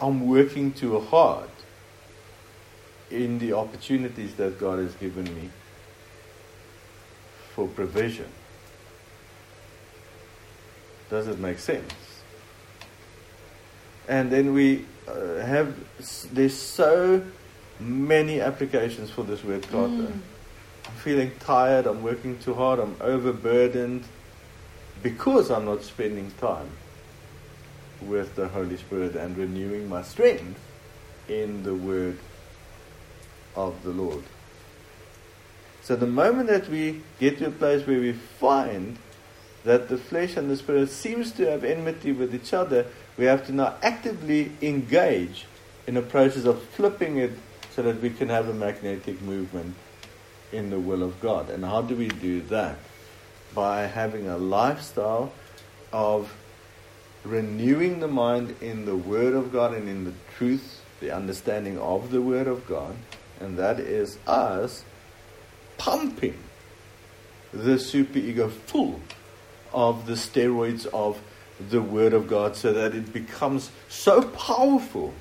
I'm 0.00 0.26
working 0.28 0.72
too 0.72 1.00
hard 1.00 1.48
in 3.10 3.38
the 3.38 3.52
opportunities 3.52 4.34
that 4.34 4.58
God 4.58 4.78
has 4.78 4.94
given 4.96 5.24
me 5.34 5.50
for 7.54 7.68
provision. 7.68 8.26
Does 11.08 11.28
it 11.28 11.38
make 11.38 11.58
sense? 11.58 11.92
And 14.08 14.30
then 14.30 14.52
we 14.52 14.84
uh, 15.06 15.36
have, 15.36 15.74
there's 16.32 16.54
so 16.54 17.24
many 17.78 18.40
applications 18.40 19.10
for 19.10 19.22
this 19.22 19.44
word 19.44 19.62
kata. 19.62 19.88
Mm. 19.88 20.20
I'm 20.86 20.92
feeling 20.96 21.30
tired, 21.40 21.86
I'm 21.86 22.02
working 22.02 22.38
too 22.38 22.54
hard, 22.54 22.78
I'm 22.80 22.96
overburdened 23.00 24.04
because 25.02 25.50
I'm 25.50 25.64
not 25.64 25.82
spending 25.82 26.30
time 26.40 26.70
with 28.02 28.34
the 28.34 28.48
Holy 28.48 28.76
Spirit 28.76 29.14
and 29.14 29.36
renewing 29.36 29.88
my 29.88 30.02
strength 30.02 30.60
in 31.28 31.62
the 31.62 31.74
Word 31.74 32.18
of 33.56 33.82
the 33.82 33.90
Lord. 33.90 34.24
So 35.84 35.96
the 35.96 36.06
moment 36.06 36.48
that 36.48 36.66
we 36.70 37.02
get 37.20 37.36
to 37.38 37.48
a 37.48 37.50
place 37.50 37.86
where 37.86 38.00
we 38.00 38.12
find 38.12 38.96
that 39.64 39.90
the 39.90 39.98
flesh 39.98 40.34
and 40.34 40.50
the 40.50 40.56
spirit 40.56 40.88
seems 40.88 41.30
to 41.32 41.50
have 41.50 41.62
enmity 41.62 42.10
with 42.10 42.34
each 42.34 42.54
other, 42.54 42.86
we 43.18 43.26
have 43.26 43.46
to 43.46 43.52
now 43.52 43.74
actively 43.82 44.52
engage 44.62 45.44
in 45.86 45.98
a 45.98 46.02
process 46.02 46.46
of 46.46 46.62
flipping 46.62 47.18
it 47.18 47.32
so 47.72 47.82
that 47.82 48.00
we 48.00 48.08
can 48.08 48.30
have 48.30 48.48
a 48.48 48.54
magnetic 48.54 49.20
movement 49.20 49.74
in 50.52 50.70
the 50.70 50.80
will 50.80 51.02
of 51.02 51.20
God. 51.20 51.50
And 51.50 51.62
how 51.62 51.82
do 51.82 51.94
we 51.94 52.08
do 52.08 52.40
that? 52.42 52.78
By 53.54 53.82
having 53.82 54.26
a 54.26 54.38
lifestyle 54.38 55.34
of 55.92 56.34
renewing 57.24 58.00
the 58.00 58.08
mind 58.08 58.56
in 58.62 58.86
the 58.86 58.96
Word 58.96 59.34
of 59.34 59.52
God 59.52 59.74
and 59.74 59.86
in 59.86 60.04
the 60.04 60.14
truth, 60.38 60.80
the 61.00 61.10
understanding 61.10 61.78
of 61.78 62.10
the 62.10 62.22
Word 62.22 62.46
of 62.46 62.66
God, 62.66 62.96
and 63.38 63.58
that 63.58 63.78
is 63.78 64.16
us 64.26 64.82
pumping 65.84 66.34
the 67.52 67.74
superego 67.74 68.50
full 68.50 69.00
of 69.74 70.06
the 70.06 70.14
steroids 70.14 70.86
of 70.86 71.20
the 71.68 71.82
Word 71.82 72.14
of 72.14 72.26
God 72.26 72.56
so 72.56 72.72
that 72.72 72.94
it 72.94 73.12
becomes 73.12 73.70
so 73.90 74.22
powerful 74.22 75.12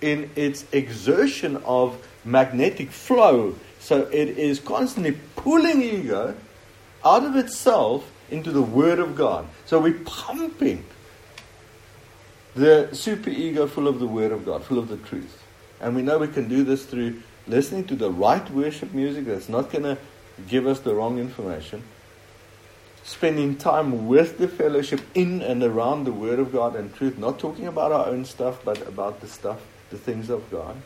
in 0.00 0.30
its 0.36 0.64
exertion 0.72 1.58
of 1.58 2.02
magnetic 2.24 2.90
flow. 2.90 3.54
So 3.78 4.08
it 4.10 4.38
is 4.38 4.58
constantly 4.58 5.18
pulling 5.36 5.82
ego 5.82 6.34
out 7.04 7.24
of 7.24 7.36
itself 7.36 8.10
into 8.30 8.52
the 8.52 8.62
Word 8.62 9.00
of 9.00 9.14
God. 9.16 9.46
So 9.66 9.78
we're 9.78 10.00
pumping 10.06 10.82
the 12.54 12.88
superego 12.92 13.68
full 13.68 13.86
of 13.86 14.00
the 14.00 14.06
Word 14.06 14.32
of 14.32 14.46
God, 14.46 14.64
full 14.64 14.78
of 14.78 14.88
the 14.88 14.96
truth. 14.96 15.42
And 15.78 15.94
we 15.94 16.00
know 16.00 16.16
we 16.16 16.28
can 16.28 16.48
do 16.48 16.64
this 16.64 16.86
through 16.86 17.22
listening 17.46 17.84
to 17.84 17.96
the 17.96 18.10
right 18.10 18.48
worship 18.50 18.92
music 18.92 19.26
that's 19.26 19.48
not 19.48 19.70
going 19.70 19.84
to 19.84 19.98
give 20.48 20.66
us 20.66 20.80
the 20.80 20.94
wrong 20.94 21.18
information, 21.18 21.82
spending 23.02 23.56
time 23.56 24.06
with 24.06 24.38
the 24.38 24.48
fellowship 24.48 25.00
in 25.14 25.42
and 25.42 25.62
around 25.62 26.04
the 26.04 26.12
Word 26.12 26.38
of 26.38 26.52
God 26.52 26.76
and 26.76 26.94
truth, 26.94 27.18
not 27.18 27.38
talking 27.38 27.66
about 27.66 27.92
our 27.92 28.06
own 28.06 28.24
stuff, 28.24 28.60
but 28.64 28.86
about 28.86 29.20
the 29.20 29.26
stuff, 29.26 29.60
the 29.90 29.98
things 29.98 30.30
of 30.30 30.50
God, 30.50 30.76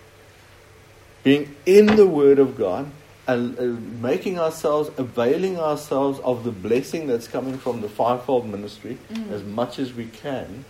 being 1.23 1.55
in 1.67 1.87
the 1.87 2.07
Word 2.07 2.39
of 2.39 2.57
God. 2.57 2.91
And 3.27 4.03
making 4.03 4.39
ourselves, 4.39 4.91
availing 4.99 5.59
ourselves 5.59 6.21
of 6.21 6.45
the 6.45 6.51
blessing 6.51 7.07
that's 7.07 7.27
coming 7.27 7.57
from 7.57 7.81
the 7.81 7.89
fivefold 7.89 8.47
ministry 8.47 8.99
mm. 9.11 9.31
as 9.31 9.43
much 9.43 9.79
as 9.79 9.95
we 9.95 10.05
can, 10.05 10.67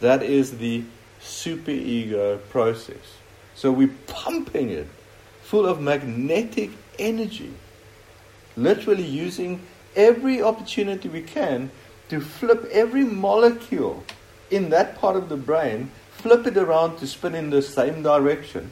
that 0.00 0.24
is 0.24 0.58
the 0.58 0.82
superego 1.22 2.40
process. 2.48 3.18
So 3.54 3.70
we're 3.70 3.94
pumping 4.06 4.70
it 4.70 4.88
full 5.42 5.66
of 5.66 5.80
magnetic 5.80 6.70
energy, 6.98 7.52
literally 8.56 9.04
using 9.04 9.60
every 9.94 10.42
opportunity 10.42 11.08
we 11.08 11.22
can 11.22 11.70
to 12.08 12.20
flip 12.20 12.64
every 12.70 13.04
molecule 13.04 14.04
in 14.50 14.70
that 14.70 14.98
part 14.98 15.16
of 15.16 15.28
the 15.28 15.36
brain, 15.36 15.90
flip 16.12 16.46
it 16.46 16.56
around 16.56 16.98
to 16.98 17.06
spin 17.06 17.34
in 17.34 17.50
the 17.50 17.62
same 17.62 18.02
direction, 18.02 18.70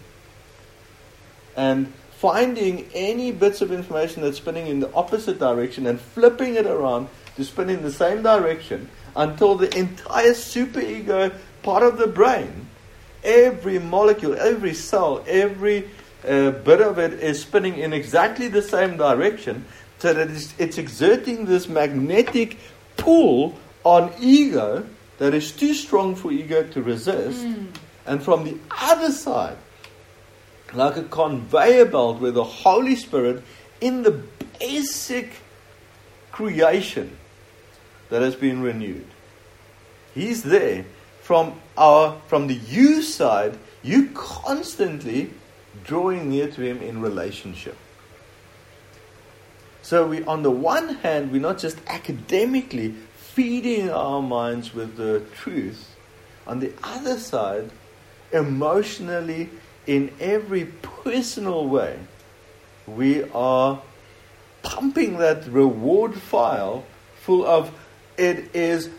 and 1.56 1.92
finding 2.12 2.88
any 2.94 3.32
bits 3.32 3.60
of 3.60 3.72
information 3.72 4.22
that's 4.22 4.36
spinning 4.36 4.68
in 4.68 4.80
the 4.80 4.92
opposite 4.94 5.38
direction 5.38 5.86
and 5.86 6.00
flipping 6.00 6.54
it 6.54 6.66
around 6.66 7.08
to 7.34 7.44
spin 7.44 7.68
in 7.68 7.82
the 7.82 7.90
same 7.90 8.22
direction 8.22 8.88
until 9.16 9.56
the 9.56 9.76
entire 9.76 10.30
superego 10.30 11.34
part 11.62 11.82
of 11.82 11.98
the 11.98 12.06
brain, 12.06 12.68
every 13.24 13.78
molecule, 13.78 14.36
every 14.38 14.74
cell, 14.74 15.24
every 15.26 15.88
uh, 16.26 16.50
bit 16.50 16.80
of 16.80 16.98
it 16.98 17.14
is 17.14 17.42
spinning 17.42 17.78
in 17.78 17.92
exactly 17.92 18.48
the 18.48 18.62
same 18.62 18.96
direction, 18.96 19.64
so 19.98 20.12
that 20.12 20.30
it's, 20.30 20.54
it's 20.58 20.78
exerting 20.78 21.46
this 21.46 21.68
magnetic 21.68 22.58
pull 22.96 23.58
on 23.84 24.12
ego 24.20 24.86
that 25.18 25.34
is 25.34 25.52
too 25.52 25.74
strong 25.74 26.14
for 26.14 26.32
ego 26.32 26.64
to 26.64 26.82
resist. 26.82 27.44
Mm. 27.44 27.68
And 28.06 28.22
from 28.22 28.44
the 28.44 28.56
other 28.70 29.12
side, 29.12 29.56
like 30.72 30.96
a 30.96 31.04
conveyor 31.04 31.86
belt 31.86 32.20
where 32.20 32.30
the 32.30 32.44
Holy 32.44 32.96
Spirit, 32.96 33.42
in 33.80 34.02
the 34.02 34.22
basic 34.58 35.34
creation 36.32 37.16
that 38.08 38.22
has 38.22 38.34
been 38.34 38.62
renewed, 38.62 39.06
He's 40.14 40.42
there 40.42 40.84
from 41.22 41.60
our 41.76 42.20
from 42.26 42.46
the 42.46 42.54
you 42.54 43.02
side, 43.02 43.58
you 43.82 44.10
constantly 44.14 45.30
drawing 45.84 46.30
near 46.30 46.50
to 46.50 46.60
him 46.62 46.82
in 46.82 47.00
relationship. 47.00 47.76
So 49.82 50.06
we 50.06 50.24
on 50.24 50.42
the 50.42 50.50
one 50.50 50.96
hand 50.96 51.32
we're 51.32 51.40
not 51.40 51.58
just 51.58 51.78
academically 51.86 52.94
feeding 53.16 53.90
our 53.90 54.22
minds 54.22 54.74
with 54.74 54.96
the 54.96 55.24
truth. 55.34 55.96
On 56.46 56.60
the 56.60 56.72
other 56.82 57.18
side, 57.18 57.70
emotionally 58.32 59.48
in 59.86 60.12
every 60.20 60.66
personal 60.66 61.66
way, 61.66 61.98
we 62.86 63.24
are 63.30 63.80
pumping 64.62 65.18
that 65.18 65.46
reward 65.46 66.14
file 66.14 66.84
full 67.20 67.44
of 67.46 67.72
it 68.16 68.54
is 68.54 68.90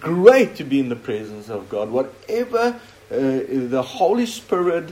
great 0.00 0.56
to 0.56 0.64
be 0.64 0.80
in 0.80 0.88
the 0.88 0.96
presence 0.96 1.48
of 1.48 1.68
God. 1.68 1.90
Whatever 1.90 2.80
uh, 3.10 3.16
the 3.16 3.82
Holy 3.82 4.26
Spirit 4.26 4.90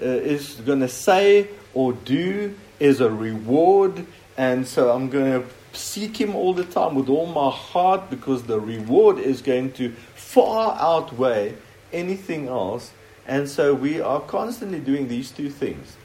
uh, 0.00 0.06
is 0.06 0.54
going 0.64 0.80
to 0.80 0.88
say 0.88 1.48
or 1.74 1.92
do 1.92 2.54
is 2.80 3.00
a 3.00 3.10
reward. 3.10 4.06
And 4.36 4.66
so 4.66 4.90
I'm 4.90 5.10
going 5.10 5.42
to 5.42 5.48
seek 5.72 6.20
Him 6.20 6.34
all 6.34 6.54
the 6.54 6.64
time 6.64 6.94
with 6.94 7.08
all 7.08 7.26
my 7.26 7.50
heart 7.50 8.10
because 8.10 8.44
the 8.44 8.60
reward 8.60 9.18
is 9.18 9.42
going 9.42 9.72
to 9.72 9.92
far 10.14 10.76
outweigh 10.78 11.56
anything 11.92 12.48
else. 12.48 12.92
And 13.26 13.48
so 13.48 13.74
we 13.74 14.00
are 14.00 14.20
constantly 14.20 14.80
doing 14.80 15.08
these 15.08 15.30
two 15.30 15.50
things. 15.50 15.96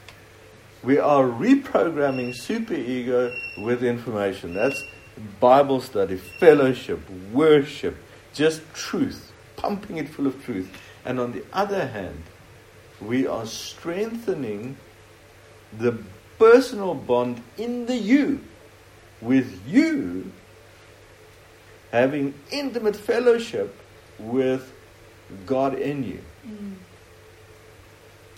We 0.82 0.98
are 0.98 1.24
reprogramming 1.24 2.34
superego 2.34 3.34
with 3.64 3.82
information. 3.82 4.52
That's 4.52 4.84
Bible 5.40 5.80
study, 5.80 6.16
fellowship, 6.16 7.00
worship, 7.32 7.96
just 8.34 8.62
truth, 8.74 9.32
pumping 9.56 9.96
it 9.96 10.08
full 10.08 10.26
of 10.26 10.44
truth. 10.44 10.70
And 11.04 11.18
on 11.18 11.32
the 11.32 11.44
other 11.52 11.86
hand, 11.86 12.22
we 13.00 13.26
are 13.26 13.46
strengthening 13.46 14.76
the 15.78 15.98
personal 16.38 16.94
bond 16.94 17.42
in 17.56 17.86
the 17.86 17.96
you, 17.96 18.40
with 19.20 19.60
you 19.66 20.30
having 21.90 22.34
intimate 22.50 22.96
fellowship 22.96 23.74
with 24.18 24.72
God 25.46 25.78
in 25.78 26.02
you. 26.02 26.20
Mm. 26.46 26.74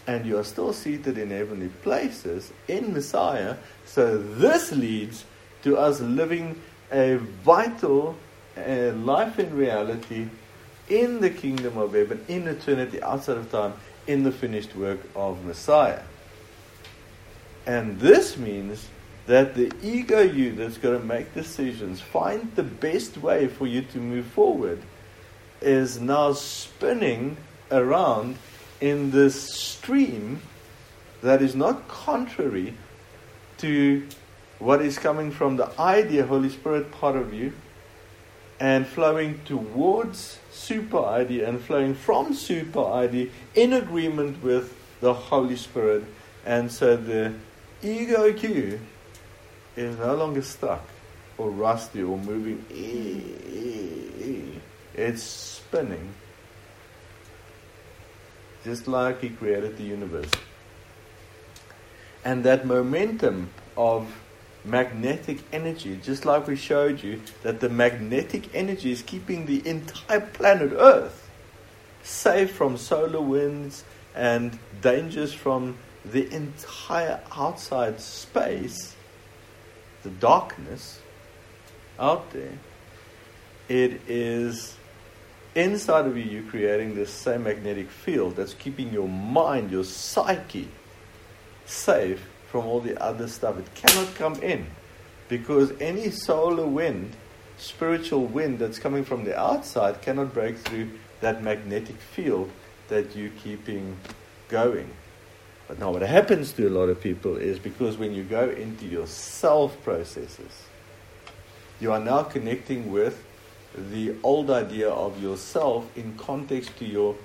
And 0.06 0.26
you 0.26 0.38
are 0.38 0.44
still 0.44 0.72
seated 0.72 1.18
in 1.18 1.30
heavenly 1.30 1.68
places 1.68 2.52
in 2.68 2.92
Messiah. 2.92 3.56
So 3.86 4.18
this 4.18 4.72
leads 4.72 5.24
to 5.62 5.76
us 5.78 6.00
living 6.00 6.60
a 6.92 7.16
vital 7.16 8.16
a 8.56 8.90
life 8.92 9.38
in 9.38 9.54
reality 9.54 10.28
in 10.88 11.20
the 11.20 11.30
kingdom 11.30 11.76
of 11.76 11.94
heaven, 11.94 12.24
in 12.28 12.46
eternity, 12.46 13.02
outside 13.02 13.36
of 13.36 13.50
time, 13.50 13.74
in 14.06 14.22
the 14.22 14.32
finished 14.32 14.74
work 14.76 15.00
of 15.14 15.44
Messiah. 15.44 16.02
And 17.66 17.98
this 17.98 18.36
means 18.36 18.88
that 19.26 19.56
the 19.56 19.72
ego 19.82 20.20
you 20.20 20.52
that's 20.52 20.78
going 20.78 21.00
to 21.00 21.04
make 21.04 21.34
decisions, 21.34 22.00
find 22.00 22.54
the 22.54 22.62
best 22.62 23.18
way 23.18 23.48
for 23.48 23.66
you 23.66 23.82
to 23.82 23.98
move 23.98 24.26
forward, 24.26 24.80
is 25.60 26.00
now 26.00 26.32
spinning 26.32 27.36
around 27.72 28.36
in 28.80 29.10
this 29.10 29.34
stream 29.52 30.40
that 31.22 31.42
is 31.42 31.56
not 31.56 31.88
contrary 31.88 32.74
to 33.58 34.06
what 34.58 34.80
is 34.80 34.98
coming 34.98 35.30
from 35.30 35.56
the 35.56 35.68
idea, 35.80 36.24
Holy 36.24 36.48
Spirit 36.48 36.92
part 36.92 37.16
of 37.16 37.34
you, 37.34 37.52
and 38.58 38.86
flowing 38.86 39.40
towards 39.44 40.38
super 40.50 41.04
ID 41.04 41.42
and 41.42 41.60
flowing 41.60 41.94
from 41.94 42.32
super 42.32 42.84
ID 42.84 43.30
in 43.54 43.72
agreement 43.74 44.42
with 44.42 44.74
the 45.00 45.12
Holy 45.12 45.56
Spirit. 45.56 46.04
And 46.44 46.72
so 46.72 46.96
the 46.96 47.34
ego 47.82 48.32
Q 48.32 48.80
is 49.76 49.98
no 49.98 50.14
longer 50.14 50.42
stuck 50.42 50.86
or 51.36 51.50
rusty 51.50 52.02
or 52.02 52.16
moving. 52.18 52.64
It's 54.94 55.22
spinning 55.22 56.14
just 58.64 58.88
like 58.88 59.20
He 59.20 59.28
created 59.28 59.76
the 59.76 59.84
universe. 59.84 60.30
And 62.24 62.42
that 62.44 62.66
momentum 62.66 63.50
of 63.76 64.08
magnetic 64.66 65.38
energy, 65.52 65.98
just 66.02 66.24
like 66.24 66.46
we 66.46 66.56
showed 66.56 67.02
you, 67.02 67.20
that 67.42 67.60
the 67.60 67.68
magnetic 67.68 68.54
energy 68.54 68.90
is 68.90 69.02
keeping 69.02 69.46
the 69.46 69.66
entire 69.66 70.20
planet 70.20 70.72
Earth 70.76 71.30
safe 72.02 72.52
from 72.52 72.76
solar 72.76 73.20
winds 73.20 73.84
and 74.14 74.58
dangers 74.80 75.32
from 75.32 75.76
the 76.04 76.32
entire 76.32 77.20
outside 77.36 78.00
space, 78.00 78.94
the 80.02 80.10
darkness 80.10 81.00
out 81.98 82.30
there. 82.32 82.52
It 83.68 84.00
is 84.06 84.76
inside 85.54 86.06
of 86.06 86.16
you, 86.16 86.22
you're 86.22 86.50
creating 86.50 86.94
this 86.94 87.10
same 87.10 87.44
magnetic 87.44 87.90
field 87.90 88.36
that's 88.36 88.54
keeping 88.54 88.92
your 88.92 89.08
mind, 89.08 89.70
your 89.72 89.84
psyche, 89.84 90.68
safe 91.64 92.24
from 92.56 92.66
all 92.66 92.80
the 92.80 92.98
other 93.02 93.28
stuff. 93.28 93.58
It 93.58 93.74
cannot 93.74 94.14
come 94.14 94.42
in 94.42 94.66
because 95.28 95.72
any 95.78 96.10
solar 96.10 96.66
wind, 96.66 97.14
spiritual 97.58 98.24
wind 98.24 98.58
that's 98.58 98.78
coming 98.78 99.04
from 99.04 99.24
the 99.24 99.38
outside 99.38 100.00
cannot 100.00 100.32
break 100.32 100.56
through 100.56 100.90
that 101.20 101.42
magnetic 101.42 101.96
field 101.96 102.50
that 102.88 103.14
you're 103.14 103.36
keeping 103.42 103.98
going. 104.48 104.88
But 105.68 105.78
now, 105.78 105.90
what 105.90 106.00
happens 106.00 106.52
to 106.52 106.66
a 106.66 106.70
lot 106.70 106.88
of 106.88 106.98
people 106.98 107.36
is 107.36 107.58
because 107.58 107.98
when 107.98 108.14
you 108.14 108.22
go 108.22 108.48
into 108.48 108.86
your 108.86 109.06
self 109.06 109.82
processes, 109.84 110.62
you 111.78 111.92
are 111.92 112.00
now 112.00 112.22
connecting 112.22 112.90
with 112.90 113.22
the 113.92 114.14
old 114.22 114.50
idea 114.50 114.88
of 114.88 115.22
yourself 115.22 115.84
in 115.94 116.16
context 116.16 116.74
to 116.78 116.86
your 116.86 117.16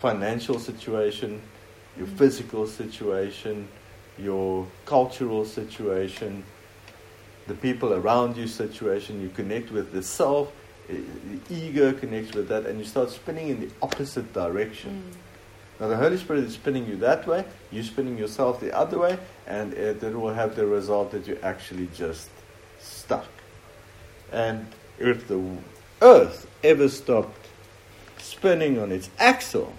financial 0.00 0.58
situation, 0.58 1.40
your 1.96 2.08
mm. 2.08 2.18
physical 2.18 2.66
situation, 2.66 3.68
your 4.20 4.66
cultural 4.86 5.44
situation, 5.44 6.44
the 7.46 7.54
people 7.54 7.94
around 7.94 8.36
you 8.36 8.46
situation. 8.46 9.20
You 9.20 9.28
connect 9.30 9.70
with 9.70 9.92
the 9.92 10.02
self, 10.02 10.52
eh, 10.88 10.96
the 11.48 11.54
ego 11.54 11.92
connects 11.92 12.34
with 12.34 12.48
that, 12.48 12.66
and 12.66 12.78
you 12.78 12.84
start 12.84 13.10
spinning 13.10 13.48
in 13.48 13.60
the 13.60 13.70
opposite 13.82 14.32
direction. 14.32 15.02
Mm. 15.10 15.80
Now, 15.80 15.88
the 15.88 15.96
Holy 15.96 16.16
Spirit 16.16 16.44
is 16.44 16.54
spinning 16.54 16.86
you 16.86 16.96
that 16.96 17.26
way, 17.26 17.44
you're 17.70 17.84
spinning 17.84 18.18
yourself 18.18 18.60
the 18.60 18.76
other 18.76 18.98
way, 18.98 19.16
and 19.46 19.72
it, 19.74 20.02
it 20.02 20.14
will 20.14 20.34
have 20.34 20.56
the 20.56 20.66
result 20.66 21.12
that 21.12 21.26
you're 21.26 21.44
actually 21.44 21.88
just 21.94 22.28
stuck. 22.80 23.28
And 24.32 24.66
if 24.98 25.28
the 25.28 25.40
earth 26.02 26.48
ever 26.64 26.88
stopped 26.88 27.46
spinning 28.18 28.80
on 28.80 28.90
its 28.90 29.08
axle, 29.18 29.72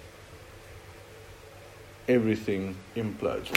everything 2.08 2.76
implodes. 2.96 3.50